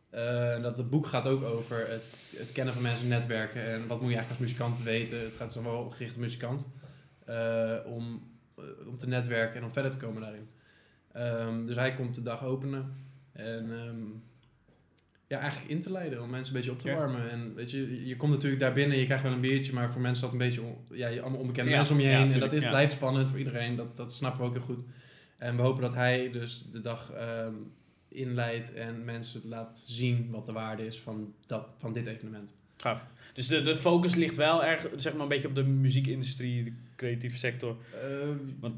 Eh, 0.09 0.53
en 0.53 0.61
dat 0.61 0.77
het 0.77 0.89
boek 0.89 1.07
gaat 1.07 1.27
ook 1.27 1.43
over 1.43 1.87
het, 1.89 2.11
het 2.35 2.51
kennen 2.51 2.73
van 2.73 2.83
mensen, 2.83 3.07
netwerken 3.07 3.63
en 3.65 3.87
wat 3.87 4.01
moet 4.01 4.09
je 4.09 4.15
eigenlijk 4.15 4.29
als 4.29 4.37
muzikant 4.39 4.83
weten. 4.83 5.19
Het 5.19 5.33
gaat 5.33 5.45
dus 5.53 5.53
dan 5.53 5.63
wel 5.63 5.89
gericht 5.89 6.15
op 6.15 6.21
muzikant. 6.21 6.67
eh, 7.25 7.73
om, 7.85 8.29
om 8.87 8.97
te 8.97 9.07
netwerken 9.07 9.57
en 9.57 9.63
om 9.63 9.71
verder 9.73 9.91
te 9.91 9.97
komen 9.97 10.21
daarin. 10.21 10.47
Ehm, 11.11 11.65
dus 11.65 11.75
hij 11.75 11.93
komt 11.93 12.15
de 12.15 12.21
dag 12.21 12.43
openen. 12.43 12.93
En 13.31 13.71
ehm, 13.79 13.97
ja, 15.27 15.39
eigenlijk 15.39 15.71
in 15.71 15.79
te 15.79 15.91
leiden, 15.91 16.21
om 16.21 16.29
mensen 16.29 16.47
een 16.53 16.59
beetje 16.59 16.71
op 16.75 16.79
te 16.79 16.87
Ja. 16.89 16.95
warmen. 16.95 17.29
En 17.29 17.55
weet 17.55 17.71
je, 17.71 18.05
je- 18.07 18.15
komt 18.15 18.31
natuurlijk 18.31 18.61
daar 18.61 18.73
binnen, 18.73 18.97
je 18.97 19.05
krijgt 19.05 19.23
wel 19.23 19.31
een 19.33 19.39
biertje, 19.41 19.73
maar 19.73 19.91
voor 19.91 20.01
mensen 20.01 20.23
dat 20.23 20.31
een 20.31 20.37
beetje, 20.37 20.61
on- 20.61 20.75
ja, 20.91 21.07
je- 21.07 21.21
allemaal 21.21 21.39
onbekende 21.39 21.69
Ja, 21.69 21.75
mensen 21.75 21.95
om 21.95 22.01
je 22.01 22.07
ja, 22.07 22.17
heen. 22.17 22.31
en 22.31 22.39
dat 22.39 22.53
is, 22.53 22.67
blijft 22.67 22.91
spannend 22.93 23.29
voor 23.29 23.37
iedereen, 23.37 23.75
dat, 23.75 23.95
dat 23.95 24.13
snappen 24.13 24.41
we 24.41 24.47
ook 24.47 24.53
heel 24.53 24.63
goed. 24.75 24.83
En 25.37 25.55
we 25.55 25.61
hopen 25.61 25.81
dat 25.81 25.93
hij 25.93 26.31
dus 26.31 26.65
de 26.71 26.81
dag 26.81 27.11
ehm, 27.11 27.53
inleidt 28.07 28.73
en 28.73 29.05
mensen 29.05 29.41
laat 29.45 29.81
zien 29.85 30.29
wat 30.31 30.45
de 30.45 30.51
waarde 30.51 30.85
is 30.85 30.99
van, 31.01 31.33
dat, 31.45 31.69
van 31.77 31.93
dit 31.93 32.07
evenement. 32.07 32.55
Gaaf. 32.81 33.05
Dus 33.33 33.47
de, 33.47 33.61
de 33.61 33.75
focus 33.75 34.15
ligt 34.15 34.35
wel 34.35 34.63
erg, 34.63 34.87
zeg 34.97 35.13
maar, 35.13 35.21
een 35.21 35.27
beetje 35.27 35.47
op 35.47 35.55
de 35.55 35.63
muziekindustrie, 35.63 36.63
de 36.63 36.71
creatieve 36.95 37.37
sector. 37.37 37.75
De, 37.91 38.73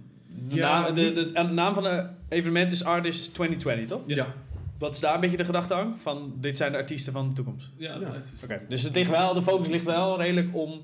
Ja, 0.48 0.82
naam, 0.82 0.96
de, 0.96 1.12
de, 1.12 1.32
de 1.32 1.44
naam 1.44 1.74
van 1.74 1.84
het 1.84 2.08
evenement 2.30 2.72
is 2.72 2.84
Artist 2.84 3.34
2020, 3.34 3.88
toch? 3.98 4.02
ja. 4.08 4.34
Wat 4.78 4.96
is 4.96 5.00
daar 5.02 5.16
een 5.16 5.20
beetje 5.22 5.38
de 5.38 5.46
gedachte 5.46 5.74
aan? 5.74 5.98
Van, 5.98 6.34
dit 6.40 6.58
zijn 6.58 6.72
de 6.72 6.78
artiesten 6.78 7.14
van 7.14 7.28
de 7.30 7.34
toekomst. 7.36 7.72
Ja, 7.78 7.96
is- 7.96 8.44
Oké, 8.44 8.62
dus 8.68 8.84
het 8.84 8.96
ligt 8.96 9.10
wel, 9.10 9.34
de 9.34 9.42
focus 9.42 9.68
ligt 9.68 9.86
wel 9.86 10.18
redelijk 10.22 10.56
om... 10.56 10.82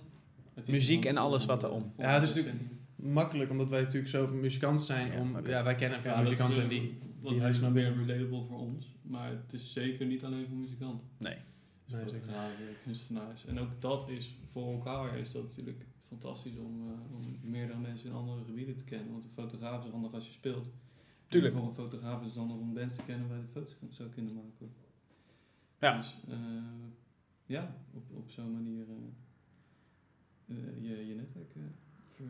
is 0.62 0.68
muziek 0.68 1.06
en 1.06 1.18
alles 1.18 1.46
wat 1.46 1.64
erom. 1.64 1.92
Ja, 1.98 2.14
het 2.20 2.24
is 2.30 2.36
natuurlijk 2.36 2.64
makkelijk, 2.96 3.52
omdat 3.52 3.70
wij 3.70 3.82
natuurlijk 3.82 4.12
zoveel 4.12 4.36
muzikanten 4.36 4.86
zijn. 4.86 5.08
Ja, 5.12 5.20
om, 5.20 5.38
ja, 5.48 5.64
wij 5.64 5.76
kennen 5.76 6.02
veel 6.02 6.12
Ja, 6.12 6.18
dat 6.18 6.26
is 6.26 6.30
muzikanten 6.30 6.68
weer 6.70 6.80
die... 6.80 6.98
wat 7.22 7.32
die 7.32 7.42
naar 7.42 7.72
meer 7.72 7.72
binnen. 7.72 8.06
relatable 8.06 8.44
voor 8.50 8.60
ons. 8.60 8.86
Maar 9.02 9.30
het 9.30 9.54
is 9.54 9.74
zeker 9.74 10.06
niet 10.06 10.24
alleen 10.24 10.46
voor 10.48 10.58
muzikanten. 10.58 11.08
Nee. 11.18 11.36
Nee, 11.92 12.04
fotografen, 12.06 12.66
kunstenaars. 12.84 13.46
En 13.46 13.60
ook 13.60 13.82
dat 13.82 14.10
is 14.10 14.36
voor 14.46 14.74
elkaar 14.74 15.18
is 15.18 15.32
dat 15.32 15.44
natuurlijk 15.44 15.86
fantastisch 16.08 16.58
om, 16.58 16.88
eh, 16.88 17.16
om 17.16 17.38
meerdere 17.42 17.80
mensen 17.80 18.10
in 18.10 18.16
andere 18.16 18.44
gebieden 18.44 18.78
te 18.78 18.84
kennen. 18.84 19.12
Want 19.12 19.24
een 19.24 19.32
fotograaf 19.32 19.86
is 19.86 19.92
handig 19.92 20.14
als 20.14 20.28
je 20.28 20.34
speelt. 20.34 20.68
Tuurlijk. 21.28 21.54
En 21.54 21.60
voor 21.60 21.70
een 21.70 21.76
fotograaf 21.76 22.22
is 22.22 22.28
het 22.28 22.38
handig 22.38 22.58
om 22.58 22.74
bands 22.74 22.96
te 22.96 23.04
kennen 23.04 23.28
waar 23.28 23.38
je 23.38 23.48
foto's 23.54 23.76
zou 23.90 24.10
kunnen 24.10 24.34
maken. 24.34 24.72
Ja. 25.80 25.98
Dus 25.98 26.18
eh, 26.30 26.38
ja, 27.46 27.76
op, 27.94 28.04
op 28.16 28.32
zo'n 28.32 28.52
manier 28.54 28.86
eh, 28.90 30.56
eh, 30.56 30.82
je, 30.82 31.08
je 31.08 31.16
netwerk 31.16 31.56
eh, 31.56 31.62
ver, 32.16 32.26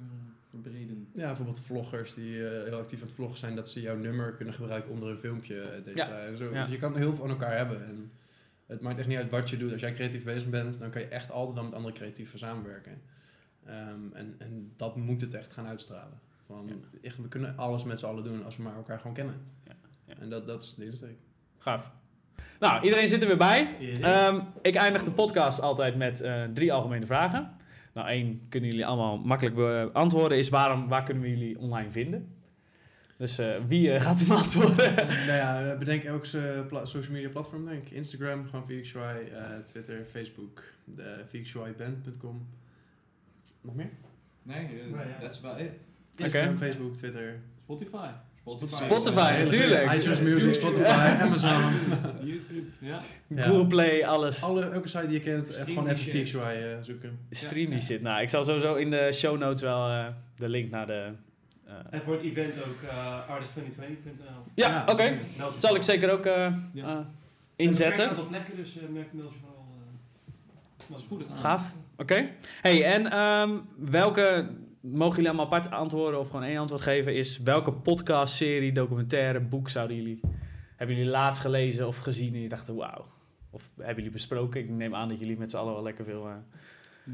verbreden. 0.49 1.07
Ja, 1.13 1.25
bijvoorbeeld 1.25 1.59
vloggers 1.59 2.13
die 2.13 2.47
eh, 2.47 2.63
heel 2.63 2.77
actief 2.77 3.01
aan 3.01 3.07
het 3.07 3.15
vloggen 3.15 3.37
zijn, 3.37 3.55
dat 3.55 3.69
ze 3.69 3.81
jouw 3.81 3.97
nummer 3.97 4.33
kunnen 4.33 4.53
gebruiken 4.53 4.91
onder 4.91 5.09
een 5.09 5.17
filmpje. 5.17 5.81
cetera, 5.85 6.25
en 6.25 6.37
zo. 6.37 6.53
Ja. 6.53 6.63
Dus 6.63 6.71
je 6.73 6.79
kan 6.79 6.97
heel 6.97 7.13
veel 7.13 7.23
aan 7.23 7.29
elkaar 7.29 7.57
hebben. 7.57 7.85
En 7.85 8.11
het 8.69 8.81
maakt 8.81 8.99
echt 8.99 9.07
niet 9.07 9.17
uit 9.17 9.29
wat 9.29 9.49
je 9.49 9.57
doet. 9.57 9.71
Als 9.71 9.81
jij 9.81 9.91
creatief 9.91 10.23
bezig 10.23 10.49
bent, 10.49 10.79
dan 10.79 10.89
kan 10.89 11.01
je 11.01 11.07
echt 11.07 11.31
altijd 11.31 11.55
dan 11.55 11.65
met 11.65 11.73
andere 11.73 11.93
creatieven 11.93 12.39
samenwerken. 12.39 13.01
Ehm, 13.65 14.13
en, 14.13 14.35
en 14.37 14.71
dat 14.75 14.95
moet 14.95 15.21
het 15.21 15.33
echt 15.33 15.53
gaan 15.53 15.65
uitstralen. 15.67 16.19
Van, 16.45 16.67
Ja. 16.67 16.73
echt, 17.01 17.17
we 17.17 17.27
kunnen 17.27 17.57
alles 17.57 17.83
met 17.83 17.99
z'n 17.99 18.05
allen 18.05 18.23
doen 18.23 18.45
als 18.45 18.57
we 18.57 18.63
maar 18.63 18.75
elkaar 18.75 18.99
gewoon 18.99 19.13
kennen. 19.13 19.35
Ja, 19.63 19.73
ja. 20.05 20.13
En 20.19 20.29
dat, 20.29 20.47
dat 20.47 20.61
is 20.61 20.75
de 20.75 20.85
insteek. 20.85 21.17
Gaaf. 21.57 21.91
Nou, 22.59 22.83
iedereen 22.83 23.07
zit 23.07 23.21
er 23.21 23.27
weer 23.27 23.37
bij. 23.37 23.75
Ehm, 24.01 24.39
ik 24.61 24.75
eindig 24.75 25.03
de 25.03 25.11
podcast 25.11 25.61
altijd 25.61 25.95
met 25.95 26.21
eh, 26.21 26.43
drie 26.43 26.73
algemene 26.73 27.05
vragen. 27.05 27.51
Nou, 27.93 28.07
één 28.07 28.41
kunnen 28.49 28.69
jullie 28.69 28.85
allemaal 28.85 29.17
makkelijk 29.17 29.55
beantwoorden. 29.55 30.37
Is 30.37 30.49
waarom, 30.49 30.87
waar 30.87 31.03
kunnen 31.03 31.23
we 31.23 31.29
jullie 31.29 31.59
online 31.59 31.91
vinden? 31.91 32.33
Dus 33.19 33.37
eh, 33.37 33.55
wie 33.67 33.91
eh, 33.91 34.01
gaat 34.01 34.19
hem 34.19 34.31
antwoorden? 34.31 34.95
nou 35.27 35.31
ja, 35.31 35.71
eh, 35.71 35.77
bedenk 35.77 36.03
elk 36.03 36.25
pla- 36.67 36.85
social 36.85 37.11
media 37.13 37.29
platform, 37.29 37.65
denk 37.65 37.83
ik. 37.85 37.91
Instagram, 37.91 38.45
gewoon 38.45 38.65
VXY, 38.65 38.97
eh 38.97 39.41
Twitter, 39.65 40.05
Facebook, 40.11 40.63
uh, 40.97 41.05
VXYBand.com. 41.31 42.47
Nog 43.61 43.75
meer? 43.75 43.89
Nee, 44.43 44.67
uh, 44.91 44.99
that's 45.21 45.43
about 45.43 45.59
it. 45.59 45.71
Instagram, 46.15 46.57
Facebook, 46.57 46.95
Twitter. 46.95 47.39
Spotify. 47.63 48.07
Spotify, 48.65 49.17
Ja, 49.33 49.37
natuurlijk. 49.37 49.91
iTunes 49.95 50.19
Music, 50.19 50.53
Spotify, 50.53 51.15
Amazon. 51.25 51.61
YouTube. 52.23 52.67
Ja. 52.79 53.01
Google 53.35 53.67
Play, 53.67 54.05
alles. 54.05 54.43
Alle, 54.43 54.69
elke 54.69 54.87
site 54.87 55.07
die 55.07 55.13
je 55.13 55.19
kent, 55.19 55.49
gewoon 55.55 55.87
even. 55.87 56.11
VXY 56.11 56.81
zoeken. 56.81 57.19
Stream 57.29 57.69
die 57.69 57.81
shit. 57.81 58.01
Nou, 58.01 58.21
ik 58.21 58.29
zal 58.29 58.43
sowieso 58.43 58.75
in 58.75 58.89
de 58.89 59.09
show 59.13 59.37
notes 59.37 59.61
wel 59.61 59.89
eh, 59.89 60.07
de 60.35 60.49
link 60.49 60.71
naar 60.71 60.87
de... 60.87 61.11
eh, 61.69 61.75
En 61.89 62.01
voor 62.01 62.13
het 62.13 62.23
event 62.23 62.53
ook 62.65 62.81
uh, 62.83 63.23
artist2020.nl. 63.29 64.43
ja, 64.53 64.69
Ja, 64.69 64.85
oké. 64.91 65.17
Zal 65.55 65.75
ik 65.75 65.81
zeker 65.81 66.11
ook 66.11 66.25
eh, 66.25 66.45
eh, 66.75 66.99
inzetten. 67.55 68.03
Een 68.03 68.09
aantal 68.09 68.27
plekken, 68.27 68.55
dus 68.55 68.77
uh, 68.77 68.83
merk 68.89 69.07
je 69.11 69.17
vooral. 69.17 69.65
Uh, 70.91 70.97
Spoedig 70.97 71.29
aan. 71.29 71.37
Gaaf. 71.37 71.73
Oké. 71.97 72.29
Hey, 72.61 72.83
en 72.93 73.11
ehm, 73.11 73.57
welke, 73.77 74.49
mogen 74.79 75.15
jullie 75.15 75.27
allemaal 75.29 75.45
apart 75.45 75.71
antwoorden 75.71 76.19
of 76.19 76.27
gewoon 76.29 76.43
één 76.45 76.57
antwoord 76.57 76.81
geven, 76.81 77.13
is 77.13 77.37
welke 77.37 77.71
podcast, 77.71 78.35
serie, 78.35 78.71
documentaire, 78.71 79.39
boek 79.39 79.69
zouden 79.69 79.95
jullie, 79.97 80.19
hebben 80.75 80.95
jullie 80.95 81.11
laatst 81.11 81.41
gelezen 81.41 81.87
of 81.87 81.97
gezien 81.97 82.33
en 82.33 82.41
je 82.41 82.49
dachten, 82.49 82.75
wauw. 82.75 83.05
Of 83.49 83.71
hebben 83.77 83.95
jullie 83.95 84.11
besproken? 84.11 84.61
Ik 84.61 84.69
neem 84.69 84.95
aan 84.95 85.09
dat 85.09 85.19
jullie 85.19 85.37
met 85.37 85.51
z'n 85.51 85.57
allen 85.57 85.73
wel 85.73 85.83
lekker 85.83 86.05
veel... 86.05 86.27
eh, 86.27 86.33
Ja. 87.05 87.13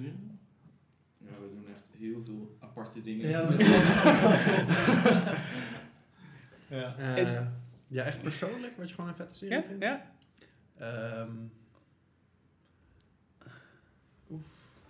Ja, 1.17 1.31
we 1.41 1.49
doen 1.53 1.65
echt 1.75 1.87
heel 1.99 2.21
veel 2.25 2.55
aparte 2.75 3.01
dingen. 3.01 3.29
Ja, 3.29 3.39
ja. 6.67 6.95
Eh, 6.97 7.17
Is- 7.17 7.35
ja, 7.87 8.03
echt 8.03 8.21
persoonlijk, 8.21 8.77
wat 8.77 8.87
je 8.89 8.95
gewoon 8.95 9.09
een 9.09 9.15
vette 9.15 9.35
serie 9.35 9.53
ja? 9.57 9.63
vindt. 9.67 9.83
Ja? 9.83 10.11
Ehm, 10.77 11.31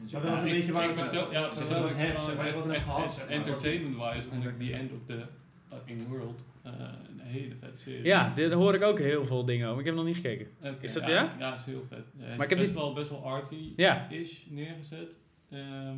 zo. 0.08 0.20
Maar 0.20 0.22
wel 0.32 0.38
een 0.38 0.46
ik- 0.48 0.54
beetje 0.54 0.72
waar 0.72 0.90
ik 0.90 1.04
zelf- 1.04 1.32
ja, 1.32 1.54
heb. 1.54 3.30
Entertainment-wise 3.30 4.28
vond 4.28 4.46
ik 4.46 4.60
The 4.60 4.74
End 4.74 4.92
of 4.92 4.98
the 5.08 5.26
Fucking 5.70 6.08
World 6.08 6.44
eh, 6.64 6.72
een 7.10 7.20
hele 7.20 7.56
vette 7.60 7.78
serie. 7.80 8.04
Ja, 8.06 8.30
daar 8.36 8.52
hoor 8.52 8.74
ik 8.76 8.82
ook 8.84 9.00
heel 9.00 9.26
veel 9.26 9.46
dingen 9.46 9.68
over. 9.68 9.80
Ik 9.80 9.86
heb 9.86 9.96
nog 9.96 10.06
niet 10.06 10.16
gekeken. 10.16 10.48
Is 10.80 10.94
dat 10.94 11.06
ja? 11.06 11.14
ja? 11.14 11.30
Ja, 11.40 11.54
is 11.54 11.66
heel 11.66 11.86
vet. 11.90 12.06
Ja, 12.18 12.26
Maar 12.28 12.36
maar 12.36 12.44
ik 12.44 12.50
heb 12.50 12.60
best, 12.60 12.72
die- 12.72 12.80
wel, 12.80 12.94
best 12.94 13.10
wel 13.10 13.26
arty 13.26 13.74
Ja. 13.76 14.10
is 14.10 14.46
neergezet. 14.50 15.18
Ehm, 15.50 15.98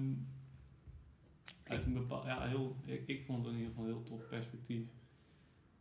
uit 1.70 1.86
een 1.86 1.93
bepaald, 1.93 2.26
ja, 2.26 2.47
heel, 2.47 2.76
ik, 2.86 3.01
ik 3.05 3.24
vond 3.26 3.38
het 3.45 3.53
in 3.53 3.59
ieder 3.59 3.70
geval 3.74 3.88
een 3.88 3.93
heel 3.95 4.03
tof 4.03 4.28
perspectief. 4.30 4.82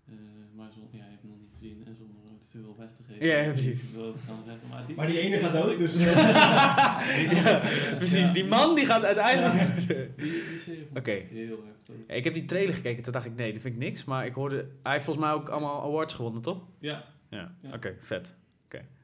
Eh, 0.09 0.13
maar 0.55 0.73
zo, 0.73 0.81
ja, 0.91 1.05
je 1.05 1.11
hebt 1.11 1.21
hem 1.23 1.31
nog 1.31 1.41
niet 1.41 1.51
gezien 1.59 1.87
en 1.87 1.97
zonder 1.99 2.17
er 2.25 2.39
te 2.51 2.59
veel 2.59 2.75
weg 2.79 2.89
te 2.93 3.03
geven. 3.09 3.27
Ja, 3.27 3.37
ja, 3.37 3.49
precies. 3.53 3.83
Ik 3.83 3.95
wil 3.95 4.07
het 4.07 4.17
gaan 4.27 4.43
zeggen, 4.47 4.69
maar, 4.69 4.85
Maar 4.97 5.07
die 5.07 5.19
ene 5.19 5.37
gaat 5.39 5.53
dood, 5.53 5.79
dus... 5.79 6.03
ja, 7.43 7.61
precies. 7.97 8.33
Die 8.33 8.45
man 8.45 8.75
die 8.75 8.87
gaat 8.87 9.05
uiteindelijk... 9.05 9.77
Die, 9.87 10.33
die 10.33 10.59
serie 10.59 10.87
vond 10.93 11.07
heel 11.07 11.65
erg. 11.67 11.75
Ja, 12.09 12.15
ik 12.15 12.25
heb 12.25 12.35
die 12.35 12.45
trailer 12.45 12.75
gekeken, 12.75 13.03
toen 13.03 13.13
dacht 13.13 13.27
ik, 13.27 13.35
nee, 13.37 13.53
dat 13.53 13.63
vind 13.63 13.75
ik 13.75 13.81
niks. 13.81 14.05
Maar 14.05 14.27
ik 14.27 14.35
hoorde, 14.35 14.69
hij 14.83 14.93
heeft 14.93 15.05
volgens 15.05 15.27
mij 15.27 15.35
ook 15.35 15.49
allemaal 15.49 15.83
awards 15.83 16.15
gewonnen, 16.15 16.43
toch? 16.43 16.63
Ja, 16.79 17.05
Ja, 17.31 17.55
Ja. 17.63 17.73
oké, 17.75 17.97
vet. 18.01 18.35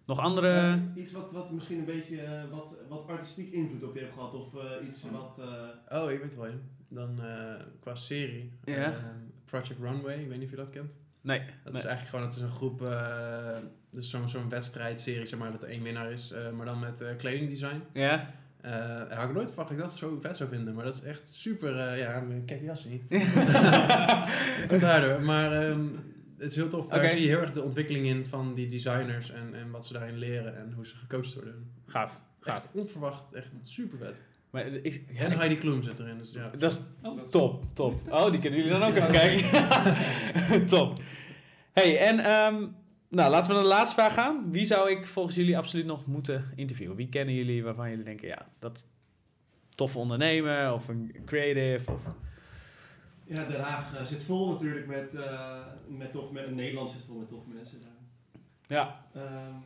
Nog 0.07 0.19
andere... 0.19 0.49
Eh, 0.95 1.03
iets 1.03 1.13
wat, 1.13 1.33
wat 1.33 1.51
misschien 1.51 1.79
een 1.79 1.85
beetje 1.85 2.21
eh, 2.21 2.43
wat, 2.51 2.75
wat 2.89 3.09
artistiek 3.09 3.53
invloed 3.53 3.83
op 3.83 3.95
je 3.95 4.01
hebt 4.01 4.13
gehad, 4.15 4.35
of 4.35 4.55
eh, 4.55 4.87
iets 4.87 5.03
wat... 5.11 5.39
eh, 5.89 6.03
Oh, 6.03 6.11
ik 6.11 6.21
weet 6.21 6.37
wel. 6.37 6.47
Dan 6.89 7.21
eh, 7.25 7.65
qua 7.81 7.95
serie. 7.95 8.53
Ja. 8.65 8.75
ehm, 8.75 8.93
Project 9.45 9.81
Runway, 9.81 10.21
ik 10.21 10.29
weet 10.29 10.37
niet 10.39 10.45
of 10.45 10.51
je 10.51 10.57
dat 10.57 10.71
kent. 10.71 10.97
nee. 11.21 11.39
Dat 11.39 11.73
nee. 11.73 11.83
is 11.83 11.89
eigenlijk 11.89 12.09
gewoon, 12.09 12.25
het 12.25 12.35
is 12.35 12.41
een 12.43 12.51
groep, 12.51 12.83
eh 12.83 13.57
dus 13.91 14.11
zo'n 14.11 14.29
zo'n 14.29 14.49
wedstrijdserie, 14.49 15.27
zeg 15.27 15.39
maar, 15.39 15.53
dat 15.53 15.63
er 15.63 15.69
één 15.69 15.83
winnaar 15.83 16.13
is, 16.13 16.31
eh, 16.31 16.51
maar 16.51 16.67
dan 16.67 16.79
met 16.79 17.01
eh, 17.01 17.17
kledingdesign. 17.17 17.83
Ja? 17.93 18.31
Eh 18.61 18.71
daar 18.71 19.15
had 19.17 19.29
ik 19.29 19.35
nooit 19.35 19.49
verwacht 19.49 19.69
dat 19.69 19.79
ik 19.79 19.85
dat 19.85 19.97
zo 19.97 20.19
vet 20.21 20.37
zou 20.37 20.49
vinden, 20.49 20.75
maar 20.75 20.85
dat 20.85 20.95
is 20.95 21.03
echt 21.03 21.33
super, 21.33 21.79
eh, 21.89 21.99
ja, 21.99 22.21
mijn 22.21 22.45
kijk 22.45 22.63
jas 22.63 22.85
niet. 22.85 23.03
Daardoor, 24.81 25.23
maar 25.23 25.53
ehm, 25.69 25.87
het 26.43 26.51
is 26.51 26.57
heel 26.57 26.69
tof. 26.69 26.87
Daar 26.87 27.11
zie 27.11 27.21
je 27.21 27.27
heel 27.27 27.41
erg 27.41 27.51
de 27.51 27.63
ontwikkeling 27.63 28.07
in 28.07 28.27
van 28.27 28.55
die 28.55 28.69
designers 28.69 29.31
en, 29.31 29.55
en 29.55 29.71
wat 29.71 29.87
ze 29.87 29.93
daarin 29.93 30.19
leren 30.19 30.57
en 30.57 30.73
hoe 30.73 30.87
ze 30.87 30.97
gecoacht 30.97 31.35
worden. 31.35 31.73
Gaaf. 31.87 32.21
Gaaf. 32.41 32.57
Echt 32.57 32.69
onverwacht, 32.73 33.33
echt 33.33 33.49
super 33.63 33.99
vet. 33.99 34.15
Maar 34.51 34.67
ik, 34.67 35.05
ja, 35.13 35.21
En 35.21 35.33
Heidi 35.33 35.59
Klum 35.59 35.83
zit 35.83 35.99
erin, 35.99 36.19
dus 36.19 36.33
ja. 36.33 36.51
dat 36.59 36.73
is 36.73 36.87
Oh. 37.03 37.29
top, 37.29 37.65
top. 37.73 38.01
Oh, 38.11 38.31
die 38.31 38.41
kunnen 38.41 38.59
jullie 38.59 38.79
dan 38.79 38.89
ook 38.89 38.95
even 38.95 39.13
kijken. 39.13 40.67
top. 40.77 40.99
Hey, 41.73 41.99
en 41.99 42.19
ehm, 42.19 42.67
nou, 43.09 43.31
laten 43.31 43.47
we 43.49 43.55
naar 43.55 43.63
de 43.63 43.69
laatste 43.69 43.95
vraag 43.95 44.15
gaan. 44.15 44.51
Wie 44.51 44.65
zou 44.65 44.91
ik 44.91 45.07
volgens 45.07 45.37
jullie 45.37 45.57
absoluut 45.57 45.87
nog 45.87 46.07
moeten 46.07 46.53
interviewen? 46.57 46.97
Wie 46.97 47.09
kennen 47.09 47.35
jullie 47.35 47.65
waarvan 47.65 47.91
jullie 47.91 48.05
denken, 48.05 48.29
ja, 48.29 48.49
dat 48.59 48.87
toffe 49.75 49.99
ondernemer 49.99 50.73
of 50.73 50.89
een 50.89 51.17
creative? 51.25 51.93
Of... 51.93 52.03
Ja, 53.33 53.45
Den 53.47 53.61
Haag 53.61 53.95
eh, 53.97 54.05
zit 54.05 54.23
vol 54.23 54.49
natuurlijk 54.53 54.87
met, 54.87 55.15
eh 55.15 55.67
met 55.89 56.13
toffe 56.13 56.33
mensen. 56.33 56.55
Nederland 56.55 56.91
zit 56.91 57.01
vol 57.01 57.19
met 57.19 57.29
toffe 57.29 57.49
mensen 57.49 57.81
daar. 57.81 57.91
Ja. 58.67 59.07
Ehm, 59.15 59.57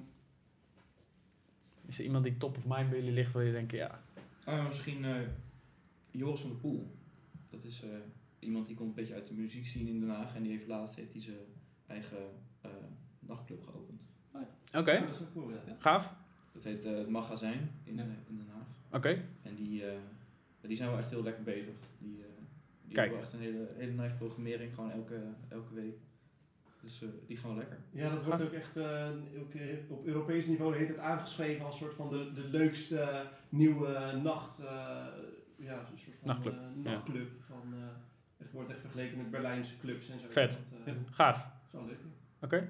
Is 1.86 1.98
er 1.98 2.04
iemand 2.04 2.24
die 2.24 2.36
top 2.36 2.56
of 2.56 2.68
mind 2.68 2.88
bij 2.90 2.98
jullie 2.98 3.12
ligt 3.14 3.32
waar 3.32 3.44
je 3.44 3.52
denkt, 3.52 3.72
ja, 3.72 4.00
Ah, 4.44 4.66
misschien 4.66 5.04
eh, 5.04 5.14
Joris 6.10 6.40
van 6.40 6.50
der 6.50 6.58
Poel. 6.58 6.90
Dat 7.50 7.64
is 7.64 7.82
eh, 7.82 7.88
iemand 8.38 8.66
die 8.66 8.76
komt 8.76 8.88
een 8.88 8.94
beetje 8.94 9.14
uit 9.14 9.26
de 9.26 9.34
muziek 9.34 9.66
zien 9.66 9.88
in 9.88 10.00
Den 10.00 10.08
Haag. 10.10 10.34
En 10.34 10.42
die 10.42 10.52
heeft 10.52 10.66
laatst 10.66 10.96
heeft 10.96 11.12
hij 11.12 11.22
zijn 11.22 11.36
eigen 11.86 12.18
eh, 12.60 12.70
nachtclub 13.18 13.62
geopend. 13.64 14.00
oké, 14.78 14.92
ja, 14.92 15.06
dat 15.06 15.20
is 15.20 15.26
cool, 15.32 15.50
ja. 15.50 15.56
gaaf. 15.78 16.14
Dat 16.52 16.64
heet 16.64 16.84
eh, 16.84 16.96
het 16.96 17.08
Magazijn 17.08 17.70
in, 17.84 17.96
Ja. 17.96 18.02
in 18.02 18.36
Den 18.36 18.48
Haag. 18.52 18.66
Oké, 18.98 19.24
En 19.42 19.54
die, 19.54 19.86
eh, 19.90 19.98
die 20.60 20.76
zijn 20.76 20.90
wel 20.90 20.98
echt 20.98 21.10
heel 21.10 21.22
lekker 21.22 21.44
bezig. 21.44 21.74
Die, 21.98 22.24
die 22.86 22.94
Kijk. 22.94 23.06
hebben 23.06 23.20
echt 23.20 23.32
een 23.32 23.40
hele, 23.40 23.68
hele 23.76 23.92
nice 23.92 24.14
programmering, 24.14 24.74
gewoon 24.74 24.90
elke, 24.90 25.20
elke 25.48 25.74
week. 25.74 25.96
Dus 26.82 27.02
eh, 27.02 27.08
die 27.26 27.36
gaan 27.36 27.48
wel 27.50 27.58
lekker. 27.58 27.78
Ja, 27.90 28.10
dat 28.10 28.24
wordt 28.24 28.42
ook 28.42 28.52
echt 28.52 28.76
eh, 28.76 29.08
ook, 29.40 29.54
eh, 29.54 29.62
op 29.88 30.06
Europees 30.06 30.46
niveau 30.46 30.76
heet 30.76 30.88
het 30.88 30.98
aangeschreven 30.98 31.66
als 31.66 31.78
soort 31.78 31.94
van 31.94 32.08
de, 32.10 32.32
de 32.32 32.48
leukste 32.48 33.22
nieuwe 33.48 34.20
nacht, 34.22 34.58
eh, 34.58 34.66
ja, 35.56 35.78
een 35.92 35.98
soort 35.98 36.16
van 36.18 36.28
Nachtclub, 36.28 36.54
ja. 36.54 36.90
nachtclub. 36.90 37.30
Van, 37.46 37.74
eh, 37.74 37.78
het 38.36 38.52
wordt 38.52 38.70
echt 38.70 38.80
vergeleken 38.80 39.16
met 39.16 39.30
Berlijnse 39.30 39.78
clubs 39.78 40.08
en 40.08 40.18
zo. 40.18 40.26
Vet. 40.28 40.62
Dat, 40.84 40.94
gaaf. 41.10 41.36
is 41.66 41.72
wel 41.72 41.84
leuk. 41.86 41.98
Oké. 42.40 42.68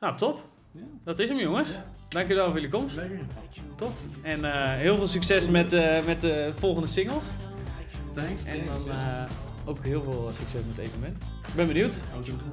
Nou, 0.00 0.16
top. 0.16 0.48
Ja. 0.72 0.82
Dat 1.04 1.18
is 1.18 1.28
hem, 1.28 1.38
jongens. 1.38 1.72
Ja. 1.72 1.84
Dank 2.08 2.26
jullie 2.28 2.42
wel 2.42 2.50
voor 2.52 2.60
jullie 2.60 2.70
komst. 2.78 2.96
Lekker. 2.96 3.20
Top. 3.76 3.92
En 4.22 4.44
eh, 4.44 4.70
heel 4.76 4.96
veel 4.96 5.06
succes 5.06 5.48
met, 5.48 5.72
eh, 5.72 6.06
met 6.06 6.20
de 6.20 6.50
volgende 6.54 6.86
singles. 6.88 7.30
En 8.44 8.66
dan 8.66 8.90
eh, 8.90 9.22
ook 9.64 9.84
heel 9.84 10.02
veel 10.02 10.28
eh, 10.28 10.34
succes 10.34 10.60
met 10.66 10.76
het 10.76 10.86
evenement. 10.86 11.22
Ik 11.48 11.54
ben 11.54 11.66
benieuwd. 11.66 11.98
Dankjewel. 12.12 12.46